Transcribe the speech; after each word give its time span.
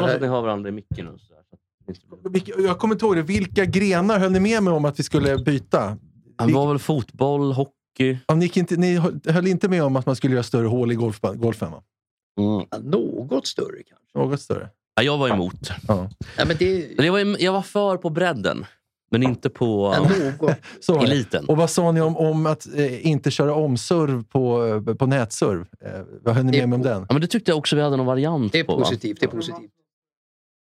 Hoppas 0.00 0.14
att 0.14 0.20
ni 0.22 0.26
har 0.26 0.42
varandra 0.42 0.68
i 0.68 0.72
micken 0.72 1.06
nu. 1.06 1.18
Så 1.18 2.28
Vilka- 2.30 2.60
Jag 2.60 2.78
kommer 2.78 2.94
inte 2.94 3.04
ihåg 3.04 3.16
det. 3.16 3.22
Vilka 3.22 3.64
grenar 3.64 4.18
höll 4.18 4.32
ni 4.32 4.40
med 4.40 4.62
mig 4.62 4.72
om 4.72 4.84
att 4.84 4.98
vi 4.98 5.02
skulle 5.02 5.38
byta? 5.38 5.96
Det 6.46 6.52
var 6.52 6.68
väl 6.68 6.78
fotboll, 6.78 7.52
hockey. 7.52 8.18
Ja, 8.26 8.34
ni, 8.34 8.50
inte, 8.54 8.76
ni 8.76 8.96
höll- 9.26 9.46
inte 9.46 9.68
med 9.68 9.82
om 9.84 9.96
att 9.96 10.06
man 10.06 10.16
skulle 10.16 10.32
göra 10.34 10.42
större 10.42 10.66
hål 10.66 10.92
i 10.92 10.94
golf, 10.94 11.20
golfen? 11.34 11.70
Va? 11.70 11.82
Mm. 12.40 12.66
Ja, 12.70 12.78
Något 13.30 13.46
större 13.46 13.76
kanske. 13.88 14.18
Något 14.18 14.40
större? 14.40 14.68
Ja, 14.94 15.02
jag 15.02 15.18
var 15.18 15.28
emot. 15.28 15.70
Ja. 15.88 16.10
Ja, 16.36 16.44
men 16.44 16.56
det 16.58 16.86
Jag 16.98 17.12
var, 17.12 17.42
jag 17.42 17.52
var 17.52 17.62
för 17.62 17.96
på 17.96 18.10
bredden, 18.10 18.66
men 19.10 19.22
inte 19.22 19.50
på 19.50 19.94
ja, 20.86 21.00
eliten. 21.02 21.44
Och 21.48 21.56
vad 21.56 21.70
sa 21.70 21.92
ni 21.92 22.00
om, 22.00 22.16
om 22.16 22.46
att 22.46 22.68
eh, 22.74 23.06
inte 23.06 23.30
köra 23.30 23.54
omserv 23.54 24.24
på, 24.24 24.64
eh, 24.88 24.94
på 24.94 25.06
nätserv? 25.06 25.60
Eh, 25.84 26.00
vad 26.22 26.34
höll 26.34 26.44
ni 26.44 26.58
med 26.58 26.68
mig 26.68 26.76
om 26.76 26.82
på- 26.82 26.88
den? 26.88 27.00
Ja, 27.08 27.12
men 27.14 27.20
det 27.20 27.26
tyckte 27.26 27.50
jag 27.50 27.58
också 27.58 27.76
vi 27.76 27.82
hade 27.82 27.96
någon 27.96 28.06
variant 28.06 28.52
Det 28.52 28.58
är 28.60 28.64
på. 28.64 28.76
va? 28.76 28.78
positivt. 28.82 29.20
Det 29.20 29.26
är 29.26 29.30
positivt. 29.30 29.70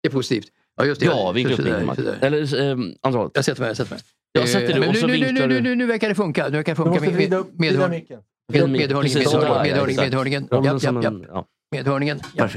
Det 0.03 0.09
är 0.09 0.13
positivt. 0.13 0.47
Ja, 0.77 0.85
just 0.85 1.01
det. 1.01 1.07
Ja, 1.07 1.33
vinkla 1.33 1.55
upp 1.55 1.97
sådär. 1.97 2.19
Eller 2.21 2.61
um, 2.71 2.95
andra 3.03 3.19
hållet. 3.19 3.33
Jag 3.35 3.45
sätter 3.45 3.61
mig. 3.61 3.69
Jag 3.69 3.77
sätter 3.77 3.95
mig. 3.95 4.01
Jag 4.33 4.49
sätter 4.49 4.65
Eh, 4.65 4.69
dig 4.71 4.81
men 4.81 4.89
och 4.89 4.95
nu, 4.95 5.01
så 5.01 5.07
nu, 5.07 5.13
nu, 5.13 5.19
vinklar 5.27 5.47
nu, 5.49 5.55
du. 5.55 5.61
nu, 5.61 5.75
nu 5.75 5.87
verkar 5.87 6.09
det 6.09 6.15
funka. 6.15 6.45
Nu 6.49 6.57
verkar 6.57 6.75
det 6.75 6.83
Du 6.83 6.85
funka. 6.85 7.01
Med, 7.01 7.31
med, 7.31 7.45
medhörning, 7.59 8.01
micken. 8.01 8.21
med, 8.53 8.71
medhörningen, 8.71 10.49
medhörningen, 11.71 12.21
ja. 12.37 12.49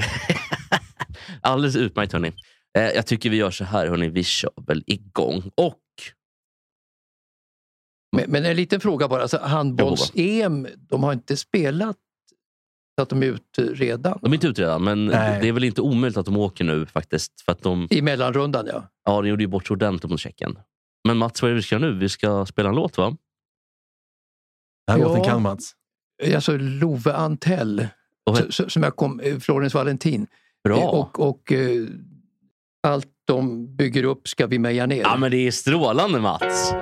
Alldeles 1.41 1.75
utmärkt 1.75 2.13
hörni. 2.13 2.33
Eh, 2.77 2.83
jag 2.83 3.07
tycker 3.07 3.29
vi 3.29 3.37
gör 3.37 3.51
så 3.51 3.63
här 3.63 3.87
hörni, 3.87 4.09
vi 4.09 4.23
kör 4.23 4.51
väl 4.67 4.83
igång. 4.87 5.51
Och 5.55 5.77
Men, 8.17 8.31
men 8.31 8.45
en 8.45 8.55
liten 8.55 8.79
fråga 8.79 9.07
bara. 9.07 9.21
Alltså, 9.21 9.37
Handbolls-EM, 9.37 10.67
de 10.89 11.03
har 11.03 11.13
inte 11.13 11.37
spelat 11.37 11.97
att 13.01 13.09
de 13.09 13.23
är 13.23 13.27
ute 13.27 13.61
redan? 13.63 14.19
de 14.21 14.31
är 14.31 14.33
inte 14.35 14.47
ute 14.47 14.61
redan, 14.61 14.83
men 14.83 15.05
Nej. 15.05 15.41
det 15.41 15.47
är 15.47 15.51
väl 15.51 15.63
inte 15.63 15.81
omöjligt 15.81 16.17
att 16.17 16.25
de 16.25 16.37
åker 16.37 16.63
nu 16.63 16.85
faktiskt. 16.85 17.41
För 17.41 17.51
att 17.51 17.61
de, 17.63 17.87
I 17.89 18.01
mellanrundan, 18.01 18.67
ja. 18.73 18.83
ja, 19.05 19.21
de 19.21 19.27
gjorde 19.29 19.43
ju 19.43 19.47
bort 19.47 19.67
sig 19.67 19.73
ordentligt 19.73 20.11
mot 20.11 20.19
Tjeckien. 20.19 20.57
Men 21.07 21.17
Mats, 21.17 21.41
vad 21.41 21.49
är 21.51 21.53
det 21.53 21.55
vi 21.55 21.61
ska 21.63 21.75
göra 21.75 21.85
nu? 21.91 21.99
Vi 21.99 22.09
ska 22.09 22.45
spela 22.45 22.69
en 22.69 22.75
låt 22.75 22.97
va? 22.97 23.05
Den 23.05 23.17
här 24.95 24.97
Ja. 24.99 25.07
låten 25.07 25.23
kan 25.23 25.41
Mats. 25.41 25.71
Alltså 26.35 26.57
Love 26.57 27.13
Antell, 27.13 27.87
Och, 28.25 28.37
så- 28.37 28.51
så- 28.51 28.69
som 28.69 28.83
jag 28.83 28.95
kom, 28.95 29.19
eh, 29.19 29.37
Florence 29.39 29.77
Valentin. 29.77 30.27
bra. 30.63 30.77
Eh, 30.79 30.85
Och, 30.87 31.19
och 31.29 31.51
eh, 31.51 31.85
allt 32.87 33.07
de 33.27 33.75
bygger 33.75 34.03
upp 34.03 34.27
ska 34.27 34.47
vi 34.47 34.59
meja 34.59 34.85
ner. 34.85 35.01
Ja 35.01 35.17
men 35.17 35.31
det 35.31 35.37
är 35.47 35.51
strålande 35.51 36.19
Mats. 36.19 36.73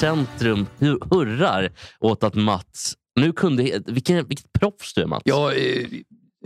Centrum 0.00 0.66
hu- 0.78 1.14
hurrar 1.14 1.72
åt 2.00 2.24
att 2.24 2.34
Mats... 2.34 2.94
Nu 3.20 3.32
kunde... 3.32 3.82
Vilken, 3.86 4.26
vilket 4.28 4.52
proffs 4.52 4.94
du 4.94 5.02
är 5.02 5.06
Mats. 5.06 5.22
Ja, 5.24 5.52
eh, 5.52 5.86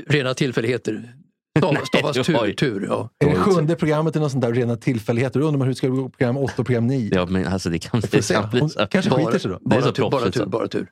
rena 0.09 0.35
tillfälligheter. 0.35 1.15
Stav- 1.59 1.85
Stavas 1.85 2.17
tur. 2.27 2.53
tur 2.53 2.87
ja. 2.89 3.11
Är 3.25 3.31
det 3.31 3.37
sjunde 3.37 3.77
programmet 3.77 4.17
eller 4.17 4.25
något 4.25 4.33
sånt 4.33 4.43
där 4.45 4.53
rena 4.55 4.77
tillfälligheter? 4.77 5.41
Då 5.41 5.47
undrar 5.47 5.59
man 5.59 5.67
hur 5.67 5.73
det 5.73 5.77
ska 5.79 5.89
gå 5.89 6.03
på 6.03 6.09
program 6.11 6.37
8 6.37 6.53
och 6.59 6.67
program 6.67 6.87
9. 6.87 7.11
Ja, 7.15 7.27
men 7.27 7.47
alltså 7.47 7.71
det 7.71 7.79
kan, 7.79 8.01
det 8.01 8.29
kan 8.29 8.51
bli 8.51 8.61
Hon 8.61 8.71
så. 8.71 8.87
kanske 8.87 9.11
Bara, 9.11 9.25
skiter 9.27 9.39
sig 9.39 9.51
då. 9.51 9.59
Det 9.61 9.77
är 9.77 9.81
så 9.81 9.87
bara, 9.87 9.93
tur, 9.93 10.11
bara 10.11 10.31
tur. 10.31 10.47
Bara 10.47 10.69
tur. 10.69 10.91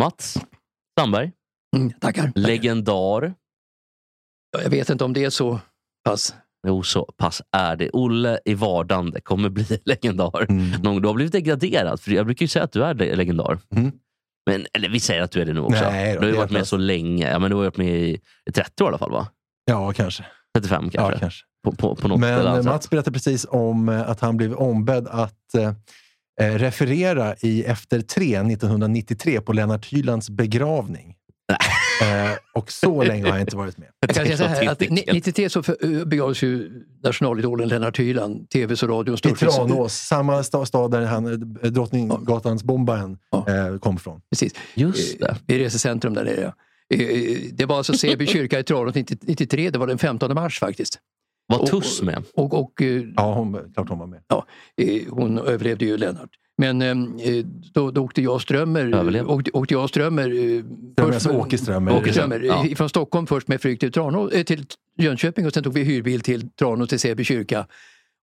Mats 0.00 0.38
Sandberg, 1.00 1.32
Mm, 1.76 1.92
tackar. 2.00 2.32
legendar. 2.34 3.34
Ja, 4.52 4.62
Jag 4.62 4.70
vet 4.70 4.90
inte 4.90 5.04
om 5.04 5.12
det 5.12 5.24
är 5.24 5.30
så 5.30 5.60
pass. 6.04 6.34
Jo, 6.66 6.82
så 6.82 7.04
pass 7.16 7.42
är 7.56 7.76
det. 7.76 7.90
Olle 7.92 8.38
i 8.44 8.54
vardande 8.54 9.20
kommer 9.20 9.48
bli 9.48 9.66
legendar. 9.84 10.46
Mm. 10.50 11.00
Du 11.02 11.08
har 11.08 11.14
blivit 11.14 11.32
degraderad. 11.32 12.00
För 12.00 12.10
jag 12.10 12.26
brukar 12.26 12.44
ju 12.44 12.48
säga 12.48 12.64
att 12.64 12.72
du 12.72 12.84
är 12.84 12.94
le- 12.94 13.14
legendar. 13.16 13.58
Mm. 13.76 13.92
Men, 14.50 14.66
eller 14.72 14.88
vi 14.88 15.00
säger 15.00 15.22
att 15.22 15.30
du 15.30 15.40
är 15.40 15.44
det 15.46 15.52
nu 15.52 15.60
också. 15.60 15.82
Nej 15.90 16.14
då, 16.14 16.20
du 16.20 16.26
har 16.26 16.32
ju 16.32 16.38
varit 16.38 16.50
med 16.50 16.66
så 16.66 16.76
länge. 16.76 17.30
Ja, 17.30 17.38
men 17.38 17.50
du 17.50 17.56
har 17.56 17.64
varit 17.64 17.76
med 17.76 17.88
i, 18.00 18.20
i 18.50 18.52
30 18.52 18.82
år 18.84 18.88
i 18.88 18.90
alla 18.90 18.98
fall 18.98 19.10
va? 19.12 19.28
Ja, 19.64 19.92
kanske. 19.92 20.24
35 20.58 20.90
kanske? 20.90 21.12
Ja, 21.12 21.18
kanske. 21.18 21.44
På, 21.64 21.72
på, 21.72 21.94
på 21.96 22.08
något 22.08 22.20
Men 22.20 22.46
annat 22.46 22.64
Mats 22.64 22.82
sätt. 22.84 22.90
berättade 22.90 23.14
precis 23.14 23.46
om 23.50 23.88
eh, 23.88 24.10
att 24.10 24.20
han 24.20 24.36
blev 24.36 24.54
ombedd 24.54 25.06
att 25.08 25.54
eh, 25.56 25.72
eh, 26.40 26.54
referera 26.58 27.34
i 27.40 27.64
Efter 27.64 28.00
tre 28.00 28.36
1993 28.36 29.40
på 29.40 29.52
Lennart 29.52 29.86
Hylands 29.86 30.30
begravning. 30.30 31.14
Eh, 32.02 32.36
och 32.54 32.72
så 32.72 33.02
länge 33.02 33.22
har 33.24 33.30
jag 33.30 33.40
inte 33.40 33.56
varit 33.56 33.78
med. 33.78 33.88
Jag 34.00 34.10
kan 34.10 34.24
säga 34.24 34.36
så 34.36 34.44
här, 34.44 34.68
att 34.68 34.78
Det 34.78 34.86
är 34.86 34.90
ni- 34.90 35.04
93 35.12 35.50
så 35.50 35.62
för- 35.62 36.04
begavs 36.04 36.42
ju 36.42 36.70
nationalidolen 37.04 37.68
Lennart 37.68 37.98
Hyland, 37.98 38.50
tvs 38.50 38.82
och 38.82 38.88
radions 38.88 39.20
I 39.20 39.28
storfis- 39.28 39.56
Tranås, 39.56 39.94
samma 39.94 40.42
sta- 40.42 40.64
stad 40.64 40.90
där 40.90 41.02
han, 41.06 41.26
eh, 41.62 41.70
Drottninggatans 41.70 42.64
bombaren 42.64 43.18
Ja. 43.30 43.46
eh, 43.48 43.78
kom 43.78 43.94
ifrån. 43.96 44.20
Precis. 44.30 44.52
Just 44.74 45.18
det. 45.20 45.36
Eh, 45.46 45.56
I 45.56 45.64
resecentrum 45.64 46.14
där 46.14 46.24
nere. 46.24 46.40
ja. 46.40 46.52
Eh, 46.96 47.38
Det 47.52 47.64
var 47.66 47.76
alltså 47.76 47.92
Säby 47.92 48.26
kyrka 48.36 48.58
i 48.58 48.62
Tranås 48.64 48.94
90 48.94 49.16
93, 49.22 49.70
det 49.70 49.78
var 49.78 49.86
den 49.86 49.98
15 49.98 50.34
mars 50.34 50.58
faktiskt. 50.58 50.98
Var 51.46 51.58
Och- 51.62 51.66
Tuss 51.70 52.02
med? 52.02 52.22
Och, 52.34 52.54
och 52.60 52.82
eh, 52.82 53.02
Ja, 53.16 53.34
hon, 53.34 53.72
klart 53.74 53.88
hon 53.88 53.98
var 53.98 54.06
med. 54.06 54.20
eh, 54.76 55.02
hon 55.10 55.38
överlevde 55.38 55.84
ju 55.84 55.96
Lennart. 55.96 56.30
Men 56.60 56.82
eh, 56.82 56.96
då, 57.74 57.90
då 57.90 58.00
åkte 58.04 58.22
jag 58.22 58.34
och 58.34 58.42
Strömmer, 58.42 58.94
Överlevde. 58.94 59.32
åkte, 59.32 59.50
åkte 59.50 59.74
jag 59.74 59.82
och 59.82 59.88
Strömmer, 59.88 60.28
eh, 60.28 60.62
Strömmer, 60.92 61.14
alltså 61.14 61.28
med- 61.32 61.40
Åke 61.40 61.58
Strömmer. 61.58 61.96
Åke 61.96 62.12
Strömmer 62.12 62.40
Ja. 62.40 62.66
eh, 62.66 62.74
från 62.74 62.88
Stockholm 62.88 63.26
först 63.26 63.48
med 63.48 63.60
flyg 63.60 63.80
till, 63.80 63.92
Tranås, 63.92 64.32
eh, 64.32 64.42
till 64.44 64.64
Jönköping 64.98 65.46
och 65.46 65.52
sen 65.54 65.62
tog 65.62 65.72
vi 65.74 65.82
hyrbil 65.84 66.20
till 66.20 66.50
Tranås 66.50 66.88
till 66.88 66.98
Säby 67.00 67.24
kyrka. 67.24 67.66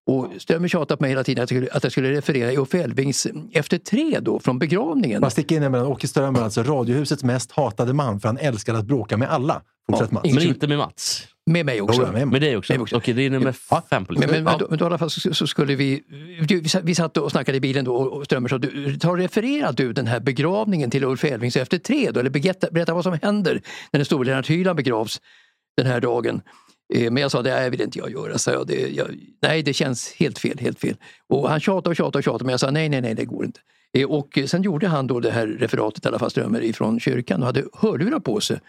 Och 0.06 0.28
Strömmer 0.38 0.68
tjatade 0.68 0.96
på 0.96 1.02
mig 1.02 1.10
hela 1.10 1.24
tiden 1.24 1.44
att 1.44 1.50
jag 1.50 1.58
skulle, 1.58 1.72
att 1.72 1.82
jag 1.82 1.92
skulle 1.92 2.10
referera 2.12 2.52
i 2.52 2.56
Uffe 2.58 2.82
Elvings 2.82 3.26
Efter 3.52 3.78
tre 3.78 4.18
då, 4.20 4.40
från 4.40 4.58
begravningen. 4.58 5.20
Man 5.20 5.30
sticker 5.30 5.56
in 5.56 5.62
emellan. 5.62 5.86
Åke 5.86 6.08
Strömmer, 6.08 6.40
alltså 6.42 6.62
radiohusets 6.62 7.24
mest 7.24 7.52
hatade 7.52 7.92
man, 7.92 8.20
för 8.20 8.28
han 8.28 8.38
älskade 8.38 8.78
att 8.78 8.84
bråka 8.86 9.16
med 9.16 9.30
alla. 9.30 9.62
Fortsätt 9.90 10.08
Ja, 10.10 10.14
Mats. 10.14 10.34
Men 10.34 10.42
inte 10.42 10.66
med 10.68 10.78
Mats? 10.78 11.26
Med 11.50 11.66
mig 11.66 11.80
också. 11.80 12.02
Jo, 12.06 12.12
med- 12.12 12.28
Med 12.28 12.40
dig 12.40 12.56
också? 12.56 12.74
Också. 12.78 12.96
Okej, 12.96 13.14
det 13.14 13.22
är 13.26 13.30
nummer 13.30 13.54
Ja. 13.70 13.82
fem 13.90 14.04
på 14.04 14.12
Men, 14.12 14.20
listan. 14.20 14.34
men, 14.34 14.44
men, 14.44 14.52
Ja. 14.52 14.58
då, 14.58 14.66
men 14.70 14.78
då 14.78 14.84
i 14.84 14.86
alla 14.86 14.98
fall 14.98 15.10
så, 15.10 15.34
så 15.34 15.46
skulle 15.46 15.74
vi, 15.74 16.02
vi, 16.48 16.64
vi 16.82 16.94
satt- 16.94 17.16
och 17.16 17.30
snackade 17.30 17.58
i 17.58 17.60
bilen 17.60 17.84
då 17.84 17.94
och 17.96 18.24
Strömmer 18.24 18.48
sa, 18.48 18.58
du, 18.58 18.98
ta 18.98 19.16
referera 19.16 19.72
du 19.72 19.92
den 19.92 20.06
här 20.06 20.20
begravningen 20.20 20.90
till 20.90 21.04
Ulf 21.04 21.24
Elvings 21.24 21.56
efter 21.56 21.78
tre 21.78 22.10
då, 22.10 22.20
eller 22.20 22.30
berätta, 22.30 22.66
berätta 22.70 22.94
vad 22.94 23.04
som 23.04 23.18
händer 23.22 23.54
när 23.92 23.98
den 23.98 24.04
store 24.04 24.26
Lennart 24.26 24.50
Hyland 24.50 24.76
begravs 24.76 25.20
den 25.76 25.86
här 25.86 26.00
dagen. 26.00 26.40
Eh, 26.94 27.10
men 27.10 27.20
jag 27.20 27.30
sa, 27.30 27.42
det 27.42 27.50
här 27.50 27.70
vill 27.70 27.80
inte 27.80 27.98
jag 27.98 28.10
göra. 28.10 28.38
Så 28.38 28.50
jag, 28.50 28.66
det, 28.66 28.88
jag, 28.88 29.06
nej, 29.42 29.62
det 29.62 29.72
känns 29.72 30.12
helt 30.12 30.38
fel, 30.38 30.58
helt 30.58 30.80
fel. 30.80 30.96
Och 31.26 31.50
han 31.50 31.60
tjatade 31.60 31.88
och 31.88 31.96
tjatade 31.96 32.18
och 32.18 32.24
tjatade 32.24 32.44
men 32.44 32.50
jag 32.50 32.60
sa, 32.60 32.70
nej, 32.70 32.88
nej, 32.88 33.00
nej, 33.00 33.14
det 33.14 33.24
går 33.24 33.44
inte. 33.44 33.60
Eh, 33.92 34.10
och 34.10 34.38
sen 34.46 34.62
gjorde 34.62 34.88
han 34.88 35.06
då 35.06 35.20
det 35.20 35.30
här 35.30 35.46
referatet 35.46 36.04
i 36.04 36.08
alla 36.08 36.18
fall, 36.18 36.30
Strömmer, 36.30 36.62
ifrån 36.64 37.00
kyrkan 37.00 37.40
och 37.40 37.46
hade 37.46 37.64
hörlurar 37.72 38.20
på 38.20 38.40
sig 38.40 38.60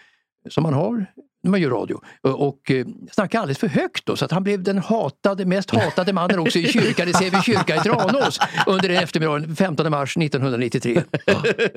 som 0.49 0.63
man 0.63 0.73
har 0.73 1.05
när 1.47 1.51
man 1.51 1.61
gör 1.61 1.69
radio. 1.69 2.01
Och, 2.21 2.47
och 2.47 2.71
eh, 2.71 2.85
snackade 3.11 3.41
alldeles 3.41 3.57
för 3.57 3.67
högt 3.67 4.05
då 4.05 4.15
så 4.15 4.25
att 4.25 4.31
han 4.31 4.43
blev 4.43 4.63
den 4.63 4.77
hatade, 4.77 5.45
mest 5.45 5.71
hatade 5.71 6.13
mannen 6.13 6.39
också 6.39 6.59
i 6.59 6.67
kyrkan 6.67 7.09
i 7.09 7.13
Säby 7.13 7.37
kyrka 7.41 7.75
i 7.75 7.79
Tranås 7.79 8.39
under 8.67 8.89
den 8.89 9.03
eftermiddagen 9.03 9.55
15 9.55 9.91
mars 9.91 10.17
1993. 10.17 11.03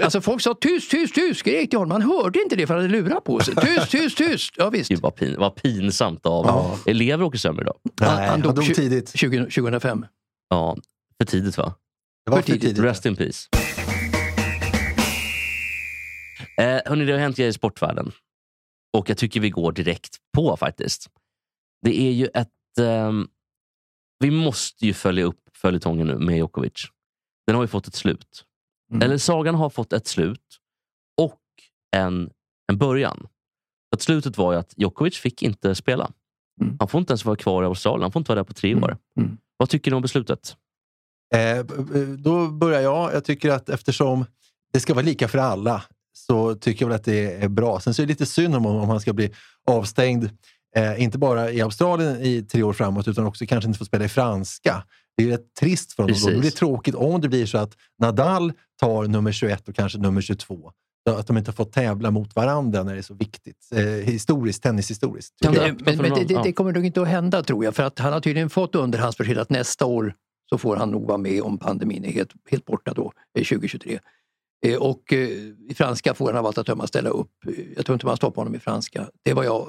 Alltså 0.03 0.21
folk 0.21 0.43
sa 0.43 0.55
tyst, 0.61 0.91
tyst, 0.91 1.15
tyst, 1.15 1.41
skrek 1.41 1.71
till 1.71 1.79
honom. 1.79 1.91
Han 1.91 2.03
hörde 2.03 2.43
inte 2.43 2.57
det 2.57 2.67
för 2.67 2.75
han 2.75 2.83
hade 2.83 2.93
lurat 2.95 3.25
på 3.25 3.41
sig. 3.41 3.55
Tyst, 3.55 3.91
tyst, 3.91 4.19
tyst! 4.19 4.55
Ja, 4.57 4.71
visst. 4.71 4.91
Gud 4.91 5.01
vad, 5.01 5.15
pin, 5.15 5.35
vad 5.39 5.55
pinsamt 5.55 6.27
av 6.27 6.79
elever 6.87 7.25
Åke 7.25 7.39
Strömmer 7.39 7.63
idag. 7.63 7.77
Nej, 8.01 8.29
han, 8.29 8.41
dog 8.41 8.59
tju- 8.59 8.75
tidigt. 8.75 9.13
20, 9.15 9.39
2005. 9.39 10.07
Ja, 10.51 10.77
för 11.19 11.25
tidigt 11.25 11.59
va? 11.59 11.75
Det 12.25 12.31
var 12.31 12.39
för 12.39 12.43
för 12.43 12.53
tidigt. 12.53 12.63
tidigt. 12.69 12.85
Rest 12.85 13.07
in 13.07 13.17
peace. 13.17 13.49
Eh, 16.59 16.81
hörni, 16.87 17.05
det 17.05 17.13
har 17.13 17.19
hänt 17.19 17.37
grejer 17.37 17.51
i 17.51 17.53
sportvärlden. 17.53 18.13
Och 18.93 19.11
jag 19.11 19.19
tycker 19.19 19.41
vi 19.41 19.51
går 19.51 19.73
direkt 19.73 20.17
på 20.33 20.57
faktiskt. 20.57 21.11
Det 21.83 22.01
är 22.01 22.13
ju 22.13 22.27
ett... 22.27 22.79
ehm, 22.81 23.29
vi 24.19 24.31
måste 24.31 24.87
ju 24.87 24.95
följa 24.95 25.25
upp 25.25 25.41
följetongen 25.57 26.07
nu 26.07 26.19
med 26.19 26.37
Djokovic. 26.37 26.87
Den 27.47 27.57
har 27.57 27.63
ju 27.63 27.69
fått 27.69 27.87
ett 27.87 27.95
slut. 27.95 28.45
Mm. 28.91 29.03
Eller 29.03 29.19
sagan 29.19 29.55
har 29.55 29.71
fått 29.71 29.93
ett 29.93 30.07
slut 30.07 30.59
och 31.21 31.41
en, 31.97 32.31
en 32.73 32.79
början. 32.79 33.27
Att 33.93 34.03
slutet 34.03 34.39
var 34.39 34.53
ju 34.53 34.59
att 34.59 34.75
Djokovic 34.77 35.19
fick 35.19 35.43
inte 35.43 35.75
spela. 35.75 36.13
Mm. 36.61 36.77
Han 36.79 36.89
får 36.89 36.99
inte 36.99 37.13
ens 37.13 37.25
vara 37.25 37.37
kvar 37.37 37.63
i 37.63 37.67
Australien. 37.67 38.03
Han 38.03 38.13
får 38.13 38.21
inte 38.21 38.31
vara 38.31 38.41
där 38.41 38.45
på 38.45 38.53
tre 38.53 38.75
år. 38.75 38.97
Mm. 39.17 39.39
Vad 39.57 39.69
tycker 39.69 39.91
ni 39.91 39.95
om 39.95 40.03
beslutet? 40.03 40.57
Eh, 41.35 41.65
då 42.19 42.49
börjar 42.49 42.81
jag. 42.81 43.15
Jag 43.15 43.25
tycker 43.25 43.51
att 43.51 43.69
eftersom 43.69 44.25
det 44.73 44.81
ska 44.81 44.95
vara 44.95 45.05
lika 45.05 45.29
för 45.29 45.39
alla 45.39 45.85
så 46.13 46.55
tycker 46.55 46.83
jag 46.85 46.89
väl 46.89 46.97
att 46.97 47.05
det 47.05 47.35
är 47.45 47.49
bra. 47.49 47.81
Sen 47.81 47.95
så 47.95 48.03
är 48.03 48.07
det 48.07 48.11
lite 48.13 48.27
synd 48.27 48.55
om, 48.55 48.67
om 48.67 48.89
han 48.89 49.01
ska 49.01 49.13
bli 49.13 49.31
avstängd, 49.67 50.31
eh, 50.77 51.03
inte 51.03 51.19
bara 51.19 51.51
i 51.51 51.61
Australien 51.61 52.17
i 52.23 52.43
tre 52.43 52.63
år 52.63 52.73
framåt, 52.73 53.09
utan 53.09 53.27
också 53.27 53.47
kanske 53.47 53.69
inte 53.69 53.79
få 53.79 53.85
spela 53.85 54.05
i 54.05 54.09
franska. 54.09 54.85
Det 55.17 55.25
är 55.25 55.29
rätt 55.29 55.55
trist 55.61 55.93
för 55.93 56.03
honom. 56.03 56.15
Precis. 56.15 56.29
Det 56.35 56.39
blir 56.41 56.51
tråkigt 56.51 56.95
om 56.95 57.21
det 57.21 57.29
blir 57.29 57.47
så 57.47 57.59
att 57.59 57.73
Nadal 58.03 58.53
tar 58.81 59.07
nummer 59.07 59.33
21 59.33 59.69
och 59.69 59.75
kanske 59.75 59.99
nummer 59.99 60.21
22. 60.21 60.73
Så 61.09 61.15
Att 61.17 61.27
de 61.27 61.37
inte 61.37 61.53
får 61.53 61.65
tävla 61.65 62.11
mot 62.11 62.37
varandra 62.37 62.83
när 62.83 62.93
det 62.93 62.99
är 62.99 63.03
så 63.03 63.15
viktigt. 63.15 63.69
Eh, 63.75 63.83
historiskt, 63.83 64.63
tennishistoriskt. 64.63 65.35
Jag. 65.41 65.55
Men, 65.55 65.79
men, 65.85 65.97
men 65.97 66.15
det, 66.15 66.25
det, 66.25 66.35
Ja. 66.35 66.43
det 66.43 66.53
kommer 66.53 66.73
nog 66.73 66.87
inte 66.87 67.03
att 67.03 67.09
hända 67.09 67.43
tror 67.43 67.65
jag. 67.65 67.75
För 67.77 67.83
att 67.83 67.99
han 67.99 68.13
har 68.13 68.21
tydligen 68.21 68.51
fått 68.51 68.75
underhandsbesked 68.75 69.39
att 69.39 69.51
nästa 69.51 69.87
år 69.87 70.15
så 70.51 70.59
får 70.59 70.77
han 70.77 70.91
nog 70.91 71.07
vara 71.07 71.19
med 71.19 71.43
om 71.43 71.59
pandemin 71.59 72.05
är 72.05 72.13
helt, 72.13 72.31
helt 72.51 72.65
borta 72.65 72.93
då, 72.95 73.13
eh, 73.39 73.45
2023. 73.45 73.99
Eh, 74.67 74.77
och 74.77 75.13
eh, 75.13 75.29
i 75.69 75.75
franska 75.77 76.15
får 76.15 76.27
han 76.27 76.37
av 76.37 76.47
allt 76.47 76.59
att 76.59 76.67
döma 76.67 76.87
ställa 76.87 77.11
upp. 77.11 77.31
Jag 77.77 77.87
tror 77.87 77.95
inte 77.95 78.07
man 78.07 78.17
stoppar 78.17 78.43
honom 78.43 78.55
i 78.55 78.59
franska. 78.59 79.09
Det 79.23 79.31
är 79.31 79.35
vad 79.35 79.47
jag 79.47 79.69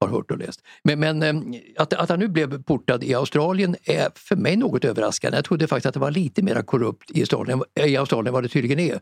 har 0.00 0.08
hört 0.08 0.30
och 0.30 0.38
läst. 0.38 0.60
Men, 0.84 1.00
men 1.00 1.22
eh, 1.22 1.60
att, 1.76 1.92
att 1.92 2.08
han 2.08 2.18
nu 2.18 2.28
blev 2.28 2.62
portad 2.62 3.04
i 3.04 3.14
Australien 3.14 3.76
är 3.84 4.08
för 4.14 4.36
mig 4.36 4.56
något 4.56 4.84
överraskande. 4.84 5.38
Jag 5.38 5.44
trodde 5.44 5.66
faktiskt 5.66 5.86
att 5.86 5.94
det 5.94 6.00
var 6.00 6.10
lite 6.10 6.42
mer 6.42 6.62
korrupt 6.62 7.10
i 7.10 7.20
Australien, 7.20 7.62
i 7.84 7.96
Australien 7.96 8.26
än 8.26 8.32
vad 8.32 8.42
det 8.42 8.48
tydligen 8.48 8.78
är. 8.78 9.00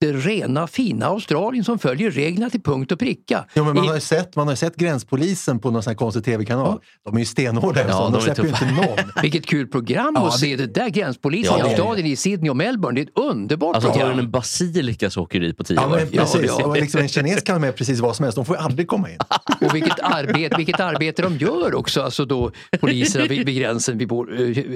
Det 0.00 0.12
rena 0.12 0.66
fina 0.66 1.06
Australien 1.06 1.64
som 1.64 1.78
följer 1.78 2.10
reglerna 2.10 2.50
till 2.50 2.62
punkt 2.62 2.92
och 2.92 2.98
pricka. 2.98 3.44
Jo, 3.54 3.64
men 3.64 3.74
man, 3.74 3.84
I- 3.84 3.88
har 3.88 3.94
ju 3.94 4.00
sett, 4.00 4.36
man 4.36 4.46
har 4.46 4.52
ju 4.52 4.56
sett 4.56 4.76
gränspolisen 4.76 5.58
på 5.58 5.70
någon 5.70 5.82
sån 5.82 5.90
här 5.90 5.96
konstig 5.96 6.24
tv-kanal. 6.24 6.78
De 7.04 7.14
är 7.14 7.18
ju 7.18 7.24
stenhårda. 7.24 7.80
Ja, 7.80 7.86
Ja, 7.88 8.10
de, 8.12 8.22
släpper 8.22 8.42
ju 8.42 8.48
inte 8.48 8.64
någon. 8.66 8.98
Vilket 9.22 9.46
kul 9.46 9.66
program 9.66 10.12
Ja, 10.16 10.26
att 10.26 10.32
det- 10.32 10.38
se 10.38 10.56
det 10.56 10.66
där 10.74 10.88
gränspolisen 10.88 11.54
Ja, 11.58 11.66
i. 11.66 11.68
Australien, 11.68 12.06
i 12.06 12.16
Sydney 12.16 12.50
och 12.50 12.56
Melbourne. 12.56 13.00
Det 13.00 13.02
är 13.02 13.06
ett 13.06 13.18
underbart 13.34 13.74
Alltså, 13.76 13.90
har 13.90 13.96
program. 13.98 14.16
du 14.16 14.22
en 14.22 14.30
basilikas 14.30 15.16
åker 15.16 15.40
dit 15.40 15.56
på 15.56 15.64
tio 15.64 15.74
Ja, 15.80 15.88
men 15.88 16.08
precis. 16.08 16.50
ja. 16.58 16.74
Liksom 16.74 17.00
en 17.00 17.08
kines 17.08 17.42
kan 17.42 17.60
med 17.60 17.76
precis 17.76 18.00
vad 18.00 18.16
som 18.16 18.22
helst. 18.22 18.36
De 18.36 18.44
får 18.44 18.56
ju 18.56 18.62
aldrig 18.62 18.88
komma 18.88 19.10
in. 19.10 19.18
Och 19.68 19.74
vilket 19.74 20.00
arbete, 20.02 20.56
vilket 20.56 20.80
arbete 20.80 21.22
de 21.22 21.36
gör 21.36 21.74
också, 21.74 22.02
alltså 22.02 22.24
då 22.24 22.50
poliserna 22.80 23.24
vid, 23.24 23.46
vid 23.46 23.56
gränsen, 23.56 23.98
vid 23.98 24.12
eh, 24.12 24.18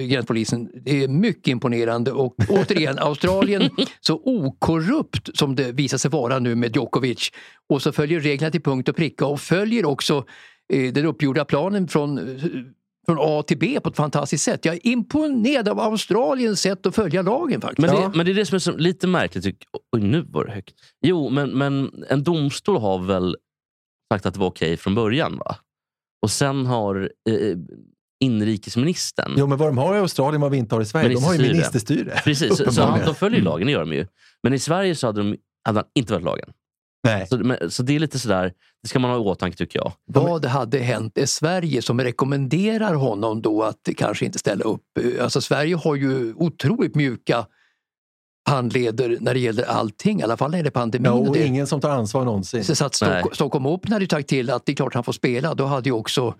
gränspolisen. 0.07 0.69
Det 0.85 1.03
är 1.03 1.07
mycket 1.07 1.47
imponerande 1.47 2.11
och 2.11 2.35
återigen 2.49 2.99
Australien 2.99 3.69
så 4.01 4.21
okorrupt 4.25 5.10
som 5.33 5.55
det 5.55 5.71
visar 5.71 5.97
sig 5.97 6.11
vara 6.11 6.39
nu 6.39 6.55
med 6.55 6.75
Djokovic 6.75 7.31
och 7.69 7.81
så 7.81 7.91
följer 7.91 8.19
reglerna 8.19 8.51
till 8.51 8.61
punkt 8.61 8.89
och 8.89 8.95
pricka 8.95 9.25
och 9.25 9.41
följer 9.41 9.85
också 9.85 10.25
eh, 10.73 10.93
den 10.93 11.05
uppgjorda 11.05 11.45
planen 11.45 11.87
från 11.87 12.17
eh, 12.17 12.43
från 13.05 13.17
A 13.19 13.43
till 13.47 13.57
B 13.57 13.79
på 13.83 13.89
ett 13.89 13.95
fantastiskt 13.95 14.43
sätt. 14.43 14.65
Jag 14.65 14.75
är 14.75 14.87
imponerad 14.87 15.67
av 15.69 15.79
Australiens 15.79 16.61
sätt 16.61 16.85
att 16.85 16.95
följa 16.95 17.21
lagen 17.21 17.61
faktiskt. 17.61 17.79
Men 17.87 17.95
det, 17.95 18.01
Ja. 18.01 18.11
men 18.15 18.25
det 18.25 18.31
är 18.31 18.35
det 18.35 18.45
som 18.45 18.55
är 18.55 18.59
så, 18.59 18.77
lite 18.77 19.07
märkligt. 19.07 19.43
tycker- 19.43 19.67
Oj, 19.91 20.01
nu 20.01 20.21
var 20.29 20.45
det 20.45 20.51
högt. 20.51 20.75
Jo, 21.01 21.29
men, 21.29 21.49
men 21.49 22.03
en 22.09 22.23
domstol 22.23 22.77
har 22.77 22.99
väl 22.99 23.35
sagt 24.13 24.25
att 24.25 24.33
det 24.33 24.39
var 24.39 24.47
okej 24.47 24.77
från 24.77 24.95
början? 24.95 25.37
va? 25.37 25.55
Och 26.21 26.31
sen 26.31 26.65
har 26.65 27.11
eh, 27.29 27.57
inrikesministern... 28.21 29.33
Jo, 29.37 29.47
men 29.47 29.57
vad 29.57 29.67
de 29.67 29.77
har 29.77 29.95
i 29.95 29.99
Australien 29.99 30.41
vad 30.41 30.51
vi 30.51 30.57
inte 30.57 30.75
har 30.75 30.81
i 30.81 30.85
Sverige. 30.85 31.15
De 31.15 31.23
har 31.23 31.33
ju 31.33 31.41
Ministerstyre. 31.41 32.21
Precis, 32.23 32.57
så, 32.57 32.71
så 32.71 32.81
han, 32.81 32.99
de 33.05 33.15
följer 33.15 33.39
ju 33.39 33.45
lagen, 33.45 33.67
det 33.67 33.73
gör 33.73 33.79
de 33.79 33.93
ju. 33.93 34.07
Men 34.43 34.53
i 34.53 34.59
Sverige 34.59 34.95
så 34.95 35.07
hade, 35.07 35.23
de, 35.23 35.37
hade 35.65 35.79
han 35.79 35.85
inte 35.95 36.13
följt 36.13 36.25
lagen. 36.25 36.49
Nej. 37.03 37.27
Så, 37.27 37.37
men, 37.37 37.71
så 37.71 37.83
det 37.83 37.95
är 37.95 37.99
lite 37.99 38.19
sådär, 38.19 38.53
det 38.83 38.89
ska 38.89 38.99
man 38.99 39.11
ha 39.11 39.17
i 39.17 39.19
åtanke 39.19 39.57
tycker 39.57 39.79
jag. 39.79 39.93
Vad 40.05 40.45
hade 40.45 40.79
hänt 40.79 41.17
i 41.17 41.27
Sverige 41.27 41.81
som 41.81 42.01
rekommenderar 42.01 42.93
honom 42.93 43.41
då 43.41 43.63
att 43.63 43.89
kanske 43.97 44.25
inte 44.25 44.39
ställa 44.39 44.63
upp? 44.63 44.83
Alltså 45.21 45.41
Sverige 45.41 45.75
har 45.75 45.95
ju 45.95 46.33
otroligt 46.33 46.95
mjuka 46.95 47.45
handleder 48.49 49.17
när 49.21 49.33
det 49.33 49.39
gäller 49.39 49.63
allting, 49.63 50.19
i 50.19 50.23
alla 50.23 50.37
fall 50.37 50.51
när 50.51 50.63
det 50.63 50.71
pandemin. 50.71 51.05
Ja, 51.05 51.17
och 51.17 51.27
och 51.27 51.33
det. 51.33 51.45
ingen 51.45 51.67
som 51.67 51.81
tar 51.81 51.89
ansvar 51.89 52.25
någonsin. 52.25 52.63
Så 52.63 52.85
att. 52.85 52.95
Stock, 52.95 53.35
Stockholm 53.35 53.65
Open 53.65 53.91
hade 53.91 54.05
ju 54.05 54.09
sagt 54.09 54.27
till 54.29 54.49
att 54.49 54.65
det 54.65 54.71
är 54.71 54.75
klart 54.75 54.93
han 54.93 55.03
får 55.03 55.13
spela. 55.13 55.53
Då 55.53 55.65
hade 55.65 55.89
ju 55.89 55.93
också 55.93 56.35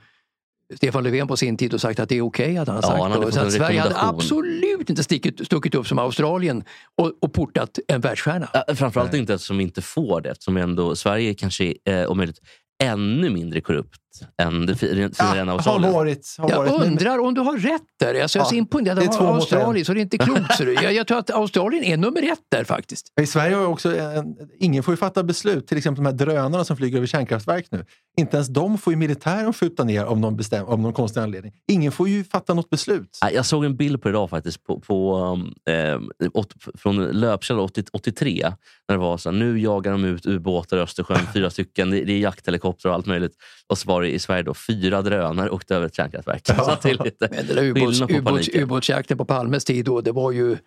Stefan 0.75 1.03
Löfven 1.03 1.27
på 1.27 1.37
sin 1.37 1.57
tid 1.57 1.73
och 1.73 1.81
sagt 1.81 1.99
att 1.99 2.09
det 2.09 2.17
är 2.17 2.21
okej 2.21 2.57
att 2.57 2.67
han 2.67 2.75
har 2.75 2.83
Ja, 2.83 2.87
sagt 2.87 3.01
han 3.01 3.11
hade 3.11 3.31
Så 3.31 3.39
att 3.39 3.51
Sverige 3.53 3.81
hade 3.81 3.95
absolut 4.01 4.89
inte 4.89 5.03
stickit, 5.03 5.45
stuckit 5.45 5.75
upp 5.75 5.87
som 5.87 5.99
Australien 5.99 6.63
och, 6.97 7.13
och 7.21 7.33
portat 7.33 7.79
en 7.87 8.01
världsstjärna. 8.01 8.49
Äh, 8.67 8.75
Framförallt 8.75 9.13
inte 9.13 9.33
eftersom 9.33 9.57
vi 9.57 9.63
inte 9.63 9.81
får 9.81 10.21
det. 10.21 10.29
Eftersom 10.29 10.57
ändå, 10.57 10.95
Sverige 10.95 11.33
kanske 11.33 11.73
är 11.85 12.01
eh, 12.01 12.07
om 12.07 12.17
möjligt 12.17 12.39
ännu 12.83 13.29
mindre 13.29 13.61
korrupt 13.61 14.00
än 14.41 14.65
det 14.65 14.75
fi- 14.75 14.93
rent- 14.93 15.15
fina 15.17 15.35
Ja, 15.37 15.45
har 15.45 15.51
Australien. 15.51 15.93
varit. 15.93 16.35
Har 16.37 16.49
Jag 16.49 16.57
varit 16.57 16.71
men- 16.71 16.81
undrar 16.87 17.19
om 17.19 17.33
du 17.33 17.41
har 17.41 17.57
rätt 17.57 17.81
där. 17.99 18.21
Alltså, 18.21 18.37
jag 18.39 18.45
är 18.45 18.49
så 18.49 18.55
Ja, 18.55 18.57
imponerad 18.57 18.97
det 18.97 19.03
är 19.05 19.19
av 19.21 19.35
Australien 19.35 19.77
en. 19.77 19.85
så 19.85 19.93
det 19.93 19.99
är 19.99 20.01
inte 20.01 20.17
klokt. 20.17 20.57
du. 20.57 20.73
Jag, 20.73 20.93
jag 20.93 21.07
tror 21.07 21.17
att 21.17 21.29
Australien 21.29 21.83
är 21.83 21.97
nummer 21.97 22.21
ett 22.31 22.39
där 22.51 22.63
faktiskt. 22.63 23.07
I 23.21 23.25
Sverige 23.25 23.55
har 23.55 23.65
också 23.65 23.97
en, 23.99 24.35
ingen 24.59 24.83
får 24.83 24.91
ju 24.93 24.97
fatta 24.97 25.23
beslut. 25.23 25.67
Till 25.67 25.77
exempel 25.77 26.03
de 26.03 26.09
här 26.09 26.17
drönarna 26.17 26.63
som 26.63 26.77
flyger 26.77 26.97
över 26.97 27.07
kärnkraftverk 27.07 27.67
nu. 27.71 27.85
Inte 28.19 28.37
ens 28.37 28.47
de 28.47 28.77
får 28.77 28.93
ju 28.93 28.97
militären 28.97 29.53
skjuta 29.53 29.83
ner 29.83 30.03
av 30.03 30.19
någon, 30.19 30.37
bestäm, 30.37 30.65
av 30.65 30.79
någon 30.79 30.93
konstig 30.93 31.21
anledning. 31.21 31.53
Ingen 31.71 31.91
får 31.91 32.09
ju 32.09 32.23
fatta 32.23 32.53
något 32.53 32.69
beslut. 32.69 33.17
Jag 33.33 33.45
såg 33.45 33.65
en 33.65 33.75
bild 33.75 34.01
på 34.01 34.07
det 34.07 34.11
idag 34.11 34.29
faktiskt 34.29 34.63
på, 34.63 34.79
på, 34.79 35.15
um, 35.17 35.53
eh, 35.75 36.29
åt, 36.33 36.53
från 36.77 36.95
löpkälla 37.05 37.61
80, 37.61 37.83
83. 37.93 38.53
När 38.87 38.95
det 38.95 39.01
var 39.01 39.17
så 39.17 39.31
här, 39.31 39.37
nu 39.37 39.59
jagar 39.59 39.91
de 39.91 40.03
ut 40.05 40.25
ubåtar 40.25 40.77
i 40.77 40.79
Östersjön, 40.79 41.17
fyra 41.33 41.49
stycken. 41.49 41.89
Det, 41.89 42.03
det 42.03 42.13
är 42.13 42.19
jakthelikoptrar 42.19 42.89
och 42.89 42.95
allt 42.95 43.05
möjligt. 43.05 43.33
Och 43.67 43.77
så 43.77 43.87
var 43.89 44.00
det 44.01 44.09
i 44.13 44.19
Sverige 44.19 44.43
då 44.43 44.53
fyra 44.53 45.01
drönare 45.01 45.49
åkte 45.49 45.75
över 45.75 45.85
ett 45.87 45.95
kärnkraftverk. 45.95 46.47
Så 46.47 46.53
det 46.83 46.89
är 46.89 47.03
lite 47.03 47.27
Men 47.31 47.47
den 47.47 47.55
där 47.55 48.57
ubåtsjakten 48.61 49.17
på 49.17 49.25
Palmes 49.25 49.65
tid 49.65 49.85
då, 49.85 50.01
det 50.01 50.11
var 50.11 50.31
ju, 50.31 50.51
eh, 50.51 50.57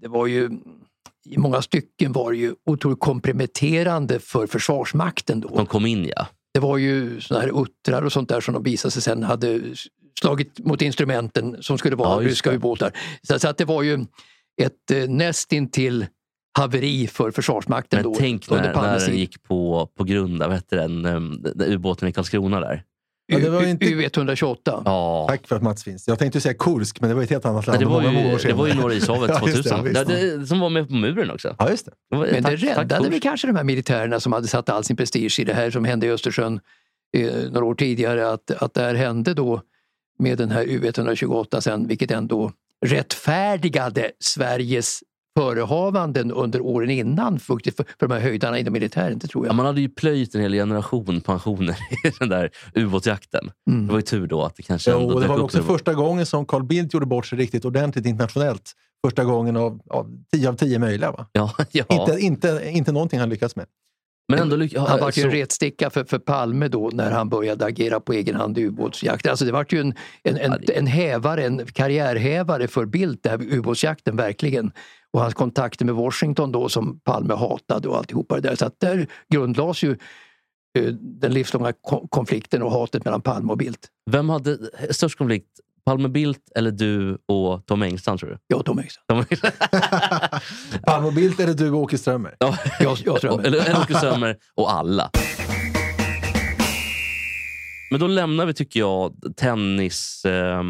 det 0.00 0.08
var 0.08 0.26
ju 0.26 0.50
i 1.30 1.38
många 1.38 1.62
stycken 1.62 2.12
var 2.12 2.30
det 2.32 2.38
ju 2.38 2.54
otroligt 2.66 3.00
komprometterande 3.00 4.18
för 4.18 4.46
Försvarsmakten 4.46 5.40
då. 5.40 5.48
De 5.48 5.66
kom 5.66 5.86
in 5.86 6.04
ja. 6.16 6.26
Det 6.54 6.60
var 6.60 6.76
ju 6.78 7.20
såna 7.20 7.40
här 7.40 7.62
uttrar 7.62 8.02
och 8.02 8.12
sånt 8.12 8.28
där 8.28 8.40
som 8.40 8.54
de 8.54 8.62
visade 8.62 8.92
sig 8.92 9.02
sen 9.02 9.22
hade 9.22 9.60
slagit 10.20 10.58
mot 10.58 10.82
instrumenten 10.82 11.56
som 11.62 11.78
skulle 11.78 11.96
Ja, 11.98 12.04
vara 12.04 12.22
just 12.22 12.30
ryska 12.32 12.50
det. 12.50 12.56
ubåtar. 12.56 12.92
Så, 13.22 13.38
så 13.38 13.48
att 13.48 13.58
det 13.58 13.64
var 13.64 13.82
ju 13.82 14.04
ett 14.62 14.90
eh, 14.92 15.08
nästintill 15.08 16.06
haveri 16.58 17.06
för 17.06 17.30
Försvarsmakten 17.30 17.96
Men 18.02 18.12
då 18.12 18.14
tänk 18.18 18.50
under 18.50 18.74
när, 18.74 18.82
när 18.82 18.98
tid. 19.00 19.14
gick 19.14 19.42
på, 19.42 19.88
på 19.98 20.04
grund 20.04 20.42
av 20.42 20.60
den, 20.70 21.02
den 21.02 21.42
ubåten 21.66 22.08
i 22.08 22.12
Karlskrona 22.12 22.60
där. 22.60 22.82
Ja, 23.26 23.38
det 23.38 23.50
var 23.50 23.66
inte- 23.66 23.86
U128. 23.86 24.82
Ja. 24.84 25.26
Tack 25.28 25.46
för 25.46 25.56
att 25.56 25.62
Mats 25.62 25.84
finns. 25.84 26.08
Jag 26.08 26.18
tänkte 26.18 26.40
säga 26.40 26.54
Kursk, 26.54 27.00
men 27.00 27.08
det 27.10 27.14
var 27.16 27.22
ett 27.22 27.30
helt 27.30 27.44
annat 27.44 27.66
land. 27.66 27.78
Nej, 27.80 27.86
det, 27.86 27.92
var 27.94 28.00
många, 28.02 28.12
många 28.12 28.34
år 28.34 28.40
ju, 28.40 28.48
det 28.48 28.54
var 28.54 28.66
ju 28.66 28.74
Norra 28.74 28.94
ishavet 28.94 29.30
Ja, 29.42 29.48
just 29.48 29.64
det, 29.64 29.70
2000. 29.70 29.94
ja, 29.94 30.00
Ja, 30.00 30.04
visst. 30.18 30.38
det, 30.40 30.46
som 30.46 30.60
var 30.60 30.70
med 30.70 30.88
på 30.88 30.94
muren 30.94 31.30
också. 31.30 31.56
Ja, 31.58 31.70
just 31.70 31.86
det. 31.86 31.92
Det 32.10 32.16
var, 32.16 32.26
Men 32.32 32.42
tack- 32.44 32.60
det 32.60 32.66
räddade 32.80 33.08
väl 33.08 33.20
kanske 33.20 33.46
de 33.46 33.56
här 33.56 33.64
militärerna 33.64 34.20
som 34.20 34.32
hade 34.32 34.46
satt 34.48 34.68
all 34.68 34.84
sin 34.84 34.96
prestige 34.96 35.40
i 35.40 35.44
det 35.44 35.54
här 35.54 35.70
som 35.70 35.84
hände 35.84 36.06
i 36.06 36.10
Östersjön 36.10 36.60
eh, 37.16 37.32
några 37.50 37.66
år 37.66 37.74
tidigare. 37.74 38.30
Att, 38.32 38.50
att 38.50 38.74
det 38.74 38.80
här 38.82 38.94
hände 38.94 39.34
då 39.34 39.60
med 40.18 40.38
den 40.38 40.50
här 40.50 40.64
U128 40.64 41.60
sen, 41.60 41.86
vilket 41.88 42.10
ändå 42.10 42.52
rättfärdigade 42.86 44.10
Sveriges 44.20 45.00
förehavanden 45.38 46.32
under 46.32 46.60
åren 46.60 46.90
innan 46.90 47.38
för, 47.38 47.54
för, 47.76 47.84
för 47.98 48.08
de 48.08 48.10
här 48.14 48.20
höjdarna 48.20 48.58
inom 48.58 48.72
militären, 48.72 49.18
det 49.18 49.26
tror 49.26 49.44
Ja, 49.44 49.48
jag. 49.48 49.56
man 49.56 49.66
hade 49.66 49.80
ju 49.80 49.88
plöjt 49.88 50.34
en 50.34 50.40
hel 50.40 50.52
generation 50.52 51.20
pensioner 51.20 51.72
i 52.04 52.10
den 52.18 52.28
där 52.28 52.50
ubåtsjakten. 52.74 53.50
Mm. 53.70 53.86
Det 53.86 53.92
var 53.92 53.98
ju 53.98 54.02
tur 54.02 54.26
då 54.26 54.42
att 54.42 54.56
det 54.56 54.62
kanske 54.62 54.90
Ja, 54.90 55.00
ändå 55.00 55.14
och 55.14 55.20
det 55.20 55.26
var 55.28 55.42
också 55.42 55.62
första 55.62 55.94
gången 55.94 56.26
som 56.26 56.46
Carl 56.46 56.64
Bildt 56.64 56.94
gjorde 56.94 57.06
bort 57.06 57.26
sig 57.26 57.38
riktigt 57.38 57.64
ordentligt 57.64 58.06
internationellt. 58.06 58.72
Första 59.06 59.24
gången 59.24 59.56
av, 59.56 59.80
av 59.90 60.06
10 60.32 60.48
av 60.48 60.54
10 60.54 60.78
möjliga. 60.78 61.10
Va? 61.12 61.26
Ja, 61.32 61.50
ja. 61.72 61.84
Inte, 61.88 62.18
inte, 62.20 62.62
inte 62.72 62.92
någonting 62.92 63.20
han 63.20 63.28
lyckats 63.28 63.56
med. 63.56 63.66
men 64.28 64.38
ändå 64.38 64.56
lyck- 64.56 64.72
ja, 64.74 64.86
Han 64.88 65.00
var 65.00 65.12
ju 65.18 65.22
en 65.22 65.30
retsticka 65.30 65.90
för, 65.90 66.04
för 66.04 66.18
Palme 66.18 66.68
då 66.68 66.90
när 66.92 67.10
han 67.10 67.28
började 67.28 67.64
agera 67.64 68.00
på 68.00 68.12
egen 68.12 68.34
hand 68.36 68.58
i 68.58 68.62
ubåtsjakt. 68.62 69.26
Alltså 69.26 69.44
det 69.44 69.52
var 69.52 69.66
ju 69.68 69.80
en, 69.80 69.94
en, 70.22 70.36
en, 70.36 70.58
Ja, 70.66 70.74
en 70.74 70.86
hävare, 70.86 71.44
en 71.46 71.66
karriärhävare 71.66 72.68
för 72.68 72.86
Bildt, 72.86 73.22
det 73.22 73.30
här 73.30 73.42
ubåtsjakten 73.42 74.16
verkligen. 74.16 74.72
Och 75.14 75.20
hans 75.20 75.34
kontakter 75.34 75.84
med 75.84 75.94
Washington 75.94 76.52
då 76.52 76.68
som 76.68 77.00
Palme 77.00 77.34
hatade 77.34 77.88
och 77.88 77.96
alltihopa 77.96 78.34
det 78.40 78.48
där. 78.48 78.56
Så 78.56 78.66
att 78.66 78.80
där 78.80 79.06
grundlades 79.32 79.82
ju 79.82 79.90
eh, 80.78 80.84
den 81.00 81.32
livslånga 81.32 81.72
ko- 81.72 82.08
konflikten 82.08 82.62
och 82.62 82.70
hatet 82.72 83.04
mellan 83.04 83.20
Palme 83.22 83.52
och 83.52 83.58
Bildt. 83.58 83.88
Vem 84.10 84.28
hade 84.28 84.58
störst 84.90 85.18
konflikt? 85.18 85.48
Palme 85.86 86.08
Bildt 86.08 86.40
eller 86.56 86.70
du 86.70 87.18
och 87.28 87.66
Tom 87.66 87.82
Engstrand 87.82 88.20
tror 88.20 88.30
du? 88.30 88.38
Ja, 88.46 88.62
Tom 88.62 88.78
Engstrand. 88.78 89.28
Tom 89.28 89.36
Palme 90.86 91.06
och 91.06 91.12
Bildt 91.14 91.40
eller 91.40 91.54
du 91.54 91.70
och 91.70 91.80
Åke 91.80 91.98
Strömmer? 91.98 92.36
ja. 92.38 92.58
Jag, 92.80 92.98
jag 93.04 93.20
tror 93.20 93.46
eller 93.46 93.58
eller 93.70 93.80
Åke 93.80 93.94
Strömmer 93.94 94.36
och 94.54 94.72
alla. 94.72 95.10
Men 97.90 98.00
då 98.00 98.06
lämnar 98.06 98.46
vi, 98.46 98.54
tycker 98.54 98.80
jag, 98.80 99.14
tennis, 99.36 100.24
eh, 100.24 100.62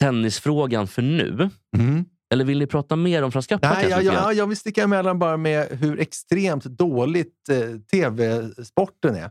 tennisfrågan 0.00 0.86
för 0.88 1.02
nu. 1.02 1.50
Mm. 1.76 2.04
Eller 2.32 2.44
vill 2.44 2.58
ni 2.58 2.66
prata 2.66 2.96
mer 2.96 3.22
om 3.22 3.32
Franska 3.32 3.54
öppna? 3.54 3.72
Nej, 3.72 3.90
jag, 3.90 4.04
jag, 4.04 4.34
jag 4.34 4.46
vill 4.46 4.56
sticka 4.56 4.82
emellan 4.82 5.18
bara 5.18 5.36
med 5.36 5.68
hur 5.70 6.00
extremt 6.00 6.64
dåligt 6.64 7.48
eh, 7.50 7.80
tv-sporten 7.90 9.14
är. 9.14 9.30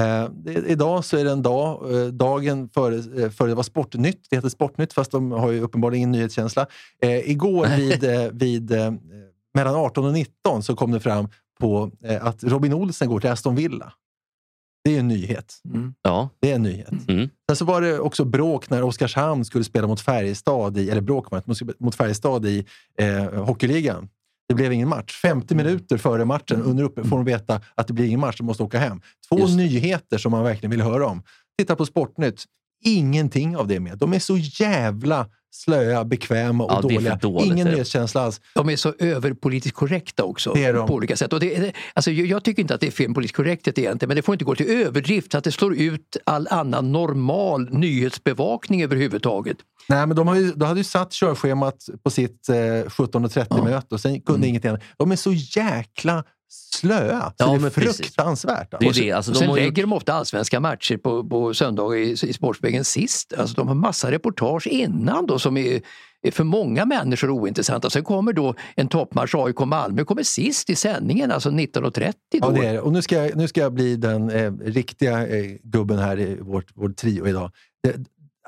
Eh, 0.00 0.30
det, 0.30 0.52
idag 0.52 1.04
så 1.04 1.16
är 1.16 1.24
det 1.24 1.30
en 1.30 1.42
dag, 1.42 1.92
eh, 1.92 2.06
dagen 2.06 2.68
före, 2.68 3.22
eh, 3.22 3.30
före 3.30 3.48
det 3.48 3.54
var 3.54 3.62
Sportnytt. 3.62 4.26
Det 4.30 4.36
heter 4.36 4.48
Sportnytt 4.48 4.92
fast 4.92 5.10
de 5.10 5.32
har 5.32 5.50
ju 5.50 5.60
uppenbarligen 5.60 5.98
ingen 5.98 6.12
nyhetskänsla. 6.12 6.66
Eh, 7.02 7.30
igår 7.30 7.66
vid, 7.76 8.04
eh, 8.04 8.30
vid 8.32 8.72
mellan 9.54 9.74
18 9.74 10.04
och 10.04 10.12
19 10.12 10.62
så 10.62 10.76
kom 10.76 10.90
det 10.92 11.00
fram 11.00 11.28
på 11.60 11.90
att 12.20 12.44
Robin 12.44 12.72
Olsen 12.72 13.08
går 13.08 13.20
till 13.20 13.30
Aston 13.30 13.54
Villa. 13.54 13.92
Det 14.84 14.94
är 14.94 14.98
en 15.00 15.08
nyhet. 15.08 15.54
Ja. 16.02 16.28
Det 16.40 16.50
är 16.50 16.54
en 16.54 16.62
nyhet. 16.62 17.08
Mm. 17.08 17.28
Sen 17.48 17.56
så 17.56 17.64
var 17.64 17.80
det 17.80 17.98
också 17.98 18.24
bråk 18.24 18.70
när 18.70 18.82
Oskarshamn 18.82 19.44
skulle 19.44 19.64
spela 19.64 19.86
mot 19.86 20.00
Färjestad 20.00 20.78
i, 20.78 20.90
eller 20.90 21.00
bråk 21.00 21.26
mot- 21.78 21.94
Färjestad 21.94 22.46
i 22.46 22.64
eh, 22.98 23.44
hockeyligan. 23.44 24.08
Det 24.48 24.54
blev 24.54 24.72
ingen 24.72 24.88
match. 24.88 25.12
50 25.22 25.54
Mm. 25.54 25.66
minuter 25.66 25.96
före 25.98 26.24
matchen, 26.24 26.62
under 26.62 26.84
uppe, 26.84 27.04
får 27.04 27.16
de 27.16 27.24
veta 27.24 27.60
att 27.74 27.86
det 27.86 27.92
blir 27.92 28.06
ingen 28.06 28.20
match, 28.20 28.36
de 28.38 28.44
måste 28.44 28.62
åka 28.62 28.78
hem. 28.78 29.00
Två 29.28 29.38
Just 29.38 29.56
nyheter 29.56 30.18
som 30.18 30.32
man 30.32 30.44
verkligen 30.44 30.70
vill 30.70 30.80
höra 30.82 31.06
om. 31.06 31.22
Titta 31.58 31.76
på 31.76 31.86
Sportnytt. 31.86 32.44
Ingenting 32.84 33.56
av 33.56 33.68
det 33.68 33.80
med. 33.80 33.98
De 33.98 34.12
är 34.12 34.18
så 34.18 34.36
jävla 34.36 35.26
slöa, 35.54 36.04
bekväma 36.04 36.64
och 36.64 36.72
Ja, 36.72 36.80
dåliga. 36.80 37.16
dåligt, 37.16 37.52
Ingen 37.52 37.66
nyhetskänsla 37.68 38.20
alls. 38.20 38.40
De 38.54 38.68
är 38.70 38.76
så 38.76 38.94
överpolitiskt 38.98 39.76
korrekta 39.78 40.24
också 40.24 40.52
Det 40.52 40.64
är 40.64 40.74
de. 40.74 40.86
på 40.88 40.94
olika 40.94 41.16
sätt. 41.16 41.32
Och 41.32 41.40
det, 41.40 41.72
alltså, 41.94 42.10
jag 42.10 42.44
tycker 42.44 42.62
inte 42.62 42.74
att 42.74 42.80
det 42.80 42.86
är 42.86 42.90
fel 42.90 43.14
politiskt 43.14 43.36
korrekthet 43.36 43.78
egentligen, 43.78 44.08
men 44.08 44.16
det 44.16 44.22
får 44.22 44.34
inte 44.34 44.44
gå 44.44 44.54
till 44.54 44.66
överdrift 44.70 45.32
så 45.32 45.38
att 45.38 45.44
det 45.44 45.52
slår 45.52 45.74
ut 45.76 46.16
all 46.24 46.48
annan 46.50 46.92
normal 46.92 47.68
nyhetsbevakning 47.70 48.82
överhuvudtaget. 48.82 49.56
Nej, 49.88 50.06
men 50.06 50.16
de, 50.16 50.28
har 50.28 50.34
ju, 50.34 50.52
de 50.52 50.64
hade 50.64 50.80
ju 50.80 50.84
satt 50.84 51.12
körschemat 51.12 51.88
på 52.02 52.10
sitt 52.10 52.48
eh, 52.48 52.54
17.30-möte 52.54 53.94
och 53.94 54.00
sen 54.00 54.20
kunde 54.20 54.38
Mm. 54.38 54.48
inget 54.48 54.64
annat. 54.64 54.80
De 54.96 55.12
är 55.12 55.16
så 55.16 55.32
jäkla 55.32 56.24
slöa. 56.74 57.20
Så 57.20 57.34
Ja, 57.38 57.46
det 57.46 57.54
är 57.54 57.58
men 57.58 57.70
fruktansvärt. 57.70 58.70
Det 58.70 58.76
är 58.76 58.88
alltså. 58.88 59.02
det. 59.02 59.12
Alltså, 59.12 59.32
de 59.32 59.38
sen 59.38 59.48
har 59.48 59.56
ju 59.56 59.64
lägger 59.64 59.82
de 59.82 59.92
ofta 59.92 60.12
allsvenska 60.12 60.60
matcher 60.60 60.96
på, 60.96 61.24
på 61.28 61.54
söndagar 61.54 61.98
i, 61.98 62.10
i 62.10 62.32
Sportspegeln 62.32 62.84
sist. 62.84 63.32
Alltså, 63.38 63.56
de 63.56 63.68
har 63.68 63.74
massa 63.74 64.10
reportage 64.10 64.66
innan 64.66 65.26
då 65.26 65.38
som 65.38 65.56
är, 65.56 65.80
är 66.22 66.30
för 66.30 66.44
många 66.44 66.84
människor 66.84 67.30
ointressanta. 67.30 67.90
Sen 67.90 68.04
kommer 68.04 68.32
då 68.32 68.54
en 68.76 68.88
toppmatch, 68.88 69.34
AIK-Malmö, 69.34 70.04
kommer 70.04 70.22
sist 70.22 70.70
i 70.70 70.76
sändningen, 70.76 71.30
alltså 71.30 71.50
19.30. 71.50 72.12
Då. 72.30 72.38
Ja, 72.38 72.50
det 72.50 72.66
är 72.66 72.72
det. 72.72 72.80
Och 72.80 72.92
nu 72.92 73.02
ska 73.02 73.16
jag, 73.16 73.36
nu 73.36 73.48
ska 73.48 73.60
jag 73.60 73.72
bli 73.72 73.96
den 73.96 74.30
eh, 74.30 74.52
riktiga 74.52 75.26
eh, 75.26 75.56
gubben 75.62 75.98
här 75.98 76.20
i 76.20 76.36
vårt, 76.40 76.66
vår 76.74 76.88
trio 76.88 77.28
idag. 77.28 77.50
Det, 77.82 77.96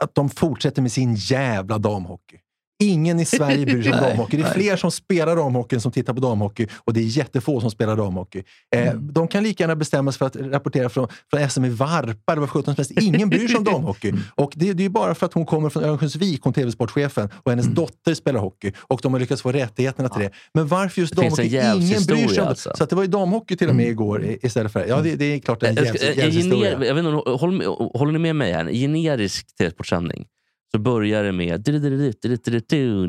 att 0.00 0.14
de 0.14 0.30
fortsätter 0.30 0.82
med 0.82 0.92
sin 0.92 1.14
jävla 1.14 1.78
damhockey. 1.78 2.36
Ingen 2.78 3.20
i 3.20 3.24
Sverige 3.36 3.66
bryr 3.66 3.82
sig 3.82 3.92
om 3.92 3.98
damhockey. 3.98 4.36
Det 4.36 4.42
är 4.42 4.50
fler 4.54 4.76
som 4.76 4.90
spelar 4.90 5.36
damhockey 5.36 5.74
än 5.76 5.80
som 5.80 5.92
tittar 5.92 6.14
på 6.14 6.20
damhockey 6.20 6.66
och 6.84 6.92
det 6.92 7.00
är 7.00 7.04
jättefå 7.04 7.60
som 7.60 7.70
spelar 7.70 7.96
damhockey. 7.96 8.42
Eh, 8.76 8.86
Mm. 8.86 9.12
De 9.12 9.28
kan 9.28 9.42
lika 9.42 9.62
gärna 9.64 9.76
bestämma 9.76 10.12
sig 10.12 10.18
för 10.18 10.26
att 10.26 10.36
rapportera 10.36 10.88
från, 10.88 11.08
från 11.30 11.50
SM 11.50 11.64
i 11.64 11.68
Varpa 11.68 12.32
eller 12.32 12.40
vad 12.40 12.50
sjutton 12.50 12.74
som 12.74 12.84
helst. 12.84 12.92
Ingen 13.02 13.28
bryr 13.28 13.48
sig 13.48 13.56
om 13.56 13.64
damhockey. 13.72 14.08
Mm. 14.08 14.20
Och 14.34 14.52
det, 14.56 14.72
det 14.72 14.84
är 14.84 14.88
bara 14.88 15.14
för 15.14 15.26
att 15.26 15.32
hon 15.32 15.46
kommer 15.46 15.68
från 15.70 15.84
Örnsköldsvik, 15.84 16.40
hon 16.42 16.52
tv-sportchefen, 16.52 17.24
och 17.34 17.46
Mm. 17.52 17.58
hennes 17.58 17.74
dotter 17.76 18.14
spelar 18.14 18.40
hockey 18.40 18.72
och 18.78 19.00
de 19.02 19.12
har 19.12 19.20
lyckats 19.20 19.42
få 19.42 19.52
rättigheterna 19.52 20.08
till 20.08 20.22
det. 20.22 20.30
Men 20.54 20.66
varför 20.68 21.00
just 21.00 21.14
damhockey? 21.14 21.42
Ingen 21.56 22.04
bryr 22.06 22.16
sig 22.16 22.26
om 22.28 22.34
det. 22.34 22.42
alltså. 22.48 22.72
Så 22.78 22.84
det 22.84 22.94
var 22.96 23.02
ju 23.02 23.08
damhockey 23.08 23.56
till 23.56 23.68
och 23.68 23.76
med 23.76 23.88
igår 23.88 24.24
i- 24.24 24.38
istället 24.42 24.72
för... 24.72 24.86
Ja, 24.86 25.00
det, 25.00 25.16
det 25.16 25.24
är 25.24 25.38
klart 25.38 25.62
en 25.62 25.74
jävs- 25.76 25.88
ska- 25.96 26.06
jag, 26.06 26.16
jag, 26.16 26.24
jävshistoria. 26.24 26.70
gener, 26.70 26.86
jag 26.86 26.94
vet 26.94 27.04
inte, 27.04 27.16
om- 27.30 27.38
håll, 27.38 27.52
med- 27.52 27.66
håller 27.94 28.12
ni 28.12 28.18
med 28.18 28.36
mig 28.36 28.52
här? 28.52 28.72
Generisk 28.72 29.56
telesportsändning 29.56 30.26
så 30.72 30.78
börjar 30.78 31.24
det 31.24 31.32
med 31.32 31.60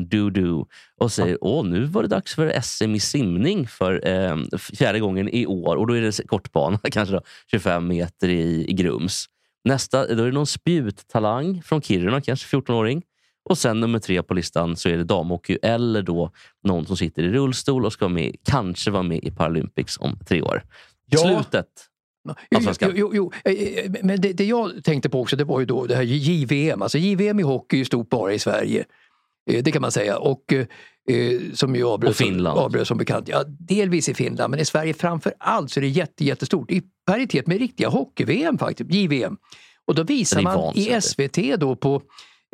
du-du 0.08 0.64
och 0.96 1.12
säger 1.12 1.38
åh, 1.40 1.64
nu 1.64 1.84
var 1.84 2.02
det 2.02 2.08
dags 2.08 2.34
för 2.34 2.60
SM 2.60 2.94
i 2.94 3.00
simning 3.00 3.66
för 3.66 4.08
eh, 4.08 4.36
fjärde 4.58 5.00
gången 5.00 5.28
i 5.28 5.46
år. 5.46 5.76
Och 5.76 5.86
Då 5.86 5.96
är 5.96 6.00
det 6.00 6.26
kortbana, 6.26 6.78
kanske 6.90 7.14
då, 7.14 7.22
25 7.50 7.88
meter 7.88 8.28
i, 8.28 8.70
i 8.70 8.72
Grums. 8.72 9.26
Nästa, 9.64 10.14
då 10.14 10.22
är 10.22 10.26
det 10.26 10.32
någon 10.32 10.46
spjuttalang 10.46 11.62
från 11.62 11.82
Kiruna, 11.82 12.20
kanske 12.20 12.56
14-åring. 12.56 13.02
Och 13.48 13.58
sen 13.58 13.80
nummer 13.80 13.98
tre 13.98 14.22
på 14.22 14.34
listan 14.34 14.76
så 14.76 14.88
är 14.88 14.96
det 14.96 15.04
damhockey 15.04 15.58
eller 15.62 16.02
då 16.02 16.30
någon 16.64 16.86
som 16.86 16.96
sitter 16.96 17.22
i 17.22 17.28
rullstol 17.28 17.84
och 17.84 17.92
ska 17.92 18.08
med, 18.08 18.36
kanske 18.44 18.90
vara 18.90 19.02
med 19.02 19.24
i 19.24 19.30
Paralympics 19.30 19.98
om 19.98 20.18
tre 20.28 20.42
år. 20.42 20.62
Ja. 21.06 21.18
Slutet 21.18 21.66
Allsvenskan. 22.54 22.92
jo, 22.96 23.10
jo, 23.14 23.32
jo, 23.44 23.52
eh, 23.52 23.90
men 24.02 24.20
det, 24.20 24.32
det 24.32 24.44
jag 24.44 24.84
tänkte 24.84 25.08
på 25.08 25.20
också 25.20 25.36
det 25.36 25.44
var 25.44 25.60
ju 25.60 25.66
då 25.66 25.86
det 25.86 25.94
här 25.96 26.02
JVM. 26.02 26.82
Alltså 26.82 26.98
JVM 26.98 27.40
i 27.40 27.42
hockey 27.42 27.76
är 27.76 27.78
ju 27.78 27.84
stort 27.84 28.08
bara 28.10 28.32
i 28.32 28.38
Sverige. 28.38 28.84
Eh, 29.50 29.62
Det 29.62 29.72
kan 29.72 29.82
man 29.82 29.92
säga. 29.92 30.18
Och 30.18 30.52
eh, 30.52 30.66
eh, 31.16 31.40
som 31.54 31.76
ju 31.76 31.84
avbröt, 31.84 32.10
Och 32.10 32.16
Finland. 32.16 32.58
avbröt 32.58 32.88
som 32.88 32.98
bekant. 32.98 33.28
Ja, 33.28 33.44
delvis 33.46 34.08
i 34.08 34.14
Finland, 34.14 34.50
men 34.50 34.60
i 34.60 34.64
Sverige 34.64 34.94
framför 34.94 35.34
allt 35.38 35.70
så 35.70 35.80
är 35.80 35.82
det 35.82 35.88
jätte, 35.88 36.24
jättestort. 36.24 36.70
I 36.70 36.82
paritet 37.06 37.46
med 37.46 37.58
riktiga 37.58 37.88
hockey-VM 37.88 38.58
faktiskt, 38.58 38.90
JVM. 38.94 39.36
Och 39.86 39.94
då 39.94 40.02
visar 40.02 40.42
man 40.42 40.72
i. 40.76 41.00
SVT 41.00 41.56
då 41.60 41.76
på 41.76 42.02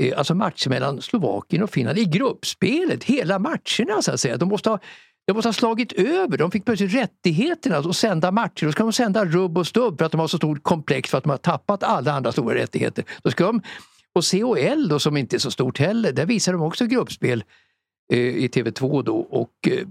eh, 0.03 0.19
alltså 0.19 0.35
matcher 0.35 0.69
mellan 0.71 1.03
Slovakien 1.03 1.63
och 1.63 1.71
Finland 1.71 1.99
i 1.99 2.05
gruppspelet, 2.05 3.05
hela 3.05 3.39
matcherna 3.39 4.03
så 4.03 4.13
att 4.13 4.21
säga. 4.21 4.37
De 4.37 4.49
måste 4.49 4.71
ha 4.71 4.79
de 5.27 5.33
måste 5.33 5.49
ha 5.49 5.53
slagit 5.53 5.93
över. 5.93 6.39
De 6.39 6.51
fick 6.51 6.65
plötsligt 6.65 6.95
rättigheterna 6.95 7.77
att 7.77 7.97
sända 7.97 8.31
matcher. 8.31 8.67
Då 8.67 8.73
ska 8.73 8.83
de 8.83 8.93
sända 8.93 9.25
rubb 9.25 9.59
och 9.59 9.67
stubb 9.67 9.99
för 9.99 10.05
att 10.07 10.13
de 10.13 10.21
har 10.21 10.29
så 10.29 10.37
stort 10.37 10.63
komplex 10.63 11.11
för 11.11 11.19
att 11.19 11.25
de 11.25 11.31
har 11.31 11.37
tappat 11.37 11.83
alla 11.83 12.13
andra 12.13 12.33
stora 12.33 12.55
rättigheter. 12.55 13.05
Då 13.23 13.31
ska 13.31 13.47
de, 13.47 13.63
och 14.13 14.25
COL 14.31 14.89
då, 14.89 14.99
som 14.99 15.17
inte 15.17 15.37
är 15.37 15.39
så 15.39 15.51
stort 15.51 15.79
heller, 15.79 16.13
där 16.13 16.27
visar 16.27 16.53
de 16.53 16.63
också 16.63 16.87
gruppspel 16.87 17.45
eh, 18.13 18.19
i 18.19 18.49
TV2 18.49 19.03
då 19.03 19.17
och 19.17 19.69
eh, 19.69 19.87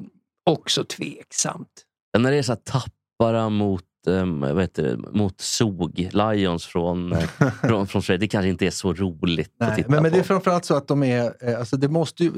också 0.46 0.84
tveksamt. 0.84 1.86
När 2.18 2.32
det 2.32 2.38
är 2.38 2.44
så 2.44 2.52
här 2.52 2.60
tappara 2.63 3.50
mot, 3.50 3.86
um, 4.07 4.39
vad 4.39 4.62
heter 4.62 4.83
det, 4.83 4.98
mot 5.17 5.41
SOG, 5.41 6.10
Lions 6.13 6.65
från, 6.65 7.12
eh, 7.13 7.19
från, 7.63 7.88
från 7.88 8.01
Sverige, 8.03 8.17
det 8.17 8.27
kanske 8.27 8.50
inte 8.50 8.65
är 8.65 8.72
så 8.72 8.93
roligt 8.93 9.51
att 9.60 9.67
Nej, 9.67 9.75
titta 9.75 9.89
men, 9.89 10.03
men 10.03 10.12
på. 10.12 10.15
det 10.17 10.22
är 10.22 10.24
framförallt 10.24 10.65
så 10.65 10.75
att 10.75 10.88
de 10.88 11.03
är... 11.03 11.33
eh, 11.50 11.60
Alltså 11.60 11.77
det, 11.77 11.88
måste 11.89 12.24
ju, 12.24 12.31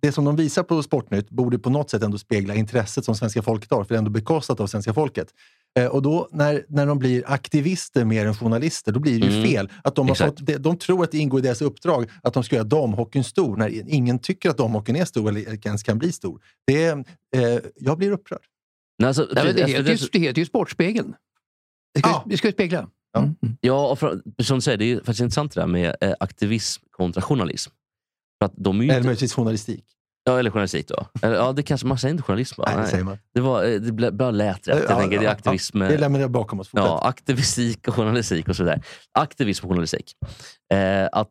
det 0.00 0.12
som 0.12 0.24
de 0.24 0.36
visar 0.36 0.62
på 0.62 0.82
Sportnytt 0.82 1.30
borde 1.30 1.58
på 1.58 1.70
något 1.70 1.90
sätt 1.90 2.02
ändå 2.02 2.18
spegla 2.18 2.54
intresset 2.54 3.04
som 3.04 3.14
svenska 3.14 3.42
folket 3.42 3.70
har, 3.70 3.84
för 3.84 3.88
det 3.88 3.96
är 3.96 3.98
ändå 3.98 4.10
bekostat 4.10 4.60
av 4.60 4.66
svenska 4.66 4.94
folket. 4.94 5.28
Och 5.90 6.02
då 6.02 6.28
när, 6.32 6.64
när 6.68 6.86
de 6.86 6.98
blir 6.98 7.22
aktivister 7.26 8.04
mer 8.04 8.26
än 8.26 8.34
journalister, 8.34 8.92
då 8.92 9.00
blir 9.00 9.20
det 9.20 9.26
ju 9.26 9.32
Mm, 9.38 9.50
fel. 9.50 9.68
Att 9.84 9.94
de, 9.94 10.06
har 10.06 10.12
exakt. 10.14 10.38
fått, 10.38 10.62
de, 10.62 10.76
tror 10.78 11.04
att 11.04 11.10
det 11.12 11.18
ingår 11.18 11.40
i 11.40 11.42
deras 11.42 11.62
uppdrag 11.62 12.10
att 12.22 12.34
de 12.34 12.44
ska 12.44 12.56
göra 12.56 12.64
damhockeyn 12.64 13.24
stor, 13.24 13.56
när 13.56 13.88
ingen 13.94 14.18
tycker 14.18 14.50
att 14.50 14.56
damhockeyn 14.58 14.96
är 14.96 15.04
stor 15.04 15.28
eller 15.28 15.66
ens 15.66 15.82
kan 15.82 15.98
bli 15.98 16.12
stor. 16.12 16.40
Det, 16.66 16.86
eh, 16.86 17.58
jag 17.76 17.98
blir 17.98 18.10
upprörd. 18.12 18.40
Nej, 19.00 19.08
alltså, 19.08 19.28
Nej, 19.32 19.44
men 19.44 19.56
det, 19.56 19.62
precis, 19.62 19.76
heter 19.78 19.90
ju, 19.92 20.08
det 20.12 20.18
heter 20.18 20.38
ju 20.38 20.46
Sportspegeln. 20.46 21.14
Det 21.94 22.00
ska, 22.00 22.08
Ja. 22.08 22.24
det 22.26 22.36
ska 22.36 22.48
ju 22.48 22.52
spegla. 22.52 22.88
Ja. 23.12 23.20
Mm. 23.20 23.36
Ja, 23.60 23.88
och 23.90 23.98
för, 23.98 24.22
som 24.42 24.56
du 24.56 24.60
säger, 24.60 24.78
det 24.78 24.92
är 24.92 24.96
faktiskt 24.96 25.20
intressant 25.20 25.54
det 25.54 25.60
där 25.60 25.66
med 25.66 25.96
eh, 26.00 26.12
aktivism 26.20 26.82
kontra 26.90 27.22
journalism. 27.22 27.70
För 28.38 28.46
att 28.46 28.52
de 28.56 28.80
är 28.80 28.84
ju 28.84 28.88
Eller 28.90 28.96
inte, 28.98 29.06
möjligtvis 29.06 29.34
journalistik. 29.34 29.84
ja, 30.24 30.38
eller 30.38 30.50
journalistik 30.50 30.88
då. 30.88 31.06
Eller, 31.22 31.34
ja, 31.36 31.52
det 31.52 31.62
kanske, 31.62 31.86
man 31.86 31.98
säger 31.98 32.12
inte 32.12 32.22
journalism 32.22 32.60
va? 32.60 32.64
Nej, 32.74 32.82
det 32.84 32.90
säger 32.90 33.04
man. 33.04 33.18
Det, 33.34 33.40
var, 33.40 33.64
eh, 33.64 33.80
det 33.80 34.12
bara 34.12 34.30
lät 34.30 34.68
rätt. 34.68 34.84
Ja, 34.88 34.96
tänker, 34.96 35.18
det 35.18 35.24
är 35.24 35.26
ja, 35.26 35.30
aktivism. 35.30 35.80
Ja, 35.80 35.86
eh, 35.86 35.90
det 35.92 35.98
lämnar 35.98 36.20
jag 36.20 36.30
bakom 36.30 36.60
oss. 36.60 36.68
Fortsätt. 36.68 36.86
Ja, 36.86 37.00
aktivistik 37.08 37.88
och 37.88 37.94
journalistik 37.94 38.48
och 38.48 38.56
sådär. 38.56 38.82
Aktivism 39.18 39.66
och 39.66 39.70
journalistik. 39.70 40.14
Eh, 40.74 41.08
att 41.12 41.30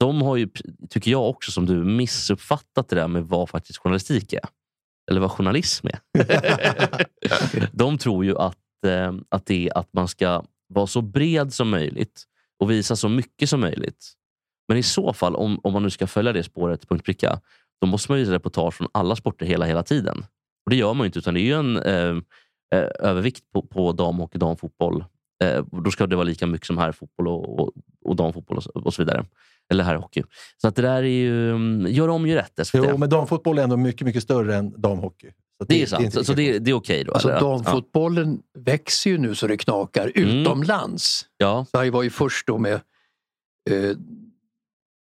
de 0.00 0.22
har 0.22 0.36
ju, 0.36 0.48
tycker 0.90 1.10
jag 1.10 1.28
också 1.28 1.50
som 1.50 1.66
du, 1.66 1.84
missuppfattat 1.84 2.88
det 2.88 2.96
där 2.96 3.08
med 3.08 3.24
vad 3.24 3.48
faktiskt 3.50 3.78
journalistik 3.78 4.32
är. 4.32 4.40
Eller 5.10 5.20
vad 5.20 5.30
journalism 5.30 5.86
är. 5.86 6.00
de 7.76 7.98
tror 7.98 8.24
ju 8.24 8.38
att, 8.38 8.84
eh, 8.86 9.14
att 9.28 9.46
det 9.46 9.68
är 9.68 9.78
att 9.78 9.92
man 9.92 10.08
ska 10.08 10.44
vara 10.68 10.86
så 10.86 11.00
bred 11.00 11.52
som 11.52 11.70
möjligt 11.70 12.24
och 12.58 12.70
visa 12.70 12.96
så 12.96 13.08
mycket 13.08 13.50
som 13.50 13.60
möjligt. 13.60 14.12
Men 14.68 14.78
i 14.78 14.82
så 14.82 15.12
fall, 15.12 15.36
om, 15.36 15.60
om 15.62 15.72
man 15.72 15.82
nu 15.82 15.90
ska 15.90 16.06
följa 16.06 16.32
det 16.32 16.42
spåret 16.42 16.88
punkt 16.88 17.04
pricka, 17.04 17.40
då 17.80 17.86
måste 17.86 18.12
man 18.12 18.18
visa 18.18 18.32
reportage 18.32 18.74
från 18.74 18.88
alla 18.92 19.16
sporter 19.16 19.46
hela, 19.46 19.66
hela 19.66 19.82
tiden. 19.82 20.18
Och 20.66 20.70
Det 20.70 20.76
gör 20.76 20.94
man 20.94 21.04
ju 21.04 21.06
inte, 21.06 21.18
utan 21.18 21.34
det 21.34 21.40
är 21.40 21.42
ju 21.42 21.54
en 21.54 21.76
eh, 21.76 22.22
eh, 22.74 22.88
övervikt 22.98 23.44
på, 23.52 23.62
på 23.62 23.92
damhockey, 23.92 24.38
damfotboll. 24.38 25.04
Eh, 25.44 25.64
då 25.84 25.90
ska 25.90 26.06
det 26.06 26.16
vara 26.16 26.24
lika 26.24 26.46
mycket 26.46 26.66
som 26.66 26.78
herrfotboll 26.78 27.28
och, 27.28 27.60
och, 27.60 27.72
och 28.04 28.16
damfotboll 28.16 28.58
och, 28.58 28.86
och 28.86 28.94
så 28.94 29.02
vidare. 29.02 29.24
Eller 29.70 29.84
herrhockey. 29.84 30.22
Så 30.56 30.68
att 30.68 30.76
det 30.76 30.82
där 30.82 30.96
är 31.02 31.02
ju... 31.02 31.50
mm, 31.50 31.86
Gör 31.92 32.08
om, 32.08 32.26
gör 32.26 32.36
rätt 32.36 32.66
SVT. 32.66 32.84
Jo, 32.88 32.96
men 32.96 33.08
damfotboll 33.08 33.58
är 33.58 33.62
ändå 33.62 33.76
mycket, 33.76 34.06
mycket 34.06 34.22
större 34.22 34.56
än 34.56 34.80
damhockey. 34.80 35.26
Så 35.58 35.62
att 35.62 35.68
det 35.68 35.82
är 35.82 35.86
sant. 35.86 36.04
inte 36.04 36.16
så, 36.16 36.24
så 36.24 36.34
lika 36.34 36.52
det, 36.52 36.58
det 36.58 36.70
är 36.70 36.74
okej 36.74 37.04
då? 37.04 37.12
Alltså 37.12 37.28
eller? 37.28 37.40
damfotbollen 37.40 38.40
växer 38.58 39.10
ju 39.10 39.18
nu 39.18 39.34
så 39.34 39.46
det 39.46 39.56
knakar 39.56 40.12
Mm. 40.16 40.28
utomlands. 40.40 41.26
Ja. 41.36 41.66
Sverige 41.70 41.90
var 41.90 42.02
ju 42.02 42.10
först 42.10 42.46
då 42.46 42.58
med 42.58 42.72
eh, 43.70 43.96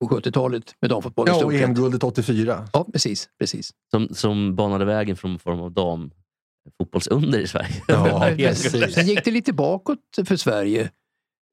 på 0.01 0.09
70-talet 0.09 0.75
med 0.81 0.91
damfotboll 0.91 1.27
Ja, 1.29 1.45
och. 1.45 1.55
EM-guldet 1.55 2.05
84. 2.05 2.69
Ja, 2.73 2.87
precis. 2.93 3.29
precis. 3.39 3.71
Som, 3.91 4.09
som 4.15 4.55
banade 4.57 4.85
vägen 4.85 5.17
för 5.17 5.29
någon 5.29 5.39
form 5.39 5.61
av 5.61 5.73
damfotbollsunder 5.73 7.39
i 7.39 7.47
Sverige. 7.47 7.83
Ja, 7.89 8.31
precis. 8.37 8.95
Sen 8.95 9.07
gick 9.07 9.25
det 9.25 9.31
lite 9.31 9.53
bakåt 9.53 9.99
för 10.27 10.37
Sverige 10.37 10.91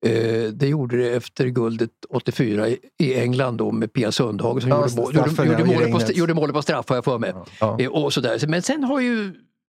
Eh, 0.05 0.43
det 0.53 0.67
gjorde 0.67 0.97
det 0.97 1.09
efter 1.15 1.47
guldet 1.47 1.89
84 2.09 2.69
i- 2.69 2.79
i 2.99 3.13
England 3.19 3.57
då 3.57 3.71
med 3.71 3.93
Pia 3.93 4.11
Sundhage 4.11 4.61
som 4.61 4.69
Ja, 4.71 4.75
gjorde, 4.87 4.95
mål, 5.01 5.13
gjorde, 5.15 5.29
gjorde, 5.45 5.65
målet 5.65 5.91
på, 6.07 6.11
gjorde 6.13 6.33
målet 6.33 6.55
på 6.55 6.61
straff 6.61 6.89
har 6.89 6.95
jag 6.97 7.05
för 7.05 7.17
mig. 7.19 7.33
Ja. 7.59 7.77
Eh, 7.79 7.87
och 7.89 8.13
sådär. 8.13 8.47
Men 8.47 8.61
sen 8.61 8.83
har 8.83 8.99
ju 8.99 9.33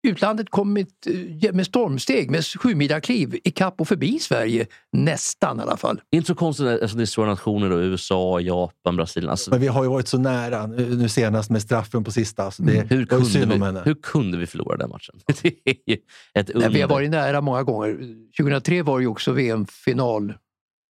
utlandet 0.03 0.49
kommit 0.49 1.07
eh, 1.43 1.53
med 1.53 1.65
stormsteg, 1.65 2.31
med 2.31 2.45
sjumilakliv 2.45 3.39
i 3.43 3.51
kapp 3.51 3.81
och 3.81 3.87
förbi 3.87 4.19
Sverige. 4.19 4.67
Nästan 4.91 5.59
i 5.59 5.61
alla 5.61 5.77
fall. 5.77 6.01
Inte 6.11 6.27
så 6.27 6.35
konstigt, 6.35 6.67
alltså 6.67 6.97
det 6.97 7.03
är 7.03 7.05
stora 7.05 7.27
nationer 7.27 7.69
då, 7.69 7.81
USA, 7.81 8.39
Japan, 8.39 8.95
Brasilien. 8.95 9.29
Alltså, 9.29 9.51
Men 9.51 9.61
vi 9.61 9.67
har 9.67 9.83
ju 9.83 9.89
varit 9.89 10.07
så 10.07 10.17
nära 10.17 10.67
nu 10.67 10.95
nu 10.95 11.09
senast 11.09 11.49
med 11.49 11.61
straffen 11.61 12.03
på 12.03 12.11
sista. 12.11 12.43
Alltså 12.43 12.63
det 12.63 12.71
hur, 12.89 12.99
ju 12.99 13.25
synd 13.25 13.51
kunde 13.51 13.71
vi, 13.71 13.79
hur 13.85 13.95
kunde 14.01 14.37
vi 14.37 14.47
förlora 14.47 14.77
den 14.77 14.89
matchen? 14.89 15.15
Det 15.41 15.47
är 15.65 15.75
ju 15.87 15.97
ett 16.33 16.49
under. 16.49 16.67
Nej, 16.67 16.75
vi 16.75 16.81
har 16.81 16.89
varit 16.89 17.09
nära 17.09 17.41
många 17.41 17.63
gånger. 17.63 17.97
2003 18.37 18.81
var 18.81 18.97
det 18.97 19.03
ju 19.03 19.07
också 19.07 19.31
VM-final 19.31 20.33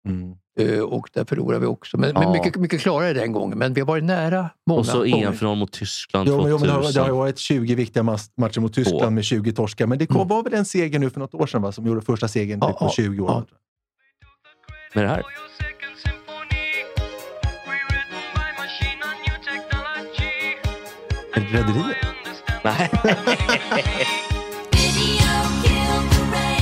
Mm. 0.08 0.36
Eh, 0.60 0.80
och 0.80 1.08
där 1.12 1.24
förlorade 1.24 1.60
vi 1.60 1.66
också. 1.66 1.96
Men, 1.98 2.10
Ja. 2.14 2.20
men 2.20 2.32
mycket, 2.32 2.56
mycket 2.56 2.80
klarare 2.80 3.12
den 3.12 3.32
gången. 3.32 3.58
Men 3.58 3.74
vi 3.74 3.80
har 3.80 3.86
varit 3.88 4.04
nära 4.04 4.50
många 4.66 4.80
Och 4.80 4.86
så. 4.86 5.04
EM-final 5.04 5.56
mot 5.56 5.72
Tyskland 5.72 6.28
Jo, 6.28 6.34
jo, 6.34 6.58
2000. 6.58 6.60
men 6.60 6.68
det, 6.80 6.86
har, 6.86 6.92
det 6.92 7.00
har 7.00 7.10
varit 7.18 7.38
20 7.38 7.74
viktiga 7.74 8.02
matcher 8.02 8.60
mot 8.60 8.74
Tyskland 8.74 9.02
Två. 9.02 9.10
med 9.10 9.24
20 9.24 9.52
torskar. 9.52 9.86
Men 9.86 9.98
det 9.98 10.06
kom, 10.06 10.16
Mm. 10.16 10.28
var 10.28 10.42
väl 10.42 10.54
en 10.54 10.64
seger 10.64 10.98
nu 10.98 11.10
för 11.10 11.20
något 11.20 11.34
år 11.34 11.46
sedan 11.46 11.62
va? 11.62 11.72
som 11.72 11.86
gjorde 11.86 12.00
första 12.02 12.28
segern 12.28 12.58
Ja, 12.62 12.68
typ 12.68 12.78
på 12.78 12.84
ja, 12.84 12.90
20 12.90 13.22
år. 13.24 13.30
ja. 13.30 13.44
Med 14.94 15.04
det 15.04 15.08
här. 15.08 15.22
Rederiet? 21.34 21.96
Nej. 22.64 22.90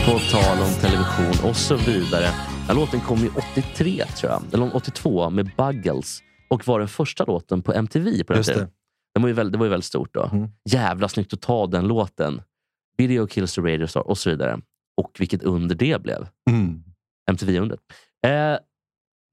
På 0.06 0.18
tal 0.18 0.58
om 0.62 0.74
television 0.80 1.48
och 1.50 1.56
så 1.56 1.76
vidare. 1.76 2.30
Den 2.66 2.76
här 2.76 2.84
låten 2.84 3.00
kom 3.00 3.18
ju 3.18 3.30
83 3.54 4.04
tror 4.04 4.32
jag, 4.32 4.42
eller 4.52 4.76
82 4.76 5.30
med 5.30 5.50
Buggles 5.56 6.22
och 6.48 6.66
var 6.66 6.78
den 6.78 6.88
första 6.88 7.24
låten 7.24 7.62
på 7.62 7.72
MTV 7.72 8.24
på 8.24 8.32
den 8.32 8.36
Just 8.40 8.48
tiden. 8.48 8.66
det. 8.66 8.72
Den 9.14 9.22
var 9.22 9.28
ju 9.28 9.34
väldigt, 9.34 9.52
det 9.52 9.58
var 9.58 9.66
ju 9.66 9.70
väldigt 9.70 9.84
stort 9.84 10.14
då. 10.14 10.30
Mm. 10.32 10.48
Jävla 10.70 11.08
snyggt 11.08 11.32
att 11.32 11.40
ta 11.40 11.66
den 11.66 11.88
låten. 11.88 12.42
Video 12.96 13.26
kills 13.26 13.54
the 13.54 13.60
radio 13.60 13.86
star 13.86 14.00
och 14.00 14.18
så 14.18 14.30
vidare. 14.30 14.60
Och 14.96 15.16
vilket 15.18 15.42
under 15.42 15.74
det 15.74 16.02
blev. 16.02 16.28
Mm. 16.50 16.84
MTV-undret. 17.30 17.80
Eh, 18.26 18.58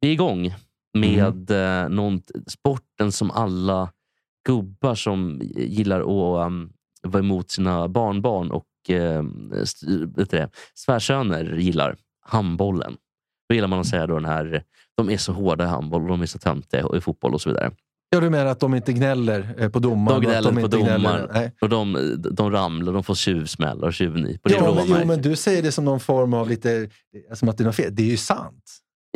vi 0.01 0.07
är 0.07 0.13
igång 0.13 0.53
med 0.93 1.51
eh, 1.51 1.89
någon, 1.89 2.21
sporten 2.47 3.11
som 3.11 3.31
alla 3.31 3.91
gubbar 4.45 4.95
som 4.95 5.41
gillar 5.55 5.99
att 5.99 6.47
um, 6.47 6.73
vara 7.03 7.23
emot 7.23 7.51
sina 7.51 7.87
barnbarn 7.87 8.51
och 8.51 8.89
eh, 8.89 9.23
vet 10.15 10.29
det, 10.29 10.49
svärsöner 10.73 11.57
gillar. 11.57 11.95
Handbollen. 12.25 12.97
Då 13.51 13.55
gillar 13.55 13.67
man 13.67 13.79
att 13.79 13.87
säga 13.87 14.07
då 14.07 14.13
den 14.13 14.25
här, 14.25 14.63
de 14.97 15.09
är 15.09 15.17
så 15.17 15.33
hårda 15.33 15.63
i 15.63 15.67
handboll 15.67 16.07
de 16.07 16.21
är 16.21 16.25
så 16.25 16.39
töntiga 16.39 16.85
i 16.97 17.01
fotboll 17.01 17.33
och 17.33 17.41
så 17.41 17.49
vidare. 17.49 17.71
Ja, 18.09 18.19
du 18.19 18.29
menar 18.29 18.45
att 18.45 18.59
de 18.59 18.75
inte 18.75 18.93
gnäller 18.93 19.55
eh, 19.57 19.69
på 19.69 19.79
domaren? 19.79 20.21
De 20.21 20.27
gnäller 20.27 20.51
på 20.51 20.59
inte 20.59 20.77
gnäller- 20.77 21.19
domaren. 21.27 21.51
Och 21.61 21.69
de, 21.69 22.15
de 22.31 22.51
ramlar, 22.51 22.93
de 22.93 23.03
får 23.03 23.15
tjuvsmällar 23.15 23.87
och 23.87 23.93
tjuvnyp. 23.93 24.41
Ja, 24.43 24.73
men, 24.75 24.83
jo, 24.87 25.07
men 25.07 25.21
du 25.21 25.35
säger 25.35 25.61
det 25.63 25.71
som 25.71 25.85
någon 25.85 25.99
form 25.99 26.33
av 26.33 26.49
lite... 26.49 26.89
Som 27.33 27.49
att 27.49 27.57
det 27.57 27.63
är 27.63 27.65
något 27.65 27.75
fel. 27.75 27.95
Det 27.95 28.03
är 28.03 28.07
ju 28.07 28.17
sant. 28.17 28.63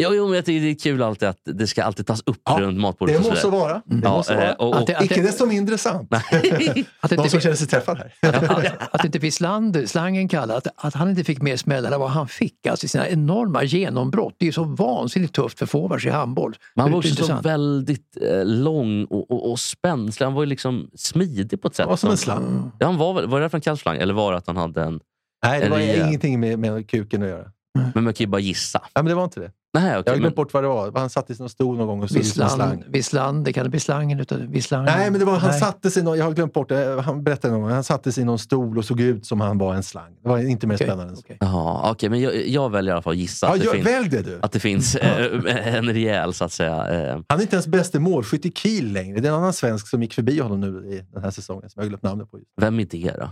Jo, 0.01 0.09
jo, 0.13 0.25
men 0.25 0.35
jag 0.35 0.45
tycker 0.45 0.65
det 0.65 0.71
är 0.71 0.75
kul 0.75 1.03
alltid 1.03 1.27
att 1.29 1.39
det 1.43 1.67
ska 1.67 1.83
alltid 1.83 2.07
tas 2.07 2.23
upp 2.25 2.41
Ja, 2.45 2.57
runt 2.59 2.79
matbordet. 2.79 3.23
Det 3.23 3.29
och 3.31 3.37
så 3.37 3.49
vara. 3.49 3.73
Det 3.85 3.99
Ja, 4.03 4.09
måste 4.17 4.33
eh, 4.33 4.39
vara. 4.39 4.53
och- 4.53 4.67
och- 4.69 4.75
Att 4.77 4.87
det- 4.87 4.97
att 4.97 5.03
Icke 5.05 5.15
det- 5.15 5.21
desto 5.21 5.45
mindre 5.45 5.77
sant. 5.77 6.13
Att 6.13 6.23
det 6.31 7.15
Någon 7.15 7.25
inte 7.25 7.29
som 7.29 7.39
känner 7.39 7.55
sig 7.55 7.67
träffad 7.67 7.97
här. 8.21 8.77
att 8.91 9.05
inte 9.05 9.19
Wislander, 9.19 9.85
slangen 9.85 10.27
kallar, 10.27 10.57
att, 10.57 10.67
att 10.75 10.93
han 10.93 11.09
inte 11.09 11.23
fick 11.23 11.41
mer 11.41 11.57
smällar 11.57 11.91
än 11.91 11.99
vad 11.99 12.09
han 12.09 12.27
fick. 12.27 12.67
Alltså 12.67 12.87
sina 12.87 13.07
enorma 13.09 13.63
genombrott. 13.63 14.35
Det 14.37 14.45
är 14.45 14.47
ju 14.47 14.51
så 14.53 14.63
vansinnigt 14.63 15.35
tufft 15.35 15.59
för 15.59 15.65
forwards 15.65 16.05
i 16.05 16.09
handboll. 16.09 16.55
Han 16.75 16.91
var 16.91 17.01
Det 17.01 17.09
också 17.11 17.25
så 17.25 17.35
väldigt 17.41 18.17
eh, 18.21 18.45
lång 18.45 19.05
och, 19.05 19.31
och, 19.31 19.51
och 19.51 19.59
spänslig. 19.59 20.25
Han 20.25 20.33
var 20.33 20.41
ju 20.41 20.45
liksom 20.49 20.89
smidig 20.95 21.61
på 21.61 21.67
ett 21.67 21.75
sätt. 21.75 21.83
Han 21.83 21.89
var 21.89 21.97
som 21.97 22.09
en 22.11 22.17
slang. 22.17 22.71
Ja, 22.79 22.85
han 22.85 22.97
var, 22.97 23.13
var 23.13 23.21
det 23.39 23.43
därför 23.45 23.51
han 23.57 23.61
kallades 23.61 23.81
slang? 23.81 23.97
Eller 23.97 24.13
var 24.13 24.31
det 24.31 24.37
att 24.37 24.47
han 24.47 24.57
hade 24.57 24.83
en... 24.83 24.99
Nej, 25.45 25.61
det 25.61 25.69
var 25.69 25.79
Eller- 25.79 26.07
ingenting 26.07 26.39
med, 26.39 26.59
med 26.59 26.89
kuken 26.89 27.23
att 27.23 27.29
göra. 27.29 27.45
Men 27.93 28.03
man 28.03 28.13
kan 28.13 28.23
ju 28.23 28.27
bara 28.27 28.41
gissa. 28.41 28.79
Nej, 28.79 28.89
men 29.03 29.05
det 29.05 29.15
var 29.15 29.23
inte 29.23 29.39
det. 29.39 29.51
Nej, 29.81 29.91
Jag 29.91 29.99
okej. 29.99 30.13
har 30.13 30.19
glömt 30.19 30.35
bort 30.35 30.53
vad 30.53 30.63
det 30.63 30.67
var. 30.67 30.91
Han 30.95 31.09
satt 31.09 31.29
i 31.29 31.35
sin 31.35 31.49
stol 31.49 31.77
någon 31.77 31.87
gång 31.87 32.03
och 32.03 32.09
såg 32.09 32.17
ut 32.17 32.25
som 32.27 32.43
en 32.43 32.49
slang. 32.49 32.69
Visland, 32.69 32.91
Vislander, 32.93 33.51
kan 33.51 33.63
det 33.63 33.69
bli 33.69 33.79
slangen 33.79 34.19
utav 34.19 34.37
Vislangen? 34.39 34.85
Nej, 34.97 35.11
men 35.11 35.19
det 35.19 35.25
var, 35.25 35.37
han 35.37 35.49
Nej. 35.49 35.59
satte 35.59 35.91
sig, 35.91 36.01
i 36.01 36.05
någon- 36.05 36.17
jag 36.17 36.25
har 36.25 36.31
glömt 36.31 36.53
bort 36.53 36.69
det, 36.69 37.01
han 37.05 37.23
berättade 37.23 37.51
någon 37.53 37.61
gång, 37.61 37.71
han 37.71 37.83
satte 37.83 38.11
sig 38.11 38.21
i 38.21 38.25
någon 38.25 38.39
stol 38.39 38.77
och 38.77 38.85
såg 38.85 39.01
ut 39.01 39.25
som 39.25 39.41
han 39.41 39.57
var 39.57 39.73
en 39.75 39.83
slang. 39.83 40.15
Det 40.23 40.29
var 40.29 40.37
inte 40.39 40.67
mer 40.67 40.75
Okej, 40.75 40.87
spännande 40.87 41.09
än 41.11 41.15
så. 41.15 41.21
okej. 41.25 41.37
Jaha, 41.39 41.91
okej, 41.91 42.09
men 42.09 42.21
jag, 42.21 42.47
jag 42.47 42.69
väljer 42.71 42.91
i 42.91 42.93
alla 42.93 43.01
fall 43.01 43.13
att 43.13 43.17
gissa 43.19 43.47
Ja, 43.47 43.53
att, 43.53 43.59
det 43.59 43.65
gör, 43.65 43.73
finns, 43.73 43.85
välj 43.87 44.09
det 44.09 44.21
du! 44.21 44.39
att 44.41 44.51
det 44.51 44.59
finns 44.59 44.95
eh, 44.95 45.75
en 45.75 45.85
rejäl, 45.93 46.33
så 46.33 46.45
att 46.45 46.51
säga... 46.51 46.87
Eh, 47.11 47.19
Han 47.29 47.37
är 47.39 47.41
inte 47.41 47.55
ens 47.55 47.67
bäste 47.67 47.99
målskytt 47.99 48.45
i 48.45 48.51
Kiel 48.51 48.91
längre. 48.93 49.19
Det 49.19 49.27
är 49.27 49.31
en 49.31 49.37
annan 49.37 49.53
svensk 49.53 49.87
som 49.87 50.01
gick 50.03 50.13
förbi 50.13 50.39
honom 50.39 50.61
nu 50.61 50.67
i 50.67 51.03
den 51.13 51.23
här 51.23 51.31
säsongen 51.31 51.69
som 51.69 51.79
jag 51.79 51.83
har 51.83 51.89
glömt 51.89 52.03
namnet 52.03 52.31
på. 52.31 52.39
vem 52.61 52.79
är 52.79 52.85
det 52.85 53.15
då? 53.19 53.29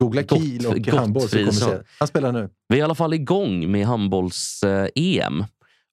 Googla 0.00 0.22
Gott- 0.22 0.38
Kiel 0.38 0.66
och 0.66 0.86
handboll 0.98 1.28
så 1.28 1.36
kommer 1.38 1.52
se. 1.52 1.78
Han 1.98 2.08
spelar 2.08 2.32
nu. 2.32 2.48
Vi 2.68 2.76
är 2.76 2.78
i 2.78 2.82
alla 2.82 2.94
fall 2.94 3.14
igång 3.14 3.70
med 3.70 3.86
handbolls-EM. 3.86 5.44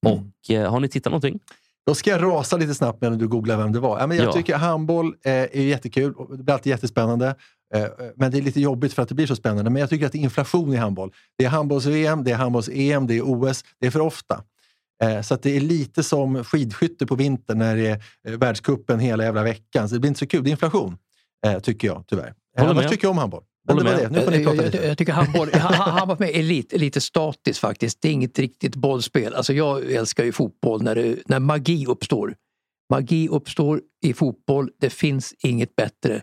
Och 0.06 0.52
eh, 0.56 0.72
Har 0.72 0.80
ni 0.80 0.88
tittat 0.90 1.12
någonting? 1.12 1.40
Då 1.86 1.96
ska 1.96 2.10
jag 2.10 2.22
rasa 2.24 2.58
lite 2.58 2.76
snabbt 2.76 3.02
medan 3.02 3.18
du 3.18 3.28
googlar 3.28 3.58
vem 3.58 3.72
det 3.72 3.80
var. 3.80 4.00
Ja, 4.00 4.08
men 4.08 4.18
jag 4.18 4.26
Ja. 4.28 4.32
tycker 4.34 4.56
handboll 4.58 5.16
eh, 5.26 5.32
är 5.34 5.62
jättekul. 5.62 6.14
Det 6.38 6.44
blir 6.44 6.54
alltid 6.54 6.70
jättespännande. 6.70 7.36
Eh, 7.76 7.86
men 8.16 8.32
det 8.32 8.38
är 8.38 8.42
lite 8.42 8.62
jobbigt 8.62 8.94
för 8.94 9.02
att 9.04 9.10
det 9.10 9.16
blir 9.16 9.28
så 9.28 9.36
spännande. 9.36 9.70
Men 9.72 9.80
jag 9.80 9.90
tycker 9.90 10.06
att 10.06 10.12
det 10.12 10.18
är 10.18 10.22
inflation 10.24 10.74
i 10.74 10.76
handboll. 10.76 11.12
Det 11.38 11.46
är 11.46 11.50
handbolls-VM, 11.50 12.24
det 12.24 12.32
är 12.32 12.36
handbolls-EM, 12.36 13.08
det 13.08 13.18
är 13.18 13.22
OS. 13.22 13.64
Det 13.80 13.88
är 13.88 13.92
för 13.92 14.00
ofta. 14.00 14.44
Eh, 15.04 15.22
Så 15.22 15.36
det 15.36 15.58
är 15.58 15.62
lite 15.62 16.04
som 16.04 16.44
skidskytte 16.44 17.06
på 17.06 17.16
vintern 17.16 17.58
när 17.58 17.76
det 17.76 17.88
är 17.88 18.02
eh, 18.28 18.34
världscupen 18.38 19.00
hela 19.00 19.24
jävla 19.24 19.44
veckan. 19.44 19.90
Så 19.90 19.96
det 19.96 20.00
blir 20.00 20.08
inte 20.08 20.20
så 20.20 20.28
kul. 20.28 20.44
Det 20.44 20.50
är 20.50 20.52
inflation, 20.52 20.98
eh, 21.46 21.60
tycker 21.60 21.88
jag 21.88 22.04
tyvärr. 22.08 22.34
Eh, 22.58 22.70
Annars 22.70 22.90
tycker 22.90 23.06
jag 23.06 23.12
om 23.12 23.18
handboll. 23.18 23.44
Håller 23.67 23.84
med. 23.84 23.98
det. 23.98 24.10
Nu 24.10 24.22
får 24.22 24.32
ni 24.32 24.38
Jag, 24.38 24.45
prata 24.45 24.56
jag, 24.58 24.65
lite. 24.65 24.78
jag, 24.78 24.86
jag 24.86 24.98
tycker 24.98 25.13
handboll, 25.13 25.50
han, 25.54 25.74
han 25.74 26.08
var 26.08 26.17
med 26.19 26.30
är 26.30 26.43
lite, 26.43 26.78
lite 26.78 27.02
statiskt 27.02 27.60
faktiskt. 27.60 28.02
Det 28.02 28.08
är 28.08 28.12
inget 28.13 28.39
riktigt 28.39 28.76
bollspel. 28.76 29.34
Alltså 29.34 29.54
jag 29.54 29.91
älskar 29.91 30.24
ju 30.24 30.32
fotboll 30.32 30.84
när, 30.84 30.95
det, 30.95 31.17
när 31.26 31.39
magi 31.39 31.86
uppstår. 31.86 32.36
Magi 32.89 33.28
uppstår 33.28 33.82
i 34.04 34.13
fotboll. 34.13 34.69
Det 34.82 34.89
finns 34.89 35.34
inget 35.43 35.76
bättre. 35.76 36.22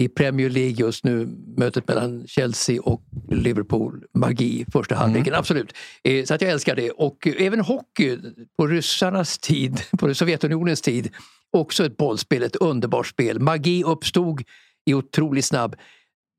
I 0.00 0.08
Premier 0.08 0.50
League 0.50 0.74
just 0.86 1.04
nu, 1.04 1.28
mötet 1.56 1.88
mellan 1.88 2.26
Chelsea 2.26 2.82
och 2.82 3.02
Liverpool. 3.30 4.04
Magi 4.14 4.64
första 4.72 4.94
halvleken, 4.94 5.34
absolut. 5.34 5.72
Eh, 6.04 6.24
Så 6.24 6.34
att 6.34 6.40
jag 6.40 6.50
älskar 6.50 6.76
det. 6.76 6.90
Och 6.90 7.26
även 7.26 7.60
hockey 7.60 8.18
på 8.58 8.66
ryssarnas 8.66 9.38
tid, 9.38 9.80
på 9.98 10.14
Sovjetunionens 10.14 10.80
tid. 10.82 11.10
Också 11.52 11.86
ett 11.86 11.96
bollspel, 11.96 12.42
ett 12.42 12.56
underbart 12.56 13.06
spel. 13.06 13.40
Magi 13.40 13.84
uppstod 13.84 14.42
är 14.86 14.94
otroligt 14.94 15.44
snabb. 15.44 15.76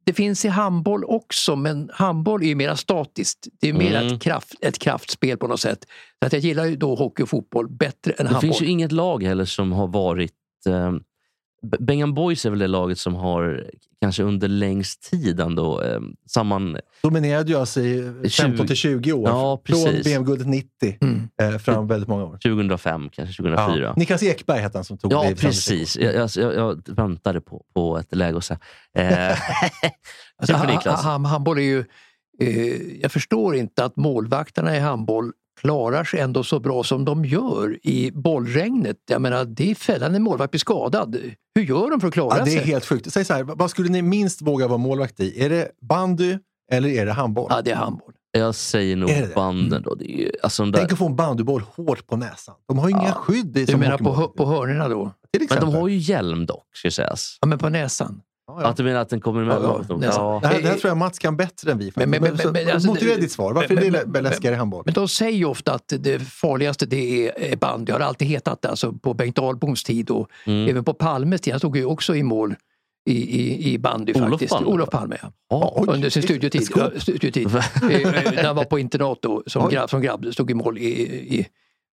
Det 0.10 0.14
finns 0.14 0.46
i 0.46 0.48
handboll 0.48 1.04
också, 1.04 1.56
men 1.56 1.90
handboll 1.94 2.44
är 2.44 2.48
ju 2.48 2.56
mer 2.56 2.76
statiskt. 2.76 3.48
Det 3.62 3.70
är 3.70 3.74
mer 3.74 3.96
Mm. 4.02 4.14
ett, 4.16 4.22
kraft, 4.22 4.54
ett 4.62 4.80
kraftspel 4.80 5.38
på 5.38 5.48
något 5.48 5.60
sätt. 5.60 5.80
Så 6.20 6.26
att 6.28 6.34
jag 6.34 6.42
gillar 6.42 6.66
ju 6.66 6.76
då 6.76 6.96
hockey 6.96 7.24
och 7.24 7.30
fotboll 7.30 7.70
bättre 7.70 8.12
än 8.12 8.18
Det 8.18 8.24
handboll. 8.24 8.42
finns 8.42 8.62
ju 8.62 8.66
inget 8.66 8.92
lag 8.92 9.24
heller 9.24 9.46
som 9.46 9.72
har 9.72 9.88
varit... 9.88 10.32
Eh, 10.68 10.92
Bengan 11.80 12.14
Boys 12.14 12.46
är 12.46 12.50
väl 12.50 12.60
det 12.60 12.68
laget 12.68 13.00
som 13.00 13.16
har 13.16 13.70
kanske 14.02 14.24
under 14.24 14.48
längst 14.48 15.12
tid 15.12 15.40
ändå 15.40 15.82
eh, 15.82 16.00
samman... 16.28 16.78
Dominerade 17.04 17.52
ju 17.52 17.58
alltså 17.60 17.82
i 17.82 18.30
15 18.38 18.68
till 18.68 18.76
20 18.76 19.14
år. 19.14 19.30
Ja, 19.30 19.62
Från. 19.66 20.02
VM-guldet 20.04 20.48
90 20.48 20.98
Mm. 21.02 21.30
eh, 21.42 21.58
fram 21.60 21.88
väldigt 21.88 22.10
många 22.10 22.24
år. 22.26 22.38
2005, 22.44 23.10
kanske 23.12 23.36
2004. 23.44 23.86
Ja. 23.86 23.94
Niklas 23.98 24.24
Ekberg 24.24 24.60
hette 24.60 24.78
han 24.78 24.86
som 24.86 24.98
tog 24.98 25.12
det. 25.12 25.16
Ja, 25.16 25.34
precis. 25.38 25.98
Jag, 25.98 26.16
jag, 26.16 26.30
jag, 26.36 26.56
jag 26.56 26.82
väntade 26.96 27.42
på, 27.42 27.66
på 27.74 27.98
ett 27.98 28.16
läge 28.16 28.38
att 28.38 28.44
säga. 28.46 28.60
Eh, 28.96 29.30
Alltså, 29.30 29.34
kul 30.54 30.56
för 30.56 30.66
ha- 30.68 30.74
Niklas. 30.76 31.04
ha- 31.04 31.18
handboll 31.28 31.58
är 31.58 31.62
ju... 31.62 31.86
Eh, 32.42 32.76
jag 33.02 33.12
förstår 33.12 33.56
inte 33.56 33.86
att 33.86 33.96
målvakterna 33.96 34.76
i 34.76 34.80
handboll 34.80 35.32
klarar 35.62 36.04
sig 36.04 36.20
ändå 36.20 36.44
så 36.44 36.60
bra 36.60 36.84
som 36.84 37.06
de 37.06 37.26
gör 37.26 37.78
i 37.84 38.12
bollregnet. 38.12 38.98
Jag 39.10 39.22
menar, 39.22 39.46
det 39.46 39.72
är 39.72 39.76
fällan 39.76 40.12
när 40.12 40.20
målvakt 40.20 40.52
blir 40.52 40.60
skadad. 40.60 41.18
Hur 41.56 41.64
gör 41.64 41.90
de 41.90 42.00
för 42.00 42.08
att 42.08 42.14
klara 42.14 42.38
Ja, 42.38 42.44
det 42.46 42.52
är 42.52 42.58
sig? 42.58 42.66
helt 42.68 42.86
sjukt. 42.86 43.14
Säg 43.14 43.26
så 43.26 43.34
här, 43.34 43.44
vad 43.44 43.70
skulle 43.72 43.90
ni 43.90 44.02
minst 44.02 44.42
våga 44.42 44.68
vara 44.68 44.78
målvakt 44.78 45.20
i? 45.20 45.44
Är 45.46 45.50
det 45.50 45.72
bandy 45.82 46.38
eller 46.72 46.90
är 46.90 47.06
det 47.06 47.12
handboll? 47.12 47.48
Ja, 47.50 47.62
det 47.62 47.72
är 47.72 47.76
handboll. 47.76 48.14
Jag 48.32 48.56
säger 48.56 48.96
nog 48.96 49.10
Är 49.10 49.22
det 49.22 49.28
det? 49.28 49.36
banden 49.36 49.84
då. 49.84 49.96
Det 49.96 50.12
är 50.12 50.18
ju, 50.18 50.32
alltså 50.44 50.66
där, 50.66 50.80
Tänk 50.80 50.92
att 50.92 50.98
få 50.98 51.06
en 51.06 51.16
bandyboll 51.16 51.62
hårt 51.76 52.08
på 52.08 52.18
näsan. 52.18 52.56
De 52.68 52.78
har 52.80 52.90
ju 52.90 52.96
inga 52.96 53.04
Ja. 53.08 53.14
skydd 53.14 53.58
i 53.58 53.66
Du 53.66 53.78
menar 53.78 53.98
på, 53.98 54.28
på 54.28 54.46
hörnorna 54.46 54.88
då? 54.90 55.12
Men 55.50 55.60
de 55.60 55.74
har 55.76 55.88
ju 55.88 55.98
hjälm 55.98 56.46
dock, 56.46 56.66
ska 56.74 56.92
sägas. 56.92 57.38
Ja, 57.42 57.48
men 57.48 57.58
på 57.58 57.70
näsan. 57.70 58.22
Ja, 58.50 58.62
ja. 58.62 58.68
Att 58.68 58.78
du 58.78 58.84
menar 58.84 59.00
att 59.02 59.10
den 59.10 59.22
kommer 59.22 59.44
med? 59.46 59.56
Ja, 59.56 59.82
ja, 59.90 59.96
Det, 60.42 60.48
här, 60.48 60.62
det 60.62 60.68
här 60.68 60.78
tror 60.78 60.90
jag 60.90 60.98
Mats 60.98 61.20
kan 61.20 61.38
bättre 61.38 61.72
än 61.72 61.78
vi. 61.78 61.92
Men- 61.96 62.10
men- 62.10 62.22
Men, 62.22 62.38
men- 62.44 62.54
men- 62.54 62.70
alltså, 62.74 62.88
motivera 62.90 63.16
det- 63.16 63.22
ditt 63.22 63.32
svar. 63.32 63.54
Varför 63.54 63.76
men- 63.76 63.84
är 63.84 63.92
det 63.92 64.06
men- 64.08 64.24
läskigare 64.24 64.56
i 64.56 64.58
handboll? 64.58 64.84
Men 64.86 64.94
de 64.94 65.08
säger 65.08 65.38
ju 65.38 65.46
ofta 65.46 65.74
att 65.74 65.94
det 66.00 66.20
farligaste 66.20 66.86
det 66.86 67.28
är 67.28 67.52
är 67.52 67.56
bandy. 67.56 67.92
Har 67.92 68.00
alltid 68.00 68.28
hetat 68.28 68.62
det, 68.62 68.70
alltså 68.70 68.94
på 68.94 69.14
Bengt 69.14 69.40
Ahlboms 69.40 69.84
tid 69.84 70.10
och 70.10 70.30
Mm. 70.46 70.70
även 70.70 70.84
på 70.84 70.94
Palmes 70.94 71.42
tid. 71.42 71.54
Han 71.54 71.60
stod 71.60 71.78
ju 71.78 71.86
också 71.86 72.16
i 72.16 72.24
mål 72.24 72.56
i, 73.10 73.42
i, 73.42 73.74
i 73.74 73.78
bandy 73.80 74.14
Olof 74.14 74.30
faktiskt. 74.30 74.54
Palme? 74.54 74.68
Olof 74.70 74.90
Palme. 74.90 75.18
Ja. 75.22 75.32
Ja, 75.50 75.74
oj, 75.76 75.88
Under 75.94 76.10
sin 76.10 76.24
studietid. 76.24 76.68
Ja, 76.76 76.90
studietid. 76.98 77.48
Eh, 77.56 77.92
eh, 77.92 78.32
När 78.36 78.44
han 78.44 78.56
var 78.56 78.64
på 78.66 78.80
internat 78.80 79.18
då, 79.22 79.44
som, 79.48 79.70
grabb, 79.70 79.90
som 79.90 80.02
grabb, 80.02 80.26
stod 80.34 80.52
i 80.52 80.54
mål 80.54 80.78
i, 80.78 80.84
i 81.40 81.48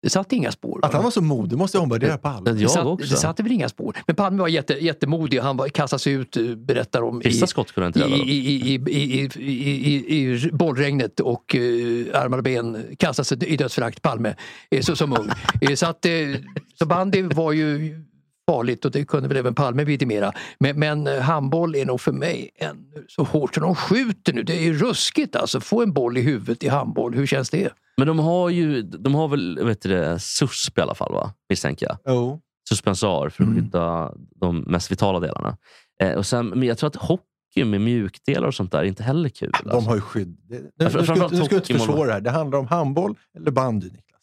det 0.01 0.09
satt 0.09 0.33
inga 0.33 0.51
spår. 0.51 0.79
Att 0.83 0.93
han 0.93 1.03
var 1.03 1.11
så 1.11 1.21
modig 1.21 1.57
måste 1.57 1.77
jag 1.77 1.83
omvärdera. 1.83 2.41
Men 2.43 2.55
det, 2.55 2.61
jag 2.61 2.71
satt, 2.71 2.85
också. 2.85 3.09
det 3.09 3.19
satte 3.19 3.43
väl 3.43 3.51
inga 3.51 3.69
spår. 3.69 3.97
Men 4.07 4.15
Palme 4.15 4.41
var 4.41 4.47
jätte, 4.47 4.73
jättemodig. 4.73 5.39
Han 5.39 5.57
var, 5.57 5.67
kastade 5.67 5.99
sig 5.99 6.13
ut, 6.13 6.37
eh, 6.37 6.43
berättar 6.43 7.01
om, 7.01 7.21
i, 7.21 7.25
Vissa 7.25 7.47
skott 7.47 7.71
kunde 7.71 7.87
inte 7.87 7.99
i, 7.99 8.03
i, 8.03 8.73
i, 8.73 8.81
i, 8.87 9.29
i, 9.35 9.95
i, 9.95 10.33
i 10.33 10.49
bollregnet 10.51 11.19
och 11.19 11.55
uh, 11.55 12.07
armar 12.13 12.37
och 12.37 12.43
ben 12.43 12.95
kastade 12.97 13.25
sig 13.25 13.53
i 13.53 13.57
dödsförakt, 13.57 14.01
Palme, 14.01 14.35
eh, 14.71 14.81
så, 14.81 14.95
som 14.95 15.13
ung. 15.13 15.29
Eh, 15.61 15.75
så, 15.75 15.85
att, 15.85 16.05
eh, 16.05 16.11
så 16.79 16.85
bandy 16.85 17.21
var 17.21 17.51
ju 17.51 17.95
farligt 18.49 18.85
och 18.85 18.91
det 18.91 19.05
kunde 19.05 19.27
väl 19.27 19.37
även 19.37 19.55
Palme 19.55 19.83
vidimera. 19.83 20.33
Men, 20.59 20.79
men 20.79 21.07
handboll 21.07 21.75
är 21.75 21.85
nog 21.85 22.01
för 22.01 22.11
mig 22.11 22.49
ännu 22.55 23.05
så 23.07 23.23
hårt 23.23 23.55
så 23.55 23.61
de 23.61 23.75
skjuter 23.75 24.33
nu. 24.33 24.43
Det 24.43 24.67
är 24.67 24.73
ruskigt 24.73 25.35
alltså. 25.35 25.59
Få 25.59 25.81
en 25.81 25.93
boll 25.93 26.17
i 26.17 26.21
huvudet 26.21 26.63
i 26.63 26.67
handboll, 26.67 27.13
hur 27.13 27.25
känns 27.25 27.49
det? 27.49 27.69
Men 28.01 28.07
de 28.07 28.19
har 28.19 28.49
ju 28.49 28.81
de 28.81 29.15
har 29.15 29.27
väl 29.27 29.65
vet 29.65 29.81
du 29.81 30.15
SUSP 30.19 30.77
i 30.77 30.81
alla 30.81 30.95
fall, 30.95 31.13
va? 31.13 31.33
misstänker 31.49 31.85
jag. 31.85 31.97
Jo. 32.15 32.41
Suspensar 32.69 33.29
för 33.29 33.43
att 33.43 33.49
Mm. 33.49 33.55
skydda 33.63 34.13
de 34.35 34.59
mest 34.61 34.91
vitala 34.91 35.19
delarna. 35.19 35.57
Eh, 36.01 36.13
och 36.13 36.25
sen, 36.25 36.47
men 36.47 36.63
jag 36.63 36.77
tror 36.77 36.87
att 36.87 36.95
hockey 36.95 37.63
med 37.65 37.81
mjukdelar 37.81 38.47
och 38.47 38.53
sånt 38.55 38.71
där 38.71 38.79
är 38.79 38.83
inte 38.83 39.03
heller 39.03 39.29
kul. 39.29 39.51
De 39.63 39.69
alltså. 39.71 39.89
har 39.89 39.95
ju 39.95 40.01
skydd. 40.01 40.37
Det, 40.49 40.55
nu, 40.59 40.71
Ja, 40.75 40.83
nu, 40.85 40.89
för- 40.89 41.29
nu 41.29 41.37
ska 41.37 41.47
du 41.47 41.55
inte 41.55 41.73
försvåra 41.73 42.07
det 42.07 42.13
här. 42.13 42.21
Det 42.21 42.29
handlar 42.29 42.59
om 42.59 42.67
handboll 42.67 43.15
eller 43.37 43.51
bandy, 43.51 43.85
Niklas. 43.85 44.21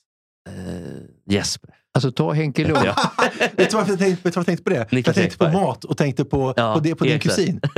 eh, 0.48 1.34
Jesper. 1.34 1.70
Alltså 1.98 2.10
ta 2.12 2.32
Henke 2.32 2.64
Lund. 2.64 2.78
Ja. 2.86 2.94
vet, 3.56 3.70
du 3.70 3.76
varför 3.76 3.90
jag 3.92 3.98
tänkte, 3.98 4.04
vet 4.06 4.22
du 4.24 4.30
varför 4.30 4.38
jag 4.40 4.46
tänkte 4.46 4.64
på 4.64 4.70
det? 4.70 4.92
Niklas 4.92 5.16
jag 5.16 5.22
tänkte 5.22 5.38
på 5.38 5.48
mat 5.48 5.84
och 5.84 5.96
tänkte 5.96 6.24
på, 6.24 6.54
Ja, 6.56 6.74
på, 6.74 6.80
det, 6.80 6.94
på 6.94 7.04
din 7.04 7.12
Ekberg. 7.12 7.34
kusin. 7.36 7.60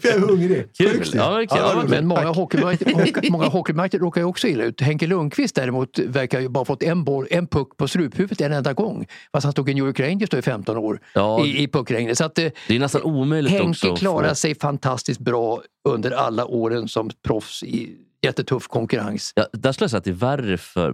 För 0.00 0.08
jag 0.08 0.14
är 0.16 0.18
hungrig. 0.20 0.68
Kul. 0.78 1.04
Ja. 1.14 1.42
Ja. 1.50 1.84
Men 1.88 2.06
många 2.06 2.28
hockeymatcher 2.28 2.94
hockey, 3.14 3.30
många 3.30 3.46
hockeymatcher 3.46 3.98
råkar 3.98 4.20
ju 4.20 4.24
också 4.24 4.46
illa 4.48 4.64
ut. 4.64 4.80
Henke 4.80 5.06
Lundqvist 5.06 5.54
däremot 5.54 5.98
verkar 5.98 6.40
ju 6.40 6.48
bara 6.48 6.64
fått 6.64 6.82
en, 6.82 7.04
boll, 7.04 7.26
en 7.30 7.46
puck 7.46 7.76
på 7.76 7.88
struphuvudet 7.88 8.40
en 8.40 8.52
enda 8.52 8.72
gång. 8.72 9.06
Fast 9.32 9.44
han 9.44 9.52
stod 9.52 9.70
i 9.70 9.74
New 9.74 9.86
York 9.86 10.00
Rangers 10.00 10.30
då 10.30 10.38
i 10.38 10.42
15 10.42 10.76
år 10.76 11.00
Ja, 11.14 11.44
i, 11.44 11.62
i 11.62 11.68
puckregnet. 11.68 12.18
Så 12.18 12.24
att, 12.24 12.38
eh, 12.38 12.46
det 12.68 12.76
är 12.76 12.80
nästan 12.80 13.02
omöjligt 13.02 13.52
också. 13.52 13.64
Henke 13.86 13.92
att 13.92 13.98
klarar 13.98 14.28
få- 14.28 14.34
sig 14.34 14.54
fantastiskt 14.54 15.20
bra 15.20 15.62
under 15.88 16.10
alla 16.10 16.44
åren 16.46 16.88
som 16.88 17.10
proffs 17.26 17.62
i 17.62 17.96
jättetuff 18.22 18.68
konkurrens. 18.68 19.32
Ja, 19.36 19.46
där 19.52 19.72
skulle 19.72 19.84
jag 19.84 19.90
säga 19.90 19.98
att 19.98 20.04
det 20.04 20.10
är 20.10 20.14
värre 20.14 20.58
för 20.58 20.92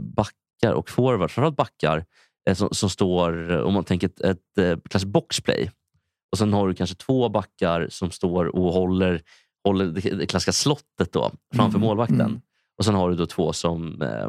backar 0.63 0.75
och 0.75 0.91
forwards, 0.91 1.35
framförallt 1.35 1.57
backar, 1.57 2.05
eh, 2.49 2.55
som, 2.55 2.69
som 2.73 2.91
står, 2.91 3.63
om 3.63 3.75
man 3.75 3.85
tänker 3.85 4.07
ett, 4.07 4.21
ett 4.21 4.59
eh, 4.59 4.79
klassiskt 4.91 5.13
boxplay. 5.13 5.71
Och 6.33 6.39
sen 6.39 6.53
har 6.53 6.69
du 6.69 6.75
kanske 6.75 6.97
två 6.97 7.29
backar 7.29 7.87
som 7.91 8.11
står 8.11 8.45
och 8.57 8.73
håller, 8.73 9.23
håller 9.65 9.87
det, 9.87 10.27
klassiska 10.27 10.53
slottet 10.53 11.13
då, 11.13 11.31
framför 11.55 11.79
Mm, 11.79 11.87
målvakten. 11.89 12.21
mm. 12.21 12.41
Och 12.79 12.85
sen 12.85 12.95
har 12.95 13.11
du 13.11 13.17
då 13.17 13.27
två 13.27 13.53
som, 13.53 14.03
eh, 14.03 14.29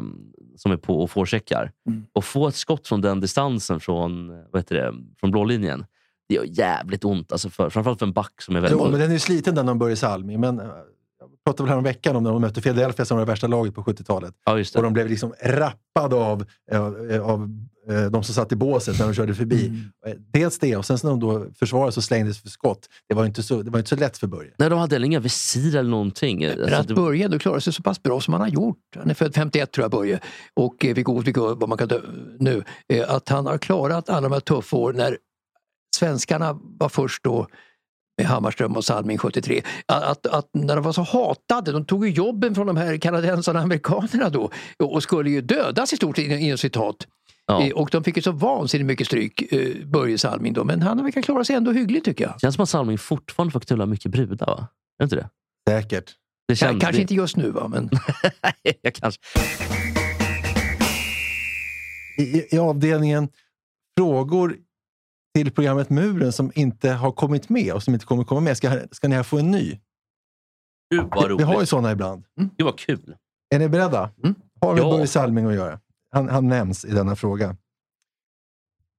som 0.56 0.72
är 0.72 0.76
på 0.76 1.02
och 1.02 1.10
forecheckar. 1.10 1.72
Mm. 1.88 2.06
Och 2.12 2.24
få 2.24 2.48
ett 2.48 2.54
skott 2.54 2.88
från 2.88 3.00
den 3.00 3.20
distansen 3.20 3.80
från, 3.80 4.28
vad 4.28 4.60
heter 4.62 4.74
det, 4.76 4.94
från 5.20 5.30
blålinjen, 5.30 5.86
det 6.28 6.34
gör 6.34 6.44
jävligt 6.48 7.04
ont. 7.04 7.32
Alltså 7.32 7.50
för, 7.50 7.70
framförallt 7.70 7.98
för 7.98 8.06
en 8.06 8.12
back 8.12 8.42
som 8.42 8.56
är 8.56 8.60
väldigt... 8.60 8.80
Jo, 8.84 8.90
men 8.90 9.00
den 9.00 9.12
är 9.12 9.18
sliten 9.18 9.54
den 9.54 9.68
om 9.68 9.78
Börje 9.78 9.96
Salming. 9.96 10.40
Men 10.40 10.60
eh, 10.60 10.66
pratade 11.48 11.82
väl 11.82 11.94
här 12.04 12.16
om 12.16 12.22
när 12.22 12.30
de 12.32 12.40
mötte 12.40 12.60
Philadelphia 12.60 13.04
som 13.04 13.16
var 13.16 13.24
det 13.26 13.30
värsta 13.32 13.46
laget 13.46 13.74
på 13.74 13.82
70-talet. 13.82 14.34
ja, 14.44 14.58
just 14.58 14.72
det. 14.72 14.78
Och 14.78 14.82
de 14.82 14.92
blev 14.92 15.08
liksom 15.08 15.34
rappade 15.42 16.16
av, 16.16 16.44
eh, 16.72 17.20
av 17.22 17.50
eh, 17.90 18.04
de 18.10 18.24
som 18.24 18.34
satt 18.34 18.52
i 18.52 18.56
båset 18.56 18.98
när 18.98 19.06
de 19.06 19.14
körde 19.14 19.34
förbi. 19.34 19.66
Mm. 19.66 19.80
Eh, 20.06 20.12
Dels 20.32 20.58
det 20.58 20.76
och 20.76 20.86
sen 20.86 20.98
när 21.02 21.10
de 21.10 21.20
då 21.20 21.46
försvarade 21.58 21.92
så 21.92 22.02
slängdes 22.02 22.38
för 22.42 22.48
skott. 22.48 22.88
Det 23.08 23.14
var 23.14 23.22
ju 23.22 23.26
inte 23.28 23.42
så, 23.42 23.62
det 23.62 23.70
var 23.70 23.78
inte 23.78 23.88
så 23.88 23.96
lätt 23.96 24.18
för 24.18 24.26
Börje. 24.26 24.50
Nej, 24.58 24.70
de 24.70 24.78
hade 24.78 24.94
heller 24.94 25.06
inga 25.06 25.20
visir 25.20 25.76
eller 25.76 25.90
någonting. 25.90 26.38
Men 26.40 26.60
Alltså, 26.60 26.76
att 26.76 26.88
det- 26.88 26.94
Börje 26.94 27.24
ändå 27.24 27.38
klarar 27.38 27.60
sig 27.60 27.72
så 27.72 27.82
pass 27.82 28.02
bra 28.02 28.20
som 28.20 28.34
han 28.34 28.40
har 28.40 28.48
gjort. 28.48 28.78
Han 28.96 29.10
är 29.10 29.14
född 29.14 29.34
51 29.34 29.72
tror 29.72 29.84
jag 29.84 29.90
Börje. 29.90 30.20
Och 30.54 30.84
eh, 30.84 30.94
vilka, 30.94 31.12
vilka, 31.12 31.40
vad 31.40 31.68
man 31.68 31.78
kan 31.78 31.88
dö, 31.88 32.00
nu. 32.38 32.64
Eh, 32.88 33.10
att 33.14 33.28
han 33.28 33.46
har 33.46 33.58
klarat 33.58 34.08
alla 34.10 34.20
de 34.28 34.32
här 34.32 34.40
tuffa 34.40 34.76
år 34.76 34.92
när 34.92 35.18
svenskarna 35.96 36.58
var 36.62 36.88
först 36.88 37.24
då 37.24 37.46
med 38.18 38.26
Hammarström 38.26 38.76
och 38.76 38.84
Salming 38.84 39.18
73. 39.18 39.62
Att, 39.86 40.02
att, 40.02 40.26
att 40.26 40.48
när 40.54 40.74
de 40.76 40.84
var 40.84 40.92
så 40.92 41.02
hatade, 41.02 41.72
de 41.72 41.84
tog 41.84 42.06
ju 42.06 42.12
jobben 42.12 42.54
från 42.54 42.66
de 42.66 42.76
här 42.76 42.96
kanadensarna 42.96 43.58
och 43.58 43.62
amerikanerna 43.64 44.28
då 44.30 44.50
och 44.78 45.02
skulle 45.02 45.30
ju 45.30 45.40
dödas 45.40 45.92
i 45.92 45.96
stort 45.96 46.16
sett 46.16 46.26
inom 46.40 46.58
citat. 46.58 46.96
ja. 47.46 47.62
Eh, 47.66 47.72
Och 47.72 47.88
de 47.92 48.04
fick 48.04 48.16
ju 48.16 48.22
så 48.22 48.32
vansinnigt 48.32 48.86
mycket 48.86 49.06
stryk, 49.06 49.52
eh, 49.52 49.86
Börje 49.86 50.18
Salming 50.18 50.52
då. 50.52 50.64
Men 50.64 50.82
han 50.82 51.04
verkar 51.04 51.22
klara 51.22 51.44
sig 51.44 51.56
ändå 51.56 51.72
hyggligt 51.72 52.04
tycker 52.04 52.24
jag. 52.24 52.40
känns 52.40 52.54
som 52.54 52.62
att 52.62 52.68
Salming 52.68 52.98
fortfarande 52.98 53.52
får 53.52 53.60
knulla 53.60 53.86
mycket 53.86 54.10
brudar, 54.12 54.46
va? 54.46 54.68
Är 54.98 54.98
det 54.98 55.04
inte 55.04 55.16
det? 55.16 55.28
Säkert. 55.70 56.14
det 56.48 56.56
känns, 56.56 56.80
Kanske 56.80 56.98
det, 56.98 57.02
inte 57.02 57.14
just 57.14 57.36
nu 57.36 57.50
va, 57.50 57.68
men 57.68 57.90
jag 58.82 58.94
kanske. 58.94 59.20
I, 62.18 62.54
I 62.56 62.58
avdelningen 62.58 63.28
frågor 63.98 64.56
till 65.34 65.50
programmet 65.50 65.90
Muren 65.90 66.32
som 66.32 66.52
inte 66.54 66.90
har 66.90 67.12
kommit 67.12 67.48
med 67.48 67.72
och 67.72 67.82
som 67.82 67.94
inte 67.94 68.06
kommer 68.06 68.24
komma 68.24 68.40
med. 68.40 68.56
Ska, 68.56 68.80
ska 68.90 69.08
ni 69.08 69.16
här 69.16 69.22
få 69.22 69.38
en 69.38 69.50
ny? 69.50 69.78
Gud 70.90 71.04
vad 71.10 71.28
Vi 71.28 71.34
roligt. 71.34 71.46
har 71.46 71.60
ju 71.60 71.66
sådana 71.66 71.92
ibland. 71.92 72.24
Gud 72.36 72.64
vad 72.64 72.78
kul. 72.78 73.16
Är 73.54 73.58
ni 73.58 73.68
beredda? 73.68 74.10
Mm. 74.24 74.34
Har 74.60 74.74
med 74.74 74.82
Ja. 74.82 74.90
Börje 74.90 75.06
Salming 75.06 75.46
att 75.46 75.54
göra. 75.54 75.80
Han, 76.10 76.28
han 76.28 76.48
nämns 76.48 76.84
i 76.84 76.90
denna 76.90 77.16
fråga. 77.16 77.56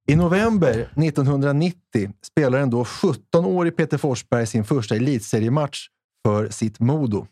I 0.08 0.16
november 0.16 0.92
1990 0.96 2.12
spelar 2.22 2.58
en 2.58 2.70
då 2.70 2.84
17-årig 2.84 3.76
Peter 3.76 3.98
Forsberg 3.98 4.46
sin 4.46 4.64
första 4.64 4.96
elitseriematch 4.96 5.86
för 6.26 6.48
sitt 6.48 6.80
Modo. 6.80 7.26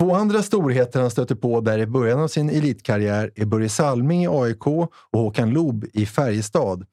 Två 0.00 0.14
andra 0.14 0.42
storheter 0.42 1.00
han 1.00 1.10
stöter 1.10 1.34
på 1.34 1.60
där 1.60 1.78
i 1.78 1.86
början 1.86 2.20
av 2.20 2.28
sin 2.28 2.50
elitkarriär 2.50 3.30
är 3.34 3.44
Börje 3.44 3.68
Salming 3.68 4.24
i 4.24 4.28
AIK 4.28 4.66
och 4.66 4.92
Håkan 5.12 5.50
Loob 5.50 5.84
i 5.92 6.06
Färjestad, 6.06 6.86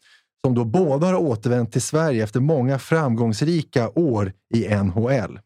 som 0.46 0.56
då 0.56 0.66
båda 0.66 1.08
har 1.08 1.16
återvänt 1.16 1.72
till 1.72 1.82
Sverige 1.82 2.24
efter 2.24 2.40
många 2.40 2.80
framgångsrika 2.80 3.90
år 3.90 4.34
i 4.54 4.76
NHL. 4.76 5.40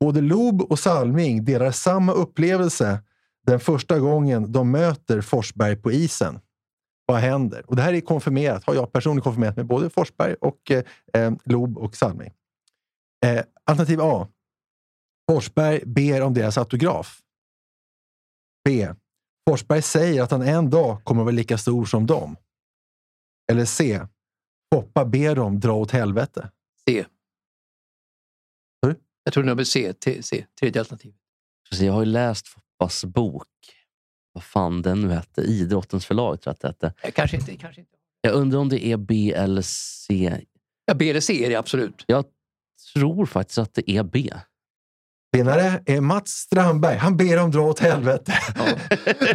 Både 0.00 0.20
Loob 0.20 0.62
och 0.62 0.78
Salming 0.78 1.44
delar 1.44 1.70
samma 1.70 2.12
upplevelse 2.12 3.02
den 3.46 3.60
första 3.60 3.98
gången 3.98 4.52
de 4.52 4.70
möter 4.70 5.20
Forsberg 5.20 5.76
på 5.76 5.92
isen. 5.92 6.40
Vad 7.06 7.20
händer? 7.20 7.70
Och 7.70 7.76
det 7.76 7.82
här 7.82 7.92
är 7.92 8.00
konfirmerat, 8.00 8.64
har 8.64 8.74
jag 8.74 8.92
personligen 8.92 9.22
konfirmerat 9.22 9.56
med 9.56 9.66
både 9.66 9.90
Forsberg 9.90 10.34
och 10.34 10.70
eh, 10.70 10.84
eh 11.12 11.30
Lob 11.30 11.40
Loob 11.44 11.78
och 11.78 11.96
Salming. 11.96 12.32
Eh, 13.24 13.44
alternativ 13.64 14.00
A. 14.02 14.28
Forsberg 15.30 15.82
ber 15.86 16.22
om 16.22 16.34
deras 16.34 16.58
autograf. 16.58 17.20
B. 18.64 18.88
Forsberg 19.50 19.82
säger 19.82 20.22
att 20.22 20.30
han 20.30 20.42
en 20.42 20.70
dag 20.70 21.04
kommer 21.04 21.20
att 21.22 21.24
vara 21.24 21.34
lika 21.34 21.58
stor 21.58 21.84
som 21.84 22.06
dem. 22.06 22.36
Eller 23.52 23.64
C. 23.64 24.00
Foppa 24.74 25.04
ber 25.04 25.34
dem 25.34 25.60
dra 25.60 25.72
åt 25.72 25.90
helvete. 25.90 26.50
C. 26.88 27.04
Sorry? 28.84 28.96
Jag 29.24 29.34
tror 29.34 29.44
nummer 29.44 29.64
C, 29.64 29.92
T, 29.92 30.22
C 30.22 30.46
tredje 30.60 30.80
alternativ. 30.80 31.14
Så 31.70 31.84
Jag 31.84 31.92
har 31.92 32.00
ju 32.00 32.06
läst 32.06 32.48
Foppas 32.48 33.04
bok. 33.04 33.48
Vad 34.32 34.44
fan 34.44 34.82
den 34.82 35.00
nu 35.00 35.08
hette. 35.10 35.40
Idrottens 35.40 36.06
förlag 36.06 36.40
tror 36.40 36.56
jag 36.60 36.70
att 36.70 36.80
det 36.80 36.86
hette. 36.86 37.12
Kanske 37.12 37.36
inte. 37.36 37.56
Kanske 37.56 37.80
inte. 37.80 37.92
Jag 38.20 38.34
undrar 38.34 38.58
om 38.58 38.68
det 38.68 38.86
är 38.86 38.96
B 38.96 39.32
eller 39.32 39.62
C. 39.62 40.40
Ja, 40.84 40.94
B 40.94 41.10
eller 41.10 41.20
C 41.20 41.44
är 41.44 41.50
det 41.50 41.56
absolut. 41.56 42.04
Jag 42.06 42.24
tror 42.94 43.26
faktiskt 43.26 43.58
att 43.58 43.74
det 43.74 43.90
är 43.90 44.02
B. 44.02 44.30
Vinnare 45.34 45.80
är 45.86 46.00
Mats 46.00 46.30
Strandberg. 46.30 46.96
Han 46.96 47.16
ber 47.16 47.36
dem 47.36 47.50
dra 47.50 47.60
åt 47.60 47.80
helvete. 47.80 48.32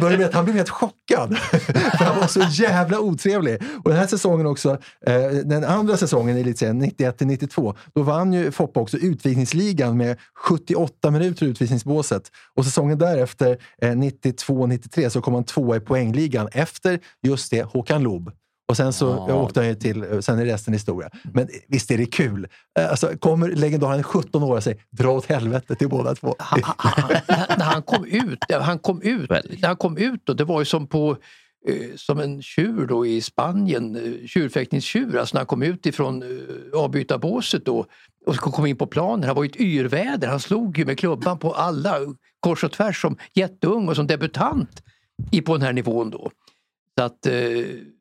Med 0.00 0.20
att 0.20 0.34
han 0.34 0.44
blev 0.44 0.56
helt 0.56 0.70
chockad. 0.70 1.36
För 1.98 2.04
han 2.04 2.20
var 2.20 2.26
så 2.26 2.40
jävla 2.50 3.00
otrevlig. 3.00 3.62
Och 3.84 3.90
den 3.90 3.98
här 3.98 4.06
säsongen 4.06 4.46
också, 4.46 4.70
eh, 5.06 5.30
den 5.44 5.64
andra 5.64 5.96
säsongen 5.96 6.36
i 6.36 6.40
elitserien, 6.40 6.82
91-92, 6.82 7.76
då 7.94 8.02
vann 8.02 8.32
ju 8.32 8.50
Foppa 8.50 8.80
också 8.80 8.96
utvisningsligan 8.96 9.96
med 9.96 10.16
78 10.34 11.10
minuter 11.10 11.46
i 11.46 11.48
utvisningsbåset. 11.48 12.22
Och 12.56 12.64
säsongen 12.64 12.98
därefter, 12.98 13.58
eh, 13.82 13.90
92-93, 13.90 15.10
så 15.10 15.20
kom 15.20 15.34
han 15.34 15.44
tvåa 15.44 15.76
i 15.76 15.80
poängligan 15.80 16.48
efter 16.52 17.00
just 17.22 17.50
det, 17.50 17.62
Håkan 17.62 18.02
Loob. 18.02 18.32
Och 18.70 18.76
sen 18.76 18.92
så 18.92 19.06
Ja. 19.28 19.34
åkte 19.34 19.60
han 19.60 19.68
ju 19.68 19.74
till, 19.74 20.22
sen 20.22 20.38
är 20.38 20.44
resten 20.44 20.74
historia. 20.74 21.10
Men 21.32 21.48
visst 21.68 21.90
är 21.90 21.98
det 21.98 22.06
kul? 22.06 22.46
Eh, 22.78 22.90
Alltså, 22.90 23.16
kommer 23.18 23.48
legendaren 23.48 24.02
17 24.02 24.42
år 24.42 24.56
och 24.56 24.62
säger 24.62 24.80
dra 24.90 25.10
åt 25.10 25.26
helvete 25.26 25.74
till 25.74 25.88
båda 25.88 26.14
två. 26.14 26.34
Han, 26.38 26.60
han, 26.64 26.76
han, 27.28 27.46
när- 27.58 27.64
han 27.64 27.82
kom 27.82 28.04
ut, 28.04 28.38
han 28.60 28.78
kom 28.78 29.02
ut, 29.02 29.30
när 29.30 29.66
han 29.66 29.76
kom 29.76 29.96
ut 29.96 30.20
då, 30.24 30.32
det 30.32 30.44
var 30.44 30.60
ju 30.60 30.64
som 30.64 30.86
på 30.86 31.16
eh, 31.68 31.96
som 31.96 32.20
en 32.20 32.42
tjur 32.42 32.86
då 32.86 33.06
i 33.06 33.20
Spanien, 33.20 33.96
eh, 33.96 34.26
tjurfäktningstjur, 34.26 35.16
alltså 35.18 35.34
när 35.34 35.40
han 35.40 35.46
kom 35.46 35.62
ut 35.62 35.86
ifrån 35.86 36.22
eh, 36.22 36.80
avbytarbåset 36.80 37.64
då 37.64 37.86
och 38.26 38.36
kom 38.36 38.66
in 38.66 38.76
på 38.76 38.86
planen. 38.86 39.24
Han 39.26 39.36
var 39.36 39.42
ju 39.44 39.48
ett 39.50 39.56
yrväder, 39.60 40.28
han 40.28 40.40
slog 40.40 40.78
ju 40.78 40.84
med 40.84 40.98
klubban 40.98 41.38
på 41.38 41.52
alla 41.54 41.96
kors 42.40 42.64
och 42.64 42.72
tvärs 42.72 43.00
som 43.02 43.16
jätteung 43.34 43.88
och 43.88 43.96
som 43.96 44.06
debutant 44.06 44.82
i, 45.32 45.40
på 45.40 45.52
den 45.52 45.62
här 45.62 45.72
nivån 45.72 46.10
då. 46.10 46.30
Så 46.98 47.04
att, 47.04 47.26
eh, 47.26 47.32
att 47.32 47.99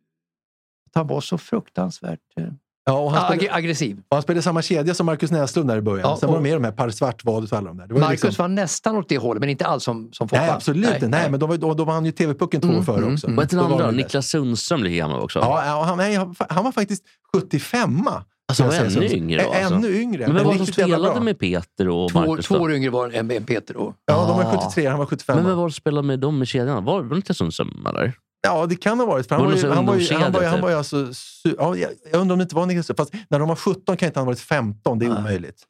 han 0.93 1.08
var 1.08 1.21
så 1.21 1.38
fruktansvärt 1.38 2.19
eh, 2.39 2.45
Ja, 2.86 2.93
och 2.99 3.12
han, 3.12 3.32
Ag- 3.32 3.36
spelade, 3.38 3.56
aggressiv. 3.58 3.97
och 4.10 4.15
han 4.15 4.21
spelade 4.23 4.41
samma 4.41 4.62
kedja 4.62 4.93
som 4.93 5.06
Marcus 5.06 5.32
Näslund 5.32 5.69
där 5.69 5.78
i 5.78 5.82
början. 5.82 6.10
Ja, 6.10 6.17
Sen 6.17 6.30
var 6.30 6.36
de 6.36 6.43
med 6.43 6.54
de 6.54 6.63
här 6.63 6.71
Per 6.71 6.89
Svartvadet 6.89 7.52
och 7.52 7.58
alla 7.58 7.67
de 7.67 7.78
där. 7.78 7.88
Det 7.88 7.93
var 7.93 8.02
Marcus 8.02 8.23
liksom, 8.23 8.43
var 8.43 8.47
nästan 8.49 8.95
åt 8.95 9.10
det 9.10 9.17
hållet, 9.17 9.39
men 9.39 9.49
inte 9.49 9.65
alls 9.65 9.84
som, 9.84 10.10
som 10.12 10.28
Foppa. 10.30 10.41
Nej, 10.41 10.49
absolut 10.52 10.93
inte. 10.93 11.08
Nej, 11.08 11.32
men 11.32 11.39
de, 11.39 11.49
var- 11.49 11.58
de, 11.58 11.78
de 11.78 11.88
vann 11.88 12.06
ju 12.06 12.12
TV-pucken 12.12 12.62
två 12.62 12.67
år 12.69 12.82
före 12.82 13.13
också. 13.13 13.28
Vad 13.32 13.45
heter 13.45 13.58
den 13.58 13.69
Då 13.69 13.75
var 13.75 13.82
andra? 13.84 13.91
Niklas 13.91 14.28
Sundström 14.28 14.84
lika 14.84 14.95
gammal 14.95 15.19
också. 15.19 15.39
Ja, 15.39 15.84
han, 15.88 15.97
nej, 15.97 16.15
han, 16.15 16.36
han 16.49 16.63
var 16.63 16.71
faktiskt 16.71 17.04
75 17.36 18.08
Alltså, 18.47 18.63
jag 18.63 18.86
ännu 18.86 19.06
yngre 19.06 19.43
då, 19.43 19.49
alltså. 19.49 19.73
Ännu 19.73 20.02
yngre. 20.02 20.25
Men 20.28 20.36
vem 20.36 20.45
var 20.45 20.52
det 20.54 20.58
som 20.58 20.67
spelade 20.67 21.21
med 21.21 21.39
Peter 21.39 21.89
och 21.89 22.12
två, 22.12 22.19
Marcus? 22.19 22.45
två 22.45 22.56
då? 22.58 22.62
år 22.63 22.71
yngre 22.73 22.89
var 22.89 23.10
än 23.10 23.32
än 23.32 23.43
Peter 23.43 23.73
då. 23.73 23.93
Ja, 24.06 24.25
de 24.28 24.38
var 24.38 24.43
Ah. 24.58 24.62
73, 24.62 24.88
han 24.88 24.99
var 24.99 25.06
75. 25.06 25.36
Men 25.38 25.45
vem 25.45 25.58
var 25.58 25.65
det 25.65 25.71
som 25.71 25.78
spelade 25.82 26.08
med 26.08 26.19
dem 26.19 26.43
i 26.43 26.45
kedjan? 26.45 26.86
Var 26.86 27.02
var 27.02 27.10
det 27.10 27.15
Niklas 27.15 27.38
Sundström? 27.38 27.86
Eller? 27.89 28.13
Ja, 28.41 28.65
det 28.65 28.75
kan 28.75 28.99
ha 28.99 29.06
varit. 29.06 29.28
För 29.28 29.36
han, 29.36 29.45
Var 29.45 29.54
ju, 29.56 29.62
någon 29.63 29.71
han, 29.78 29.86
var 29.86 29.95
ju, 29.95 30.06
sån 30.06 30.21
han, 30.21 30.32
var 30.32 30.41
ju, 30.41 30.47
han 30.47 30.56
ungdomskedja, 30.56 30.62
var 30.62 30.69
ju 30.69 30.75
alltså... 30.78 30.95
su- 31.06 31.56
Ja, 31.58 31.75
jag, 32.12 32.19
undrar 32.21 32.34
om 32.34 32.39
det 32.39 32.43
inte 32.43 32.56
var 32.56 32.65
Niklas 32.65 32.91
Fast 32.97 33.13
när 33.30 33.39
de 33.39 33.47
var 33.47 33.56
17 33.56 33.97
kan 33.97 34.08
inte 34.08 34.19
han 34.19 34.25
ha 34.28 34.32
varit 34.32 34.39
15. 34.39 34.99
Det 34.99 35.06
är 35.06 35.10
Nej. 35.10 35.17
omöjligt. 35.19 35.63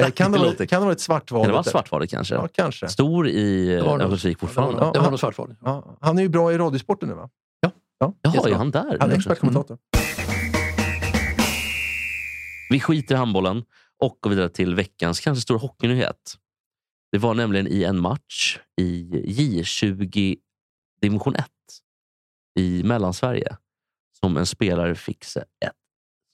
Eh, 0.00 0.10
Kan 0.10 0.32
det, 0.32 0.38
låter- 0.38 0.66
kan 0.66 0.80
det 0.80 0.84
vara 0.84 0.92
ett 0.92 1.00
svartval? 1.00 1.40
Kan 1.42 1.48
det 1.48 1.52
vara 1.52 1.62
Svartvadet 1.64 2.10
kanske? 2.10 2.34
Ja, 2.34 2.48
kanske. 2.52 2.88
Stor 2.88 3.28
i 3.28 3.74
Örnsköldsvik 3.74 4.38
fortfarande. 4.38 4.80
nog- 4.84 4.92
det 4.94 5.00
var 5.00 5.10
nog 5.10 5.20
Svartval. 5.20 5.54
Ja, 5.64 5.98
han 6.00 6.18
är 6.18 6.22
ju 6.22 6.28
bra 6.28 6.52
i 6.52 6.58
radiosporten 6.58 7.08
nu 7.08 7.14
va? 7.14 7.28
Ja. 7.60 7.72
ja 7.98 8.14
Jaha, 8.22 8.48
är 8.50 8.54
han 8.54 8.70
där? 8.70 8.96
Han 9.00 9.10
är 9.10 9.16
expertkommentator. 9.16 9.78
Vi 12.70 12.80
skiter 12.80 13.14
i 13.14 13.18
handbollen 13.18 13.62
och 14.02 14.18
går 14.20 14.30
vidare 14.30 14.48
till 14.48 14.74
veckans 14.74 15.20
kanske 15.20 15.42
stora 15.42 15.58
hockeynyhet. 15.58 16.34
Det 17.12 17.18
var 17.18 17.34
nämligen 17.34 17.66
i 17.66 17.82
en 17.84 18.00
match 18.00 18.58
i 18.80 19.02
J20 19.26 20.36
division 21.02 21.34
1 21.34 21.44
i 22.58 22.82
Mellansverige 22.82 23.56
som 24.20 24.36
en 24.36 24.46
spelare 24.46 24.94
fick 24.94 25.24
sig 25.24 25.42
ett 25.42 25.72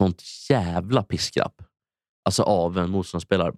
sånt 0.03 0.23
jävla 0.51 1.03
piskrapp. 1.03 1.63
Alltså 2.25 2.43
av 2.43 2.79
en 2.79 2.91
motståndarspelare 2.91 3.53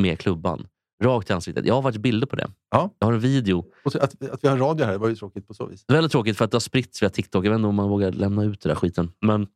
med 0.00 0.18
klubban. 0.18 0.66
Rakt 1.02 1.30
i 1.30 1.32
ansiktet. 1.32 1.66
Jag 1.66 1.74
har 1.74 1.82
faktiskt 1.82 2.02
bilder 2.02 2.26
på 2.26 2.36
det. 2.36 2.50
Ja. 2.70 2.90
Jag 2.98 3.06
har 3.06 3.12
en 3.12 3.20
video. 3.20 3.64
Och 3.84 3.96
Att, 3.96 4.22
att 4.22 4.44
vi 4.44 4.48
har 4.48 4.56
radio 4.58 4.86
här 4.86 4.98
var 4.98 5.08
ju 5.08 5.16
tråkigt 5.16 5.48
på 5.48 5.54
så 5.54 5.66
vis. 5.66 5.84
Det 5.86 5.92
är 5.92 5.96
väldigt 5.96 6.12
tråkigt 6.12 6.36
för 6.38 6.44
att 6.44 6.50
det 6.50 6.54
har 6.54 6.60
spritts 6.60 7.02
via 7.02 7.10
TikTok. 7.10 7.44
Jag 7.44 7.50
vet 7.50 7.56
inte 7.56 7.68
om 7.68 7.74
man 7.74 7.88
vågar 7.88 8.12
lämna 8.12 8.44
ut 8.44 8.60
det 8.60 8.68
där 8.68 8.76
skiten. 8.76 9.12
Men 9.20 9.46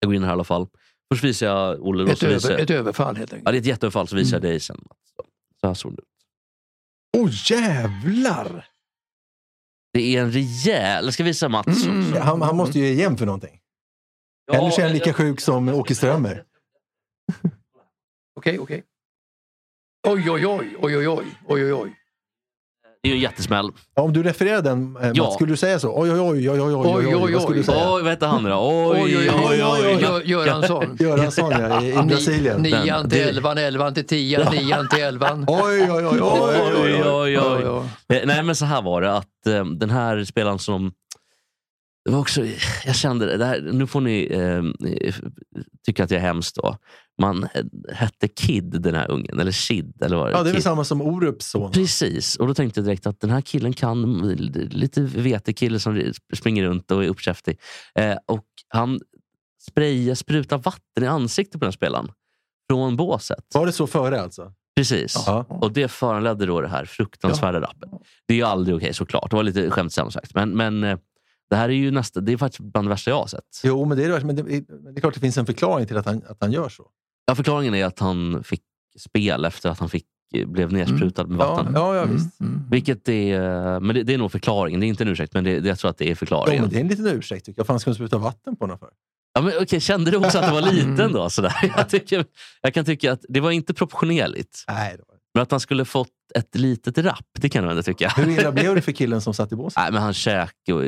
jag 0.00 0.08
går 0.08 0.14
in 0.14 0.22
här 0.22 0.30
i 0.30 0.32
alla 0.32 0.44
fall. 0.44 0.66
Först 1.12 1.24
visar 1.24 1.46
jag 1.46 1.82
Olle. 1.86 2.12
Ett, 2.12 2.18
så 2.18 2.26
visar 2.26 2.48
över, 2.50 2.58
jag- 2.58 2.62
ett 2.62 2.70
överfall 2.70 3.16
helt 3.16 3.32
Ja, 3.32 3.36
enkelt. 3.36 3.52
det 3.52 3.56
är 3.56 3.60
ett 3.60 3.66
jätteöverfall, 3.66 4.08
så 4.08 4.16
visar 4.16 4.36
jag 4.36 4.42
dig 4.42 4.60
sen. 4.60 4.84
Så 5.60 5.66
här 5.66 5.74
såg 5.74 5.92
det 5.96 6.02
ut. 6.02 6.08
Åh 7.16 7.24
oh, 7.26 7.30
jävlar! 7.50 8.68
Det 9.92 10.16
är 10.16 10.22
en 10.22 10.32
rejäl... 10.32 11.04
Jag 11.04 11.14
ska 11.14 11.24
visa 11.24 11.48
Mats 11.48 11.84
mm. 11.84 12.08
också. 12.08 12.20
Han, 12.20 12.42
han 12.42 12.56
måste 12.56 12.78
ju 12.78 12.84
ge 12.84 12.92
igen 12.92 13.16
för 13.16 13.26
någonting. 13.26 13.60
Ja, 14.46 14.54
Eller 14.54 14.70
så 14.70 14.80
är 14.80 14.84
han 14.84 14.92
lika 14.92 15.08
jag, 15.08 15.16
sjuk 15.16 15.40
som 15.40 15.68
Åke 15.68 15.94
Strömmer. 15.94 16.44
Okej, 18.36 18.58
okej. 18.58 18.84
Oj, 20.08 20.30
oj, 20.30 20.46
oj, 20.46 20.76
oj, 20.80 20.96
oj, 20.96 21.08
oj, 21.08 21.24
oj, 21.48 21.72
oj. 21.72 21.96
Det 23.02 23.08
är 23.08 23.10
ju 23.10 23.16
en 23.16 23.22
jättesmäll. 23.22 23.70
Ja, 23.94 24.02
Om 24.02 24.12
du 24.12 24.22
refererar 24.22 24.62
den, 24.62 24.96
eh, 24.96 25.02
Mats, 25.06 25.10
Ja. 25.14 25.30
skulle 25.30 25.52
du 25.52 25.56
säga 25.56 25.78
så? 25.78 26.00
Oj, 26.00 26.12
oj, 26.12 26.20
oj, 26.20 26.50
oj, 26.50 26.60
oj, 26.60 26.74
oj, 26.74 27.06
oj, 27.06 27.16
oj, 27.16 27.32
vad 27.32 27.42
skulle 27.42 27.58
du 27.58 27.64
säga? 27.64 27.92
Oj, 27.92 28.02
vad 28.02 28.10
heter 28.10 28.26
han 28.26 28.42
nu 28.42 28.48
då? 28.50 28.56
Oj, 28.56 29.00
Oj, 29.02 29.16
oj, 29.18 29.30
oj, 29.48 29.62
oj, 29.64 29.86
oj. 29.86 30.02
Gö- 30.04 30.22
Göransson. 30.24 30.96
Göransson 31.00 31.50
ja, 31.50 31.82
i, 31.82 31.88
i 31.88 32.02
Brasilien. 32.02 32.60
Ni- 32.62 32.70
Nian 32.70 33.00
Den- 33.00 33.10
till 33.10 33.18
det- 33.18 33.28
elvan, 33.28 33.58
elvan 33.58 33.94
till 33.94 34.06
tian, 34.06 34.54
nian 34.54 34.88
till 34.88 35.02
elvan. 35.02 35.44
Oj, 35.48 35.82
oj, 35.82 35.90
oj, 35.90 36.06
oj, 36.06 36.20
oj, 36.20 37.02
oj. 37.04 37.38
oj, 37.38 37.68
oj. 37.68 38.16
Eh, 38.16 38.20
Nej, 38.26 38.42
men 38.42 38.56
så 38.56 38.64
här 38.64 38.82
var 38.82 39.00
det. 39.02 39.12
att 39.16 39.46
eh, 39.46 39.64
Den 39.64 39.90
här 39.90 40.24
spelaren 40.24 40.58
som... 40.58 40.92
Det 42.04 42.10
var 42.10 42.18
också, 42.18 42.46
jag 42.84 42.96
kände 42.96 43.26
det. 43.26 43.36
det 43.36 43.44
här, 43.44 43.60
nu 43.60 43.86
får 43.86 44.00
ni 44.00 44.28
eh, 44.30 44.62
tycka 45.86 46.04
att 46.04 46.10
jag 46.10 46.18
är 46.18 46.26
hemskt. 46.26 46.56
Då. 46.56 46.76
Man 47.20 47.44
eh, 47.54 47.64
hette 47.94 48.28
Kid, 48.28 48.82
den 48.82 48.94
här 48.94 49.10
ungen. 49.10 49.40
Eller 49.40 49.68
Kid. 49.68 50.02
Eller 50.02 50.16
vad 50.16 50.32
Ja, 50.32 50.42
det 50.42 50.50
är 50.50 50.52
väl 50.52 50.62
samma 50.62 50.84
som 50.84 51.02
Orups 51.02 51.46
son. 51.46 51.72
Precis, 51.72 52.36
och 52.36 52.46
då 52.46 52.54
tänkte 52.54 52.80
jag 52.80 52.86
direkt 52.86 53.06
att 53.06 53.20
den 53.20 53.30
här 53.30 53.40
killen 53.40 53.72
kan, 53.72 54.28
lite 54.70 55.00
vetekille 55.00 55.78
som 55.78 56.12
springer 56.34 56.64
runt 56.64 56.90
och 56.90 57.04
är 57.04 57.08
uppkäftig. 57.08 57.58
Eh, 57.94 58.16
och 58.26 58.46
han 58.68 59.00
sprayar, 59.70 60.14
sprutar 60.14 60.58
vatten 60.58 61.04
i 61.04 61.06
ansiktet 61.06 61.52
på 61.52 61.64
den 61.64 61.66
här 61.66 61.72
spelaren. 61.72 62.08
Från 62.70 62.96
båset. 62.96 63.44
Var 63.54 63.66
det 63.66 63.72
så 63.72 63.86
före 63.86 64.20
alltså? 64.20 64.52
Precis. 64.76 65.22
Ja. 65.26 65.44
Och 65.48 65.72
det 65.72 65.88
föranledde 65.88 66.46
då 66.46 66.60
det 66.60 66.68
här 66.68 66.84
fruktansvärda 66.84 67.60
rappet. 67.60 67.90
Det 68.26 68.34
är 68.34 68.38
ju 68.38 68.44
aldrig 68.44 68.76
okej 68.76 68.94
såklart. 68.94 69.30
Det 69.30 69.36
var 69.36 69.42
lite 69.42 69.70
skämtsamt 69.70 70.12
sagt. 70.12 70.34
Men, 70.34 70.50
men 70.56 70.84
eh, 70.84 70.98
det 71.52 71.56
här 71.56 71.68
är 71.68 71.72
ju 71.72 71.90
nästa, 71.90 72.20
det 72.20 72.32
är 72.32 72.36
faktiskt 72.36 72.60
bland 72.60 72.86
det 72.86 72.90
värsta 72.90 73.10
jag 73.10 73.16
har 73.18 73.26
sett. 73.26 73.60
Jo, 73.64 73.84
men 73.84 73.98
det 73.98 74.04
är, 74.04 74.20
men 74.20 74.36
det, 74.36 74.42
det 74.42 74.56
är 74.96 75.00
klart 75.00 75.14
det 75.14 75.20
finns 75.20 75.38
en 75.38 75.46
förklaring 75.46 75.86
till 75.86 75.96
att 75.96 76.06
han, 76.06 76.22
att 76.28 76.36
han 76.40 76.52
gör 76.52 76.68
så. 76.68 76.86
Ja, 77.26 77.34
förklaringen 77.34 77.74
är 77.74 77.84
att 77.84 77.98
han 77.98 78.44
fick 78.44 78.62
spel 78.98 79.44
efter 79.44 79.68
att 79.70 79.78
han 79.78 79.88
fick, 79.88 80.04
eh, 80.34 80.48
blev 80.48 80.72
nedsprutad 80.72 81.24
med 81.26 81.40
Ja, 81.44 81.54
vatten. 81.54 81.72
ja, 81.74 81.96
ja 81.96 82.04
visst. 82.04 82.28
Vilket 82.70 83.08
är, 83.08 83.80
men 83.80 83.94
det, 83.96 84.02
det 84.02 84.14
är 84.14 84.18
nog 84.18 84.32
förklaringen. 84.32 84.80
Det 84.80 84.86
är 84.86 84.88
inte 84.88 85.04
en 85.04 85.08
ursäkt, 85.08 85.34
men 85.34 85.44
det, 85.44 85.60
det, 85.60 85.68
jag 85.68 85.78
tror 85.78 85.90
att 85.90 85.98
det 85.98 86.04
är 86.04 86.08
Jo, 86.08 86.14
förklaringen. 86.16 86.60
men 86.62 86.70
det 86.70 86.76
är 86.76 86.80
en 86.80 86.88
liten 86.88 87.06
ursäkt 87.06 87.46
tycker 87.46 87.60
jag. 87.60 87.66
Fan 87.66 87.80
ska 87.80 87.90
man 87.90 87.94
spruta 87.94 88.18
vatten 88.18 88.56
på 88.56 88.64
honom 88.64 88.78
för? 88.78 88.88
Ja, 89.34 89.40
men, 89.42 89.52
okej, 89.60 89.80
kände 89.80 90.10
du 90.10 90.16
också 90.16 90.38
att 90.38 90.46
det 90.46 90.52
var 90.52 90.72
liten 90.72 91.12
då? 91.12 91.30
Sådär? 91.30 91.54
Jag, 91.76 91.88
tycker, 91.88 92.24
jag 92.62 92.74
kan 92.74 92.84
tycka 92.84 93.12
att 93.12 93.24
det 93.28 93.40
var 93.40 93.50
inte 93.50 93.74
proportionerligt. 93.74 94.64
Nej, 94.68 94.92
det 94.96 95.02
var... 95.08 95.16
Men 95.34 95.42
att 95.42 95.50
han 95.50 95.60
skulle 95.60 95.84
fått 95.84 96.08
ett 96.34 96.54
litet 96.54 96.98
rapp, 96.98 97.26
det 97.40 97.48
kan 97.48 97.62
jag 97.64 97.70
ändå 97.70 97.82
tycka. 97.82 98.08
Hur 98.16 98.28
illa 98.28 98.52
blev 98.52 98.74
det 98.74 98.82
för 98.82 98.92
killen 98.92 99.20
som 99.20 99.34
satt 99.34 99.52
i 99.52 99.56
båset? 99.56 99.76
Nej, 99.82 99.92
men 99.92 100.02
hans 100.02 100.16
käke 100.16 100.72
och, 100.72 100.82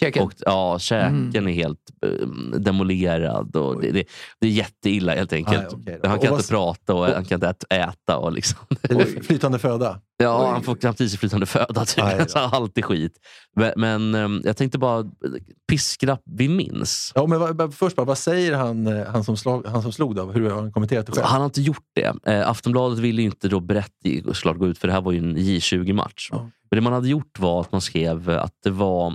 Käken. 0.00 0.22
och 0.22 0.32
ja, 0.38 0.78
käken 0.78 1.34
Mm. 1.34 1.48
är 1.48 1.52
helt 1.52 1.78
um, 2.06 2.54
demolerad. 2.58 3.56
Och 3.56 3.80
det, 3.80 3.90
det, 3.90 4.04
det 4.40 4.46
är 4.46 4.50
jätteilla 4.50 5.14
helt 5.14 5.32
enkelt. 5.32 5.58
Nej, 5.62 5.68
okej 5.82 5.98
då. 6.02 6.08
han 6.08 6.16
Och 6.18 6.22
kan 6.24 6.30
vad- 6.30 6.40
inte 6.40 6.48
prata 6.50 6.94
och 6.94 7.06
han 7.06 7.24
kan 7.24 7.36
inte 7.36 7.48
ät- 7.48 7.64
äta. 7.70 8.16
Och 8.18 8.32
liksom. 8.32 8.58
Eller 8.82 9.22
flytande 9.22 9.58
föda? 9.58 10.00
Ja, 10.16 10.44
Oj. 10.46 10.50
han 10.52 10.62
får 10.62 10.74
knappt 10.74 11.00
i 11.00 11.08
sig 11.08 11.18
flytande 11.18 11.46
föda. 11.46 11.84
Aj 11.96 12.16
då. 12.18 12.24
Så 12.28 12.38
alltid 12.38 12.84
skit. 12.84 13.12
Men, 13.56 13.72
men 13.76 14.14
um, 14.14 14.42
jag 14.44 14.56
tänkte 14.56 14.78
bara, 14.78 15.04
piskrapp 15.68 16.20
vi 16.24 16.48
minns. 16.48 17.12
Ja, 17.14 17.26
men 17.26 17.40
vad, 17.40 17.74
först 17.74 17.96
bara, 17.96 18.06
vad 18.06 18.18
säger 18.18 18.52
han, 18.56 18.86
eh, 18.86 19.06
han, 19.06 19.24
som, 19.24 19.36
slag, 19.36 19.66
han 19.66 19.82
som 19.82 19.92
slog? 19.92 20.14
Då? 20.16 20.24
Hur 20.32 20.50
har 20.50 20.60
han 20.60 20.72
kommenterat 20.72 21.06
det 21.06 21.12
själv? 21.12 21.24
Han 21.26 21.40
har 21.40 21.46
inte 21.46 21.60
gjort 21.62 21.84
det. 21.94 22.14
Eh, 22.32 22.48
Aftonbladet 22.50 22.98
ville 22.98 23.22
ju 23.22 23.26
inte 23.26 23.48
då 23.48 23.60
berätta, 23.60 23.92
såklart 24.32 24.56
gå 24.58 24.66
ut, 24.66 24.78
för 24.78 24.88
det 24.88 24.94
här 24.94 25.00
var 25.00 25.12
ju 25.12 25.18
en 25.18 25.36
J20-match. 25.36 26.28
Ja. 26.32 26.38
Men 26.70 26.76
det 26.76 26.80
man 26.80 26.92
hade 26.92 27.08
gjort 27.08 27.38
var 27.38 27.60
att 27.60 27.72
man 27.72 27.80
skrev 27.80 28.30
att 28.30 28.54
det 28.64 28.70
var 28.70 29.14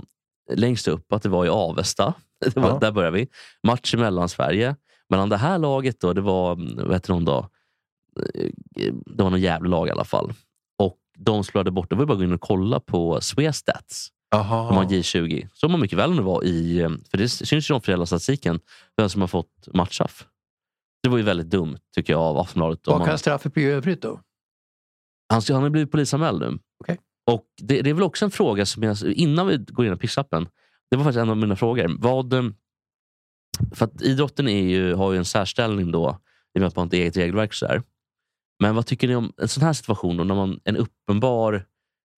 längst 0.52 0.88
upp 0.88 1.12
att 1.12 1.22
det 1.22 1.28
var 1.28 1.46
i 1.46 1.48
Avesta. 1.48 2.14
Det 2.40 2.56
var, 2.56 2.68
Ja. 2.68 2.78
Där 2.78 2.92
börjar 2.92 3.10
vi. 3.10 3.28
Match 3.62 3.94
i 3.94 3.96
Mellansverige. 3.96 4.76
Mellan 5.08 5.28
det 5.28 5.36
här 5.36 5.58
laget, 5.58 6.00
då, 6.00 6.12
det 6.12 6.20
var, 6.20 6.56
vad 6.84 6.92
heter 6.94 7.12
de 7.12 7.24
då? 7.24 7.38
Eh, 8.34 8.50
Det 9.06 9.22
var 9.22 9.30
någon 9.30 9.40
jävla 9.40 9.68
lag 9.68 9.88
i 9.88 9.90
alla 9.90 10.04
fall. 10.04 10.32
Och 10.78 10.96
de 11.18 11.44
slåade 11.44 11.70
bort, 11.70 11.90
det 11.90 11.96
var 11.96 12.06
bara 12.06 12.12
att 12.12 12.18
gå 12.18 12.24
in 12.24 12.32
och 12.32 12.40
kolla 12.40 12.80
på 12.80 13.20
Swestats. 13.20 14.08
De 14.68 14.76
har 14.76 14.84
J20. 14.84 15.48
Så 15.54 15.68
man 15.68 15.80
mycket 15.80 15.98
väl 15.98 16.16
det 16.16 16.22
var 16.22 16.44
i, 16.44 16.78
eh, 16.80 16.90
för 17.10 17.18
det 17.18 17.28
syns 17.28 17.70
ju 17.70 17.74
om 17.74 17.80
föräldrastatistiken, 17.80 18.60
vem 18.96 19.08
som 19.08 19.20
har 19.20 19.28
fått 19.28 19.68
matchstraff. 19.74 20.26
Det 21.02 21.08
var 21.08 21.16
ju 21.18 21.22
väldigt 21.24 21.50
dumt 21.50 21.78
tycker 21.94 22.12
jag 22.12 22.22
av 22.22 22.38
Aftonbladet. 22.38 22.86
Vad 22.86 22.98
man- 22.98 23.08
kan 23.08 23.18
straffet 23.18 23.54
bli 23.54 23.62
i 23.62 23.66
övrigt 23.66 24.02
då? 24.02 24.20
han, 25.32 25.42
han 25.48 25.62
har 25.62 25.70
blivit 25.70 25.90
polisanmäld 25.90 26.40
nu. 26.40 26.58
Okej. 26.80 26.98
Och 27.30 27.44
det, 27.62 27.82
det 27.82 27.90
är 27.90 27.94
väl 27.94 28.02
också 28.02 28.24
en 28.24 28.30
fråga 28.30 28.66
som 28.66 28.82
jag, 28.82 28.96
innan 29.02 29.46
vi 29.46 29.56
går 29.56 29.86
in 29.86 29.92
på 29.92 29.98
pissappen. 29.98 30.48
Det 30.90 30.96
var 30.96 31.04
faktiskt 31.04 31.20
en 31.20 31.30
av 31.30 31.36
mina 31.36 31.56
frågor. 31.56 31.96
Vad, 31.98 32.32
eh, 32.32 32.44
för 33.74 33.84
att 33.84 34.02
idrotten 34.02 34.48
är 34.48 34.62
ju, 34.62 34.94
har 34.94 35.12
ju 35.12 35.18
en 35.18 35.24
särställning 35.24 35.92
då, 35.92 36.18
i 36.54 36.58
och 36.58 36.60
med 36.60 36.68
att 36.68 36.76
man 36.76 36.86
inte 36.86 36.96
har 36.96 37.02
eget 37.02 37.16
regelverk. 37.16 37.54
Så 37.54 37.66
där. 37.66 37.82
Men 38.62 38.74
vad 38.74 38.86
tycker 38.86 39.08
ni 39.08 39.14
om 39.16 39.32
en 39.42 39.48
sån 39.48 39.62
här 39.62 39.72
situation 39.72 40.16
då, 40.16 40.24
när 40.24 40.34
man 40.34 40.60
en 40.64 40.76
uppenbar 40.76 41.66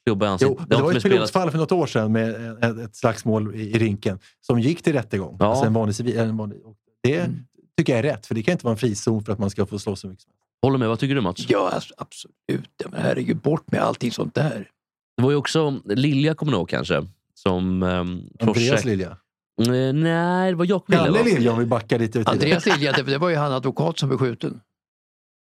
klubba 0.07 0.35
i 0.35 0.39
Jo, 0.41 0.61
det 0.69 0.77
var 0.77 0.93
ett 0.93 1.03
pilotfall 1.03 1.51
för 1.51 1.59
något 1.59 1.73
år 1.73 1.87
sedan 1.87 2.13
med 2.13 2.59
ett, 2.65 2.79
ett 2.79 2.97
slagsmål 2.97 3.55
i, 3.55 3.61
i 3.61 3.79
rinken 3.79 4.19
som 4.41 4.61
gick 4.61 4.83
till 4.83 4.93
rättegång. 4.93 5.37
Ja. 5.41 5.47
Alltså 5.47 5.65
en 5.65 5.73
vanlig 5.73 5.95
civil, 5.95 6.19
en 6.19 6.37
vanlig, 6.37 6.59
och 6.65 6.77
det 7.03 7.21
Mm. 7.21 7.39
tycker 7.77 7.93
jag 7.93 7.99
är 7.99 8.03
rätt, 8.03 8.27
för 8.27 8.35
det 8.35 8.43
kan 8.43 8.53
inte 8.53 8.65
vara 8.65 8.73
en 8.73 8.79
frizon 8.79 9.25
för 9.25 9.33
att 9.33 9.39
man 9.39 9.51
ska 9.51 9.67
få 9.67 9.79
slå 9.79 9.97
så 9.97 10.09
mycket 10.09 10.23
som 10.23 10.31
helst. 10.31 10.43
Håller 10.63 10.79
med, 10.79 10.89
vad 10.89 10.99
tycker 10.99 11.15
du 11.15 11.21
Mats? 11.21 11.47
Ja, 11.49 11.71
alltså, 11.71 11.95
absolut. 11.99 12.71
Men 12.91 13.03
herregud, 13.03 13.37
bort 13.37 13.71
med 13.71 13.81
allting 13.81 14.13
sånt 14.13 14.35
där. 14.35 14.71
Det 15.19 15.23
var 15.23 15.31
ju 15.31 15.37
också 15.37 15.81
Lilja, 15.85 16.35
kommer 16.35 16.53
du 16.53 16.59
ihåg 16.59 16.69
kanske? 16.69 17.07
Som 17.35 17.83
um, 17.83 18.23
Andreas 18.41 18.85
Lilja. 18.85 19.17
Eh, 19.61 19.93
nej, 19.95 20.51
det 20.51 20.57
var 20.57 20.65
Jakob 20.65 20.91
Lilja. 20.91 21.05
Kalle? 21.05 21.23
Lilja 21.23 21.53
om 21.53 21.59
vi 21.59 21.67
backar 21.67 21.99
lite. 21.99 22.23
Andreas 22.27 22.67
Lilja, 22.67 22.93
det, 22.93 23.03
det 23.03 23.19
var 23.19 23.29
ju 23.29 23.37
han 23.37 23.53
advokat 23.53 23.99
som 23.99 24.09
blev 24.09 24.19
skjuten. 24.19 24.61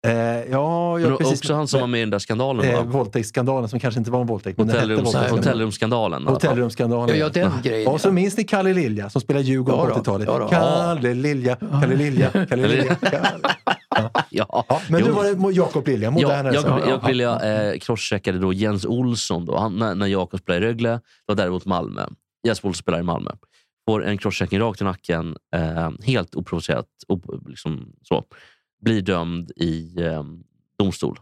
Eh, 0.08 0.12
ja, 0.52 0.94
Men 0.98 1.10
ja, 1.12 1.18
precis. 1.18 1.40
också 1.40 1.54
han 1.54 1.68
som 1.68 1.80
var 1.80 1.88
med 1.88 1.98
i 1.98 2.02
den 2.02 2.10
där 2.10 2.20
skandalen. 2.20 2.66
Eh, 2.66 2.76
va? 2.78 2.84
våldtäktsskandalen 2.84 3.70
som 3.70 3.80
kanske 3.80 4.00
inte 4.00 4.12
var 4.12 4.22
en 4.22 4.28
våldtäkt, 4.28 4.60
hotellrumsskandalen. 4.60 6.28
Hotellrumsskandalen. 6.28 7.18
Ja, 7.20 7.26
ja 7.26 7.30
den 7.30 7.52
grejen. 7.64 7.88
Och 7.92 8.02
så 8.02 8.12
minns 8.12 8.38
ni 8.38 8.44
Kalle 8.44 8.74
Lilja 8.74 9.10
som 9.10 9.22
spelade 9.22 9.46
Djurgården 9.46 9.80
Ja 9.80 9.86
på 9.86 9.94
då, 9.94 10.00
80-talet. 10.18 10.28
ja 10.28 10.40
då. 10.40 10.48
Kalle 10.48 11.14
Lilja, 11.14 11.56
Kalle 11.56 11.96
Lilja, 11.96 12.30
Kalle 12.50 12.68
Lilja. 12.68 12.96
Kalle. 13.02 13.56
Ja. 14.30 14.66
Ja, 14.70 14.82
men 14.90 15.00
Jo. 15.00 15.06
nu 15.06 15.12
var 15.12 15.24
det 15.50 15.56
Jakob 15.56 15.88
Lilja, 15.88 16.06
Ja, 16.08 16.12
modernare. 16.12 16.54
jag, 16.54 16.64
så. 16.64 16.84
jag 16.90 17.08
ville 17.08 17.72
eh, 17.74 17.80
crosscheckade 17.80 18.40
då 18.40 18.54
Jens 18.54 18.86
Olsson 18.86 19.46
då, 19.46 19.58
han, 19.58 19.76
när, 19.80 19.96
när 19.96 20.08
Jakob 20.08 20.40
spelade 20.40 20.66
i 20.66 20.70
Rögle. 20.70 20.90
Det 20.90 21.00
var 21.26 21.36
däremot 21.36 21.66
Malmö. 21.66 22.06
Jens 22.48 22.64
Olsson 22.64 22.74
spelar 22.74 23.00
i 23.00 23.04
Malmö. 23.04 23.32
får 23.90 24.06
en 24.06 24.18
crosschecking 24.18 24.60
rakt 24.60 24.82
i 24.82 24.84
nacken, 24.84 25.36
eh, 25.56 25.90
helt 26.04 26.36
oprovocerat, 26.36 26.86
op, 27.08 27.26
liksom 27.48 27.90
så, 28.04 28.24
blir 28.82 29.02
dömd 29.02 29.52
i 29.56 30.02
eh, 30.02 30.24
domstol 30.80 31.20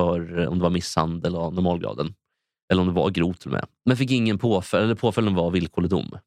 för 0.00 0.38
eh, 0.38 0.48
om 0.48 0.58
det 0.58 0.62
var 0.62 0.70
misshandel 0.70 1.36
av 1.36 1.54
normalgraden. 1.54 2.14
Eller 2.72 2.80
om 2.82 2.88
det 2.88 2.94
var 2.94 3.10
grovt 3.10 3.46
med. 3.46 3.66
Men 3.84 3.96
fick 3.96 4.10
ingen 4.10 4.38
påföljd, 4.38 4.84
eller 4.84 4.94
påföljden 4.94 5.34
var 5.34 5.50
villkorlig 5.50 5.90
dom. 5.90 6.18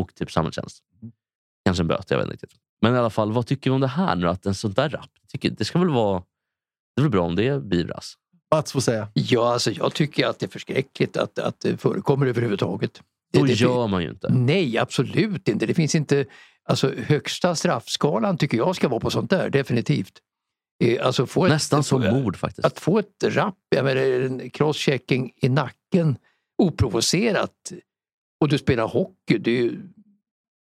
Och 0.00 0.14
typ 0.14 0.30
samhällstjänst. 0.32 0.84
Kanske 1.64 1.82
en 1.82 1.86
böter, 1.86 2.14
jag 2.14 2.18
vet 2.18 2.32
inte 2.32 2.46
riktigt. 2.46 2.60
Men 2.82 2.94
i 2.94 2.98
alla 2.98 3.10
fall, 3.10 3.32
vad 3.32 3.46
tycker 3.46 3.70
vi 3.70 3.74
om 3.74 3.80
det 3.80 3.86
här 3.86 4.16
nu? 4.16 4.28
Att 4.28 4.46
en 4.46 4.54
sån 4.54 4.72
där 4.72 4.88
rap, 4.88 5.10
tycker, 5.28 5.50
det 5.50 5.64
ska 5.64 5.78
väl 5.78 5.88
vara 5.88 6.22
det 6.96 7.00
är 7.00 7.02
väl 7.02 7.10
bra 7.10 7.22
om 7.22 7.36
det 7.36 7.64
beivras? 7.64 8.14
Mats 8.54 8.72
får 8.72 8.80
säga. 8.80 9.08
Ja, 9.14 9.52
alltså 9.52 9.70
jag 9.70 9.94
tycker 9.94 10.26
att 10.26 10.38
det 10.38 10.46
är 10.46 10.50
förskräckligt 10.50 11.16
att, 11.16 11.38
att 11.38 11.60
det 11.60 11.76
förekommer 11.76 12.26
överhuvudtaget. 12.26 13.02
Då 13.32 13.40
Det- 13.40 13.46
det- 13.46 13.52
gör 13.60 13.86
man 13.88 14.02
ju 14.02 14.08
inte. 14.10 14.32
Nej, 14.32 14.78
absolut 14.78 15.48
inte. 15.48 15.66
Det 15.66 15.74
finns 15.74 15.94
inte... 15.94 16.26
Alltså 16.68 16.94
högsta 16.96 17.54
straffskalan 17.54 18.38
tycker 18.38 18.56
jag 18.56 18.76
ska 18.76 18.88
vara 18.88 19.00
på 19.00 19.10
sånt 19.10 19.30
där, 19.30 19.50
definitivt. 19.50 20.18
Eh, 20.84 21.06
Alltså 21.06 21.26
få 21.26 21.44
ett, 21.44 21.52
Nästan 21.52 21.84
som 21.84 22.02
mord 22.02 22.36
faktiskt. 22.36 22.66
Att 22.66 22.80
få 22.80 22.98
ett 22.98 23.24
rapp, 23.24 23.58
jag 23.68 23.84
menar, 23.84 24.00
en 24.00 24.50
crosschecking 24.50 25.32
i 25.36 25.48
nacken 25.48 26.16
oprovocerat 26.62 27.72
och 28.40 28.48
du 28.48 28.58
spelar 28.58 28.88
hockey, 28.88 29.38
det 29.38 29.50
är 29.50 29.62
ju 29.62 29.80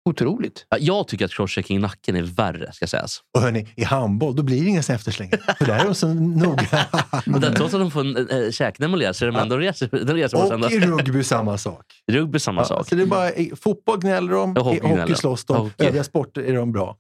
otroligt. 0.05 0.67
Ja, 0.69 0.77
Jag 0.81 1.09
tycker 1.09 1.25
att 1.25 1.31
crosschecking 1.31 1.77
i 1.77 1.81
nacken 1.81 2.17
är 2.17 2.23
värre, 2.23 2.73
ska 2.73 2.87
sägas. 2.87 3.21
Och 3.35 3.41
hörni, 3.43 3.69
i 3.77 3.85
handboll 3.85 4.37
då 4.37 4.43
blir 4.43 4.61
det 4.63 4.69
inga 4.69 4.79
efterslängar. 4.81 5.55
För 5.59 5.65
där 5.65 5.79
är 5.79 5.85
de 5.85 5.95
så 5.95 6.09
noga. 6.15 6.67
Men 7.27 7.41
där, 7.41 7.53
trots 7.55 7.75
att 7.75 7.81
de 7.81 7.91
får 7.91 8.01
en 8.01 8.45
äh, 8.45 8.51
käken 8.51 8.85
emulerad 8.85 9.17
så 9.17 9.25
är 9.25 9.31
de 9.33 9.37
ändå 9.41 9.57
reser, 9.59 9.89
den 9.93 10.17
reser 10.17 10.65
Och 10.65 10.73
i 10.73 10.81
rugby 10.81 11.23
samma 11.25 11.59
sak. 11.59 11.85
Rugby 12.13 12.39
samma 12.39 12.61
Ja, 12.61 12.65
sak. 12.65 12.89
så 12.89 12.95
det 12.95 13.03
är 13.03 13.07
bara, 13.07 13.33
i 13.33 13.53
fotboll 13.61 13.99
gnäller 14.01 14.33
de, 14.33 14.53
Ja, 14.57 14.63
hockey 14.63 14.77
i 14.77 15.01
hockey 15.01 15.15
slåss 15.15 15.45
de, 15.45 15.57
Hockey. 15.57 15.85
övriga 15.87 16.05
sporter 16.05 16.43
är 16.43 16.55
de 16.57 16.73
bra. 16.73 16.97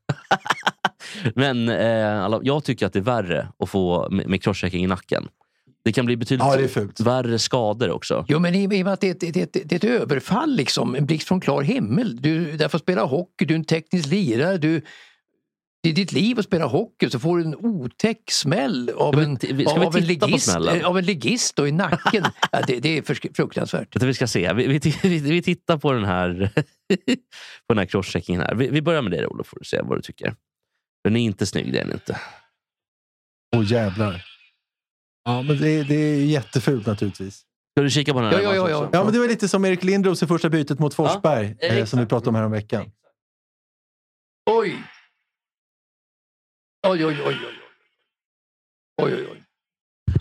Men 1.35 1.69
eh, 1.69 2.39
jag 2.43 2.65
tycker 2.65 2.87
att 2.87 2.93
det 2.93 2.99
är 2.99 3.03
värre 3.03 3.49
att 3.59 3.69
få 3.71 4.09
med, 4.11 4.29
med 4.29 4.43
crosschecking 4.43 4.85
i 4.85 4.87
nacken. 4.87 5.29
Det 5.83 5.93
kan 5.93 6.07
bli 6.07 6.17
betydligt 6.17 6.47
Ja, 6.47 6.57
det 6.57 7.01
värre 7.01 7.39
skador 7.39 7.91
också. 7.91 8.25
Jo 8.29 8.39
men 8.39 8.55
i 8.55 8.63
i 8.63 8.83
och 8.83 8.85
med 8.85 8.93
att 8.93 9.01
det 9.01 9.07
är, 9.07 9.29
ett, 9.29 9.35
det, 9.35 9.43
ett, 9.43 9.53
det 9.53 9.73
är 9.73 9.77
ett 9.77 10.01
överfall, 10.01 10.57
liksom, 10.57 10.95
en 10.95 11.07
blixt 11.07 11.29
från 11.29 11.41
klar 11.41 11.63
himmel. 11.63 12.23
Du 12.23 12.57
där 12.57 12.69
får 12.69 12.79
spela 12.79 13.05
hockey, 13.05 13.45
du 13.45 13.55
är 13.55 13.59
en 13.59 13.65
teknisk 13.65 14.09
lirare, 14.09 14.59
du, 14.59 14.83
det 15.83 15.89
är 15.89 15.93
ditt 15.93 16.13
liv 16.13 16.39
att 16.39 16.45
spela 16.45 16.67
hockey 16.67 17.11
så 17.11 17.19
får 17.19 17.39
du 17.39 17.45
en 17.45 17.55
otäck 17.55 18.31
smäll 18.31 18.91
av 18.97 19.21
en, 19.21 19.39
av 19.67 19.97
en, 19.97 20.05
ligist, 20.05 20.57
av 20.85 20.99
en 20.99 21.05
ligist 21.05 21.57
då 21.57 21.69
i 21.69 21.73
nacken. 21.73 22.25
ja, 22.53 22.61
det, 22.67 22.81
det 22.81 22.99
är 22.99 23.33
fruktansvärt. 23.35 24.01
Du, 24.01 24.07
Vi 24.07 24.15
ska 24.15 24.27
se. 24.27 24.53
Vi, 24.53 24.67
vi, 24.67 24.79
vi, 25.03 25.19
vi 25.19 25.43
tittar 25.43 25.79
på 25.79 25.93
den 25.93 26.05
här, 26.05 26.51
på 27.67 27.75
den 27.75 27.79
här 27.79 27.87
crosscheckingen. 27.87 28.43
Här. 28.43 28.55
Vi, 28.55 28.69
vi 28.69 28.83
börjar 28.83 29.03
med 29.03 29.13
dig 29.13 29.27
Olof, 29.27 29.47
får 29.47 29.59
du 29.59 29.65
se 29.65 29.81
vad 29.83 29.99
du 29.99 30.03
tycker. 30.03 30.35
Den 31.05 31.17
är 31.17 31.21
inte 31.21 31.47
snygg, 31.47 31.73
det 31.73 31.79
är 31.79 31.85
den 31.85 31.93
inte. 31.93 32.21
Åh 33.57 33.73
jävlar. 33.73 34.30
Ja, 35.25 35.43
men 35.43 35.59
det, 35.59 35.83
det 35.83 35.95
är 35.95 36.25
jättefult 36.25 36.87
naturligtvis. 36.87 37.45
Ska 37.75 37.83
du 37.83 37.91
kika 37.91 38.13
på 38.13 38.21
den 38.21 38.31
här? 38.33 38.41
Ja, 38.41 38.55
ja, 38.55 38.55
ja, 38.55 38.71
ja. 38.71 38.91
Ja, 38.93 39.05
men 39.05 39.13
det 39.13 39.19
var 39.19 39.29
lite 39.29 39.49
som 39.49 39.65
Erik 39.65 39.85
Lindros 39.85 40.23
i 40.23 40.27
första 40.27 40.49
bytet 40.49 40.79
mot 40.79 40.95
Forsberg, 40.95 41.57
Ja, 41.61 41.69
eh, 41.69 41.85
som 41.85 42.01
vi 42.01 42.07
pratade 42.07 42.29
om 42.29 42.35
här 42.35 42.43
om 42.45 42.53
veckan. 42.53 42.91
Oj! 44.51 44.83
Oj, 46.87 47.07
oj, 47.07 47.23
oj, 47.27 47.27
oj. 47.27 47.37
Oj, 49.03 49.15
oj, 49.15 49.27
oj. 49.33 49.43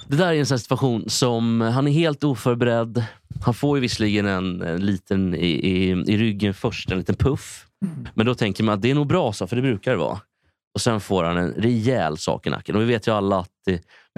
Det 0.07 0.15
där 0.17 0.27
är 0.27 0.39
en 0.39 0.45
sån 0.45 0.55
här 0.55 0.59
situation 0.59 1.09
som 1.09 1.61
han 1.61 1.87
är 1.87 1.91
helt 1.91 2.23
oförberedd. 2.23 3.03
Han 3.45 3.53
får 3.53 3.77
ju 3.77 3.81
visserligen 3.81 4.25
en, 4.25 4.61
en 4.61 4.85
liten 4.85 5.35
i, 5.35 5.47
i, 5.47 5.89
i 5.89 6.17
ryggen 6.17 6.53
först, 6.53 6.91
en 6.91 6.97
liten 6.97 7.15
puff. 7.15 7.65
Men 8.13 8.25
då 8.25 8.35
tänker 8.35 8.63
man 8.63 8.75
att 8.75 8.81
det 8.81 8.91
är 8.91 8.95
nog 8.95 9.07
bra 9.07 9.33
så, 9.33 9.47
för 9.47 9.55
det 9.55 9.61
brukar 9.61 9.91
det 9.91 9.97
vara. 9.97 10.19
Och 10.73 10.81
sen 10.81 11.01
får 11.01 11.23
han 11.23 11.37
en 11.37 11.51
rejäl 11.51 12.17
sak 12.17 12.47
i 12.47 12.49
nacken. 12.49 12.75
Och 12.75 12.81
vi 12.81 12.85
vet 12.85 13.07
ju 13.07 13.11
alla 13.11 13.39
att 13.39 13.49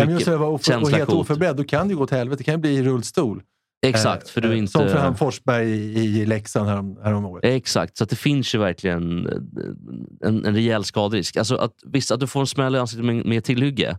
men 0.06 0.14
just 0.14 0.26
det, 0.26 0.38
var 0.38 0.48
oför, 0.48 0.82
och 0.82 0.90
helt 0.90 1.10
coolt. 1.10 1.20
oförberedd, 1.20 1.56
då 1.56 1.64
kan 1.64 1.88
det 1.88 1.92
ju 1.92 1.98
gå 1.98 2.08
till 2.08 2.18
helvete. 2.18 2.40
Det 2.40 2.44
kan 2.44 2.54
ju 2.54 2.58
bli 2.58 2.76
i 2.76 2.84
rullstol. 2.84 3.44
Exakt, 3.86 4.30
för 4.30 4.42
du 4.42 4.48
är 4.48 4.52
Eh, 4.52 4.60
inte... 4.60 4.72
Som 4.72 4.90
för 4.90 4.98
han 4.98 5.18
Forsberg 5.18 5.70
i, 5.70 6.26
Leksand 6.26 6.70
härom, 6.70 6.98
härom 7.04 7.26
året. 7.26 7.46
Exakt, 7.46 7.98
så 7.98 8.04
att 8.04 8.10
det 8.10 8.16
finns 8.16 8.56
ju 8.56 8.60
verkligen 8.60 9.28
eh, 9.28 10.28
en, 10.28 10.46
en 10.46 10.56
rejäl 10.56 10.84
skaderisk. 10.84 11.38
Alltså 11.38 11.56
att, 11.56 11.74
visst, 11.86 12.12
att 12.12 12.20
du 12.20 12.28
får 12.28 12.40
en 12.40 12.48
smäll 12.48 12.76
i 12.76 12.80
ansiktet 12.80 13.06
med, 13.06 13.26
med 13.26 13.44
tillhygge 13.44 13.98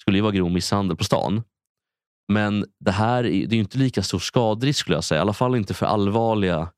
skulle 0.00 0.18
ju 0.18 0.22
vara 0.22 0.32
grov 0.32 0.50
misshandel 0.50 0.96
på 0.96 1.04
stan. 1.04 1.42
Men 2.32 2.64
det 2.80 2.90
här 2.90 3.24
är, 3.24 3.30
det 3.30 3.54
är 3.54 3.56
ju 3.56 3.58
inte 3.58 3.78
lika 3.78 4.02
stor 4.02 4.18
skaderisk 4.18 4.78
skulle 4.78 4.96
jag 4.96 5.04
säga. 5.04 5.18
I 5.18 5.20
alla 5.20 5.32
fall 5.32 5.56
inte 5.56 5.74
för 5.74 5.86
allvarliga 5.86 6.68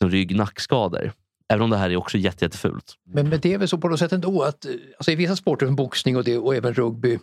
liksom, 0.00 0.10
rygg-nackskador. 0.10 1.12
Även 1.52 1.62
om 1.62 1.70
det 1.70 1.76
här 1.76 1.90
är 1.90 1.96
också 1.96 2.18
jätte, 2.18 2.44
jättefult. 2.44 2.94
Men, 3.06 3.28
men 3.28 3.40
det 3.40 3.54
är 3.54 3.58
väl 3.58 3.68
så 3.68 3.78
på 3.78 3.88
något 3.88 3.98
sätt 3.98 4.12
ändå 4.12 4.42
att 4.42 4.64
eh, 4.64 4.72
alltså 4.98 5.10
i 5.10 5.14
vissa 5.14 5.36
sporter 5.36 5.66
som 5.66 5.76
boxning 5.76 6.16
och, 6.16 6.24
det, 6.24 6.38
och 6.38 6.54
även 6.54 6.74
rugby, 6.74 7.18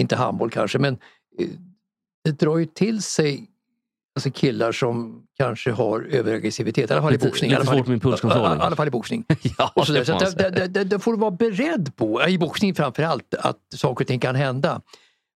inte 0.00 0.16
handboll 0.16 0.50
kanske, 0.50 0.78
men 0.78 0.94
eh, 1.38 1.48
det 2.24 2.30
drar 2.38 2.58
ju 2.58 2.66
till 2.66 3.02
sig 3.02 3.50
alltså 4.16 4.30
killar 4.30 4.72
som 4.72 5.22
kanske 5.38 5.70
har 5.70 6.00
överaggressivitet. 6.10 6.90
I 6.90 6.92
alla 6.92 7.02
fall 7.02 7.12
Lite- 7.12 7.26
i 7.26 7.28
boxning. 7.28 7.50
lite 7.50 7.66
svårt 7.66 7.86
med 7.86 7.94
impulskontrollen. 7.94 8.58
I 8.58 8.60
alla 8.62 8.76
fall 8.76 8.88
i 8.88 8.90
boxning. 8.90 9.24
ja, 9.58 9.72
Och 9.74 9.86
så 9.86 9.92
där. 9.92 10.00
det 10.00 10.06
Så 10.06 10.18
säga. 10.18 10.50
där, 10.50 10.68
där, 10.68 10.84
där 10.84 10.98
får 10.98 11.12
du 11.12 11.18
vara 11.18 11.30
beredd 11.30 11.96
på, 11.96 12.28
i 12.28 12.38
boxning 12.38 12.74
framförallt, 12.74 13.34
att 13.34 13.58
saker 13.74 14.04
och 14.04 14.08
ting 14.08 14.20
kan 14.20 14.34
hända. 14.34 14.80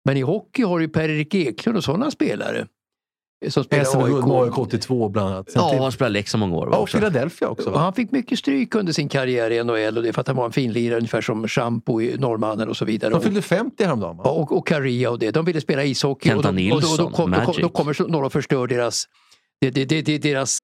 Men 0.04 0.16
i 0.16 0.20
hockey 0.20 0.62
har 0.62 0.78
du 0.80 0.88
Per-Erik 0.88 1.34
Eklund 1.34 1.78
och 1.78 1.84
sådana 1.84 2.10
spelare. 2.10 2.66
Som 3.50 3.64
SM 3.64 3.98
guld 3.98 4.26
med 4.26 4.36
AIK. 4.36 4.52
AIK 4.52 4.58
82 4.58 5.08
bland 5.08 5.28
annat. 5.34 5.50
Sen 5.50 5.62
Ja, 5.62 5.70
till, 5.70 5.78
han 5.78 5.92
spelade 5.92 6.12
Leksand 6.12 6.40
många 6.40 6.56
år. 6.56 6.68
ja, 6.72 6.78
och. 6.78 6.88
Philadelphia 6.88 7.48
också. 7.48 7.70
Va? 7.70 7.78
han 7.78 7.92
fick 7.92 8.12
mycket 8.12 8.38
stryk 8.38 8.74
under 8.74 8.92
sin 8.92 9.08
karriär 9.08 9.50
i 9.50 9.64
NHL 9.64 9.96
och 9.96 10.02
det 10.02 10.08
är 10.08 10.12
för 10.12 10.20
att 10.20 10.26
han 10.26 10.36
var 10.36 10.44
en 10.44 10.52
finlirare 10.52 10.96
ungefär 10.96 11.20
som 11.20 11.48
Shampoo 11.48 12.02
i 12.02 12.16
Norrmannen 12.18 12.68
och 12.68 12.76
så 12.76 12.84
vidare. 12.84 13.10
De 13.10 13.20
fyllde 13.20 13.42
50 13.42 13.84
häromdagen. 13.84 14.16
Ja, 14.24 14.30
och, 14.30 14.52
och 14.52 14.66
Karia 14.66 15.10
och 15.10 15.18
det. 15.18 15.30
De 15.30 15.44
ville 15.44 15.60
spela 15.60 15.84
ishockey. 15.84 16.28
Kenta 16.28 16.48
och 16.48 16.54
då, 16.54 16.74
och 16.74 16.82
då, 16.82 16.96
då, 16.96 17.10
kom, 17.10 17.30
då, 17.30 17.40
kom, 17.40 17.54
då 17.62 17.68
kommer 17.68 18.08
några 18.08 18.26
och 18.26 18.32
förstör 18.32 18.66
deras, 18.66 19.04
det, 19.60 19.70
det, 19.70 19.84
det, 19.84 20.02
det, 20.02 20.18
deras 20.18 20.58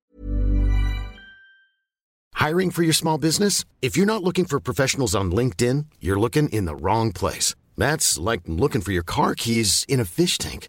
Hiring 2.48 2.70
for 2.70 2.82
your 2.82 2.94
small 2.94 3.20
business? 3.20 3.64
If 3.80 3.96
you're 3.96 4.06
not 4.06 4.22
looking 4.22 4.46
for 4.46 4.58
professionals 4.60 5.14
on 5.14 5.30
LinkedIn, 5.32 5.86
you're 6.00 6.18
looking 6.20 6.48
in 6.48 6.64
the 6.64 6.74
wrong 6.74 7.12
place. 7.12 7.54
That's 7.76 8.18
like 8.18 8.42
looking 8.46 8.80
for 8.80 8.92
your 8.92 9.04
car 9.04 9.34
keys 9.34 9.84
in 9.88 10.00
a 10.00 10.04
fish 10.04 10.38
tank. 10.38 10.68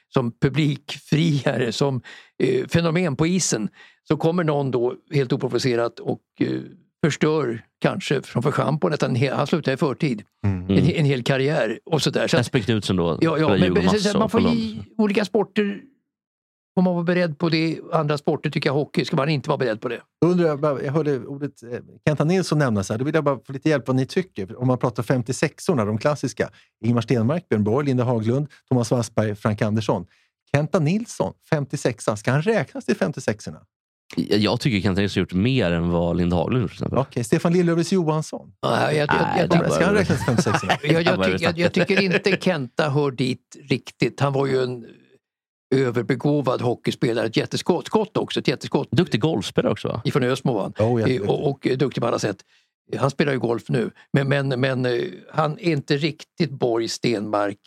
som 0.13 0.31
publikfriare, 0.41 1.71
som 1.71 2.01
eh, 2.43 2.67
fenomen 2.67 3.15
på 3.15 3.27
isen. 3.27 3.69
Så 4.07 4.17
kommer 4.17 4.43
någon 4.43 4.71
då 4.71 4.95
helt 5.11 5.33
oprovocerat 5.33 5.99
och 5.99 6.21
eh, 6.39 6.47
förstör 7.05 7.61
kanske 7.81 8.21
framför 8.21 8.51
schampo 8.51 8.89
nästan 8.89 9.15
hel, 9.15 9.33
han 9.33 9.47
slutar 9.47 9.71
i 9.71 9.77
förtid. 9.77 10.23
En, 10.43 10.69
en 10.69 11.05
hel 11.05 11.23
karriär 11.23 11.79
och 11.85 12.01
sådär. 12.01 12.27
Så 12.27 12.37
att, 12.37 12.39
Jesper 12.39 12.59
Knutsen 12.59 12.95
då. 12.95 13.17
ja, 13.21 13.37
ja, 13.37 13.57
men, 13.57 13.73
man 14.19 14.29
får 14.29 14.41
i 14.41 14.83
olika 14.97 15.25
sporter 15.25 15.81
får 16.75 16.81
man 16.81 16.93
vara 16.93 17.03
beredd 17.03 17.37
på 17.37 17.49
det. 17.49 17.79
Andra 17.93 18.17
sporter 18.17 18.49
tycker 18.49 18.69
jag 18.69 18.73
hockey 18.73 19.05
ska 19.05 19.15
man 19.15 19.29
inte 19.29 19.49
vara 19.49 19.57
beredd 19.57 19.81
på 19.81 19.87
det. 19.89 20.01
Då 20.21 20.27
undrar 20.27 20.47
jag, 20.47 20.59
bara- 20.59 20.83
jag 20.83 20.91
hörde 20.93 21.19
ordet 21.19 21.63
eh, 21.63 21.69
Kenta 22.07 22.23
Nilsson 22.23 22.57
nämnas 22.59 22.89
här. 22.89 22.97
Då 22.97 23.05
vill 23.05 23.15
jag 23.15 23.23
bara 23.23 23.39
få 23.45 23.53
lite 23.53 23.69
hjälp 23.69 23.87
vad 23.87 23.95
ni 23.95 24.05
tycker. 24.05 24.59
Om 24.61 24.67
man 24.67 24.77
pratar 24.77 25.03
56orna, 25.03 25.85
de 25.85 25.97
klassiska. 25.97 26.49
Ingmar 26.85 27.01
Stenmark, 27.01 27.49
Björn 27.49 27.63
Borg, 27.63 27.85
Linda 27.85 28.03
Haglund, 28.03 28.47
Thomas 28.69 28.91
Wassberg, 28.91 29.35
Frank 29.35 29.61
Andersson. 29.61 30.05
Kenta 30.55 30.79
Nilsson, 30.79 31.33
56 31.49 32.05
ska 32.17 32.31
han 32.31 32.41
räknas 32.41 32.85
till 32.85 32.95
56orna? 32.95 33.57
Jag 34.15 34.59
tycker 34.59 34.81
Kent 34.81 34.97
Nilsson 34.97 35.19
har 35.19 35.21
gjort 35.21 35.33
mer 35.33 35.71
än 35.71 35.89
vad 35.89 36.17
Linda 36.17 36.35
Haglund 36.35 36.61
gjort. 36.79 36.93
Okej, 36.93 37.23
Stefan 37.23 37.53
Lill-Öfves 37.53 37.91
Johansson. 37.93 38.51
Jag, 38.61 38.95
jag, 38.95 39.09
jag, 39.37 39.49
jag, 39.51 39.73
Ska 39.73 39.85
han 39.85 39.95
räknas 39.95 40.17
till 40.25 40.35
56 40.35 40.57
jag, 40.83 41.01
jag, 41.01 41.57
jag 41.57 41.73
tycker 41.73 42.01
inte 42.01 42.37
Kenta 42.41 42.89
hör 42.89 43.11
dit 43.11 43.57
riktigt. 43.69 44.19
Han 44.19 44.33
var 44.33 44.45
ju 44.47 44.63
en 44.63 44.85
överbegåvad 45.71 46.61
hockeyspelare, 46.61 47.25
ett 47.25 47.37
jätteskott 47.37 47.87
skott 47.87 48.17
också, 48.17 48.39
ett 48.39 48.47
jätteskott 48.47 48.91
Duktig 48.91 49.21
golfspelare 49.21 49.71
också 49.71 49.87
va? 49.87 50.01
ifrån 50.05 50.23
Ösmo 50.23 50.53
var 50.53 50.61
han. 50.61 50.73
Oh, 50.79 51.11
Eh, 51.11 51.21
och, 51.21 51.49
och 51.49 51.67
duktig 51.77 52.01
på 52.01 52.07
alla 52.07 52.19
sätt. 52.19 52.37
Han 52.97 53.11
spelar 53.11 53.33
ju 53.33 53.39
golf 53.39 53.69
nu, 53.69 53.91
men, 54.13 54.29
men, 54.29 54.47
men 54.59 54.85
eh, 54.85 55.03
han 55.29 55.51
är 55.59 55.71
inte 55.71 55.97
riktigt 55.97 56.51
Borg 56.51 56.87
Stenmark. 56.87 57.59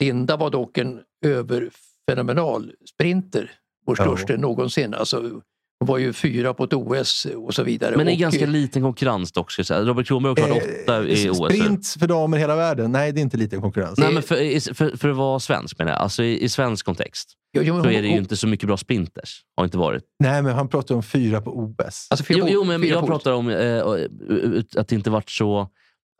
Linda 0.00 0.36
var 0.36 0.50
dock 0.50 0.78
en 0.78 1.00
överfenomenal 1.24 2.72
sprinter, 2.94 3.50
vår 3.86 3.94
största 3.94 4.36
någonsin. 4.36 4.94
Alltså, 4.94 5.40
hon 5.78 5.86
var 5.88 5.98
ju 5.98 6.12
fyra 6.12 6.54
på 6.54 6.64
ett 6.64 6.72
OS 6.72 7.26
och 7.36 7.54
så 7.54 7.62
vidare. 7.62 7.96
Men 7.96 8.08
i 8.08 8.14
och, 8.14 8.18
ganska 8.18 8.44
eh, 8.44 8.50
liten 8.50 8.82
konkurrens 8.82 9.32
dock. 9.32 9.50
ska 9.52 9.60
jag 9.60 9.66
säga. 9.66 9.80
Robert 9.82 10.06
Kronberg 10.06 10.30
har 10.30 10.36
klarat 10.36 10.62
åtta 10.82 11.04
i 11.06 11.26
Eh, 11.26 11.30
OS. 11.32 11.36
Sprint 11.54 11.86
för 11.98 12.06
damer 12.06 12.36
i 12.36 12.40
hela 12.40 12.56
världen? 12.56 12.92
Nej, 12.92 13.12
det 13.12 13.20
är 13.20 13.22
inte 13.22 13.36
liten 13.36 13.60
konkurrens. 13.60 13.98
Nej, 13.98 14.14
men 14.14 14.22
för, 14.22 14.74
för, 14.74 14.96
för 14.96 15.08
att 15.08 15.16
vara 15.16 15.40
svensk 15.40 15.78
menar 15.78 15.92
jag. 15.92 16.00
Alltså 16.00 16.22
i, 16.22 16.44
i 16.44 16.48
svensk 16.48 16.86
kontext 16.86 17.32
jo, 17.56 17.62
jo, 17.64 17.82
så 17.82 17.88
är 17.90 18.02
det 18.02 18.08
ju 18.08 18.16
inte 18.16 18.36
så 18.36 18.46
mycket 18.46 18.66
bra 18.66 18.76
sprinters. 18.76 19.40
Har 19.56 19.64
inte 19.64 19.78
varit. 19.78 20.02
Nej, 20.18 20.42
men 20.42 20.54
han 20.54 20.68
pratar 20.68 20.94
om 20.94 21.02
fyra 21.02 21.40
på 21.40 21.50
OS. 21.58 22.06
Alltså, 22.10 22.24
fyra 22.24 22.38
Jo, 22.38 22.44
på- 22.46 22.52
jo 22.52 22.64
men 22.64 22.82
fyra 22.82 22.90
jag 22.94 23.06
pratar 23.06 23.32
om 23.32 23.48
eh, 23.48 23.82
ut- 24.28 24.76
att 24.76 24.88
det 24.88 24.94
inte 24.94 25.10
varit 25.10 25.30
så... 25.30 25.68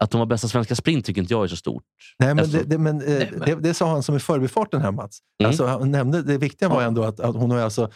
Att 0.03 0.11
de 0.11 0.19
var 0.19 0.27
bästa 0.27 0.49
svenska 0.49 0.75
sprint 0.77 1.07
tycker 1.07 1.21
inte 1.21 1.35
jag 1.35 1.45
är 1.45 1.49
så 1.49 1.57
stort. 1.57 1.83
Nej, 2.19 2.29
men, 2.29 2.39
Alltså, 2.39 2.57
det, 2.59 2.65
det, 2.65 2.79
men, 2.79 3.01
eh, 3.01 3.07
Nej, 3.09 3.31
men- 3.33 3.41
Det, 3.49 3.55
det 3.69 3.75
sa 3.75 3.89
han 3.91 4.03
som 4.03 4.17
i 4.17 4.19
förbifarten 4.19 4.81
här 4.81 4.91
Mats. 4.93 5.19
Mm. 5.41 5.49
Alltså, 5.49 5.67
han 5.67 5.91
nämnde, 5.91 6.23
det 6.23 6.39
viktiga 6.39 6.69
var 6.69 6.83
ändå 6.83 7.03
att, 7.05 7.21
att 7.21 7.35
hon 7.37 7.51
har 7.51 7.59
alltså... 7.59 7.91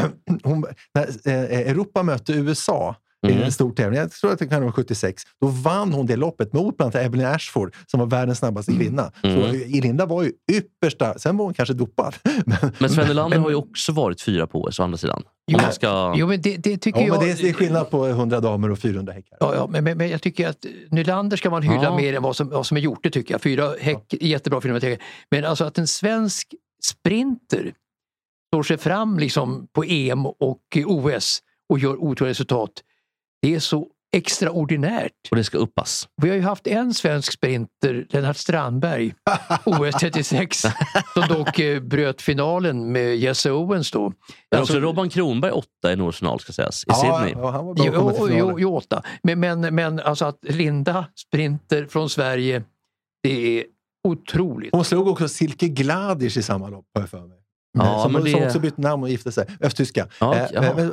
hon, 0.42 0.64
när 0.94 1.28
eh, 1.28 1.70
Europa 1.70 2.02
mötte 2.02 2.32
USA 2.32 2.96
i 3.28 3.32
Mm. 3.32 3.42
en 3.44 3.52
stor 3.52 3.72
tävling, 3.72 4.00
jag 4.00 4.10
tror 4.10 4.32
att 4.32 4.38
det 4.38 4.46
kan 4.46 4.62
vara 4.62 4.72
76, 4.72 5.22
då 5.40 5.46
vann 5.46 5.92
hon 5.92 6.06
det 6.06 6.16
loppet 6.16 6.52
mot 6.52 6.76
bland 6.76 6.96
annat 6.96 7.06
Evelyn 7.06 7.26
Ashford 7.26 7.74
som 7.86 8.00
var 8.00 8.06
världens 8.06 8.38
snabbaste 8.38 8.72
kvinna. 8.72 9.12
Mm. 9.22 9.42
Så 9.42 9.54
Ilinda 9.56 10.06
var 10.06 10.22
ju 10.22 10.32
yppersta, 10.52 11.18
sen 11.18 11.36
var 11.36 11.44
hon 11.44 11.54
kanske 11.54 11.74
dopad. 11.74 12.14
Men, 12.46 12.72
Men 12.78 12.90
Sven 12.90 13.08
Nylander 13.08 13.38
har 13.38 13.50
ju 13.50 13.56
också 13.56 13.92
varit 13.92 14.22
fyra 14.22 14.46
på 14.46 14.62
OS 14.62 14.80
å 14.80 14.82
andra 14.82 14.98
sidan. 14.98 15.22
Jo, 15.46 15.58
ska... 15.72 16.14
Jo, 16.16 16.26
men 16.26 16.42
det, 16.42 16.56
det 16.56 16.76
tycker 16.78 17.00
ja, 17.00 17.06
jag... 17.06 17.16
men 17.18 17.26
det, 17.26 17.32
är, 17.32 17.42
det 17.42 17.48
är 17.48 17.52
skillnad 17.52 17.90
på 17.90 18.06
100 18.06 18.40
damer 18.40 18.70
och 18.70 18.78
400 18.78 19.12
häckar. 19.12 19.36
Ja, 19.40 19.54
ja 19.54 19.66
men, 19.70 19.84
men, 19.84 19.98
men 19.98 20.08
jag 20.08 20.22
tycker 20.22 20.48
att 20.48 20.66
Nylander 20.90 21.36
ska 21.36 21.50
man 21.50 21.62
hylla 21.62 21.82
Ja. 21.82 21.96
mer 21.96 22.14
än 22.14 22.22
vad 22.22 22.36
som, 22.36 22.48
vad 22.48 22.66
som 22.66 22.76
är 22.76 22.80
gjort, 22.80 23.00
det 23.02 23.10
tycker 23.10 23.34
jag. 23.34 23.42
Fyra 23.42 23.74
häck, 23.80 24.14
jättebra 24.20 24.60
filmer. 24.60 24.98
Men 25.30 25.44
alltså 25.44 25.64
att 25.64 25.78
en 25.78 25.86
svensk 25.86 26.54
sprinter 26.84 27.72
står 28.52 28.62
sig 28.62 28.78
fram 28.78 29.18
liksom 29.18 29.66
på 29.72 29.84
EM 29.84 30.26
och 30.26 30.58
OS 30.86 31.38
och 31.68 31.78
gör 31.78 31.96
otroliga 31.96 32.30
resultat. 32.30 32.70
Det 33.42 33.54
är 33.54 33.60
så 33.60 33.86
extraordinärt. 34.16 35.12
Och 35.30 35.36
det 35.36 35.44
ska 35.44 35.58
uppas. 35.58 36.08
Vi 36.22 36.28
har 36.28 36.36
ju 36.36 36.42
haft 36.42 36.66
en 36.66 36.94
svensk 36.94 37.32
sprinter, 37.32 38.06
Lennart 38.10 38.36
Strandberg, 38.36 39.14
OS 39.64 39.94
36, 40.00 40.58
som 41.14 41.28
dock 41.28 41.58
eh, 41.58 41.80
bröt 41.80 42.22
finalen 42.22 42.92
med 42.92 43.16
Jesse 43.16 43.50
Owens 43.50 43.90
då. 43.90 44.00
Men 44.50 44.60
Alltså- 44.60 44.72
också 44.74 44.80
Robban 44.80 45.08
Kronberg 45.10 45.50
åtta 45.52 45.90
i 45.90 45.92
en 45.92 46.00
OS-final 46.00 46.40
ska 46.40 46.52
sägas. 46.52 46.82
I 46.84 46.86
Ja, 46.88 46.94
Sydney. 46.94 47.42
ja, 47.44 47.50
han 47.50 47.66
var 47.66 47.74
bra 47.74 47.84
Jo, 47.86 48.10
finalen. 48.10 48.36
jo, 48.38 48.54
jo, 48.60 48.76
åtta. 48.76 49.02
Men, 49.22 49.40
men, 49.40 49.74
men 49.74 50.00
alltså 50.00 50.24
att 50.24 50.38
Linda 50.42 51.06
sprinter 51.16 51.86
från 51.86 52.10
Sverige, 52.10 52.62
det 53.22 53.58
är 53.60 53.64
otroligt. 54.08 54.74
Hon 54.74 54.84
slog 54.84 55.08
också 55.08 55.28
Silke 55.28 55.68
Gladic 55.68 56.36
i 56.36 56.42
samma 56.42 56.68
lopp, 56.68 56.84
har 56.94 57.02
jag 57.02 57.10
för 57.10 57.20
mig. 57.26 57.38
Ja, 57.72 58.02
som, 58.02 58.12
men 58.12 58.22
som 58.22 58.40
det- 58.40 58.46
också 58.46 58.58
bytte 58.58 58.80
namn 58.80 59.02
och 59.02 59.08
gifte 59.10 59.32
sig. 59.32 59.46
Östtyska. 59.60 60.08
Ja, 60.20 60.34
Eh, 60.36 60.76
men, 60.76 60.92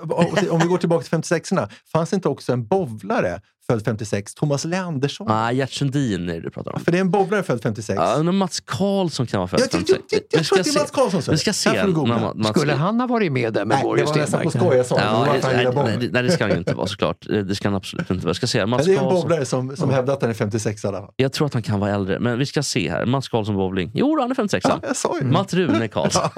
om- 0.51 0.59
vi 0.59 0.67
går 0.67 0.77
tillbaka 0.77 1.03
till 1.03 1.11
56orna. 1.33 1.69
Fanns 1.91 2.09
det 2.09 2.15
inte 2.15 2.29
också 2.29 2.53
en 2.53 2.67
bowlare 2.67 3.41
född 3.69 3.85
56? 3.85 4.33
Thomas 4.35 4.65
Leandersson? 4.65 5.27
Nej, 5.29 5.55
Gert 5.55 5.71
Sundin 5.71 6.29
är 6.29 6.33
det 6.33 6.39
du 6.39 6.49
pratar 6.49 6.71
om. 6.75 6.79
För 6.79 6.91
det 6.91 6.97
är 6.97 7.01
en 7.01 7.11
bowlare 7.11 7.43
född 7.43 7.61
56. 7.63 7.97
Ja, 8.01 8.19
om 8.19 8.37
Mats 8.37 8.59
Karlsson 8.59 9.27
kan 9.27 9.37
vara 9.39 9.47
född 9.47 9.59
Jag, 9.59 9.67
jag, 9.73 9.81
jag, 9.89 9.99
jag, 10.09 10.21
jag 10.31 10.45
tror 10.45 10.59
att 10.59 10.65
det 10.65 10.71
är 10.71 10.79
Mats 10.79 10.91
Karlsson. 10.91 11.21
så. 11.21 11.31
Vi 11.31 11.37
ska 11.37 11.53
se. 11.53 11.69
Mats- 11.85 12.49
Skulle 12.49 12.73
han 12.73 12.99
ha 12.99 13.07
varit 13.07 13.31
med 13.31 13.53
där 13.53 13.65
med 13.65 13.75
Nej, 13.77 13.83
Borg 13.83 14.01
det 14.01 14.07
och 14.07 14.15
var 14.15 14.21
nästan 14.21 14.43
på 14.43 14.49
Stenmark? 14.49 14.67
skoj 14.69 14.77
jag 14.77 14.85
sa. 14.85 14.95
det. 14.95 15.01
Det 15.01 15.07
Ja, 15.07 15.25
nej, 15.25 15.73
nej, 15.83 15.97
nej, 15.99 16.09
nej, 16.11 16.23
det 16.23 16.31
ska 16.31 16.43
han 16.43 16.51
ju 16.51 16.57
inte 16.57 16.73
vara 16.73 16.87
såklart. 16.87 17.25
Det 17.27 17.43
det 17.43 17.55
ska 17.55 17.67
han 17.67 17.75
absolut 17.75 18.09
inte 18.11 18.23
vara. 18.25 18.29
Jag 18.29 18.35
ska 18.35 18.47
se. 18.47 18.65
Mats 18.65 18.87
Men 18.87 18.95
det 18.95 19.01
är 19.01 19.03
en 19.03 19.09
bowlare 19.13 19.45
som, 19.45 19.75
som 19.75 19.89
hävdar 19.89 20.13
att 20.13 20.21
han 20.21 20.29
är 20.29 20.33
56 20.33 20.83
i 20.83 20.87
alla 20.87 20.97
fall. 20.99 21.13
Jag 21.15 21.33
tror 21.33 21.47
att 21.47 21.53
han 21.53 21.63
kan 21.63 21.79
vara 21.79 21.91
äldre, 21.91 22.19
men 22.19 22.39
vi 22.39 22.45
ska 22.45 22.63
se 22.63 22.89
här. 22.89 23.05
Mats 23.05 23.29
Karlsson 23.29 23.55
bowling. 23.55 23.91
Jo, 23.93 24.19
han 24.21 24.31
är 24.31 24.35
56. 24.35 24.65
Ja, 24.69 24.79
jag 24.87 24.95
sa 24.95 25.15
ju 25.17 25.25
det. 25.25 25.31
Matt 25.31 25.53
Rune 25.53 25.87
Karlsson. 25.87 26.29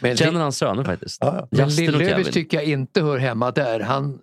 Men, 0.00 0.16
Känner 0.24 0.40
hans 0.40 0.56
söner 0.58 0.84
faktiskt. 0.84 1.18
Ja, 1.20 1.48
ja. 1.50 1.58
men 1.66 1.70
Kevin. 1.70 2.24
tycker 2.24 2.56
jag 2.56 2.66
inte 2.66 3.02
hör 3.02 3.18
hemma 3.18 3.50
där. 3.50 3.80
Han 3.80 4.18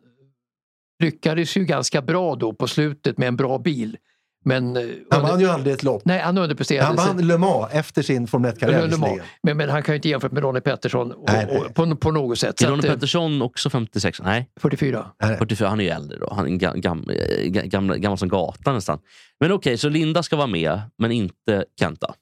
lyckades 1.02 1.58
ju 1.58 1.66
ganska 1.66 2.02
bra 2.02 2.36
då 2.36 2.54
på 2.54 2.68
slutet 2.68 3.18
med 3.18 3.28
en 3.28 3.36
bra 3.36 3.58
bil. 3.58 3.98
Men, 4.46 4.78
eh, 4.78 4.84
Han 5.12 5.22
vann 5.22 5.40
ju 5.40 5.48
aldrig 5.48 5.74
ett 5.74 5.84
lopp. 5.84 6.02
nej, 6.06 6.20
han 6.20 6.38
underpresterade. 6.38 6.86
Han 6.86 6.96
vann 6.96 7.28
Le 7.28 7.38
Mans 7.38 7.70
efter 7.74 8.02
sin 8.02 8.28
Formel 8.28 8.52
1-karriär. 8.52 8.78
Le 8.78 8.82
Mans. 8.88 8.94
visserligen. 8.94 9.26
men, 9.44 9.58
men 9.58 9.70
han 9.70 9.84
kan 9.84 9.94
ju 9.94 9.96
inte 9.96 10.10
jämföra 10.10 10.32
med 10.32 10.44
Ronnie 10.44 10.62
Pettersson 10.62 11.12
och, 11.12 11.24
Nej, 11.28 11.46
nej. 11.46 11.58
och, 11.58 11.74
på, 11.76 11.96
på 11.96 12.12
något 12.12 12.40
sätt. 12.40 12.62
Är 12.62 12.72
att, 12.78 12.84
eh, 12.86 12.92
Pettersson 12.92 13.42
också 13.42 13.70
56? 13.70 14.22
Nej, 14.22 14.50
44. 14.60 15.06
Nej, 15.22 15.30
nej. 15.30 15.38
44. 15.38 15.68
Han 15.70 15.80
är 15.80 15.84
ju 15.84 15.90
äldre 15.90 16.18
då. 16.20 16.34
Han 16.36 16.48
är 16.48 16.50
gam, 16.58 16.82
gam, 16.82 17.10
eh, 17.10 17.46
gammal, 17.50 17.98
gammal 17.98 18.18
som 18.18 18.28
gatan 18.30 18.76
nästan. 18.76 19.00
Men 19.40 19.52
okej, 19.52 19.78
så 19.78 19.90
Linda 19.90 20.24
ska 20.24 20.36
vara 20.36 20.48
med, 20.48 20.82
men 20.98 21.12
inte 21.12 21.66
Kenta. 21.80 22.08
Är 22.08 22.14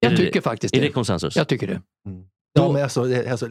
Jag 0.00 0.12
det- 0.12 0.16
tycker 0.16 0.40
faktiskt 0.40 0.74
Är 0.74 0.80
det 0.80 0.86
det. 0.86 0.92
konsensus? 0.92 1.36
Jag 1.36 1.48
tycker 1.48 1.66
det. 1.66 1.80
Ja, 2.52 2.72
men 2.72 2.82
alltså, 2.82 3.04
det- 3.04 3.30
alltså, 3.30 3.48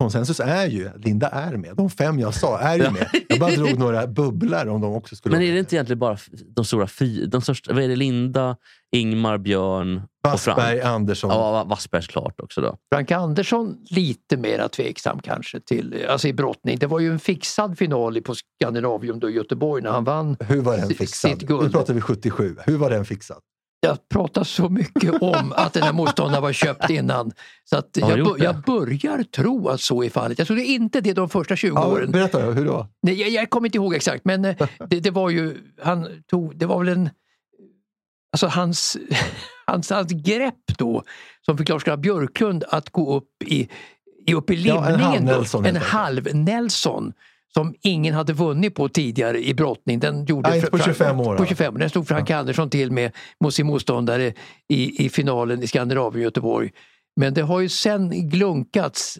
konsensus 0.00 0.40
är 0.40 0.66
ju 0.66 0.88
att 0.88 1.04
Linda 1.04 1.28
är 1.28 1.56
med. 1.56 1.76
De 1.76 1.90
fem 1.90 2.18
jag 2.18 2.34
sa 2.34 2.58
är 2.58 2.76
ju 2.76 2.90
med. 2.90 3.06
Jag 3.28 3.38
bara 3.40 3.50
drog 3.50 3.78
några 3.78 4.06
bubblor 4.06 4.68
om 4.68 4.80
de 4.80 4.94
också 4.94 5.16
skulle 5.16 5.34
Men 5.36 5.42
är 5.46 5.52
det 5.52 5.58
inte 5.58 5.74
egentligen 5.76 5.98
bara 5.98 6.16
de 6.56 6.64
stora 6.64 6.86
fy, 6.86 7.26
de 7.26 7.40
största? 7.42 7.72
Vad 7.74 7.82
är 7.84 7.88
det? 7.88 7.96
Linda, 7.96 8.56
Ingmar, 8.96 9.38
Björn 9.38 9.96
och 9.96 10.40
Frank? 10.40 10.58
Wassberg, 10.58 10.80
Andersson. 10.80 11.30
Ja, 11.30 11.64
Wassberg 11.64 12.02
såklart 12.02 12.40
också 12.40 12.60
då. 12.60 12.76
Frank 12.94 13.10
Andersson 13.10 13.76
lite 13.90 14.36
mera 14.36 14.68
tveksam 14.68 15.18
kanske 15.22 15.60
till, 15.60 16.06
alltså 16.08 16.28
i 16.28 16.32
brottning. 16.32 16.78
Det 16.78 16.86
var 16.86 17.00
ju 17.00 17.10
en 17.12 17.18
fixad 17.18 17.78
final 17.78 18.16
i- 18.16 18.20
på 18.20 18.34
Skandinavium 18.34 19.20
då 19.20 19.30
i 19.30 19.32
Göteborg 19.32 19.82
när 19.82 19.90
han 19.90 20.04
vann. 20.04 20.36
Hur 20.40 20.60
var 20.60 20.76
den 20.76 20.88
sitt 20.88 20.98
fixad? 20.98 21.46
guld. 21.46 21.62
Nu 21.64 21.70
pratar 21.70 21.94
vi 21.94 22.00
77. 22.00 22.56
Hur 22.66 22.76
var 22.76 22.90
den 22.90 23.04
fixad? 23.04 23.38
Jag 23.82 24.08
pratar 24.08 24.44
så 24.44 24.68
mycket 24.68 25.22
om 25.22 25.52
att 25.56 25.72
den 25.72 25.82
här 25.82 25.92
motståndaren 25.92 26.42
var 26.42 26.52
köpt 26.52 26.90
innan. 26.90 27.32
Så 27.64 27.76
att 27.76 27.88
jag, 27.96 28.38
jag 28.40 28.62
börjar 28.62 29.22
tro 29.22 29.68
att 29.68 29.80
så 29.80 30.02
är 30.04 30.10
fallet. 30.10 30.38
Jag 30.38 30.46
trodde 30.46 30.64
inte 30.64 31.00
det 31.00 31.12
de 31.12 31.28
första 31.28 31.56
20 31.56 31.74
Ja, 31.74 31.86
åren. 31.86 32.10
berätta, 32.10 32.38
hur 32.40 32.64
då? 32.66 32.86
Nej, 33.02 33.14
jag, 33.20 33.30
jag 33.30 33.50
kommer 33.50 33.68
inte 33.68 33.78
ihåg 33.78 33.94
exakt 33.94 34.24
men 34.24 34.44
eh, 34.44 34.56
det, 34.90 35.00
det 35.00 35.10
var 35.10 35.30
ju, 35.30 35.56
han 35.82 36.08
tog, 36.30 36.56
det 36.58 36.66
var 36.66 36.78
väl 36.78 36.88
en, 36.88 37.10
alltså 38.32 38.46
hans, 38.46 38.96
hans, 39.66 39.90
hans 39.90 40.12
grepp 40.12 40.78
då 40.78 41.02
som 41.46 41.58
fick 41.58 41.68
Lars-Gunnar 41.68 41.96
Björklund 41.96 42.64
att 42.68 42.90
gå 42.90 43.16
upp 43.16 43.42
i, 43.44 43.68
i, 44.26 44.34
upp 44.34 44.50
i 44.50 44.54
Ja, 44.54 44.86
en 44.86 44.92
limningen. 44.92 45.28
halv-Nelson 45.28 45.66
en 45.66 45.76
halv-Nelson 45.76 47.12
som 47.54 47.74
ingen 47.82 48.14
hade 48.14 48.32
vunnit 48.32 48.74
på 48.74 48.88
tidigare 48.88 49.44
i 49.44 49.54
brottning. 49.54 49.98
Den 50.00 50.24
gjorde 50.24 50.48
Ja, 50.50 50.56
inte 50.56 50.70
på 50.70 50.78
Fra- 50.78 50.84
25 50.84 51.20
år, 51.20 51.36
På 51.36 51.42
ja. 51.42 51.46
25 51.46 51.78
Den 51.78 51.90
stod 51.90 52.08
Frank 52.08 52.30
Andersson 52.30 52.70
till 52.70 52.90
med 52.92 53.12
mot 53.40 53.54
sin 53.54 53.66
motståndare 53.66 54.32
i, 54.68 55.04
i 55.04 55.08
finalen 55.08 55.62
i 55.62 55.66
Skandinavien 55.66 56.22
Göteborg. 56.24 56.70
Men 57.16 57.34
det 57.34 57.42
har 57.42 57.60
ju 57.60 57.68
sen 57.68 58.28
glunkats 58.28 59.18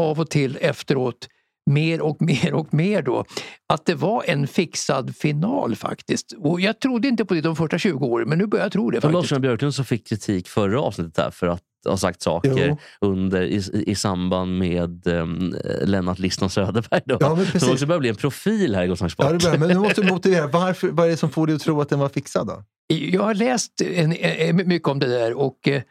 av 0.00 0.20
och 0.20 0.30
till 0.30 0.58
efteråt 0.60 1.28
mer 1.70 2.00
och 2.00 2.22
mer 2.22 2.54
och 2.54 2.74
mer 2.74 3.02
då. 3.02 3.24
Att 3.72 3.86
det 3.86 3.94
var 3.94 4.24
en 4.26 4.46
fixad 4.46 5.16
final 5.16 5.76
faktiskt. 5.76 6.32
Och 6.38 6.60
jag 6.60 6.80
trodde 6.80 7.08
inte 7.08 7.24
på 7.24 7.34
det 7.34 7.40
de 7.40 7.56
första 7.56 7.78
20 7.78 8.06
åren 8.06 8.28
men 8.28 8.38
nu 8.38 8.46
börjar 8.46 8.64
jag 8.64 8.72
tro 8.72 8.90
det. 8.90 9.10
Lars 9.10 9.32
Björklund 9.32 9.74
som 9.74 9.84
fick 9.84 10.08
kritik 10.08 10.48
förra 10.48 10.80
avsnittet 10.80 11.18
här 11.18 11.30
för 11.30 11.46
att 11.46 11.62
ha 11.88 11.96
sagt 11.96 12.22
saker 12.22 12.68
Jo. 12.68 12.76
under, 13.00 13.42
i, 13.42 13.62
i 13.86 13.94
samband 13.94 14.58
med 14.58 15.06
um, 15.06 15.54
Lennart 15.82 16.18
Liston 16.18 16.50
Söderberg. 16.50 17.00
Då, 17.04 17.16
Ja, 17.20 17.34
men 17.34 17.44
precis. 17.44 17.62
som 17.62 17.72
också 17.72 17.86
börjar 17.86 18.00
bli 18.00 18.08
en 18.08 18.14
profil 18.16 18.74
här 18.74 18.84
i 18.84 18.88
Gotlands 18.88 19.14
Ja, 19.18 19.24
Sport. 19.24 19.40
det 19.40 19.44
börjar, 19.46 19.58
men 19.58 19.68
nu 19.68 19.74
måste 19.88 20.02
du 20.02 20.12
motivera. 20.12 20.46
Varför, 20.46 20.88
vad 20.88 21.06
är 21.06 21.10
det 21.10 21.16
som 21.16 21.30
får 21.30 21.46
dig 21.46 21.56
att 21.56 21.62
tro 21.62 21.80
att 21.80 21.88
den 21.88 21.98
var 21.98 22.08
fixad? 22.08 22.46
Då? 22.46 22.64
Jag 22.94 23.22
har 23.22 23.34
läst 23.34 23.80
en, 23.80 24.12
en, 24.12 24.56
mycket 24.56 24.88
om 24.88 24.98
det 24.98 25.06
där 25.06 25.32
och, 25.38 25.68
eh, 25.68 25.82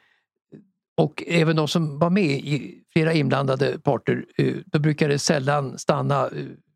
och 1.00 1.24
även 1.28 1.56
de 1.56 1.68
som 1.68 2.00
var 2.00 2.10
med 2.10 2.32
i 2.32 2.76
flera 2.93 3.14
inblandade 3.14 3.80
parter, 3.80 4.26
eh, 4.38 4.54
då 4.66 4.80
brukar 4.80 5.10
det 5.10 5.20
sällan 5.20 5.78
stanna 5.80 6.24
eh, 6.26 6.30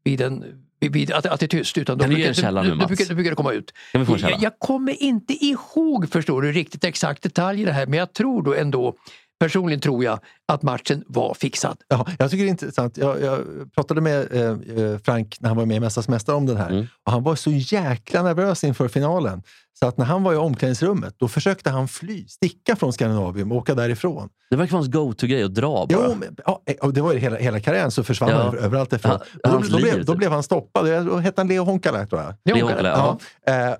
vid, 0.04 0.22
en, 0.22 0.44
vid- 0.80 1.12
att, 1.12 1.26
att 1.26 1.40
det 1.40 1.46
är 1.46 1.48
tyst. 1.48 1.78
Utan 1.78 2.00
Kan 2.00 2.10
du 2.10 2.16
ge 2.16 2.18
brukar, 2.18 2.30
en 2.30 2.36
källa 2.36 2.64
nu, 2.64 2.70
då 2.70 2.76
Mats? 2.76 2.88
brukar, 2.88 3.06
då 3.06 3.16
brukar 3.16 3.30
det 3.30 3.36
komma 3.36 3.52
ut. 3.52 3.74
Kan 3.92 4.02
vi 4.02 4.06
få 4.06 4.14
en 4.14 4.20
källa? 4.20 4.32
Jag, 4.32 4.42
jag 4.44 4.60
kommer 4.60 5.04
inte 5.04 5.34
ihåg, 5.34 6.10
förstår 6.10 6.42
du, 6.42 6.52
riktigt 6.52 6.84
exakt 6.84 7.24
detaljer 7.24 7.64
i 7.64 7.66
det 7.66 7.72
här 7.74 7.86
men 7.88 8.00
jag 8.00 8.14
tror 8.14 8.44
då 8.44 8.54
ändå, 8.54 8.94
personligen 9.40 9.80
tror 9.80 10.04
jag, 10.04 10.20
att 10.48 10.62
matchen 10.62 11.04
var 11.08 11.34
fixad. 11.34 11.78
Ja, 11.88 12.08
jag 12.20 12.32
tycker 12.32 12.44
det 12.44 12.48
är 12.48 12.52
intressant. 12.52 12.98
Jag, 12.98 13.22
jag 13.22 13.40
pratade 13.76 14.02
med 14.02 14.34
eh, 14.34 14.42
eh, 14.42 14.98
Frank 15.06 15.38
när 15.40 15.50
han 15.50 15.58
var 15.58 15.66
med 15.66 15.78
i 15.78 15.80
Mästarnas 15.80 16.08
Mästare 16.08 16.36
om 16.36 16.46
den 16.46 16.58
här. 16.58 16.70
Mm. 16.70 16.88
Och 17.04 17.12
han 17.12 17.24
var 17.24 17.36
så 17.36 17.52
jäkla 17.52 18.24
nervös 18.24 18.64
inför 18.64 18.88
finalen. 18.88 19.44
Så 19.80 19.88
att 19.88 19.98
när 19.98 20.06
han 20.06 20.24
var 20.24 20.34
i 20.34 20.36
omklädningsrummet, 20.38 21.16
då 21.18 21.28
försökte 21.28 21.70
han 21.70 21.88
fly, 21.88 22.28
sticka 22.28 22.76
från 22.76 22.94
Skandinavium 22.94 23.52
och 23.52 23.58
åka 23.58 23.76
därifrån. 23.76 24.30
Det 24.50 24.56
verkar 24.56 24.72
vara 24.72 24.80
hans 24.80 24.92
go-to-grej 24.94 25.44
att 25.44 25.54
dra 25.56 25.86
bara. 25.86 25.86
Jo, 26.10 26.16
men, 26.20 26.36
ja, 26.46 26.62
och 26.82 26.94
det 26.94 27.02
var 27.02 27.14
ju 27.14 27.20
hela, 27.20 27.38
hela 27.38 27.60
karriären 27.60 27.92
så 27.92 28.04
försvann 28.04 28.30
Ja. 28.30 28.36
han 28.38 28.48
över- 28.48 28.58
överallt 28.58 28.90
därifrån. 28.90 29.20
Ja, 29.44 29.50
då, 29.52 29.58
då, 29.70 29.78
blev, 29.78 30.06
då 30.06 30.14
typ. 30.14 30.18
blev 30.18 30.32
han 30.32 30.44
stoppad. 30.44 30.86
Då 31.06 31.18
hette 31.18 31.42
han 31.42 31.48
Leo 31.48 31.64
Honkala, 31.64 32.06
tror 32.06 32.22
jag. 32.22 32.34
Leo 32.56 32.66
Honkala, 32.66 32.90
ja. 32.90 33.20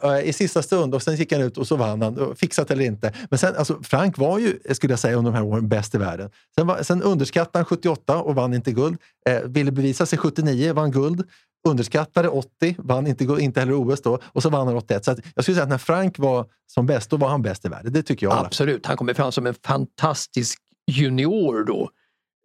Ja, 0.02 0.18
eh, 0.20 0.30
I 0.30 0.34
sista 0.34 0.62
stund 0.64 0.96
och 0.96 1.02
sen 1.04 1.16
gick 1.16 1.32
han 1.34 1.42
ut 1.42 1.58
och 1.58 1.68
så 1.68 1.76
vann 1.76 2.02
han. 2.02 2.18
och 2.20 2.38
Fixat 2.38 2.72
eller 2.72 2.84
inte. 2.86 3.14
Men 3.30 3.40
sen, 3.40 3.56
alltså, 3.56 3.80
Frank 3.84 4.18
var 4.18 4.40
ju, 4.40 4.60
skulle 4.72 4.94
jag 4.94 5.00
säga, 5.00 5.16
under 5.18 5.32
de 5.32 5.38
här 5.38 5.44
åren 5.46 5.68
bäst 5.70 5.96
i 5.96 5.98
världen. 5.98 6.30
Sen, 6.58 6.68
var, 6.68 6.84
sen 6.84 7.02
underskattade 7.04 7.58
han 7.60 7.66
78 7.66 8.18
och 8.18 8.36
vann 8.36 8.54
inte 8.54 8.72
guld. 8.72 8.98
Eh, 9.30 9.40
ville 9.46 9.72
bevisa 9.72 10.06
sig 10.06 10.20
79, 10.20 10.74
vann 10.74 10.92
guld. 10.92 11.24
Underskattade 11.68 12.30
80, 12.30 12.76
vann 12.78 13.08
inte, 13.08 13.24
inte 13.24 13.60
heller 13.60 13.74
OS 13.74 14.02
då. 14.02 14.20
Och 14.24 14.44
så 14.44 14.50
vann 14.50 14.68
han 14.68 14.76
81. 14.76 15.06
Så 15.06 15.12
att 15.12 15.20
jag 15.36 15.46
skulle 15.46 15.56
säga 15.56 15.64
att 15.64 15.70
när 15.70 15.78
Frank 15.78 16.20
var 16.20 16.46
som 16.68 16.86
bäst, 16.86 17.10
då 17.10 17.18
var 17.18 17.30
han 17.30 17.42
bäst 17.42 17.66
i 17.66 17.68
världen. 17.68 17.94
Det 17.94 18.04
tycker 18.04 18.26
jag. 18.26 18.46
Absolut, 18.46 18.86
han 18.86 18.98
kommer 18.98 19.14
fram 19.14 19.32
som 19.32 19.48
en 19.48 19.54
fantastisk 19.54 20.60
junior 20.92 21.64
då. 21.64 21.90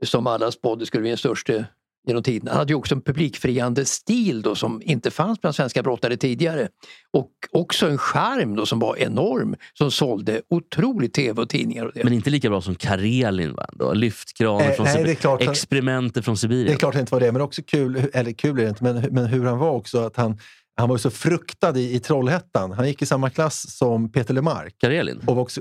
Som 0.05 0.27
alla 0.27 0.51
spådde 0.51 0.87
skulle 0.87 1.01
bli 1.01 1.11
den 1.11 1.19
största 1.19 1.65
genom 2.07 2.23
tiden. 2.23 2.49
Han 2.49 2.57
hade 2.57 2.73
ju 2.73 2.77
också 2.77 2.95
en 2.95 3.01
publikfriande 3.01 3.85
stil 3.85 4.43
då 4.43 4.55
som 4.55 4.83
inte 4.85 5.11
fanns 5.11 5.41
bland 5.41 5.55
svenska 5.55 5.83
brottare 5.83 6.17
tidigare. 6.17 6.69
Och 7.13 7.31
också 7.53 7.89
en 7.89 7.99
charm 7.99 8.57
då 8.57 8.67
som 8.67 8.79
var 8.79 8.97
enorm 8.97 9.57
som 9.75 9.91
sålde 9.91 10.43
otroligt 10.51 11.15
tv 11.15 11.43
och 11.43 11.49
tidningar. 11.49 11.85
Och. 11.85 11.93
Men 12.05 12.13
inte 12.13 12.31
lika 12.31 12.49
bra 12.49 12.61
som 12.61 12.75
Karelin. 12.75 13.55
Va? 13.55 13.67
Då. 13.73 13.93
Lyftkranar 13.93 14.69
Eh, 14.69 14.75
från 14.75 14.87
nej, 14.87 15.17
klart 15.17 15.43
Experimenter 15.43 16.23
från 16.23 16.37
Sibirien. 16.37 16.67
Det 16.67 16.73
är 16.73 16.77
klart 16.77 16.95
det 16.95 17.01
inte 17.01 17.15
var 17.15 17.21
det, 17.21 17.33
men 17.33 17.43
också 17.43 17.63
kul, 17.67 18.03
eller 18.13 18.33
kul 18.33 18.59
är 18.59 18.63
det 18.63 18.69
inte, 18.69 18.85
men, 18.85 18.97
men 19.11 19.27
hur 19.27 19.45
han 19.45 19.59
var 19.59 19.71
också. 19.71 19.99
Att 19.99 20.17
han, 20.17 20.39
han 20.77 20.89
var 20.89 20.97
så 20.97 21.11
fruktad 21.11 21.79
i, 21.79 21.95
i 21.95 22.01
Trollhättan. 22.01 22.73
Han 22.73 22.89
gick 22.89 23.03
i 23.03 23.07
samma 23.07 23.31
klass 23.31 23.77
som 23.79 24.13
Peter 24.13 24.35
Lemark. 24.35 24.75
Karelin? 24.79 25.21
Och 25.27 25.37
var 25.37 25.43
också, 25.43 25.61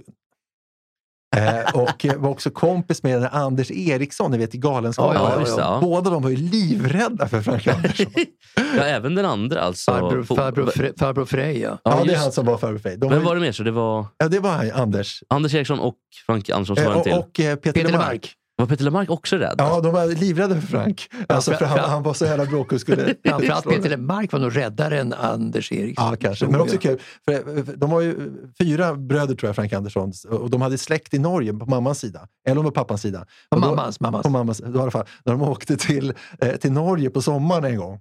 eh, 1.35 1.75
och 1.75 2.05
var 2.17 2.29
också 2.29 2.49
kompis 2.49 3.03
med 3.03 3.29
Anders 3.31 3.71
Eriksson, 3.71 4.31
ni 4.31 4.37
vet 4.37 4.55
i 4.55 4.57
Galenskaparna. 4.57 5.19
Ja, 5.19 5.43
ja, 5.47 5.55
ja. 5.57 5.79
Båda 5.81 6.09
de 6.09 6.23
var 6.23 6.29
ju 6.29 6.35
livrädda 6.35 7.27
för 7.27 7.41
Frank 7.41 7.67
Andersson. 7.75 8.05
Ja, 8.77 8.83
även 8.83 9.15
den 9.15 9.25
andra 9.25 9.61
alltså. 9.61 9.91
Farbror, 9.91 10.23
På- 10.23 10.35
farbror, 10.35 10.65
Fre- 10.65 10.99
farbror 10.99 11.25
Freja. 11.25 11.77
Ja, 11.83 12.03
det 12.05 12.13
är 12.13 12.17
han 12.17 12.31
som 12.31 12.45
var 12.45 12.57
farbror 12.57 12.77
Frej. 12.79 12.97
De 12.97 13.09
Vem 13.09 13.19
var, 13.19 13.25
var 13.25 13.35
det 13.35 13.41
mer? 13.41 13.51
Så 13.51 13.63
det 13.63 13.71
var 13.71 14.05
ja, 14.17 14.27
det 14.27 14.39
var 14.39 14.51
han, 14.51 14.71
Anders. 14.71 15.23
Anders 15.29 15.53
Eriksson 15.53 15.79
och 15.79 15.95
Frank 16.25 16.49
Andersson 16.49 16.75
som 16.75 16.85
Eh, 16.85 16.89
var 16.89 16.93
en 16.95 16.99
och 16.99 17.03
till. 17.03 17.13
och 17.13 17.39
eh, 17.49 17.55
Peter, 17.55 17.71
Peter 17.71 17.91
Lemark. 17.91 18.03
Lemark. 18.11 18.33
Var 18.59 18.65
Peter 18.67 18.83
Lemark 18.83 19.09
också 19.09 19.35
rädd? 19.35 19.55
Ja, 19.57 19.81
de 19.81 19.93
var 19.93 20.07
livrädda 20.07 20.61
för 20.61 20.67
Frank. 20.67 21.09
Alltså, 21.29 21.53
för 21.53 21.65
han, 21.65 21.79
han 21.79 22.03
var 22.03 22.13
så 22.13 22.25
jävla 22.25 22.45
bråkig 22.45 22.73
och 22.73 22.81
skulle... 22.81 23.15
Framförallt 23.25 23.65
Peter. 23.65 23.89
Lemark 23.89 24.31
var 24.31 24.39
nog 24.39 24.57
räddare 24.57 24.99
än 24.99 25.13
Anders 25.13 25.71
Eriksson. 25.71 26.05
Ja, 26.05 26.15
kanske. 26.15 26.47
Men 26.47 26.61
också 26.61 26.77
kul. 26.77 26.99
För 27.25 27.77
de 27.77 27.89
var 27.89 28.01
ju 28.01 28.33
fyra 28.61 28.95
bröder, 28.95 29.35
tror 29.35 29.47
jag, 29.47 29.55
Frank 29.55 29.73
Andersson. 29.73 30.13
Och 30.29 30.49
de 30.49 30.61
hade 30.61 30.77
släkt 30.77 31.13
i 31.13 31.19
Norge 31.19 31.53
på 31.53 31.65
mammans 31.65 31.99
sida. 31.99 32.27
Eller 32.47 32.61
var 32.61 32.71
pappans 32.71 33.01
sida. 33.01 33.25
På 33.49 33.59
mammans, 33.59 33.99
mammans. 33.99 34.23
På 34.23 34.29
mammas, 34.29 34.57
då 34.57 34.79
i 34.79 34.81
alla 34.81 34.91
fall, 34.91 35.05
när 35.25 35.33
de 35.33 35.41
åkte 35.41 35.77
till, 35.77 36.13
eh, 36.41 36.55
till 36.55 36.71
Norge 36.71 37.09
på 37.09 37.21
sommaren 37.21 37.63
en 37.63 37.77
gång, 37.77 37.99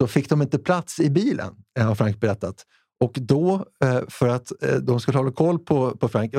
så 0.00 0.06
fick 0.06 0.28
de 0.28 0.42
inte 0.42 0.58
plats 0.58 1.00
i 1.00 1.10
bilen, 1.10 1.54
har 1.80 1.94
Frank 1.94 2.20
berättat. 2.20 2.64
Och 3.04 3.18
då, 3.20 3.66
eh, 3.84 4.00
för 4.08 4.28
att 4.28 4.62
eh, 4.62 4.74
de 4.74 5.00
skulle 5.00 5.18
hålla 5.18 5.32
koll 5.32 5.58
på, 5.58 5.96
på 5.96 6.08
Frank, 6.08 6.34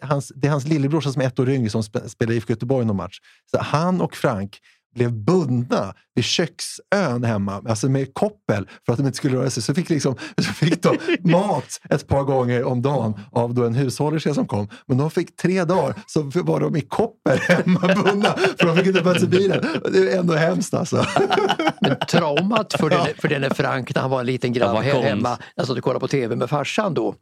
hans, 0.00 0.32
det 0.34 0.46
är 0.46 0.50
hans 0.50 0.66
lillebrorsa 0.66 1.12
som 1.12 1.22
är 1.22 1.26
ett 1.26 1.38
år 1.38 1.50
yngre 1.50 1.70
som 1.70 1.82
spelar 1.82 2.32
i 2.32 2.36
IFK 2.36 2.52
Göteborg 2.52 2.86
någon 2.86 2.96
match. 2.96 3.18
Så 3.50 3.58
han 3.58 4.00
och 4.00 4.16
Frank 4.16 4.58
blev 4.94 5.12
bundna 5.12 5.94
vid 6.14 6.24
köksön 6.24 7.24
hemma, 7.24 7.62
alltså 7.68 7.88
med 7.88 8.14
koppel, 8.14 8.68
för 8.86 8.92
att 8.92 8.98
de 8.98 9.06
inte 9.06 9.16
skulle 9.16 9.36
röra 9.36 9.50
sig. 9.50 9.62
Så 9.62 9.74
fick, 9.74 9.90
liksom, 9.90 10.16
så 10.38 10.52
fick 10.52 10.82
de 10.82 10.98
mat 11.30 11.80
ett 11.90 12.06
par 12.06 12.22
gånger 12.22 12.64
om 12.64 12.82
dagen 12.82 13.20
av 13.32 13.54
då 13.54 13.64
en 13.64 13.74
hushållerska 13.74 14.34
som 14.34 14.46
kom. 14.46 14.68
Men 14.86 14.98
de 14.98 15.10
fick 15.10 15.36
tre 15.36 15.64
dagar 15.64 15.94
så 16.06 16.22
var 16.22 16.60
de 16.60 16.76
i 16.76 16.80
koppel 16.80 17.38
hemma 17.38 17.80
bundna, 18.04 18.36
för 18.58 18.66
de 18.66 18.76
fick 18.76 18.86
inte 18.86 19.02
plats 19.02 19.22
i 19.22 19.26
bilen. 19.26 19.66
Det 19.92 20.12
är 20.12 20.18
ändå 20.18 20.34
hemskt 20.34 20.74
alltså. 20.74 21.06
Men 21.80 21.96
traumat 22.08 22.72
för 22.72 22.90
den, 22.90 23.06
för 23.18 23.28
den 23.28 23.44
är 23.44 23.50
Frank 23.50 23.94
när 23.94 24.02
han 24.02 24.10
var 24.10 24.20
en 24.20 24.26
liten 24.26 24.52
grabb 24.52 24.76
hemma. 24.76 25.38
Satt 25.56 25.70
och 25.70 25.82
kollade 25.82 26.00
på 26.00 26.08
tv 26.08 26.36
med 26.36 26.50
farsan 26.50 26.94
då, 26.94 27.14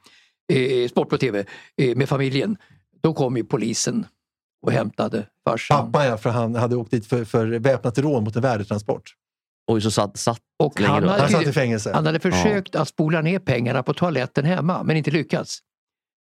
eh, 0.52 0.88
sport 0.88 1.08
på 1.08 1.18
tv, 1.18 1.44
eh, 1.76 1.96
med 1.96 2.08
familjen. 2.08 2.56
Då 3.02 3.14
kom 3.14 3.36
ju 3.36 3.44
polisen 3.44 4.06
och 4.66 4.72
hämtade 4.72 5.26
farsan. 5.44 5.92
Pappa 5.92 6.06
ja, 6.06 6.16
för 6.16 6.30
han 6.30 6.54
hade 6.54 6.76
åkt 6.76 6.90
dit 6.90 7.06
för, 7.06 7.24
för 7.24 7.46
väpnat 7.46 7.98
rån 7.98 8.24
mot 8.24 8.36
en 8.36 8.42
värdetransport. 8.42 9.14
Oj, 9.70 9.80
så 9.80 9.90
satt, 9.90 10.16
satt 10.16 10.40
Och 10.62 10.80
han 10.80 11.02
då. 11.02 11.08
Han 11.08 11.20
hade, 11.20 11.32
satt 11.32 11.46
i 11.46 11.52
fängelse. 11.52 11.92
han 11.94 12.06
hade 12.06 12.20
försökt 12.20 12.74
att 12.74 12.88
spola 12.88 13.20
ner 13.20 13.38
pengarna 13.38 13.82
på 13.82 13.94
toaletten 13.94 14.44
hemma 14.44 14.82
men 14.82 14.96
inte 14.96 15.11
lyckats. 15.11 15.58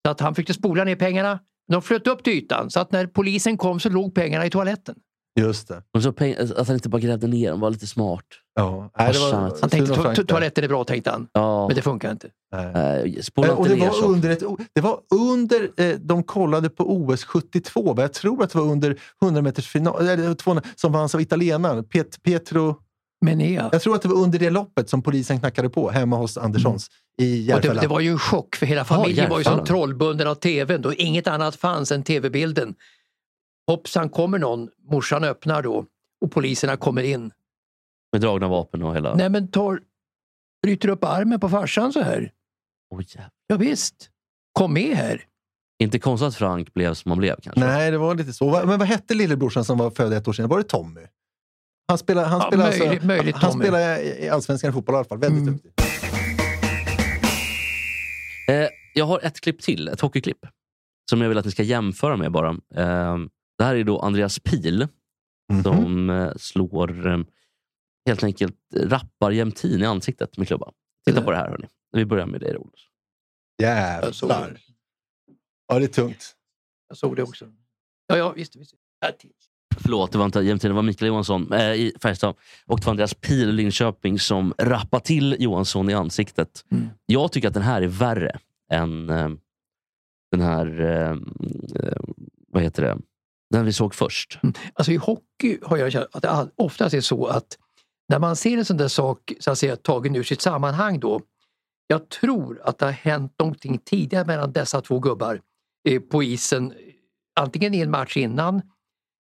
Så 0.06 0.12
att 0.12 0.20
han 0.20 0.36
fick 0.36 0.54
spola 0.54 0.84
ner 0.84 0.96
pengarna. 0.96 1.40
De 1.72 1.82
flöt 1.82 2.08
upp 2.08 2.24
till 2.24 2.34
ytan 2.34 2.70
så 2.70 2.80
att 2.80 2.92
när 2.92 3.08
polisen 3.08 3.58
kom 3.58 3.80
så 3.80 3.90
låg 3.90 4.16
pengarna 4.16 4.46
i 4.46 4.50
toaletten. 4.50 4.96
Just 5.40 5.68
det. 5.68 5.84
Och 5.94 6.04
så 6.04 6.14
peng, 6.14 6.36
att 6.58 6.68
han 6.68 6.76
inte 6.76 6.90
bara 6.90 7.02
grävde 7.02 7.28
ner 7.28 7.52
dem 7.52 7.60
var 7.60 7.70
lite 7.70 7.88
smart. 7.88 8.26
Ja. 8.56 8.92
Nej, 9.00 9.14
det 9.14 9.20
var. 9.20 9.32
Han 9.62 9.70
tänkte 9.70 9.94
to- 9.94 10.14
to- 10.16 10.26
toaletten 10.26 10.64
är 10.64 10.68
bra 10.68 10.84
tänkte 10.84 11.12
han. 11.12 11.28
Ja. 11.32 11.68
Men 11.68 11.76
det 11.76 11.82
funkar 11.82 12.12
inte. 12.12 12.28
Nej. 12.52 13.16
Eh, 13.16 13.22
spola 13.22 13.48
Eh, 13.48 13.54
Och 13.54 13.68
det 13.68 13.76
ner 13.76 13.86
var 13.88 13.94
så. 13.94 14.06
under, 14.06 14.30
ett, 14.30 14.44
det 14.76 14.82
var 14.82 15.00
under 15.16 15.70
eh, 15.78 15.96
de 16.00 16.24
kollade 16.24 16.70
på 16.70 16.94
OS 16.94 17.24
72, 17.24 17.94
men 17.96 18.02
jag 18.02 18.14
tror 18.14 18.44
att 18.44 18.50
det 18.50 18.58
var 18.60 18.66
under 18.72 19.00
100 19.22 19.42
meters 19.42 19.68
final, 19.68 20.08
eller 20.08 20.34
200, 20.34 20.64
som 20.76 20.92
vanns 20.92 21.16
av 21.16 21.22
italienaren 21.22 21.84
Pet, 21.84 22.24
Pietro. 22.24 22.76
Men 23.22 23.54
ja. 23.54 23.70
Jag 23.72 23.82
tror 23.82 23.96
att 23.96 24.02
det 24.02 24.08
var 24.08 24.16
under 24.18 24.40
det 24.40 24.50
loppet 24.50 24.90
som 24.90 25.02
polisen 25.02 25.40
knackade 25.40 25.70
på 25.70 25.90
hemma 25.90 26.16
hos 26.18 26.38
Anderssons 26.38 26.88
i 27.22 27.54
Och 27.54 27.62
det, 27.62 27.74
det 27.74 27.88
var 27.88 28.00
ju 28.00 28.10
en 28.12 28.20
chock 28.20 28.56
för 28.56 28.66
hela 28.66 28.86
familjen 28.86 29.30
var 29.30 29.38
ju 29.38 29.44
som 29.44 29.66
trollbunden 29.66 30.28
av 30.28 30.36
tvn 30.36 30.82
då 30.82 30.94
inget 30.94 31.28
annat 31.28 31.56
fanns 31.56 31.92
än 31.92 32.04
tv-bilden. 32.04 32.76
Hoppsan 33.68 34.10
kommer 34.10 34.40
någon, 34.40 34.70
morsan 34.90 35.24
öppnar 35.24 35.62
då 35.62 35.86
och 36.22 36.32
poliserna 36.32 36.78
kommer 36.78 37.04
in. 37.04 37.32
Med 38.14 38.22
dragna 38.22 38.48
vapen 38.48 38.84
och 38.84 38.96
hela... 38.96 39.16
Nej 39.16 39.30
men 39.30 39.48
tar, 39.52 39.80
bryter 40.64 40.90
upp 40.90 41.04
armen 41.04 41.40
på 41.40 41.50
farsan 41.50 41.94
så 41.94 42.02
här. 42.02 42.32
Oj, 42.96 43.06
jävlar. 43.10 43.30
Ja, 43.48 43.56
visst. 43.58 44.10
kom 44.52 44.74
med 44.74 44.98
här. 44.98 45.22
Inte 45.84 46.00
konstigt 46.00 46.28
att 46.28 46.36
Frank 46.36 46.74
blev 46.74 46.94
som 46.94 47.12
han 47.12 47.18
blev 47.18 47.36
kanske. 47.42 47.60
Nej, 47.66 47.92
det 47.92 47.98
var 47.98 48.16
lite 48.16 48.34
så. 48.34 48.52
Men 48.66 48.80
vad 48.80 48.88
hette 48.88 49.14
lillebrorsan 49.14 49.66
som 49.66 49.78
var 49.78 49.92
född 49.92 50.14
ett 50.14 50.28
år 50.28 50.34
sedan? 50.34 50.50
Var 50.50 50.58
det 50.58 50.64
Tommy? 50.64 51.02
Han 51.88 51.98
spelar, 51.98 52.26
han 52.26 52.40
Ja, 52.40 52.48
spelar, 52.48 52.66
möjligt- 52.70 52.90
alltså, 52.92 53.08
möjligt 53.08 53.36
han 53.36 53.52
Tommy. 53.52 53.64
spelar 53.64 54.00
i 54.00 54.30
Allsvenskan 54.30 54.70
i 54.70 54.74
fotboll 54.74 54.96
i 54.96 54.98
alla 54.98 55.06
fall. 55.06 55.18
Väldigt 55.20 55.42
Mm. 55.42 55.54
duktig. 55.54 55.72
Eh, 58.50 58.68
jag 58.94 59.06
har 59.06 59.20
ett 59.24 59.42
klipp 59.42 59.62
till, 59.62 59.88
ett 59.88 60.02
hockeyklipp. 60.02 60.46
Som 61.10 61.22
jag 61.22 61.30
vill 61.30 61.38
att 61.38 61.46
ni 61.46 61.52
ska 61.52 61.64
jämföra 61.64 62.18
med 62.18 62.32
bara. 62.32 62.50
Eh, 62.76 63.18
det 63.58 63.64
här 63.64 63.76
är 63.76 63.84
då 63.84 64.00
Andreas 64.00 64.40
Pil 64.40 64.88
Mhm. 65.54 65.64
som 65.64 66.10
eh, 66.10 66.32
slår 66.38 67.08
eh, 67.08 67.18
helt 68.06 68.24
enkelt 68.24 68.56
rappar 68.76 69.32
Jämtin 69.32 69.82
i 69.82 69.86
ansiktet 69.86 70.38
med 70.38 70.48
klubban. 70.48 70.74
Titta 71.06 71.22
på 71.22 71.32
det 71.32 71.38
här 71.38 71.50
hörni. 71.50 71.68
Vi 71.92 72.06
börjar 72.06 72.26
med 72.26 72.42
dig 72.42 72.54
såg 74.14 74.30
Jävlar. 74.30 74.50
det. 74.50 74.60
Ja, 75.68 75.80
det 75.80 75.86
är 75.86 75.88
tungt. 75.88 76.36
Jag 76.88 76.98
såg 76.98 77.16
det 77.16 77.24
också. 77.24 77.46
Ja, 78.08 78.18
ja 78.18 78.32
visst. 78.32 78.56
visst. 78.56 78.76
Förlåt, 79.78 80.12
det 80.12 80.18
var 80.18 80.26
inte 80.26 80.40
Jämtin, 80.40 80.70
det 80.70 80.76
var 80.76 80.82
Mikael 80.82 81.08
Johansson 81.08 81.54
eh, 81.54 81.74
i 81.74 81.94
Färjestad. 82.02 82.36
Och 82.66 82.80
det 82.80 82.86
var 82.86 82.92
Andreas 82.92 83.14
Pil 83.14 83.50
i 83.50 83.52
Linköping 83.52 84.20
som 84.20 84.54
rappade 84.58 85.06
till 85.06 85.36
Johansson 85.40 85.90
i 85.90 85.94
ansiktet. 85.94 86.66
Mm. 86.72 86.90
Jag 87.06 87.32
tycker 87.32 87.48
att 87.48 87.54
den 87.54 87.64
här 87.64 87.82
är 87.82 87.88
värre 87.88 88.40
än 88.72 89.10
eh, 89.10 89.30
den 90.32 90.42
här, 90.42 90.82
eh, 90.82 91.12
eh, 91.84 92.02
vad 92.48 92.64
heter 92.64 92.84
det, 92.84 92.98
den 93.50 93.66
vi 93.66 93.74
såg 93.74 93.96
först. 93.96 94.40
Alltså 94.74 94.92
i 94.92 94.96
hockey 94.96 95.60
har 95.62 95.78
jag 95.78 95.92
känt 95.92 96.08
att 96.12 96.22
det 96.22 96.50
oftast 96.56 96.94
är 96.94 97.02
så 97.02 97.26
att 97.26 97.58
när 98.10 98.20
man 98.20 98.36
ser 98.36 98.58
en 98.58 98.66
sån 98.66 98.78
där 98.78 98.88
sak 98.88 99.34
så 99.40 99.52
att 99.52 99.58
säga, 99.58 99.76
tagen 99.76 100.16
ur 100.16 100.24
sitt 100.24 100.42
sammanhang 100.42 101.00
då. 101.00 101.22
Jag 101.88 102.10
tror 102.10 102.62
att 102.64 102.78
det 102.78 102.86
har 102.86 102.92
hänt 102.92 103.34
någonting 103.40 103.78
tidigare 103.78 104.26
mellan 104.26 104.52
dessa 104.52 104.82
två 104.82 105.00
gubbar 105.00 105.42
eh, 105.90 106.02
på 106.02 106.24
isen. 106.24 106.74
Antingen 107.36 107.74
i 107.74 107.80
en 107.80 107.92
match 107.92 108.18
innan 108.18 108.62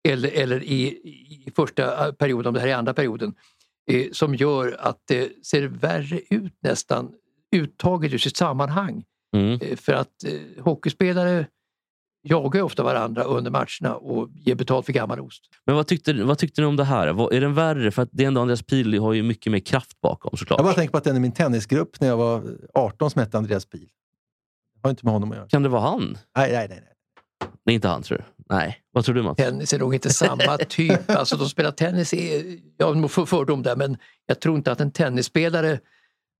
eller, 0.08 0.30
eller 0.30 0.62
i, 0.62 0.82
i 1.46 1.52
första 1.56 2.12
perioden, 2.12 2.48
om 2.48 2.54
det 2.54 2.60
här 2.60 2.68
är 2.68 2.74
andra 2.74 2.94
perioden. 2.94 3.34
Eh, 3.90 4.10
som 4.12 4.34
gör 4.34 4.76
att 4.80 5.02
det 5.04 5.46
ser 5.46 5.62
värre 5.62 6.20
ut 6.30 6.54
nästan 6.60 7.12
uttaget 7.56 8.12
ur 8.12 8.18
sitt 8.18 8.36
sammanhang. 8.36 9.04
Mm. 9.36 9.60
Eh, 9.60 9.76
För 9.76 9.92
att 9.92 10.24
eh, 10.24 10.64
hockeyspelare 10.64 11.46
jagar 12.24 12.58
ju 12.60 12.64
ofta 12.64 12.82
varandra 12.82 13.22
under 13.22 13.50
matcherna 13.50 13.96
och 13.96 14.28
ger 14.34 14.54
betalt 14.54 14.86
för 14.86 14.92
gammal 14.92 15.20
ost. 15.20 15.42
Men 15.66 15.76
vad 15.76 15.86
tyckte, 15.86 16.12
vad 16.24 16.38
tyckte 16.38 16.60
ni 16.60 16.66
om 16.66 16.76
det 16.76 16.84
här? 16.84 17.12
Vad- 17.12 17.32
Är 17.32 17.40
den 17.40 17.54
värre? 17.54 17.90
För 17.90 18.02
att 18.02 18.08
det 18.12 18.22
är 18.22 18.26
ändå 18.28 18.40
Andreas 18.40 18.62
Pil 18.62 18.98
har 18.98 19.12
ju 19.12 19.22
mycket 19.22 19.52
mer 19.52 19.58
kraft 19.60 20.00
bakom 20.00 20.36
såklart. 20.36 20.58
Jag 20.58 20.64
bara 20.66 20.74
tänker 20.74 20.92
på 20.92 20.98
att 20.98 21.04
den 21.04 21.16
är 21.16 21.20
min 21.20 21.32
tennisgrupp 21.32 22.00
när 22.00 22.08
jag 22.08 22.16
var 22.16 22.42
18 22.74 23.10
som 23.10 23.20
hette 23.20 23.38
Andreas 23.38 23.66
Pil. 23.66 23.80
Det 24.74 24.80
har 24.82 24.90
inte 24.90 25.06
med 25.06 25.12
honom 25.12 25.30
att 25.30 25.36
göra. 25.36 25.48
Kan 25.48 25.62
det 25.62 25.68
vara 25.68 25.82
han? 25.82 26.18
Nej, 26.36 26.52
nej, 26.52 26.66
nej. 26.68 26.68
nej. 26.68 26.90
Det 27.64 27.70
är 27.72 27.74
inte 27.74 27.88
han 27.88 28.02
tror 28.02 28.18
du? 28.18 28.24
Nej. 28.54 28.78
Vad 28.92 29.04
tror 29.04 29.14
du 29.14 29.22
Mats? 29.22 29.36
Tennis 29.36 29.72
är 29.72 29.78
nog 29.78 29.94
inte 29.94 30.10
samma 30.10 30.56
typ. 30.68 31.10
Alltså 31.10 31.36
de 31.36 31.48
spelar 31.48 31.70
tennis, 31.70 32.14
är, 32.14 32.58
jag 32.76 32.86
har 32.86 32.94
nog 32.94 33.10
för- 33.10 33.24
fördom 33.26 33.62
där, 33.62 33.76
men 33.76 33.96
jag 34.26 34.40
tror 34.40 34.56
inte 34.56 34.72
att 34.72 34.80
en 34.80 34.90
tennisspelare 34.90 35.78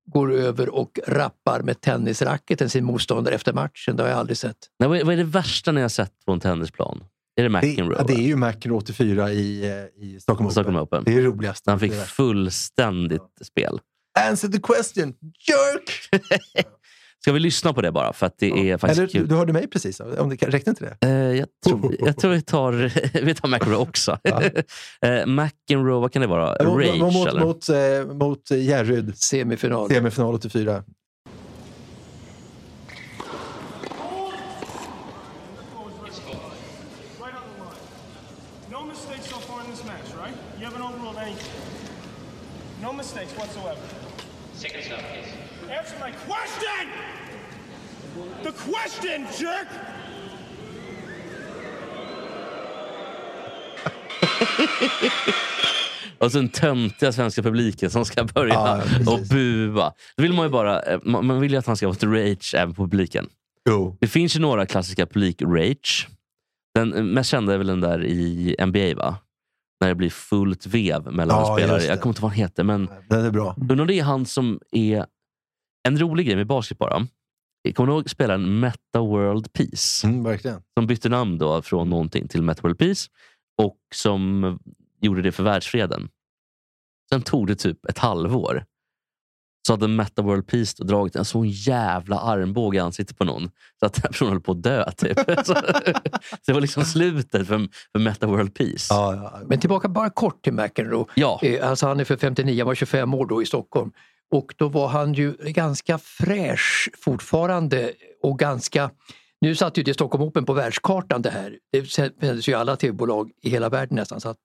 går 0.07 0.33
över 0.33 0.69
och 0.75 0.99
rappar 1.07 1.61
med 1.63 1.81
tennisracketen 1.81 2.71
sin 2.71 2.85
motståndare 2.85 3.35
efter 3.35 3.53
matchen. 3.53 3.97
Det 3.97 4.03
har 4.03 4.11
jag 4.11 4.19
aldrig 4.19 4.37
sett. 4.37 4.57
Nej, 4.79 4.89
vad, 4.89 4.99
är, 4.99 5.05
vad 5.05 5.13
är 5.13 5.17
det 5.17 5.25
värsta 5.25 5.73
ni 5.73 5.81
har 5.81 5.89
sett 5.89 6.13
på 6.27 6.33
en 6.33 6.41
tennisplan? 6.41 7.05
Är 7.37 7.43
det 7.49 7.61
Det, 7.61 7.67
McEnroe? 7.69 7.97
ja, 7.99 8.05
det 8.05 8.13
är 8.15 8.27
ju 8.27 8.37
McEnroe 8.37 8.79
84 8.79 9.33
i, 9.33 9.67
eh, 9.97 10.05
i 10.05 10.21
Stockholm 10.21 10.47
Open. 10.47 10.53
Stockholm 10.53 10.77
Open. 10.77 11.03
Det 11.05 11.15
är 11.15 11.23
roligast. 11.23 11.67
Han 11.67 11.81
fick 11.81 11.93
Det 11.93 12.05
fullständigt 12.05 13.23
spel. 13.43 13.81
Answer 14.29 14.49
the 14.49 14.59
question, 14.63 15.15
jerk! 15.49 16.25
Ska 17.25 17.33
vi 17.33 17.41
lyssna 17.41 17.73
på 17.73 17.81
det 17.81 17.93
bara? 17.93 18.13
För 18.13 18.27
att 18.27 18.39
det 18.39 18.71
är 18.71 18.79
faktiskt 18.79 18.99
Eller, 18.99 19.07
du, 19.07 19.19
kul. 19.19 19.29
du 19.29 19.35
hörde 19.35 19.53
mig 19.53 19.67
precis. 19.67 20.01
Om 20.01 20.31
det, 20.31 20.37
räckte 20.37 20.71
inte 20.71 20.97
det? 21.01 21.07
Eh, 21.09 21.39
jag, 21.39 21.49
tror, 21.67 21.97
jag 21.99 22.17
tror 22.17 22.31
vi 22.31 22.43
tar, 22.43 22.73
vi 23.25 23.35
tar 23.35 23.49
McEnroe 23.49 23.77
också. 23.77 24.19
eh, 25.03 25.27
McEnroe, 25.27 26.01
vad 26.01 26.13
kan 26.13 26.23
det 26.23 26.29
vara? 26.29 26.65
Mot- 26.65 26.85
Rage? 26.85 26.99
mot, 26.99 27.29
eller? 27.29 27.41
mot, 27.41 27.69
eh, 27.69 28.17
mot 28.17 28.51
eh, 28.51 28.65
Järryd. 28.65 29.19
Semifinal. 29.19 29.89
Semifinal 29.89 30.35
84. 30.35 30.83
Question, 49.15 49.47
jerk! 49.47 49.69
Och 56.19 56.33
så 56.33 56.39
den 56.39 56.49
töntiga 56.49 57.13
svenska 57.13 57.43
publiken 57.43 57.91
som 57.91 58.05
ska 58.05 58.25
börja 58.25 58.55
Ja, 58.55 58.83
och 59.13 59.21
bua. 59.31 59.93
Då 60.17 60.23
vill 60.23 60.33
man 60.33 60.45
ju 60.47 60.51
bara, 60.51 60.83
eh, 60.83 61.01
man 61.05 61.41
vill 61.41 61.53
ju 61.53 61.59
att 61.59 61.67
han 61.67 61.77
ska 61.77 61.87
vara 61.87 61.97
ett 61.97 62.03
rage 62.03 62.55
även 62.55 62.75
på 62.75 62.83
publiken. 62.83 63.27
Jo. 63.69 63.97
Det 64.01 64.07
finns 64.07 64.37
ju 64.37 64.41
några 64.41 64.67
klassiska 64.67 65.07
publik-rage. 65.07 66.09
Den 66.75 66.95
eh, 66.95 67.03
mest 67.03 67.31
kända 67.31 67.55
är 67.55 67.59
väl 67.59 67.67
den 67.67 67.81
där 67.81 68.05
i 68.05 68.57
NBA, 68.67 68.95
va? 69.05 69.17
När 69.81 69.89
det 69.89 69.95
blir 69.95 70.11
fullt 70.11 70.67
vev 70.67 71.13
mellan 71.13 71.41
Ja, 71.41 71.57
spelare. 71.57 71.83
Jag 71.85 72.01
kommer 72.01 72.11
inte 72.11 72.19
ihåg 72.21 72.23
vad 72.23 72.31
han 72.31 72.39
heter, 72.39 72.65
men 72.65 72.89
Den 73.09 73.25
är 73.25 73.31
bra. 73.31 73.55
undrar 73.61 73.81
om 73.81 73.87
det 73.87 73.99
är 73.99 74.03
han 74.05 74.27
som 74.27 74.61
är... 74.73 75.07
En 75.89 75.99
rolig 75.99 76.27
grej 76.27 76.37
med 76.37 76.47
basket 76.47 76.79
bara. 76.79 77.07
Kommer 77.73 77.87
du 77.87 77.93
ihåg 77.93 78.11
spelaren 78.11 78.61
Meta 78.61 79.01
World 79.01 79.53
Peace? 79.53 80.07
Mm, 80.07 80.25
verkligen. 80.25 80.63
Som 80.79 80.87
bytte 80.87 81.09
namn 81.09 81.39
då 81.39 81.63
från 81.63 81.91
någonting 81.91 82.29
till 82.29 82.43
Meta 82.43 82.63
World 82.63 82.79
Peace 82.79 83.11
och 83.63 83.79
som 83.95 84.59
gjorde 85.01 85.23
det 85.23 85.33
för 85.33 85.43
världsfreden. 85.43 86.09
Sen 87.11 87.23
tog 87.23 87.47
det 87.47 87.57
typ 87.57 87.85
ett 87.85 87.99
halvår. 87.99 88.65
Så 89.67 89.73
hade 89.73 89.89
Meta 89.89 90.23
World 90.23 90.47
Peace 90.47 90.85
dragit 90.85 91.17
en 91.17 91.25
sån 91.25 91.49
jävla 91.49 92.19
armbåge 92.21 92.77
i 92.77 92.81
ansiktet 92.81 93.19
på 93.19 93.25
någon 93.25 93.51
så 93.81 93.87
att 93.87 93.95
den 93.95 94.03
personen 94.03 94.33
höll 94.33 94.41
på 94.41 94.53
att 94.53 94.63
dö. 94.63 94.91
Typ. 94.93 95.19
så, 95.19 95.45
så 95.45 95.55
det 96.47 96.53
var 96.53 96.61
liksom 96.61 96.85
slutet 96.85 97.47
för, 97.47 97.69
för 97.93 97.99
Meta 97.99 98.27
World 98.27 98.55
Peace. 98.55 98.87
Ja, 98.95 99.15
ja. 99.15 99.41
Men 99.47 99.61
tillbaka 99.61 99.89
bara 99.89 100.11
kort 100.11 100.45
till 100.45 100.53
McEnroe. 100.53 101.07
Ja. 101.15 101.41
Eh, 101.43 101.69
alltså 101.71 101.87
han 101.87 102.01
är 102.01 102.05
för 102.05 102.17
59, 102.17 102.61
han 102.61 102.67
var 102.67 102.75
25 102.75 103.15
år 103.15 103.27
då 103.27 103.43
i 103.43 103.47
Stockholm. 103.47 103.93
Och 104.31 104.55
då 104.57 104.69
var 104.69 104.89
han 104.89 105.15
ju 105.15 105.33
ganska 105.39 105.99
fräsch 105.99 106.91
fortfarande 106.99 107.93
och 108.23 108.39
ganska... 108.39 108.91
Nu 109.41 109.55
satt 109.55 109.79
ju 109.79 109.83
det 109.83 109.95
Stockholm 109.95 110.25
Open 110.25 110.45
på 110.45 110.53
världskartan 110.53 111.23
det 111.23 111.31
här. 111.31 111.59
Det 111.73 111.91
sändes 111.91 112.49
ju 112.49 112.53
i 112.53 112.55
alla 112.55 112.77
tv-bolag 112.77 113.31
i 113.43 113.51
hela 113.51 113.69
världen 113.69 113.97
nästan. 113.97 114.21
Så 114.21 114.29
att 114.29 114.37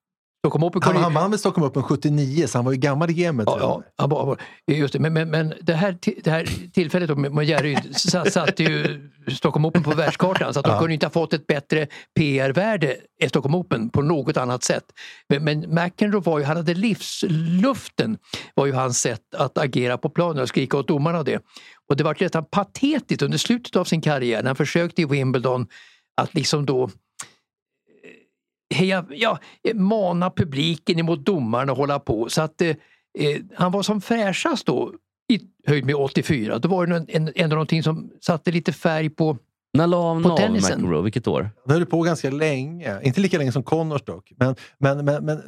Stockholm 0.42 0.64
Open 0.64 0.82
Han, 0.84 0.94
ju- 0.96 1.00
han 1.02 1.14
vann 1.14 1.30
väl 1.30 1.38
Stockholm 1.38 1.66
Open 1.66 1.82
79, 1.82 2.46
så 2.46 2.58
han 2.58 2.64
var 2.64 2.72
ju 2.72 2.78
gammal 2.78 3.10
i 3.10 3.12
gamet. 3.12 3.44
Ja, 3.46 3.56
ja, 3.60 3.82
han 3.96 4.10
var, 4.10 4.40
just 4.66 4.92
det. 4.92 4.98
Men, 5.00 5.12
men, 5.12 5.30
men 5.30 5.54
det, 5.60 5.74
här, 5.74 5.98
det 6.24 6.30
här 6.30 6.48
tillfället 6.72 7.18
med 7.18 7.44
Järryd 7.44 7.96
sa- 7.96 8.24
satte 8.24 8.62
ju 8.62 9.10
Stockholm 9.28 9.64
Open 9.64 9.82
på 9.82 9.90
världskartan 9.90 10.54
så 10.54 10.60
att 10.60 10.64
de 10.66 10.72
Ja. 10.72 10.78
kunde 10.78 10.94
inte 10.94 11.06
ha 11.06 11.10
fått 11.10 11.32
ett 11.32 11.46
bättre 11.46 11.86
PR-värde 12.18 12.96
i 13.22 13.28
Stockholm 13.28 13.54
Open 13.54 13.90
på 13.90 14.02
något 14.02 14.36
annat 14.36 14.62
sätt. 14.64 14.84
Men, 15.28 15.44
men 15.44 15.60
McEnroe 15.74 16.20
var 16.20 16.38
ju, 16.38 16.44
han 16.44 16.56
hade 16.56 16.74
livsluften 16.74 18.18
var 18.54 18.66
ju 18.66 18.72
hans 18.72 19.00
sätt 19.00 19.34
att 19.36 19.58
agera 19.58 19.98
på 19.98 20.08
planen 20.10 20.42
och 20.42 20.48
skrika 20.48 20.76
åt 20.78 20.88
domarna 20.88 21.18
och 21.18 21.24
det. 21.24 21.42
Och 21.88 21.96
det 21.96 22.04
var 22.04 22.16
nästan 22.20 22.44
patetiskt 22.44 23.22
under 23.22 23.38
slutet 23.38 23.76
av 23.76 23.84
sin 23.84 24.00
karriär 24.00 24.42
när 24.42 24.48
han 24.48 24.56
försökte 24.56 25.02
i 25.02 25.04
Wimbledon 25.04 25.66
att 26.20 26.34
liksom 26.34 26.66
då 26.66 26.90
heja, 28.74 29.04
ja, 29.10 29.38
mana 29.74 30.30
publiken 30.30 30.98
emot 30.98 31.24
domarna 31.26 31.72
och 31.72 31.78
hålla 31.78 31.98
på. 31.98 32.28
Så 32.28 32.42
att 32.42 32.60
eh, 32.62 32.68
eh, 32.68 32.76
han 33.54 33.72
var 33.72 33.82
som 33.82 34.00
fräschast 34.00 34.66
då 34.66 34.92
i 35.32 35.40
höjd 35.66 35.84
med 35.84 35.94
84. 35.94 36.58
Då 36.58 36.68
var 36.68 36.86
det 36.86 36.96
en, 36.96 37.06
en, 37.08 37.32
ändå 37.34 37.54
någonting 37.56 37.82
som 37.82 38.10
satte 38.20 38.50
lite 38.50 38.72
färg 38.72 39.10
på 39.10 39.36
När 39.74 39.86
la 39.86 40.12
han 40.14 40.22
På 40.22 40.30
av. 40.30 40.50
McEnroe? 40.52 41.02
Vilket 41.02 41.26
år? 41.28 41.50
Han 41.66 41.76
höll 41.76 41.86
på 41.86 42.02
ganska 42.02 42.30
länge. 42.30 43.00
Inte 43.02 43.20
lika 43.20 43.38
länge 43.38 43.52
som 43.52 43.62
Connors 43.62 44.02
dock. 44.02 44.32
Men, 44.36 44.54
men, 44.78 45.04
men, 45.04 45.24
men 45.24 45.42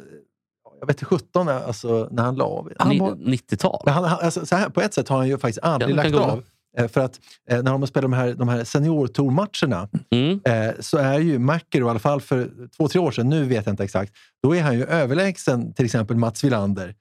jag 0.79 0.87
vet 0.87 0.95
inte 0.95 1.05
17 1.05 1.49
alltså, 1.49 2.07
när 2.11 2.23
han 2.23 2.35
la 2.35 2.45
av. 2.45 2.71
Han 2.79 2.89
Ni- 2.89 2.99
var- 2.99 3.15
90-tal? 3.15 3.81
Men 3.85 3.93
han, 3.93 4.03
han, 4.03 4.19
alltså, 4.21 4.69
på 4.73 4.81
ett 4.81 4.93
sätt 4.93 5.09
har 5.09 5.17
han 5.17 5.27
ju 5.27 5.37
faktiskt 5.37 5.63
aldrig 5.63 5.91
Ja, 5.91 5.95
lagt 6.03 6.15
av. 6.15 6.43
Eh, 6.77 6.87
För 6.87 7.01
att 7.01 7.19
eh, 7.49 7.63
när 7.63 7.71
de 7.71 7.87
spelar 7.87 8.01
de 8.01 8.13
här, 8.13 8.33
de 8.33 8.47
här 8.47 8.63
seniortourmatcherna 8.63 9.89
Mm. 10.11 10.39
eh, 10.45 10.73
så 10.79 10.97
är 10.97 11.19
ju 11.19 11.39
McEnroe, 11.39 11.87
i 11.87 11.89
alla 11.89 11.99
fall 11.99 12.21
för 12.21 12.49
två, 12.77 12.87
tre 12.87 13.01
år 13.01 13.11
sedan, 13.11 13.29
nu 13.29 13.43
vet 13.45 13.65
jag 13.65 13.73
inte 13.73 13.83
exakt, 13.83 14.13
då 14.43 14.55
är 14.55 14.61
han 14.61 14.77
ju 14.77 14.83
överlägsen 14.85 15.73
till 15.73 15.85
exempel 15.85 16.17
Mats 16.17 16.43
Wilander. 16.43 16.95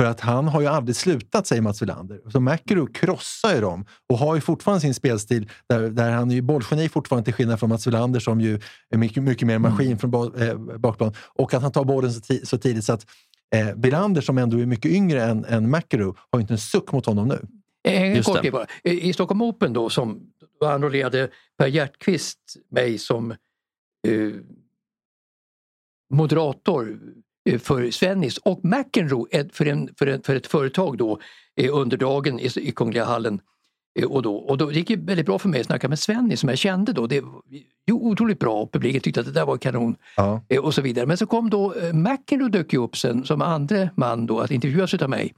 För 0.00 0.06
att 0.06 0.20
han 0.20 0.48
har 0.48 0.60
ju 0.60 0.66
aldrig 0.66 0.96
slutat, 0.96 1.46
säger 1.46 1.62
Mats 1.62 1.82
Wilander. 1.82 2.20
Så 2.32 2.40
McEnroe 2.40 2.86
krossar 2.94 3.54
ju 3.54 3.60
dem 3.60 3.84
och 4.12 4.18
har 4.18 4.34
ju 4.34 4.40
fortfarande 4.40 4.80
sin 4.80 4.94
spelstil 4.94 5.48
där, 5.68 5.80
där 5.80 6.10
han 6.10 6.30
är 6.30 6.34
ju 6.34 6.42
bollgeni 6.42 6.88
fortfarande 6.88 7.24
till 7.24 7.34
skillnad 7.34 7.60
från 7.60 7.68
Mats 7.68 7.86
Wilander 7.86 8.20
som 8.20 8.40
ju 8.40 8.60
är 8.94 8.98
mycket, 8.98 9.22
mycket 9.22 9.46
mer 9.46 9.58
maskin 9.58 9.98
från 9.98 10.10
ba, 10.10 10.36
eh, 10.36 10.54
bakplan. 10.58 11.12
Och 11.34 11.54
att 11.54 11.62
han 11.62 11.72
tar 11.72 11.84
bollen 11.84 12.12
så, 12.12 12.34
så 12.44 12.58
tidigt 12.58 12.84
så 12.84 12.92
att 12.92 13.06
eh, 13.54 13.68
Wilander 13.76 14.20
som 14.20 14.38
ändå 14.38 14.58
är 14.60 14.66
mycket 14.66 14.90
yngre 14.92 15.24
än, 15.24 15.44
än 15.44 15.70
McEnroe 15.70 16.14
har 16.32 16.38
ju 16.38 16.40
inte 16.40 16.54
en 16.54 16.58
suck 16.58 16.92
mot 16.92 17.06
honom 17.06 17.28
nu. 17.28 17.38
En 17.82 18.14
Just 18.14 18.28
kort 18.28 18.42
det. 18.42 18.50
bara. 18.50 18.66
I 18.84 19.08
i 19.08 19.12
Stockholm 19.12 19.42
Open 19.42 19.72
då, 19.72 19.90
som 19.90 20.32
då 20.60 20.66
enrollerade 20.66 21.30
Per 21.58 21.66
Hjertqvist 21.66 22.38
mig 22.68 22.98
som 22.98 23.30
eh, 24.08 24.32
moderator 26.14 26.98
eh, 27.50 27.58
för 27.58 27.90
Svennis 27.90 28.38
och 28.38 28.64
McEnroe 28.64 29.48
för, 29.52 29.66
en, 29.66 29.90
för, 29.98 30.06
en, 30.06 30.22
för 30.22 30.36
ett 30.36 30.46
företag 30.46 30.98
då 30.98 31.20
eh, 31.56 31.76
under 31.76 31.96
dagen 31.96 32.40
i, 32.40 32.50
i 32.56 32.72
Kungliga 32.72 33.04
hallen. 33.04 33.40
Eh, 33.98 34.04
och, 34.04 34.22
då, 34.22 34.36
och 34.36 34.58
då 34.58 34.72
gick 34.72 34.88
det 34.88 34.96
väldigt 34.96 35.26
bra 35.26 35.38
för 35.38 35.48
mig 35.48 35.60
att 35.60 35.66
snacka 35.66 35.88
med 35.88 35.98
Svennis 35.98 36.40
som 36.40 36.48
jag 36.48 36.58
kände 36.58 36.92
då. 36.92 37.06
Det 37.06 37.20
var 37.20 37.42
otroligt 37.90 38.38
bra 38.38 38.62
och 38.62 38.72
publiken 38.72 39.00
tyckte 39.00 39.20
att 39.20 39.26
det 39.26 39.32
där 39.32 39.46
var 39.46 39.56
kanon. 39.56 39.96
Ja. 40.16 40.42
Eh, 40.48 40.64
och 40.64 40.74
så 40.74 40.82
vidare. 40.82 41.06
Men 41.06 41.16
så 41.16 41.26
kom 41.26 41.50
då 41.50 41.74
eh, 41.74 41.92
McEnroe 41.92 42.48
dök 42.48 42.72
ju 42.72 42.78
upp 42.78 42.96
sen 42.96 43.24
som 43.24 43.42
andra 43.42 43.90
man 43.96 44.26
då 44.26 44.40
att 44.40 44.50
intervjuas 44.50 44.94
utav 44.94 45.10
mig. 45.10 45.34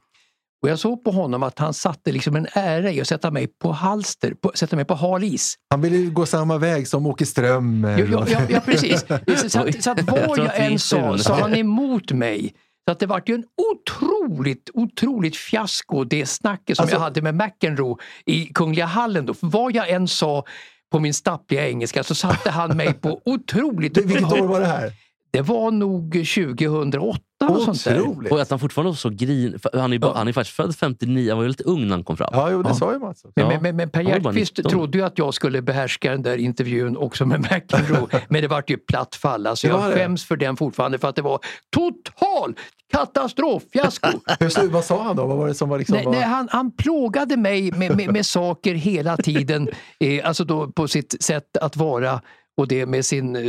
Och 0.63 0.69
jag 0.69 0.79
såg 0.79 1.05
på 1.05 1.11
honom 1.11 1.43
att 1.43 1.59
han 1.59 1.75
satte 1.75 2.13
liksom 2.13 2.37
en 2.37 2.47
ära 2.53 2.91
i 2.93 3.01
att 3.01 3.09
sätta 3.09 3.31
mig 3.31 3.47
på 3.47 3.73
halster, 3.73 4.35
på, 4.35 4.53
sätta 4.55 4.77
mig 4.77 4.85
på 4.85 4.95
hal 4.95 5.25
is. 5.25 5.55
Han 5.71 5.81
ville 5.81 5.97
ju 5.97 6.11
gå 6.11 6.27
samma 6.27 6.59
väg 6.59 6.89
som 6.89 7.07
Åke 7.07 7.27
Ström. 7.27 7.85
eh, 7.85 8.01
Ja, 8.01 8.25
ja, 8.29 8.41
ja, 8.49 8.61
precis. 8.61 9.01
Så, 9.37 9.49
så, 9.51 9.61
att- 9.61 9.83
så 9.83 9.91
att 9.91 9.99
Jag 10.07 10.29
vad 10.29 10.39
jag 10.39 10.57
än 10.67 10.73
är 10.73 10.79
sa, 10.79 11.19
sa 11.19 11.41
han 11.41 11.55
emot 11.55 12.13
mig. 12.13 12.55
Så 12.89 12.93
att 12.93 12.99
det 12.99 13.07
vart 13.07 13.29
ju 13.29 13.35
en 13.35 13.45
otroligt, 13.73 14.71
otroligt 14.75 15.37
fiasko 15.37 16.05
det 16.05 16.27
snacket 16.27 16.77
som 16.77 16.83
Alltså- 16.83 16.97
jag 16.97 17.01
hade 17.01 17.23
med 17.23 17.35
McEnroe 17.35 17.97
i 18.27 18.47
Kungliga 18.47 18.87
hallen. 18.87 19.27
Då. 19.27 19.35
För 19.35 19.47
vad 19.47 19.75
jag 19.75 19.91
än 19.91 20.09
sa 20.09 20.45
på 20.93 20.99
min 21.01 21.15
stappliga 21.15 21.69
engelska 21.69 22.03
så 22.05 22.15
satte 22.15 22.51
han 22.51 22.77
mig 22.77 22.93
på 22.95 23.21
otroligt... 23.25 23.95
Det- 23.95 24.03
Vilket 24.03 24.33
år 24.33 24.47
var 24.47 24.61
det 24.61 24.67
här? 24.67 24.93
Det 25.31 25.41
var 25.43 25.71
nog 25.71 26.13
2008 26.13 27.19
och 27.51 27.63
sånt 27.63 27.85
där. 27.85 28.33
Och 28.33 28.41
att 28.41 28.51
han 28.51 28.59
fortfarande 28.59 28.91
var 28.91 28.97
så 28.97 29.11
grin... 29.11 29.59
Han 29.73 29.93
är, 29.93 29.99
Ja. 30.03 30.13
han 30.17 30.29
är 30.29 30.33
faktiskt 30.33 30.57
född 30.57 30.77
59, 30.77 31.29
han 31.31 31.37
var 31.39 31.43
ju 31.43 31.49
lite 31.49 31.65
ung 31.65 31.83
när 31.87 31.91
han 31.91 32.05
kom 32.05 32.17
fram. 32.17 32.29
Ja, 32.33 32.51
jo, 32.51 32.63
det 32.63 32.69
Ja. 32.69 32.75
sa 32.75 32.93
ju 32.93 32.99
Mats. 32.99 33.25
också. 33.25 33.33
Men, 33.37 33.51
Ja. 33.51 33.61
men, 33.61 33.77
men 33.77 33.91
Per 33.91 34.05
bara 34.05 34.11
Hjertqvist 34.13 34.57
19. 34.57 34.71
trodde 34.71 34.99
ju 34.99 35.05
att 35.05 35.19
jag 35.19 35.35
skulle 35.35 35.63
behärska 35.63 36.11
den 36.11 36.23
där 36.23 36.37
intervjun 36.37 36.97
också 36.97 37.27
med 37.27 37.41
McEnroe. 37.53 38.07
men 38.29 38.43
det 38.43 38.49
vart 38.49 38.71
ju 38.71 38.77
platt 38.77 39.15
fall. 39.15 39.47
Alltså, 39.47 39.67
jag 39.67 39.95
skäms 39.95 40.25
för 40.25 40.37
den 40.37 40.57
fortfarande 40.57 40.99
för 40.99 41.09
att 41.09 41.17
det 41.17 41.23
var 41.23 41.39
total 41.77 42.55
katastroffiasko. 42.93 44.09
Hur 44.41 44.49
stod- 44.49 44.71
vad 44.71 44.85
sa 44.85 45.03
han 45.03 45.17
då? 45.17 45.27
Vad 45.27 45.37
var 45.39 45.49
det 45.49 45.55
som 45.55 45.69
var 45.69 45.79
liksom... 45.79 45.97
nej, 45.97 46.05
var... 46.05 46.13
nej, 46.13 46.23
han, 46.23 46.49
han 46.51 46.71
plågade 46.77 47.37
mig 47.37 47.73
med, 47.73 47.97
med, 47.97 48.13
med 48.13 48.27
saker 48.27 48.75
hela 48.75 49.17
tiden. 49.17 49.69
Eh, 50.01 50.29
alltså 50.29 50.45
då 50.45 50.69
på 50.73 50.89
sitt 50.89 51.23
sätt 51.23 51.57
att 51.57 51.77
vara 51.77 52.21
och 52.57 52.69
det 52.69 52.87
med, 52.87 53.05
sin, 53.05 53.37
eh, 53.37 53.43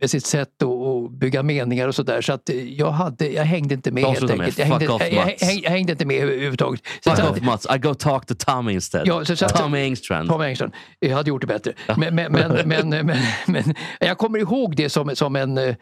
med 0.00 0.10
sitt 0.10 0.26
sätt 0.26 0.62
att 0.62 0.68
att 0.68 1.10
bygga 1.12 1.42
meningar 1.42 1.88
och 1.88 1.94
sådär. 1.94 2.20
Så 2.20 2.32
att 2.32 2.50
jag, 2.76 2.90
hade, 2.90 3.28
jag 3.28 3.44
hängde 3.44 3.74
inte 3.74 3.90
med 3.90 4.04
helt 4.04 4.30
enkelt. 4.30 4.58
Jag 4.58 4.66
hängde, 4.66 4.88
off, 4.88 5.02
jag, 5.02 5.12
jag, 5.12 5.24
häng- 5.48 5.60
jag 5.62 5.70
hängde 5.70 5.92
inte 5.92 6.04
med 6.06 6.22
överhuvudtaget. 6.22 6.80
Så 7.04 7.10
Fuck 7.10 7.20
att- 7.24 7.30
off 7.30 7.40
Mats, 7.42 7.66
I 7.74 7.78
go 7.78 7.94
talk 7.94 8.26
to 8.26 8.34
Tommy 8.38 8.72
instead. 8.72 9.02
Ja, 9.06 9.24
så- 9.24 9.36
så 9.36 9.44
att- 9.44 9.56
Tommy 9.56 9.78
Engstrand. 9.78 10.28
Tom 10.28 10.40
Engström 10.40 10.70
jag 11.00 11.16
hade 11.16 11.28
gjort 11.28 11.40
det 11.40 11.46
bättre. 11.46 11.72
Men, 11.96 12.14
men, 12.14 12.32
men, 12.32 12.68
men, 12.68 12.88
men, 12.88 13.16
men 13.46 13.74
jag 14.00 14.18
kommer 14.18 14.38
ihåg 14.38 14.76
det 14.76 14.88
som, 14.88 15.16
som 15.16 15.36
en... 15.36 15.58
eh, 15.58 15.74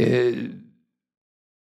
eh, 0.00 0.34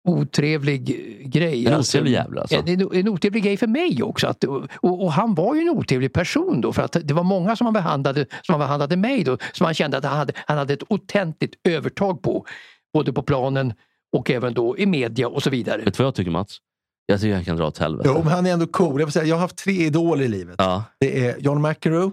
otrevlig 0.08 0.84
grej. 1.32 1.66
En 1.66 1.80
otrevlig 1.80 2.12
jävel, 2.12 2.38
alltså. 2.38 2.56
En, 2.56 2.68
en 2.92 3.08
otrevlig 3.08 3.42
grej 3.42 3.56
för 3.56 3.66
mig 3.66 4.02
också. 4.02 4.26
Att, 4.26 4.44
och, 4.44 4.64
och 4.82 5.12
han 5.12 5.34
var 5.34 5.54
ju 5.54 5.60
en 5.60 5.70
otrevlig 5.70 6.12
person 6.12 6.60
då 6.60 6.72
för 6.72 6.82
att 6.82 6.96
det 7.04 7.14
var 7.14 7.22
många 7.22 7.56
som 7.56 7.66
han 7.66 7.74
behandlade, 7.74 8.26
som 8.42 8.52
han 8.52 8.58
behandlade 8.58 8.96
mig 8.96 9.24
då 9.24 9.38
som 9.52 9.64
han 9.64 9.74
kände 9.74 9.96
att 9.96 10.04
han 10.04 10.16
hade, 10.16 10.32
han 10.36 10.58
hade 10.58 10.74
ett 10.74 10.82
offentligt 10.88 11.54
övertag 11.64 12.22
på. 12.22 12.46
Både 12.94 13.12
på 13.12 13.22
planen 13.22 13.72
och 14.16 14.30
även 14.30 14.54
då 14.54 14.78
i 14.78 14.86
media 14.86 15.28
och 15.28 15.42
så 15.42 15.50
vidare. 15.50 15.82
Vet 15.82 15.94
du 15.94 16.02
vad 16.02 16.06
jag 16.06 16.14
tycker 16.14 16.30
Mats? 16.30 16.58
Jag 17.06 17.20
tycker 17.20 17.34
han 17.34 17.44
kan 17.44 17.56
dra 17.56 17.66
åt 17.66 17.78
helvete. 17.78 18.10
Jo, 18.14 18.20
men 18.24 18.32
han 18.32 18.46
är 18.46 18.52
ändå 18.52 18.66
cool. 18.66 19.00
Jag, 19.00 19.08
får 19.08 19.12
säga, 19.12 19.24
jag 19.24 19.36
har 19.36 19.40
haft 19.40 19.56
tre 19.56 19.72
idoler 19.72 20.24
i 20.24 20.28
livet. 20.28 20.54
Ja. 20.58 20.84
Det 21.00 21.26
är 21.26 21.38
John 21.38 21.62
McEnroe, 21.62 22.10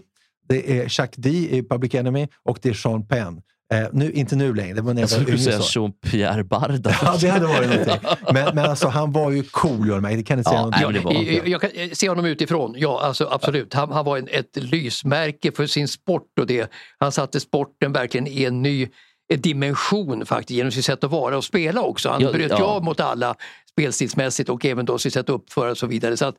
det 0.50 0.80
är 0.80 0.90
Chuck 0.90 1.14
D 1.16 1.30
i 1.30 1.64
Public 1.64 1.96
Enemy 1.96 2.28
och 2.44 2.60
det 2.62 2.70
är 2.70 2.74
Sean 2.74 3.08
Penn. 3.08 3.42
Eh, 3.74 3.88
nu, 3.94 4.12
inte 4.12 4.36
nu 4.36 4.54
längre, 4.54 4.74
det 4.74 4.82
var 4.82 4.94
när 4.94 5.02
jag 5.02 5.10
Jag 5.12 5.18
var 5.18 5.24
skulle 5.24 5.38
yngre. 5.38 5.52
säga. 5.52 5.60
Jean-Pierre 5.84 6.44
Barda. 6.44 6.96
Ja, 7.02 7.18
det 7.22 7.28
hade 7.30 7.46
varit 7.48 7.70
någonting. 7.70 8.10
Men, 8.34 8.56
men 8.56 8.66
alltså, 8.66 8.88
han 8.88 9.12
var 9.12 9.32
ju 9.32 9.44
cool, 9.44 9.88
John 9.88 10.02
McEnroe. 10.02 10.16
Det 10.16 10.24
kan 10.24 10.38
ni 10.38 10.44
säga 10.44 10.56
Ja, 10.56 10.62
någonting 10.62 11.14
nej, 11.14 11.26
det 11.36 11.40
var 11.42 11.48
Jag, 11.48 11.62
kan 11.62 11.70
eh, 11.76 11.90
se 11.94 12.10
honom 12.10 12.26
utifrån. 12.26 12.74
Ja, 12.78 13.02
alltså, 13.04 13.28
absolut. 13.32 13.74
Han, 13.74 13.92
han 13.92 14.06
var 14.06 14.18
en, 14.18 14.28
ett 14.32 14.56
lysmärke 14.56 15.52
för 15.52 15.66
sin 15.68 15.88
sport 15.88 16.40
och 16.40 16.48
det. 16.48 16.72
Han 17.00 17.12
satte 17.12 17.40
sporten 17.40 17.92
verkligen 17.94 18.28
i 18.28 18.44
en 18.44 18.62
ny 18.62 18.88
eh, 19.34 19.40
dimension 19.40 20.26
faktiskt 20.26 20.50
genom 20.58 20.72
sitt 20.72 20.86
sätt 20.86 21.04
att 21.04 21.12
vara 21.12 21.38
och 21.38 21.44
spela 21.44 21.82
också. 21.82 22.10
Han 22.10 22.22
Ja, 22.22 22.32
bröt 22.32 22.52
ja. 22.52 22.64
av 22.66 22.84
mot 22.84 23.00
alla 23.00 23.36
spelstilsmässigt 23.82 24.50
och 24.50 24.66
även 24.66 24.86
då 24.86 24.98
sitt 24.98 25.14
sätt 25.14 25.30
att 25.30 25.36
uppföra 25.36 25.72
och 25.72 25.78
så 25.78 25.88
vidare. 25.88 26.18
Så 26.18 26.26
att 26.26 26.36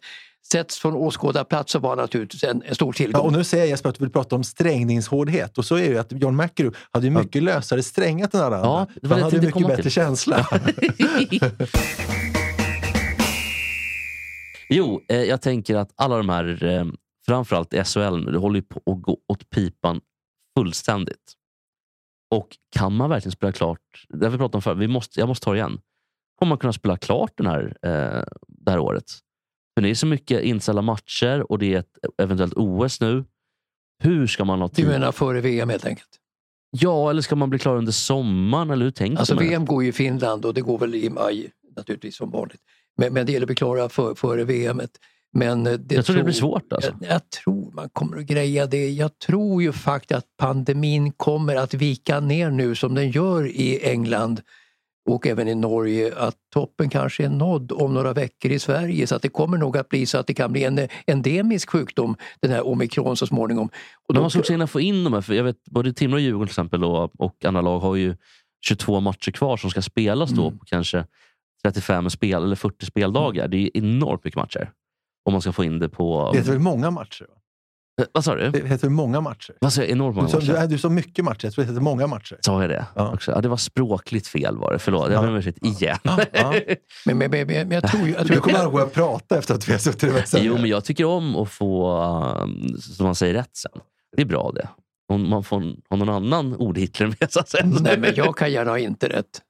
sett 0.52 0.74
från 0.74 0.94
åskådarplats 0.94 1.72
så 1.72 1.78
var 1.78 1.88
han 1.90 1.98
naturligtvis 1.98 2.44
en, 2.44 2.62
en 2.66 2.74
stor 2.74 2.88
Ja, 2.88 2.92
tillgång. 2.96 3.26
och 3.26 3.32
nu 3.32 3.44
säger 3.44 3.64
Jesper 3.66 3.88
att 3.88 3.94
du 3.94 4.04
vill 4.04 4.12
prata 4.12 4.36
om 4.36 4.44
strängningshårdhet. 4.44 5.58
Och 5.58 5.64
så 5.64 5.74
är 5.76 5.80
det 5.80 5.86
ju 5.86 5.98
att 5.98 6.12
John 6.12 6.36
McEnroe 6.36 6.74
hade 6.92 7.06
ju 7.06 7.10
mycket 7.10 7.42
lösare 7.42 7.82
strängat 7.82 8.34
än 8.34 8.40
alla 8.40 8.56
andra. 8.56 8.68
Ja, 8.68 8.86
det 9.02 9.08
han 9.08 9.18
det 9.18 9.24
hade 9.24 9.40
tänkte 9.40 9.58
mycket 9.58 9.68
bättre 9.68 9.82
till. 9.82 9.92
känsla. 9.92 10.46
Jo, 14.70 15.00
eh, 15.08 15.22
jag 15.22 15.42
tänker 15.42 15.76
att 15.76 15.92
alla 15.96 16.16
de 16.16 16.28
här, 16.28 16.64
eh, 16.64 16.86
framförallt 17.26 17.74
i 17.74 17.84
SHL 17.84 18.16
nu, 18.24 18.30
det 18.32 18.38
håller 18.38 18.56
ju 18.56 18.62
på 18.62 18.92
att 18.92 19.02
gå 19.02 19.18
åt 19.28 19.50
pipan 19.50 20.00
fullständigt. 20.58 21.32
Och 22.34 22.48
kan 22.76 22.96
man 22.96 23.10
verkligen 23.10 23.32
spela 23.32 23.52
klart, 23.52 23.80
det 24.08 24.26
har 24.26 24.30
vi 24.30 24.38
pratat 24.38 24.54
om 24.54 24.62
förut, 24.62 24.78
vi 24.78 24.88
måste, 24.88 25.20
jag 25.20 25.28
måste 25.28 25.44
ta 25.44 25.52
det 25.52 25.56
igen. 25.58 25.78
Kommer 26.38 26.48
man 26.48 26.58
kunna 26.58 26.72
spela 26.72 26.96
klart 26.96 27.32
den 27.36 27.46
här, 27.46 27.76
eh, 27.82 28.24
det 28.48 28.70
här 28.70 28.78
året? 28.78 29.04
För 29.76 29.82
det 29.82 29.90
är 29.90 29.94
så 29.94 30.06
mycket 30.06 30.42
inställda 30.42 30.82
matcher 30.82 31.52
och 31.52 31.58
det 31.58 31.74
är 31.74 31.78
ett 31.78 31.98
eventuellt 32.22 32.54
OS 32.56 33.00
nu. 33.00 33.24
Hur 34.02 34.26
ska 34.26 34.44
man 34.44 34.60
ha 34.60 34.68
Du 34.68 34.74
tid? 34.74 34.86
menar 34.88 35.12
före 35.12 35.40
VM 35.40 35.68
helt 35.68 35.86
enkelt? 35.86 36.08
Ja, 36.70 37.10
eller 37.10 37.22
ska 37.22 37.36
man 37.36 37.50
bli 37.50 37.58
klar 37.58 37.76
under 37.76 37.92
sommaren? 37.92 38.70
Eller 38.70 38.84
hur 38.84 38.90
tänker 38.90 39.18
Alltså 39.18 39.34
man? 39.34 39.44
VM 39.44 39.64
går 39.66 39.82
ju 39.82 39.88
i 39.88 39.92
Finland 39.92 40.44
och 40.44 40.54
det 40.54 40.60
går 40.60 40.78
väl 40.78 40.94
i 40.94 41.10
maj 41.10 41.50
naturligtvis 41.76 42.16
som 42.16 42.30
vanligt. 42.30 42.60
Men, 42.96 43.12
men 43.14 43.26
det 43.26 43.32
gäller 43.32 43.44
att 43.44 43.48
bli 43.48 43.56
klara 43.56 43.88
för, 43.88 44.14
före 44.14 44.44
VM. 44.44 44.80
Men 45.32 45.66
eh, 45.66 45.72
det 45.72 45.94
Jag 45.94 46.06
tror 46.06 46.16
det 46.16 46.24
blir 46.24 46.34
svårt, 46.34 46.72
alltså. 46.72 46.92
Jag, 47.00 47.10
jag 47.12 47.30
tror 47.30 47.72
man 47.72 47.88
kommer 47.88 48.16
att 48.16 48.24
greja 48.24 48.66
det. 48.66 48.90
Jag 48.90 49.18
tror 49.18 49.62
ju 49.62 49.72
faktiskt 49.72 50.18
att 50.18 50.36
pandemin 50.36 51.12
kommer 51.12 51.56
att 51.56 51.74
vika 51.74 52.20
ner 52.20 52.50
nu 52.50 52.74
som 52.74 52.94
den 52.94 53.10
gör 53.10 53.46
i 53.46 53.90
England 53.90 54.40
och 55.08 55.26
även 55.26 55.48
i 55.48 55.54
Norge. 55.54 56.14
Att 56.16 56.36
toppen 56.52 56.88
kanske 56.90 57.24
är 57.24 57.28
nådd 57.28 57.72
om 57.72 57.94
några 57.94 58.12
veckor 58.12 58.50
i 58.52 58.58
Sverige. 58.58 59.06
Så 59.06 59.14
att 59.14 59.22
det 59.22 59.28
kommer 59.28 59.58
nog 59.58 59.76
att 59.76 59.88
bli 59.88 60.06
så 60.06 60.18
att 60.18 60.26
det 60.26 60.34
kan 60.34 60.52
bli 60.52 60.64
en 60.64 60.88
endemisk 61.06 61.70
sjukdom, 61.70 62.16
den 62.40 62.50
här 62.50 62.66
omikron 62.66 63.16
så 63.16 63.26
småningom. 63.26 63.68
Och 64.08 64.14
De 64.14 64.22
har 64.22 64.30
svårt 64.30 64.44
att 64.44 64.50
hinna 64.50 64.66
få 64.66 64.80
in 64.80 65.04
de 65.04 65.12
här. 65.12 65.20
För 65.20 65.34
jag 65.34 65.44
vet, 65.44 65.64
både 65.64 65.92
Timrå 65.92 66.14
och 66.16 66.20
Djurgården 66.20 66.46
till 66.46 66.52
exempel 66.52 66.84
och, 66.84 67.20
och 67.20 67.44
andra 67.44 67.60
lag 67.60 67.80
har 67.80 67.96
ju 67.96 68.16
22 68.66 69.00
matcher 69.00 69.30
kvar 69.30 69.56
som 69.56 69.70
ska 69.70 69.82
spelas 69.82 70.30
då 70.30 70.46
Mm. 70.46 70.58
på 70.58 70.64
kanske 70.64 71.04
35 71.62 72.10
spel 72.10 72.42
eller 72.42 72.56
40 72.56 72.86
speldagar. 72.86 73.48
Det 73.48 73.56
är 73.56 73.70
enormt 73.78 74.24
mycket 74.24 74.38
matcher. 74.40 74.70
Om 75.24 75.32
man 75.32 75.42
ska 75.42 75.52
få 75.52 75.64
in 75.64 75.78
det 75.78 75.88
på... 75.88 76.30
Det 76.32 76.38
heter 76.38 76.50
väl 76.52 76.60
många 76.60 76.90
matcher? 76.90 77.26
Va? 77.28 77.34
Eh, 77.98 78.04
Vad 78.12 78.24
sa 78.24 78.34
du? 78.34 78.50
Det 78.50 78.66
heter 78.68 78.88
många 78.88 79.20
matcher? 79.20 79.54
Vad 79.60 79.72
sa 79.72 79.80
jag? 79.80 79.90
Enormt 79.90 80.16
många 80.16 80.26
Du 80.28 80.32
sa, 80.32 80.38
matcher. 80.38 80.60
du, 80.60 80.66
du 80.66 80.78
sa 80.78 80.88
mycket 80.88 81.24
matcher, 81.24 81.44
jag 81.46 81.52
tror 81.54 81.64
det 81.64 81.70
heter 81.70 81.82
många 81.82 82.06
matcher. 82.06 82.38
Sa 82.40 82.60
jag 82.60 82.70
det? 82.70 82.86
Ja. 82.94 83.12
Också? 83.14 83.32
Ja, 83.32 83.40
det 83.40 83.48
var 83.48 83.56
språkligt 83.56 84.26
fel 84.26 84.56
var 84.56 84.72
det. 84.72 84.78
Förlåt, 84.78 85.12
jag 85.12 85.22
ber 85.22 85.28
om 85.30 85.36
ursäkt 85.36 85.58
igen. 85.66 85.98
Ja. 86.02 86.18
Men, 87.06 87.18
men, 87.18 87.30
men, 87.30 87.46
men 87.46 87.70
jag 87.70 87.88
tror 87.90 88.06
ju... 88.06 88.12
Jag 88.12 88.26
tror 88.26 88.36
Du 88.36 88.40
kommer 88.40 88.58
aldrig 88.58 88.72
börja 88.72 88.86
prata 88.86 89.38
efter 89.38 89.54
att 89.54 89.68
vi 89.68 89.72
har 89.72 89.78
suttit 89.78 90.10
och 90.10 90.16
vässat. 90.16 90.40
Jo, 90.42 90.54
men 90.54 90.66
jag 90.66 90.84
tycker 90.84 91.04
om 91.04 91.36
att 91.36 91.50
få, 91.50 91.96
um, 92.42 92.68
som 92.78 93.06
man 93.06 93.14
säger, 93.14 93.34
rätt 93.34 93.56
sen. 93.56 93.72
Det 94.16 94.22
är 94.22 94.26
bra 94.26 94.52
det. 94.54 94.68
Om 95.12 95.28
man 95.28 95.44
får 95.44 95.60
ha 95.90 95.96
någon 95.96 96.08
annan 96.08 96.54
ordhitler 96.56 97.06
med 97.20 97.32
säga. 97.32 97.64
Nej, 97.80 97.98
men 97.98 98.12
jag 98.16 98.36
kan 98.36 98.52
gärna 98.52 98.70
ha 98.70 98.78
inte 98.78 99.08
rätt. 99.08 99.42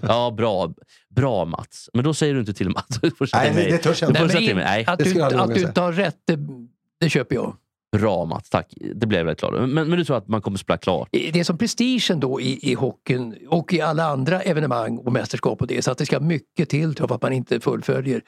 Ja, 0.00 0.30
bra, 0.36 0.72
bra 1.16 1.44
Mats. 1.44 1.90
Men 1.94 2.04
då 2.04 2.14
säger 2.14 2.34
du 2.34 2.40
inte 2.40 2.52
till 2.54 2.68
Mats. 2.70 2.86
Du 3.02 3.10
får 3.10 3.28
Nej, 3.32 3.54
mig. 3.54 3.70
det- 3.70 3.78
törs 3.78 4.02
jag 4.02 4.10
inte. 4.10 4.54
Nej. 4.54 4.84
Att, 4.86 4.98
du, 4.98 5.22
att 5.22 5.54
du 5.54 5.60
inte 5.62 5.80
har 5.80 5.92
rätt, 5.92 6.16
det, 6.26 6.38
det 7.00 7.10
köper 7.10 7.34
jag. 7.34 7.56
Bra 7.96 8.24
Mats, 8.24 8.50
tack. 8.50 8.74
Det 8.94 9.06
blev 9.06 9.26
väldigt 9.26 9.44
över. 9.44 9.66
men, 9.66 9.88
men 9.88 9.98
du 9.98 10.04
tror 10.04 10.16
att 10.16 10.28
man 10.28 10.42
kommer 10.42 10.58
spela 10.58 10.76
klart? 10.76 11.08
Det 11.12 11.40
är 11.40 11.44
som 11.44 11.58
prestigen 11.58 12.20
då 12.20 12.40
i, 12.40 12.70
i 12.70 12.74
hockeyn 12.74 13.36
och 13.48 13.72
i 13.72 13.80
alla 13.80 14.04
andra 14.04 14.40
evenemang 14.40 14.98
och 14.98 15.12
mästerskap 15.12 15.60
och 15.60 15.66
det. 15.66 15.82
Så 15.82 15.90
att 15.90 15.98
det 15.98 16.06
ska 16.06 16.20
mycket 16.20 16.68
till 16.68 16.94
tror 16.94 17.04
jag, 17.04 17.08
för 17.08 17.14
att 17.14 17.22
man 17.22 17.32
inte 17.32 17.60
fullföljer. 17.60 18.22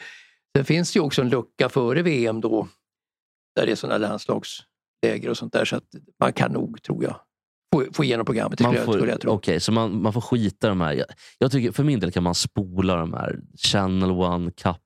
Sen 0.57 0.65
finns 0.65 0.93
det 0.93 0.99
ju 0.99 1.03
också 1.05 1.23
en 1.23 1.29
lucka 1.29 1.69
före 1.69 2.03
VM 2.03 2.41
då. 2.41 2.69
Där 3.57 3.67
det 3.67 3.73
är 3.73 3.77
sådana 3.77 3.99
landslagsläger 3.99 5.29
och 5.31 5.37
sånt 5.37 5.53
där. 5.53 5.65
Så 5.65 5.77
att 5.77 5.85
man 6.21 6.33
kan 6.33 6.53
nog, 6.53 6.83
tror 6.83 7.05
jag, 7.05 7.17
få, 7.75 7.93
få 7.93 8.05
igenom 8.05 8.27
programmet. 8.27 8.61
Man 8.61 8.75
jag, 8.75 9.09
jag. 9.09 9.33
Okej, 9.33 9.61
så 9.61 9.73
man, 9.73 10.03
man 10.03 10.13
får 10.13 10.21
skita 10.21 10.69
de 10.69 10.81
här. 10.81 10.93
Jag, 10.93 11.07
jag 11.39 11.53
tycker, 11.53 11.73
för 11.73 11.85
min 11.85 12.01
del 12.01 12.13
kan 12.13 12.23
man 12.23 12.35
spola 12.35 12.97
de 12.97 13.13
här. 13.13 13.41
Channel 13.57 14.11
One 14.11 14.51
Cup, 14.51 14.77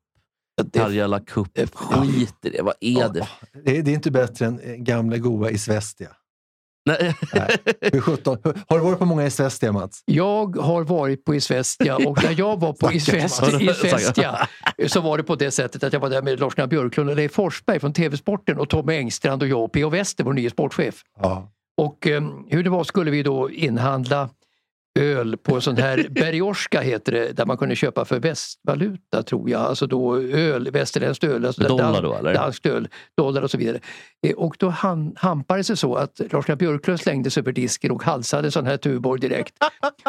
Karjala 0.73 1.21
Cup. 1.21 1.49
det- 1.55 1.75
Skit 1.75 2.35
i 2.45 2.51
det. 2.51 2.63
Vad 2.63 2.75
är 2.81 3.09
det? 3.09 3.29
Det 3.65 3.77
är, 3.79 3.83
det 3.83 3.91
är 3.91 3.95
inte 3.95 4.11
bättre 4.11 4.47
än 4.47 4.61
eh, 4.61 4.75
gamla 4.75 5.17
goa 5.17 5.51
Isvestia. 5.51 6.09
Nej. 6.87 7.15
Hur 7.81 8.01
17, 8.01 8.39
hur- 8.45 8.55
har 8.69 8.79
du 8.79 8.85
varit 8.85 8.99
på 8.99 9.05
många 9.05 9.27
Isvestia, 9.27 9.73
Mats? 9.73 10.03
Jag 10.05 10.57
har 10.57 10.85
varit 10.85 11.25
på 11.25 11.35
Isvestia 11.35 11.97
och 11.97 12.23
när 12.25 12.35
jag 12.39 12.61
var 12.61 12.73
på 12.73 12.93
Isvestia, 12.93 13.61
Isvestia 13.61 14.49
så 14.87 15.01
var 15.01 15.17
det 15.17 15.23
på 15.23 15.35
det 15.37 15.51
sättet 15.51 15.83
att 15.85 15.93
jag 15.93 16.01
var 16.01 16.11
där 16.11 16.23
med 16.23 16.41
Lars-Gunnar 16.41 16.67
Björklund 16.69 17.11
och 17.11 17.17
Leif 17.17 17.33
Forsberg 17.33 17.81
från 17.81 17.93
TV-sporten 17.93 18.59
och 18.59 18.69
Tommy 18.69 18.97
Engstrand 18.97 19.43
och 19.43 19.49
jag 19.49 19.65
och 19.65 19.73
P.O. 19.73 19.89
Wester, 19.89 20.25
vår 20.25 20.33
nya 20.33 20.51
sportchef. 20.51 21.03
Ja. 21.21 21.53
Och 21.79 22.07
eh, 22.07 22.23
hur 22.49 22.65
det 22.65 22.71
var 22.71 22.85
skulle 22.85 23.11
vi 23.11 23.23
då 23.23 23.51
inhandla 23.51 24.29
öl 24.99 25.37
på 25.37 25.61
sån 25.61 25.77
här 25.77 26.07
Berioska 26.11 26.81
heter 26.81 27.13
det, 27.13 27.33
där 27.33 27.47
man 27.47 27.57
kunde 27.57 27.77
köpa 27.77 28.05
för 28.05 28.21
västvaluta 28.21 29.23
tror 29.23 29.51
jag. 29.51 29.61
Alltså 29.61 29.87
då 29.87 30.17
öl, 30.17 30.71
västerländskt 30.71 31.25
öl. 31.25 31.47
Alltså 31.47 31.63
Dollar 31.63 32.03
då, 32.03 32.15
eller? 32.15 32.35
Danskt 32.35 32.67
öl, 32.67 32.89
dollar 33.17 33.43
och 33.43 33.51
så 33.51 33.59
vidare. 33.59 33.81
Eh, 34.27 34.35
Och 34.37 34.57
då 34.59 34.69
han, 34.69 35.15
hampade 35.17 35.61
det 35.61 35.65
sig 35.65 35.77
så 35.77 35.95
att 35.95 36.21
Lars-Gunnar 36.31 36.57
Björklund 36.57 37.01
slängde 37.01 37.31
sig 37.31 37.41
över 37.41 37.53
disken 37.53 37.91
och 37.91 38.03
halsade 38.03 38.51
sån 38.51 38.67
här 38.67 38.77
Tuborg 38.77 39.21
direkt. 39.21 39.55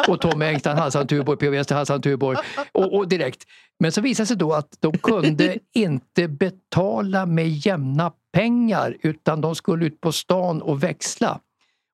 Och 0.08 0.20
Tom 0.20 0.42
Engstrand 0.42 0.78
halsade 0.78 1.02
en 1.02 1.08
Tuborg, 1.08 1.38
P.O. 1.38 1.50
Wester 1.50 1.74
halsade 1.74 1.96
en 1.96 2.02
Tuborg. 2.02 2.38
Och, 2.72 2.94
och 2.96 3.08
direkt. 3.08 3.44
Men 3.80 3.92
så 3.92 4.00
visade 4.00 4.22
det 4.22 4.26
sig 4.28 4.36
då 4.36 4.52
att 4.52 4.76
de 4.80 4.98
kunde 4.98 5.58
inte 5.74 6.28
betala 6.28 7.26
med 7.26 7.48
jämna 7.48 8.12
pengar 8.32 8.96
utan 9.02 9.40
de 9.40 9.54
skulle 9.54 9.86
ut 9.86 10.00
på 10.00 10.12
stan 10.12 10.62
och 10.62 10.82
växla. 10.82 11.40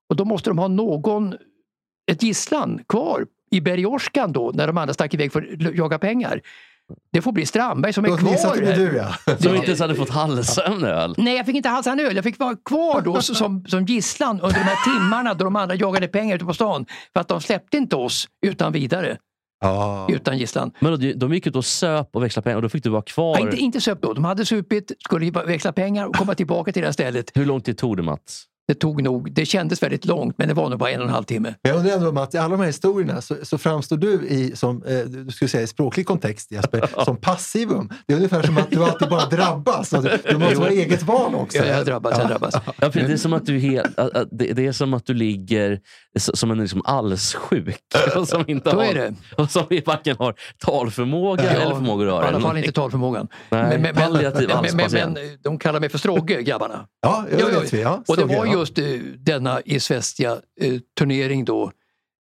Och 0.09 0.17
då 0.17 0.25
måste 0.25 0.51
de 0.51 0.59
ha 0.59 0.69
någon, 0.69 1.35
ett 2.07 2.23
gisslan 2.23 2.81
kvar 2.89 3.27
i 3.51 3.61
Bergiorskan 3.61 4.33
då 4.33 4.51
när 4.55 4.67
de 4.67 4.79
andra 4.79 4.95
stack 4.95 5.15
iväg 5.15 5.33
för 5.33 5.43
att 5.69 5.77
jaga 5.77 5.99
pengar. 5.99 6.41
Det 7.13 7.23
får 7.23 7.33
bli 7.33 7.47
Strandberg 7.47 7.93
som 7.93 8.05
är 8.05 8.17
kvar. 8.17 8.57
det 8.61 8.73
du, 8.77 8.97
ja. 8.97 9.37
Som 9.39 9.55
inte 9.55 9.67
ens 9.67 9.81
hade 9.81 9.95
fått 9.95 10.11
halsa 10.11 10.65
en 10.67 10.85
öl. 10.85 11.15
Nej, 11.19 11.37
jag 11.37 11.47
fick 11.47 11.57
inte 11.57 11.69
halsa 11.69 11.93
en 11.93 12.01
öl. 12.01 12.17
Jag 12.17 12.25
fick 12.25 12.39
vara 12.39 12.57
kvar 12.65 13.01
då 13.01 13.21
som, 13.21 13.65
som 13.69 13.85
gisslan 13.85 14.41
under 14.41 14.59
de 14.59 14.65
här 14.65 14.85
timmarna 14.95 15.35
då 15.35 15.45
de 15.45 15.57
andra 15.57 15.75
jagade 15.75 16.09
pengar 16.09 16.37
ute 16.37 16.45
på 16.45 16.55
stan. 16.55 16.87
För 17.13 17.21
att 17.21 17.29
de 17.29 17.41
släppte 17.41 17.77
inte 17.77 17.97
oss 17.97 18.29
utan 18.47 18.73
vidare, 18.73 19.17
Ja. 19.61 20.07
utan 20.11 20.39
gisslan. 20.39 20.71
Men 20.81 21.01
då, 21.01 21.13
de 21.17 21.35
gick 21.35 21.47
ut 21.47 21.57
och 21.57 21.65
söp 21.65 22.09
och 22.17 22.23
växlade 22.23 22.45
pengar 22.45 22.57
och 22.57 22.63
då 22.63 22.69
fick 22.69 22.83
du 22.83 22.91
vara 22.91 23.03
kvar. 23.03 23.37
Ja, 23.39 23.41
inte, 23.45 23.57
inte 23.57 23.81
söp 23.81 24.03
då. 24.03 24.13
De 24.13 24.25
hade 24.25 24.47
supit, 24.47 24.93
skulle 25.05 25.31
växla 25.31 25.73
pengar 25.73 26.07
och 26.07 26.15
komma 26.17 26.35
tillbaka 26.35 26.73
till 26.73 26.83
det 26.83 26.87
här 26.89 26.93
stället. 26.93 27.31
Hur 27.35 27.45
lång 27.45 27.61
tid 27.61 27.79
tog 27.79 27.97
det 27.97 28.03
Mats? 28.03 28.45
Det 28.69 28.75
tog 28.75 29.03
nog, 29.03 29.33
det 29.33 29.47
kändes 29.47 29.83
väldigt 29.83 30.05
långt 30.05 30.39
men 30.39 30.49
det 30.49 30.55
var 30.55 30.69
nog 30.69 30.79
bara 30.79 30.91
en 30.91 31.01
och 31.01 31.07
en 31.07 31.13
halv 31.13 31.25
timme. 31.25 31.55
Jag 31.63 31.77
undrar 31.77 31.93
ändå, 31.93 32.13
Mats, 32.13 32.35
i 32.35 32.39
alla 32.39 32.49
de 32.49 32.61
här 32.61 32.67
historierna 32.67 33.21
så, 33.21 33.37
så 33.43 33.59
framstår 33.59 33.97
du 33.97 34.27
i, 34.29 34.57
som, 34.57 34.83
eh, 34.83 34.99
du 34.99 35.31
skulle 35.31 35.49
säga 35.49 35.63
i 35.63 35.67
språklig 35.67 36.07
kontext, 36.07 36.53
Jesper, 36.53 36.89
som 37.05 37.17
passivum. 37.17 37.91
Det 38.07 38.13
är 38.13 38.17
ungefär 38.17 38.43
som 38.43 38.59
att 38.59 38.71
du 38.71 38.85
alltid 38.85 39.09
bara 39.09 39.27
drabbas. 39.27 39.91
Du, 39.91 40.19
du 40.31 40.39
måste 40.39 40.57
vara 40.57 40.71
eget 40.71 41.03
val 41.03 41.35
också. 41.35 41.59
Ja, 41.59 41.65
jag 41.65 41.87
drabbas, 41.87 42.19
jag 42.19 42.29
drabbas. 42.29 42.55
Ja, 42.81 42.91
för 42.91 43.01
det, 43.01 43.13
är 43.13 43.17
som 43.17 43.33
att 43.33 43.47
du 43.47 43.57
är 43.57 43.61
helt, 43.61 43.97
det, 44.31 44.53
det 44.53 44.67
är 44.67 44.73
som 44.73 44.95
att 44.95 45.07
du 45.07 45.15
ligger 45.15 45.81
som 46.19 46.51
en 46.51 46.59
liksom 46.59 46.83
allssjuk. 46.85 47.79
Och 48.17 48.29
som 48.29 48.45
inte 48.47 48.71
har, 48.71 48.85
är 48.85 48.95
det. 48.95 49.15
Och 49.37 49.51
som 49.51 49.63
varken 49.87 50.17
har 50.19 50.35
talförmåga 50.59 51.45
Ja, 51.45 51.51
eller 51.51 51.75
förmåga 51.75 52.05
att 52.05 52.09
I 52.09 52.13
röra 52.13 52.27
alla 52.27 52.41
fall 52.41 52.57
inte 52.57 52.73
talförmågan. 52.73 53.29
Nej, 53.51 53.79
men, 53.79 53.95
men, 53.95 54.13
men, 54.77 54.93
men 54.93 55.19
de 55.43 55.59
kallar 55.59 55.81
mig 55.81 55.89
för 55.89 55.99
Strogge, 55.99 56.43
grabbarna. 56.43 56.87
Ja, 57.03 57.25
ja, 57.31 57.47
det 57.47 57.61
vet 57.61 57.73
vi. 57.73 57.83
Ja, 57.83 58.03
och 58.09 58.17
det 58.17 58.23
Strogge, 58.23 58.37
var 58.37 58.47
ja 58.47 58.56
just 58.59 58.79
eh, 58.79 58.85
denna 59.17 59.61
isvestia 59.65 60.41
eh, 60.61 60.81
turnering 60.99 61.45
då 61.45 61.73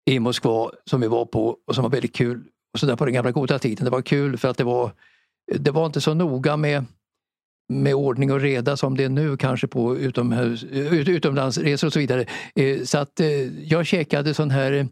i 0.06 0.20
Moskva 0.20 0.72
som 0.86 1.02
vi 1.02 1.08
var 1.08 1.26
på 1.26 1.58
och 1.68 1.76
som 1.76 1.84
var 1.84 1.92
väldigt 1.92 2.16
kul. 2.16 2.44
och 2.74 2.80
så 2.80 2.86
där 2.86 2.96
på 2.96 3.06
den 3.06 3.14
gamla 3.14 3.32
goda 3.32 3.60
tiden. 3.60 3.86
Det 3.86 3.92
var 3.92 4.02
kul 4.02 4.38
för 4.38 4.48
att 4.48 4.58
det 4.58 4.64
var, 4.64 4.92
det 5.56 5.72
var 5.72 5.86
inte 5.86 6.02
så 6.02 6.14
noga 6.14 6.58
med, 6.58 6.86
med 7.70 7.96
ordning 7.96 8.32
och 8.32 8.42
reda 8.42 8.78
som 8.78 8.98
det 8.98 9.04
är 9.04 9.10
nu 9.10 9.38
kanske 9.38 9.68
på 9.68 9.98
utomhus, 9.98 10.64
utomlandsresor 10.64 11.88
och 11.88 11.94
så 11.94 12.00
vidare. 12.00 12.26
Eh, 12.56 12.84
så 12.84 12.98
att 12.98 13.22
jag 13.64 13.86
käkade 13.86 14.34
sån 14.34 14.52
här 14.52 14.88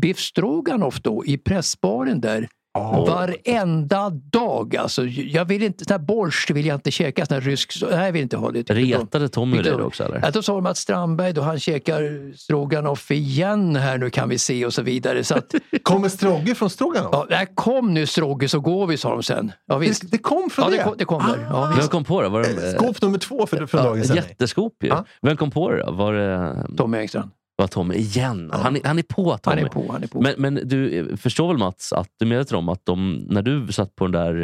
biff 0.00 0.18
stroganoff 0.18 1.00
då 1.00 1.24
i 1.24 1.38
pressbaren 1.38 2.20
där. 2.20 2.48
Varenda 2.74 4.10
dag 4.10 4.76
alltså. 4.76 5.04
Jag 5.06 5.44
vill 5.44 5.62
inte, 5.62 5.84
sån 5.84 5.92
här 5.92 5.98
borst 5.98 6.50
vill 6.50 6.66
jag 6.66 6.74
inte 6.74 6.90
käka, 6.90 7.26
sån 7.26 7.34
här 7.34 7.40
rysk, 7.40 7.72
nej 7.90 8.12
vill 8.12 8.22
inte 8.22 8.36
ha 8.36 8.50
det. 8.50 8.70
Retade 8.70 9.28
Tommy 9.28 9.62
dig 9.62 9.72
också 9.74 10.04
eller? 10.04 10.20
Ja, 10.22 10.30
då 10.30 10.42
sa 10.42 10.54
de 10.54 10.66
att 10.66 10.76
Strandberg 10.76 11.32
då 11.32 11.42
han 11.42 11.60
käkar 11.60 12.32
stroganoff 12.36 13.10
igen 13.10 13.76
här 13.76 13.98
nu 13.98 14.10
kan 14.10 14.28
vi 14.28 14.38
se 14.38 14.66
och 14.66 14.74
så 14.74 14.82
vidare. 14.82 15.24
Så 15.24 15.34
att, 15.34 15.54
Kommer 15.82 16.08
Strogge 16.08 16.54
från 16.54 16.70
Stroganoff? 16.70 17.08
ja, 17.12 17.26
nej, 17.30 17.46
kom 17.54 17.94
nu 17.94 18.06
Strogge 18.06 18.48
så 18.48 18.60
går 18.60 18.86
vi 18.86 18.96
sa 18.96 19.10
de 19.10 19.22
sen. 19.22 19.52
Ja, 19.66 19.78
visst. 19.78 20.02
Det, 20.02 20.08
det 20.10 20.18
kom 20.18 20.50
från 20.50 20.64
Ja, 20.64 20.70
det? 20.70 20.76
det 20.76 20.82
kom, 20.84 20.94
det 20.98 21.04
kom 21.04 21.22
där. 21.26 21.46
Ja, 21.50 21.72
Vem 21.78 21.88
kom 21.88 22.04
på 22.04 22.22
det? 22.22 22.28
Var 22.28 22.40
det 22.42 22.68
eh, 22.70 22.74
Skåp 22.78 23.02
nummer 23.02 23.18
två 23.18 23.46
för, 23.46 23.66
från 23.66 23.84
dagens 23.84 24.06
sändning. 24.06 24.24
jätteskop 24.28 24.76
ju. 24.82 24.88
Ja. 24.88 25.04
Vem 25.22 25.36
kom 25.36 25.50
på 25.50 25.70
det 25.70 25.84
då? 25.86 25.92
Var 25.92 26.12
det 26.12 26.56
Tommy 26.76 26.98
Engstrand. 26.98 27.30
Var 27.56 27.66
Tommy 27.66 27.94
igen? 27.94 28.50
Han, 28.52 28.76
är- 28.76 28.84
han 28.84 28.98
är 28.98 29.02
på 29.02 29.38
Tommy. 29.38 29.56
Han 29.56 29.64
är 29.64 29.68
på, 29.68 29.92
han 29.92 30.02
är 30.02 30.06
på. 30.06 30.20
Men, 30.20 30.34
men 30.38 30.54
du 30.68 30.98
eh, 31.10 31.16
förstår 31.16 31.48
väl 31.48 31.58
Mats 31.58 31.92
att 31.92 32.08
du 32.18 32.26
medveten 32.26 32.58
om 32.58 32.68
att 32.68 32.80
de, 32.84 33.26
när 33.30 33.42
du 33.42 33.72
satt 33.72 33.94
på 33.96 34.06
den 34.06 34.12
där, 34.12 34.42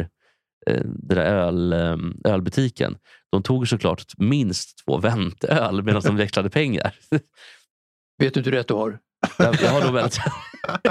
eh, 0.67 0.81
den 0.83 1.17
där 1.17 1.25
öl, 1.25 1.73
eh, 1.73 1.97
ölbutiken, 2.31 2.97
de 3.31 3.43
tog 3.43 3.67
såklart 3.67 4.03
minst 4.17 4.83
två 4.85 4.97
väntöl 4.97 5.83
medan 5.83 6.01
de 6.01 6.15
växlade 6.17 6.49
pengar. 6.59 6.93
Vet 8.17 8.33
du 8.33 8.39
inte 8.39 8.49
hur 8.49 8.57
rätt 8.57 8.67
du 8.67 8.73
har? 8.73 8.99
Jag, 9.39 9.55
jag 9.61 9.69
har 9.71 9.81
nog 9.83 9.93
väldigt... 9.93 10.19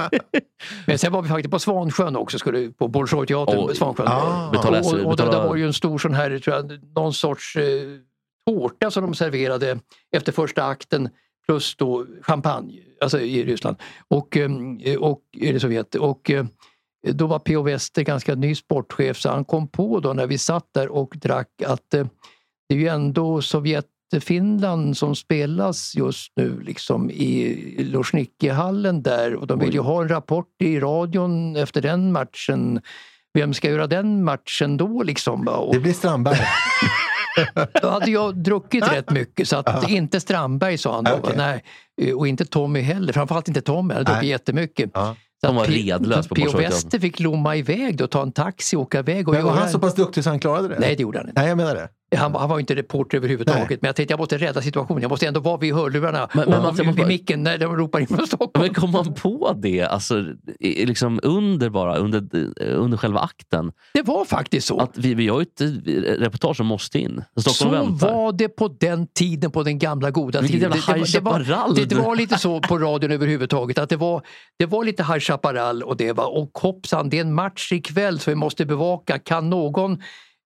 Men 0.87 0.99
sen 0.99 1.13
var 1.13 1.23
vi 1.23 1.29
faktiskt 1.29 1.51
på 1.51 1.59
Svansjön 1.59 2.17
också, 2.17 2.39
skulle, 2.39 2.71
på 2.71 2.89
Bolshoi-teatern 2.89 3.59
Oj. 3.59 3.69
på 3.69 3.75
Svansjön. 3.75 4.07
Ah. 4.09 4.51
Betala- 4.53 4.81
och, 4.81 4.93
och, 4.93 5.11
betala- 5.17 5.31
där 5.33 5.49
var 5.49 5.57
ju 5.57 5.67
en 5.67 5.73
stor 5.73 5.99
sån 5.99 6.15
här, 6.15 6.39
tror 6.39 6.57
jag, 6.57 6.85
någon 6.95 7.15
sorts 7.15 7.57
eh, 7.57 7.65
tårta 8.47 8.91
som 8.91 9.03
de 9.03 9.15
serverade 9.15 9.79
efter 10.17 10.33
första 10.33 10.65
akten 10.65 11.09
plus 11.51 11.77
då 11.77 12.07
champagne, 12.23 12.81
alltså 13.01 13.21
i 13.21 13.45
Ryssland 13.45 13.77
och, 14.09 14.37
eh, 14.37 14.97
och 14.99 15.21
eller 15.41 15.59
Sovjet. 15.59 15.95
Och 15.95 16.31
eh, 16.31 16.45
då 17.13 17.27
var 17.27 17.39
P.O. 17.39 17.63
Wester 17.63 18.03
ganska 18.03 18.35
ny 18.35 18.55
sportchef 18.55 19.19
så 19.19 19.29
han 19.29 19.45
kom 19.45 19.69
på 19.69 20.01
då 20.01 20.13
när 20.13 20.27
vi 20.27 20.39
satt 20.39 20.67
där 20.75 20.89
och 20.89 21.15
drack 21.17 21.63
att 21.67 21.95
eh, 21.95 22.07
det 22.69 22.75
är 22.75 22.79
ju 22.79 22.89
ändå 22.89 23.43
Sovjet-Finland 23.43 24.97
som 24.97 25.17
spelas 25.17 25.95
just 25.97 26.33
nu 26.37 26.61
liksom 26.61 27.11
i 27.11 27.57
Luzhniki-hallen 27.79 29.03
där 29.03 29.35
och 29.35 29.47
de 29.47 29.59
vill 29.59 29.75
ju 29.75 29.81
ha 29.81 30.03
en 30.03 30.09
rapport 30.09 30.63
i 30.63 30.81
radion 30.81 31.57
efter 31.57 31.83
den 31.83 32.13
matchen. 32.13 32.81
Vem 33.35 33.55
ska 33.55 33.71
göra 33.71 33.87
den 33.87 34.25
matchen 34.25 34.77
då 34.77 35.03
liksom? 35.03 35.49
Och 35.49 35.75
Det 35.75 35.81
blir 35.81 35.93
Strandberg. 35.93 36.39
då 37.83 37.89
hade 37.89 38.11
jag 38.11 38.37
druckit 38.37 38.93
rätt 38.93 39.11
mycket 39.11 39.49
så 39.49 39.57
att 39.57 39.91
inte 39.91 40.21
Strandberg 40.21 40.79
sa 40.79 40.95
han 40.95 41.05
då. 41.05 41.13
Okej. 41.23 41.35
Nej, 41.37 41.65
och 42.15 42.29
inte 42.29 42.45
Tommy 42.45 42.81
heller, 42.81 43.13
framförallt 43.13 43.49
inte 43.49 43.61
Tommy, 43.61 43.95
han 43.95 44.07
hade 44.07 44.13
druckit 44.15 44.31
jättemycket. 44.31 44.91
Ja. 44.95 45.17
Så 45.41 45.47
Han 45.47 45.57
var 45.57 45.65
redlös 45.65 46.29
på 46.29 46.35
P.O. 46.35 46.59
Wester 46.59 46.99
fick 46.99 47.21
lomma 47.21 47.57
iväg 47.57 47.97
då, 47.97 48.07
ta 48.07 48.23
en 48.23 48.33
taxi 48.33 48.77
och 48.77 48.81
åka 48.81 48.99
iväg 48.99 49.29
och 49.29 49.35
Men 49.35 49.45
var 49.45 49.53
han 49.53 49.71
så 49.71 49.79
pass 49.79 49.95
duktig 49.95 50.25
så 50.25 50.31
han 50.31 50.41
klarade 50.41 50.69
det? 50.69 50.79
Nej, 50.79 50.97
det 50.97 51.03
gjorde 51.03 51.19
han 51.19 51.29
inte. 51.29 51.41
Nej, 51.41 51.49
jag 51.49 51.57
menar 51.57 51.75
det. 51.75 51.89
Han, 52.17 52.35
han 52.35 52.49
var 52.49 52.61
inte 52.61 52.75
reporter 52.75 53.17
överhuvudtaget, 53.19 53.69
Nej. 53.71 53.79
men 53.81 53.89
jag 53.89 53.97
tänkte 53.97 54.13
jag 54.13 54.19
måste 54.19 54.39
rädda 54.39 54.63
situationen. 54.63 55.03
Jag 55.03 55.09
måste 55.09 55.27
ändå 55.27 55.41
vara 55.41 55.57
vid 55.57 55.75
hörlurarna 55.75 56.29
Men- 56.35 56.45
och 56.45 56.75
men 56.77 56.87
jag 56.87 56.93
vid, 56.93 57.07
micken 57.07 57.43
när 57.43 57.59
de 57.59 57.77
ropar 57.77 58.01
in 58.01 58.07
från 58.07 58.27
Stockholm. 58.27 58.51
Men 58.67 58.75
kom 58.75 58.91
man 58.91 59.15
på 59.15 59.57
det 59.63 59.83
alltså, 59.83 60.25
liksom 60.61 61.21
under, 61.23 61.71
bara, 61.71 61.97
under, 61.97 62.25
under 62.65 62.99
själva 62.99 63.21
akten? 63.21 63.73
Det 63.95 64.03
var 64.03 64.25
faktiskt 64.25 64.67
så. 64.67 64.81
Att 64.81 64.99
vi, 64.99 65.15
vi 65.15 65.29
har 65.29 65.41
ju 65.41 65.43
ett 65.43 66.21
reportage 66.21 66.57
som 66.57 66.67
måste 66.67 66.99
in. 66.99 67.25
Så 67.37 67.51
Stockholm 67.51 67.91
väntar. 67.91 68.13
var 68.13 68.33
det 68.33 68.49
på 68.49 68.69
den 68.81 69.07
tiden, 69.07 69.51
på 69.51 69.63
den 69.63 69.79
gamla 69.79 70.11
goda 70.11 70.41
Vilket 70.41 70.61
tiden. 70.61 70.71
det, 70.71 70.93
det, 70.95 71.13
det, 71.13 71.21
var, 71.21 71.75
det, 71.75 71.85
det 71.85 71.95
var 71.95 72.17
lite 72.17 72.39
så 72.39 72.61
på 72.61 72.79
radion 72.79 73.11
överhuvudtaget. 73.11 73.79
Att 73.79 73.89
det, 73.89 73.97
var, 73.97 74.23
det 74.59 74.67
var 74.67 74.85
lite 74.85 75.03
High 75.05 75.19
Chaparral 75.19 75.83
och 75.83 75.97
det 75.97 76.13
var 76.13 76.37
och 76.39 76.59
hoppsan, 76.59 77.09
det 77.11 77.17
är 77.17 77.21
en 77.21 77.35
match 77.35 77.73
ikväll 77.73 78.19
så 78.19 78.31
vi 78.31 78.35
måste 78.35 78.67
bevaka. 78.67 79.19
Kan 79.19 79.51
någon 79.51 79.99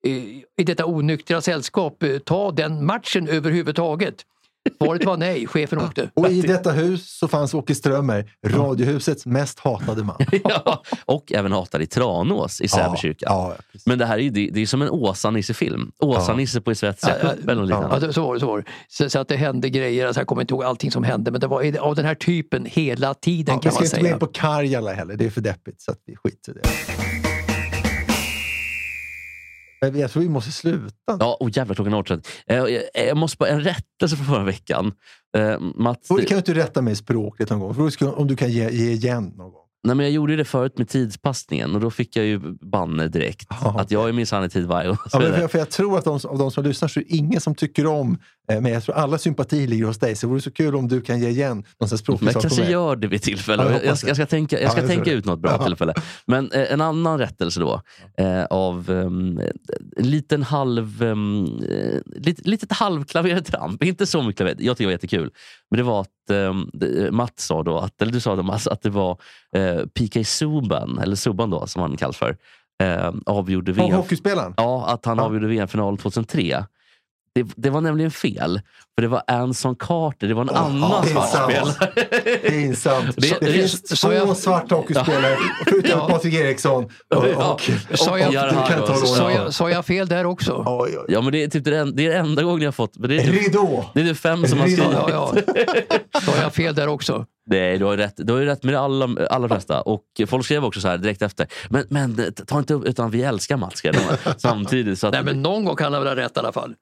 i 0.04 0.64
detta 0.64 0.86
onyktra 0.86 1.40
sällskap 1.40 2.02
eh, 2.02 2.18
ta 2.18 2.50
den 2.50 2.86
matchen 2.86 3.28
överhuvudtaget? 3.28 4.14
Svaret 4.78 5.04
var 5.04 5.16
nej, 5.16 5.46
chefen 5.46 5.78
åkte. 5.78 6.10
Och 6.14 6.30
i 6.30 6.42
detta 6.42 6.72
hus 6.72 7.18
så 7.18 7.28
fanns 7.28 7.54
Åke 7.54 7.74
Strömmer, 7.74 8.32
Radiohusets 8.46 9.26
mest 9.26 9.58
hatade 9.58 10.04
man. 10.04 10.16
ja, 10.44 10.82
och 11.04 11.32
även 11.32 11.52
hatad 11.52 11.82
i 11.82 11.86
Tranås 11.86 12.60
i 12.60 12.68
Säby 12.68 12.96
kyrka. 12.96 13.26
Ja, 13.28 13.54
precis. 13.72 13.86
Men 13.86 13.98
det 13.98 14.06
här 14.06 14.18
är, 14.18 14.30
det, 14.30 14.50
det 14.52 14.62
är 14.62 14.66
som 14.66 14.82
en 14.82 14.90
Åsa-Nisse-film. 14.90 15.92
Åsa-Nisse 15.98 16.60
på 16.60 16.74
Svettiga 16.74 17.16
Ja, 17.22 17.30
cupen 17.30 17.58
och 17.58 17.66
liknande. 17.66 18.06
Ja, 18.06 18.12
så 18.12 18.26
var 18.26 18.34
det. 18.34 18.40
Så, 18.40 18.46
var 18.46 18.58
det. 18.58 18.64
Så, 18.88 19.10
så 19.10 19.18
att 19.18 19.28
det 19.28 19.36
hände 19.36 19.70
grejer, 19.70 20.06
alltså 20.06 20.20
jag 20.20 20.26
kommer 20.26 20.42
inte 20.42 20.54
ihåg 20.54 20.64
allting 20.64 20.90
som 20.90 21.04
hände 21.04 21.30
men 21.30 21.40
det 21.40 21.46
var 21.46 21.78
av 21.78 21.94
den 21.94 22.04
här 22.04 22.14
typen 22.14 22.66
hela 22.66 23.14
tiden 23.14 23.54
Ja, 23.54 23.60
vi 23.60 23.62
kan 23.62 23.72
ska 23.72 23.80
man 23.80 23.84
inte 23.84 24.00
gå 24.00 24.06
in 24.06 24.18
på 24.18 24.26
Karjala 24.26 24.92
heller, 24.92 25.16
det 25.16 25.26
är 25.26 25.30
för 25.30 25.40
deppigt. 25.40 25.82
Så 25.82 25.90
att 25.90 25.98
vi 26.06 26.16
skiter 26.16 26.52
i 26.52 26.54
det. 26.54 27.23
Men 29.92 30.00
jag 30.00 30.10
tror 30.10 30.22
vi 30.22 30.28
måste 30.28 30.52
sluta. 30.52 31.16
Ja, 31.20 31.36
och 31.40 31.50
jävlar 31.50 31.74
klockan 31.74 31.92
är 31.92 31.98
18. 31.98 32.22
Eh, 32.46 32.56
jag, 32.56 32.82
jag 32.94 33.16
måste 33.16 33.36
bara, 33.36 33.48
en 33.48 33.60
rättelse 33.60 34.16
från 34.16 34.26
förra 34.26 34.44
veckan. 34.44 34.92
Eh, 35.36 35.60
Mats, 35.60 36.10
Och 36.10 36.18
Kan 36.18 36.26
du 36.28 36.36
inte 36.36 36.54
rätta 36.54 36.82
mig 36.82 36.96
språkligt 36.96 37.50
någon 37.50 37.60
gång? 37.60 37.90
För 37.90 38.18
Om 38.18 38.26
du 38.26 38.36
kan 38.36 38.50
ge, 38.50 38.70
ge 38.70 38.90
igen 38.90 39.24
någon 39.36 39.52
gång. 39.52 39.62
nej, 39.84 39.96
men 39.96 40.06
jag 40.06 40.12
gjorde 40.12 40.36
det 40.36 40.44
förut 40.44 40.78
med 40.78 40.88
tidspassningen 40.88 41.74
och 41.74 41.80
då 41.80 41.90
fick 41.90 42.16
jag 42.16 42.24
ju 42.26 42.38
banne 42.60 43.08
direkt. 43.08 43.46
Ja. 43.50 43.80
Att 43.80 43.90
jag 43.90 44.08
är 44.08 44.12
minsann 44.12 44.44
i 44.44 44.48
tid 44.48 44.66
varje 44.66 44.88
gång. 44.88 44.98
Ja, 45.12 45.18
men 45.18 45.32
för, 45.32 45.48
för 45.48 45.58
jag 45.58 45.70
tror 45.70 45.98
att 45.98 46.04
de, 46.04 46.20
av 46.24 46.38
de 46.38 46.50
som 46.50 46.64
lyssnar 46.64 46.88
så 46.88 47.00
är 47.00 47.04
det 47.04 47.16
ingen 47.16 47.40
som 47.40 47.54
tycker 47.54 47.86
om 47.86 48.12
eh, 48.12 48.18
men 48.48 48.66
jag 48.66 48.82
tror 48.82 48.94
alla 48.94 49.18
sympati 49.18 49.66
ligger 49.66 49.84
hos 49.84 49.98
dig. 49.98 50.16
Så 50.16 50.26
det 50.26 50.30
vore 50.30 50.40
så 50.40 50.50
kul 50.50 50.74
om 50.76 50.88
du 50.88 51.00
kan 51.00 51.20
ge 51.20 51.28
igen 51.28 51.64
någon 51.80 51.88
språklig 51.88 52.24
Men 52.24 52.32
jag 52.32 52.42
kanske 52.42 52.70
gör 52.70 52.96
det 52.96 53.06
vid 53.06 53.22
tillfälle. 53.22 53.62
Ja, 53.62 53.70
jag 53.72 53.84
jag, 53.84 53.98
ska, 53.98 54.06
jag 54.06 54.16
ska 54.16 54.26
tänka, 54.26 54.56
jag 54.56 54.64
Ja, 54.64 54.70
ska 54.70 54.80
jag 54.80 54.86
tror 54.88 54.96
tänka 54.96 55.12
ut 55.12 55.24
något 55.24 55.38
bra 55.38 55.50
Ja. 55.58 55.64
tillfälle. 55.66 55.94
Men 56.26 56.50
eh, 56.52 56.72
en 56.72 56.80
annan 56.80 57.18
rättelse 57.18 57.60
då. 57.60 57.82
Eh, 58.18 58.44
av 58.44 58.90
um, 58.90 59.38
en 59.96 60.10
liten 60.10 60.42
halv... 60.42 61.02
Um, 61.02 61.44
eh, 61.70 62.00
lit, 62.16 62.46
litet 62.46 62.72
halvklavertramp. 62.72 63.82
Inte 63.82 64.06
så 64.06 64.22
mycket 64.22 64.36
klaver. 64.36 64.56
Jag 64.58 64.76
tycker 64.76 64.84
det 64.84 64.86
var 64.86 64.92
jättekul. 64.92 65.30
Men 65.70 65.78
det 65.78 65.82
var 65.84 66.00
att 66.00 66.08
um, 66.30 66.70
det- 66.72 67.10
Mats 67.12 67.32
sa 67.46 67.62
då, 67.62 67.78
att, 67.78 68.02
eller 68.02 68.12
du 68.12 68.20
sa 68.20 68.36
då 68.36 68.42
Mats, 68.42 68.66
att 68.66 68.82
det 68.82 68.90
var 68.90 69.18
eh, 69.56 69.76
PK 69.94 70.24
Subban, 70.24 70.98
eller 70.98 71.16
Subban 71.16 71.50
då 71.50 71.66
som 71.66 71.82
han 71.82 71.96
kallas 71.96 72.16
för, 72.16 72.36
eh, 72.82 73.12
avgjorde 73.26 73.72
VM. 73.72 73.92
hockeyspelaren? 73.92 74.54
Ja, 74.56 74.86
att 74.86 75.04
han 75.04 75.18
Ja. 75.18 75.24
avgjorde 75.24 75.46
VM-finalen 75.46 75.96
2003. 75.98 76.64
Det, 77.34 77.46
det 77.56 77.70
var 77.70 77.80
nämligen 77.80 78.10
fel. 78.10 78.60
För 78.96 79.02
det 79.02 79.08
var 79.08 79.22
Anson 79.26 79.76
Carter, 79.76 80.28
det 80.28 80.34
var 80.34 80.42
en 80.42 80.50
annan 80.50 81.02
pinsamt. 81.02 81.28
svartspelare. 81.30 82.38
Pinsamt. 82.50 83.16
Det, 83.16 83.40
Det- 83.40 83.46
det- 83.46 83.52
finns 83.52 83.88
så 84.00 84.06
två 84.08 84.14
jag- 84.14 84.36
svarta 84.36 84.74
hockeyspelare, 84.74 85.36
förutom 85.66 85.90
Ja. 85.90 86.08
Patrik 86.08 86.34
Eriksson. 86.34 86.84
Och, 86.84 87.26
Ja. 87.36 87.58
Sa 89.50 89.70
jag- 89.70 89.84
fel 89.86 90.08
där 90.08 90.26
också? 90.26 90.64
Oj, 90.66 90.98
oj. 90.98 91.04
Ja, 91.08 91.20
men 91.20 91.32
det 91.32 91.42
är 91.42 91.48
typ 91.48 91.64
det, 91.64 91.78
en- 91.78 91.96
det 91.96 92.06
är 92.06 92.18
enda 92.20 92.42
gången 92.42 92.60
jag 92.62 92.66
har 92.66 92.72
fått... 92.72 92.96
Men 92.98 93.08
det, 93.10 93.16
är 93.16 93.24
typ, 93.24 93.46
Ridå! 93.46 93.84
det 93.94 94.00
är 94.00 94.04
typ 94.04 94.18
fem 94.18 94.46
som 94.46 94.58
har 94.58 94.66
Ridå. 94.66 94.82
skrivit. 94.82 94.98
Ja, 95.08 95.34
ja. 96.12 96.20
Sa 96.20 96.32
jag 96.42 96.54
fel 96.54 96.74
där 96.74 96.86
också? 96.88 97.26
Nej, 97.50 97.78
du 97.78 97.84
har 97.84 97.92
ju 97.92 97.96
rätt, 97.98 98.14
du 98.16 98.32
har 98.32 98.40
ju 98.40 98.46
rätt 98.46 98.62
med 98.62 98.74
det 98.74 98.80
alla, 98.80 99.08
allra 99.30 99.48
flesta. 99.48 99.80
Och 99.80 100.02
folk 100.26 100.44
skrev 100.44 100.64
också 100.64 100.80
så 100.80 100.88
här 100.88 100.98
direkt 100.98 101.22
efter. 101.22 101.46
Men, 101.70 101.84
men 101.88 102.32
ta 102.46 102.58
inte 102.58 102.74
upp, 102.74 102.84
utan 102.84 103.10
vi 103.10 103.22
älskar 103.22 103.56
Mats. 103.56 103.82
Samtidigt. 104.38 104.98
Så 104.98 105.06
att, 105.06 105.12
Nej, 105.12 105.22
men 105.24 105.42
någon 105.42 105.64
gång 105.64 105.76
kan 105.76 105.92
han 105.92 106.02
väl 106.04 106.16
ha 106.18 106.24
rätt 106.24 106.36
i 106.36 106.40
alla 106.40 106.52
fall. 106.52 106.74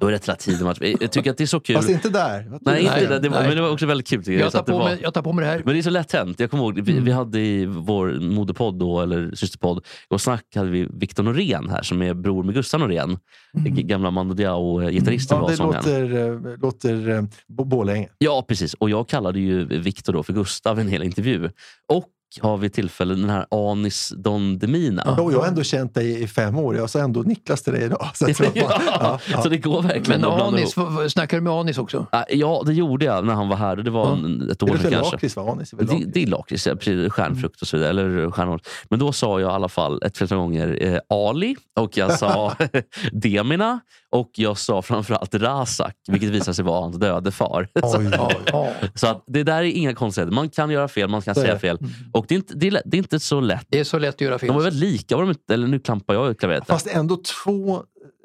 Du 0.00 0.06
har 0.06 0.12
rätt 0.12 0.24
hela 0.28 0.36
tiden. 0.36 0.64
Mats. 0.64 0.78
Jag 1.00 1.12
tycker 1.12 1.30
att 1.30 1.36
det 1.38 1.44
är 1.44 1.46
så 1.46 1.60
kul. 1.60 1.76
Fast 1.76 1.88
inte 1.88 2.08
där. 2.08 2.58
Nej, 2.60 2.80
inte 2.82 2.92
Nej, 2.96 3.06
det. 3.06 3.18
det 3.18 3.28
var, 3.28 3.38
nej. 3.38 3.46
men 3.48 3.56
det 3.56 3.62
var 3.62 3.70
också 3.70 3.86
väldigt 3.86 4.08
kul. 4.08 4.22
Jag, 4.26 4.34
Jag 4.40 4.46
så 4.46 4.50
tar, 4.52 4.60
att 4.60 4.66
det 4.66 4.72
på 4.72 4.78
var, 4.78 4.84
mig, 4.84 4.98
jag 5.02 5.14
tar 5.14 5.22
på 5.22 5.32
mig 5.32 5.44
det 5.44 5.50
här. 5.50 5.62
Men 5.64 5.74
det 5.74 5.80
är 5.80 5.82
så 5.82 5.90
lätt 5.90 6.12
hänt. 6.12 6.40
Jag 6.40 6.50
kommer 6.50 6.64
ihåg, 6.64 6.80
vi, 6.80 6.92
Mm. 6.92 7.04
vi 7.04 7.12
hade 7.12 7.40
i 7.40 7.66
vår 7.66 8.12
moderpodd, 8.20 8.78
då, 8.78 9.00
eller 9.00 9.34
systerpodd, 9.34 9.84
och 10.08 10.20
snack 10.20 10.44
hade 10.54 10.70
vi 10.70 10.88
Viktor 10.94 11.22
Norén 11.22 11.68
här 11.70 11.82
som 11.82 12.02
är 12.02 12.14
bror 12.14 12.42
med 12.42 12.54
Gustav 12.54 12.80
Norén. 12.80 13.18
G- 13.52 13.82
Gamla 13.82 14.10
Mando 14.10 14.34
Diao-gitarristen 14.34 15.36
Ja, 15.36 15.42
var 15.42 15.50
det 15.50 15.56
sångaren. 15.56 15.84
låter, 15.84 16.50
eh, 16.52 16.58
låter 16.58 17.08
eh, 17.08 17.22
Bo- 17.48 17.64
Borlänge. 17.64 18.08
Ja, 18.18 18.44
precis. 18.48 18.74
Och 18.74 18.90
jag 18.90 19.08
kallade 19.08 19.40
ju 19.40 19.64
Viktor 19.64 20.12
då 20.12 20.22
för 20.22 20.32
Gustav 20.32 20.78
i 20.78 20.82
en 20.82 20.88
hel 20.88 21.02
intervju. 21.02 21.50
Och 21.88 22.04
har 22.40 22.56
vi 22.56 22.70
tillfälle 22.70 23.14
den 23.14 23.30
här 23.30 23.46
Anis 23.70 24.12
Don 24.16 24.58
Demina. 24.58 25.02
Och 25.18 25.32
jag 25.32 25.38
har 25.40 25.46
ändå 25.46 25.62
känt 25.62 25.94
dig 25.94 26.22
i 26.22 26.26
fem 26.26 26.58
år. 26.58 26.76
Jag 26.76 26.90
sa 26.90 26.98
ändå 26.98 27.20
Niklas 27.22 27.62
till 27.62 27.72
dig 27.72 27.82
idag. 27.84 28.10
Så, 28.14 28.24
jag 28.28 28.36
tror 28.36 28.46
att 28.46 28.54
man, 28.56 28.64
ja, 28.86 29.18
ja, 29.32 29.42
Så 29.42 29.48
det 29.48 29.56
går 29.58 29.82
verkligen 29.82 30.20
Men 30.20 30.30
Anis, 30.30 30.76
ihop. 30.76 31.10
snackar 31.10 31.36
du 31.36 31.40
med 31.42 31.52
Anis 31.52 31.78
också? 31.78 32.06
Ja, 32.28 32.62
det 32.66 32.72
gjorde 32.72 33.04
jag 33.04 33.26
när 33.26 33.34
han 33.34 33.48
var 33.48 33.56
här. 33.56 33.76
Det 33.76 33.90
var 33.90 34.06
Ja. 34.06 34.12
en, 34.12 34.50
ett 34.50 34.62
år 34.62 34.66
sedan 34.66 34.78
kanske. 34.90 35.12
lakrits 35.12 35.36
va? 35.36 35.52
Anis 35.52 35.70
Det, 35.70 36.04
det 36.14 36.22
är 36.22 36.26
lakrits, 36.26 36.66
ja, 36.66 36.74
precis. 36.74 37.12
stjärnfrukt 37.12 37.62
och 37.62 37.68
så 37.68 37.76
vidare. 37.76 37.90
Eller 37.90 38.30
stjärnor. 38.30 38.60
Men 38.90 38.98
då 38.98 39.12
sa 39.12 39.40
jag 39.40 39.50
i 39.50 39.54
alla 39.54 39.68
fall 39.68 40.02
ett 40.02 40.16
flertal 40.18 40.38
gånger 40.38 40.78
eh, 40.80 40.98
Ali 41.08 41.56
och 41.80 41.96
jag 41.96 42.18
sa 42.18 42.54
Demina 43.12 43.80
och 44.12 44.30
jag 44.34 44.58
sa 44.58 44.82
framförallt 44.82 45.34
Razak, 45.34 45.96
vilket 46.08 46.30
visade 46.30 46.54
sig 46.54 46.64
vara 46.64 46.80
hans 46.80 46.96
döde 46.96 47.32
far. 47.32 47.68
Oj, 47.82 48.10
oj. 48.18 48.36
Ja. 48.46 48.72
Så 48.94 49.06
att 49.06 49.24
det 49.26 49.42
där 49.42 49.58
är 49.58 49.62
inga 49.62 49.94
konstigheter. 49.94 50.32
Man 50.32 50.50
kan 50.50 50.70
göra 50.70 50.88
fel, 50.88 51.08
man 51.08 51.22
kan 51.22 51.34
säga 51.34 51.58
fel. 51.58 51.78
Och 52.12 52.24
det 52.28 52.34
är 52.34 52.36
inte, 52.36 52.54
det 52.54 52.66
är, 52.66 52.82
det 52.84 52.96
är 52.96 52.98
inte 52.98 53.20
så 53.20 53.40
lätt. 53.40 53.66
Det 53.68 53.80
är 53.80 53.84
så 53.84 53.98
lätt 53.98 54.14
att 54.14 54.20
göra 54.20 54.38
fel. 54.38 54.46
De 54.46 54.56
var 54.56 54.62
väldigt 54.62 54.90
lika, 54.90 55.16
var 55.16 55.22
de 55.22 55.30
inte? 55.30 55.54
Eller 55.54 55.66
nu 55.66 55.78
klampar 55.78 56.14
jag 56.14 56.38
klaveret. 56.38 56.66
Fast 56.66 56.86
ändå 56.86 57.16
två 57.44 57.74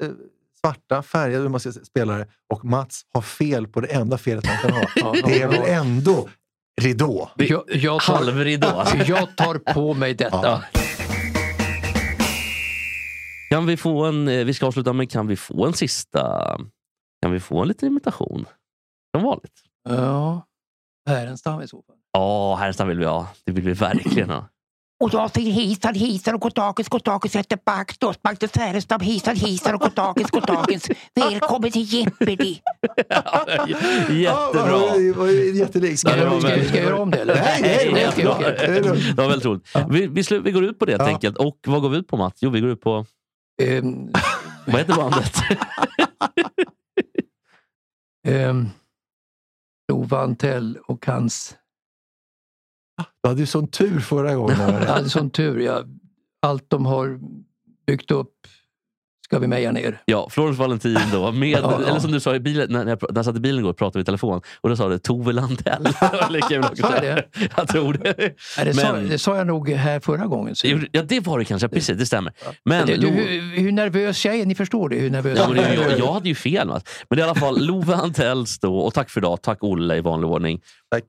eh, 0.02 0.10
svarta, 0.62 1.04
färgade 1.04 1.60
ska 1.60 1.72
säga, 1.72 1.86
spelare 1.86 2.28
och 2.54 2.66
Mats 2.66 3.02
har 3.14 3.22
fel 3.22 3.68
på 3.68 3.82
det 3.82 3.88
enda 3.88 4.18
felet 4.18 4.46
han 4.46 4.58
kan 4.58 4.72
ha. 4.72 4.88
Ja, 4.96 5.16
det 5.26 5.42
är 5.42 5.48
väl 5.48 5.62
ändå 5.68 6.30
ridå? 6.82 7.30
Jag, 7.36 7.64
jag, 7.68 8.02
tar, 8.02 8.14
Halvridå. 8.14 8.84
jag 9.08 9.36
tar 9.36 9.74
på 9.74 9.94
mig 9.94 10.14
detta. 10.14 10.40
Ja. 10.44 10.62
Kan 13.56 13.66
vi 13.66 13.78
få 13.78 14.06
en, 14.06 14.28
eh, 14.28 14.46
vi 14.46 14.54
ska 14.54 14.66
avsluta 14.66 14.94
med, 14.94 15.12
kan 15.12 15.28
vi 15.28 15.36
få 15.36 15.66
en 15.66 15.74
sista, 15.74 16.58
kan 17.22 17.32
vi 17.32 17.40
få 17.40 17.62
en 17.62 17.68
liten 17.68 17.88
imitation? 17.88 18.46
Som 19.16 19.24
vanligt. 19.24 19.62
Ja. 19.90 20.46
Härenstam 21.10 21.62
i 21.62 21.68
så 21.68 21.78
fall. 21.78 21.96
Ja, 22.14 22.56
Härenstam 22.56 22.88
vill 22.88 23.00
vi 23.00 23.06
ha. 23.06 23.28
Det 23.46 23.52
vill 23.52 23.64
vi 23.64 23.74
verkligen 23.74 24.30
ha. 24.30 24.50
Och 25.04 25.14
jag 25.14 25.32
säger 25.32 25.52
hejsan 25.52 25.96
hejsan 25.96 26.36
och 26.36 26.42
goddagens 26.42 26.90
goddagens 26.90 27.36
heter 27.36 27.60
Back 27.66 27.98
Magnus 28.24 28.56
Härenstam 28.56 29.02
hejsan 29.02 29.36
hejsan 29.36 29.76
och 29.76 29.82
goddagens 29.82 30.32
goddagens 30.32 30.90
Välkommen 31.16 31.72
till 31.72 31.94
Jeopardy! 31.94 32.56
Jättebra. 34.10 34.22
Ja, 34.22 34.98
det 34.98 35.12
var 35.12 35.28
ju 35.28 35.56
jättelikt. 35.56 36.00
Ska, 36.00 36.18
jag, 36.18 36.42
ska, 36.42 36.50
ska 36.50 36.58
jag 36.58 36.76
göra 36.76 37.00
om 37.02 37.12
det 37.12 37.18
eller? 37.18 37.36
Nej, 37.36 37.92
nej, 37.94 38.12
det 38.16 39.22
var 39.22 39.30
väldigt 39.30 39.46
roligt. 39.46 39.68
Vi, 39.90 40.08
vi, 40.08 40.24
slu, 40.24 40.40
vi 40.40 40.52
går 40.52 40.64
ut 40.64 40.80
på 40.80 40.86
det 40.86 40.92
helt 40.92 41.04
Ja. 41.04 41.08
enkelt. 41.08 41.38
Och 41.38 41.58
vad 41.68 41.82
går 41.82 41.90
vi 41.90 41.98
ut 41.98 42.08
på 42.08 42.18
Mats? 42.18 42.38
Jo, 42.42 42.50
vi 42.50 42.60
går 42.62 42.70
ut 42.70 42.82
på, 42.82 43.06
Ehm, 43.62 44.12
vad 44.66 44.76
heter 44.76 44.96
bandet? 44.96 45.36
ehm, 48.28 48.70
Lova 49.92 50.20
Antell 50.20 50.78
och 50.78 51.06
hans... 51.06 51.58
Du 53.24 53.30
hade 53.30 53.42
ju 53.42 53.46
sån 53.48 53.68
tur 53.68 54.00
förra 54.00 54.36
gången. 54.36 54.58
Jag 54.60 54.68
hade 54.70 55.10
sån 55.10 55.30
tur. 55.30 55.60
Ja. 55.60 55.84
Allt 56.42 56.70
de 56.70 56.86
har 56.86 57.20
byggt 57.88 58.12
upp 58.12 58.48
ska 59.26 59.40
vi 59.40 59.48
meja 59.48 59.72
ner. 59.72 60.02
Ja, 60.06 60.30
Florence 60.30 60.60
Valentin 60.60 61.00
då. 61.12 61.32
Med, 61.32 61.50
Ja, 61.64 61.80
ja. 61.82 61.88
Eller 61.90 62.00
som 62.00 62.12
du 62.12 62.20
sa 62.20 62.36
i 62.36 62.40
bilen, 62.40 62.68
när 62.72 62.80
jag, 62.80 62.88
när 62.88 63.16
jag 63.16 63.26
satt 63.26 63.36
i 63.36 63.40
bilen 63.40 63.60
igår 63.60 63.70
och 63.70 63.78
pratade 63.78 64.02
i 64.02 64.06
telefon. 64.06 64.42
Och 64.62 64.70
då 64.70 64.76
sa 64.76 64.90
du 64.90 64.98
Tove 64.98 65.34
Landell. 65.34 65.88
Sa 66.76 66.94
jag 66.94 67.02
det? 67.02 67.24
Jag 67.58 67.68
tror 67.68 67.94
det. 67.94 68.18
Nej, 68.18 68.66
det, 68.66 68.74
sa, 68.74 68.94
Men- 68.94 69.10
det 69.10 69.18
sa 69.20 69.38
jag 69.38 69.48
nog 69.48 69.70
här 69.70 70.00
förra 70.00 70.26
gången. 70.26 70.56
Så. 70.56 70.68
Ja, 70.92 71.04
det 71.04 71.20
var 71.20 71.40
det 71.40 71.46
kanske. 71.46 71.68
Precis, 71.68 71.98
det 71.98 72.06
stämmer. 72.06 72.34
Men, 72.66 72.88
Det, 72.88 72.96
du, 72.96 73.08
hur, 73.08 73.58
hur 73.62 73.72
nervös 73.72 74.26
jag 74.26 74.36
är, 74.36 74.46
ni 74.46 74.56
förstår 74.56 74.90
det. 74.90 74.96
Hur 74.96 75.10
nervös 75.10 75.40
Ja, 75.40 75.48
men 75.48 75.58
det, 75.58 75.74
jag 75.76 76.00
jag, 76.00 76.14
hade 76.14 76.30
ju 76.30 76.36
fel. 76.36 76.68
Mats. 76.68 76.84
Men 77.10 77.20
i 77.20 77.22
alla 77.22 77.36
fall 77.36 77.66
Love 77.66 77.96
Antells 77.96 78.60
då. 78.60 78.78
Och 78.80 78.94
tack 78.94 79.10
för 79.10 79.22
idag. 79.22 79.42
Tack 79.42 79.64
Olle 79.64 79.96
i 79.96 80.02
vanlig 80.02 80.30
ordning. 80.30 80.62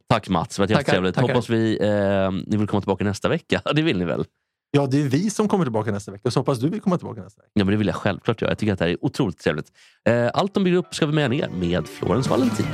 Tack. 0.08 0.28
Mats. 0.28 0.56
Det 0.56 0.62
var 0.62 0.66
tackar. 0.66 1.20
Hoppas 1.22 1.50
vi, 1.50 1.78
eh, 1.82 2.30
ni 2.46 2.56
vill 2.56 2.66
komma 2.66 2.80
tillbaka 2.80 3.04
nästa 3.04 3.28
vecka. 3.28 3.60
Det 3.74 3.82
vill 3.82 3.98
ni 3.98 4.04
väl? 4.04 4.24
Ja, 4.70 4.86
det 4.86 5.02
är 5.02 5.08
vi 5.08 5.30
som 5.30 5.48
kommer 5.48 5.64
tillbaka 5.64 5.90
nästa 5.90 6.12
vecka. 6.12 6.30
Så 6.30 6.40
hoppas 6.40 6.58
du 6.58 6.68
vill 6.68 6.80
komma 6.80 6.98
tillbaka 6.98 7.22
nästa 7.22 7.42
vecka. 7.42 7.50
Ja, 7.54 7.64
men 7.64 7.72
det 7.72 7.78
vill 7.78 7.86
jag 7.86 7.96
självklart 7.96 8.42
göra. 8.42 8.50
Jag 8.50 8.58
tycker 8.58 8.72
att 8.72 8.78
det 8.78 8.84
här 8.84 8.92
är 8.92 9.04
otroligt 9.04 9.38
trevligt. 9.38 9.72
Eh, 10.08 10.30
allt 10.34 10.54
de 10.54 10.64
bygger 10.64 10.78
upp 10.78 10.94
ska 10.94 11.06
vi 11.06 11.12
med 11.12 11.30
ner 11.30 11.48
med 11.48 11.88
Florence 11.88 12.30
Valentin. 12.30 12.66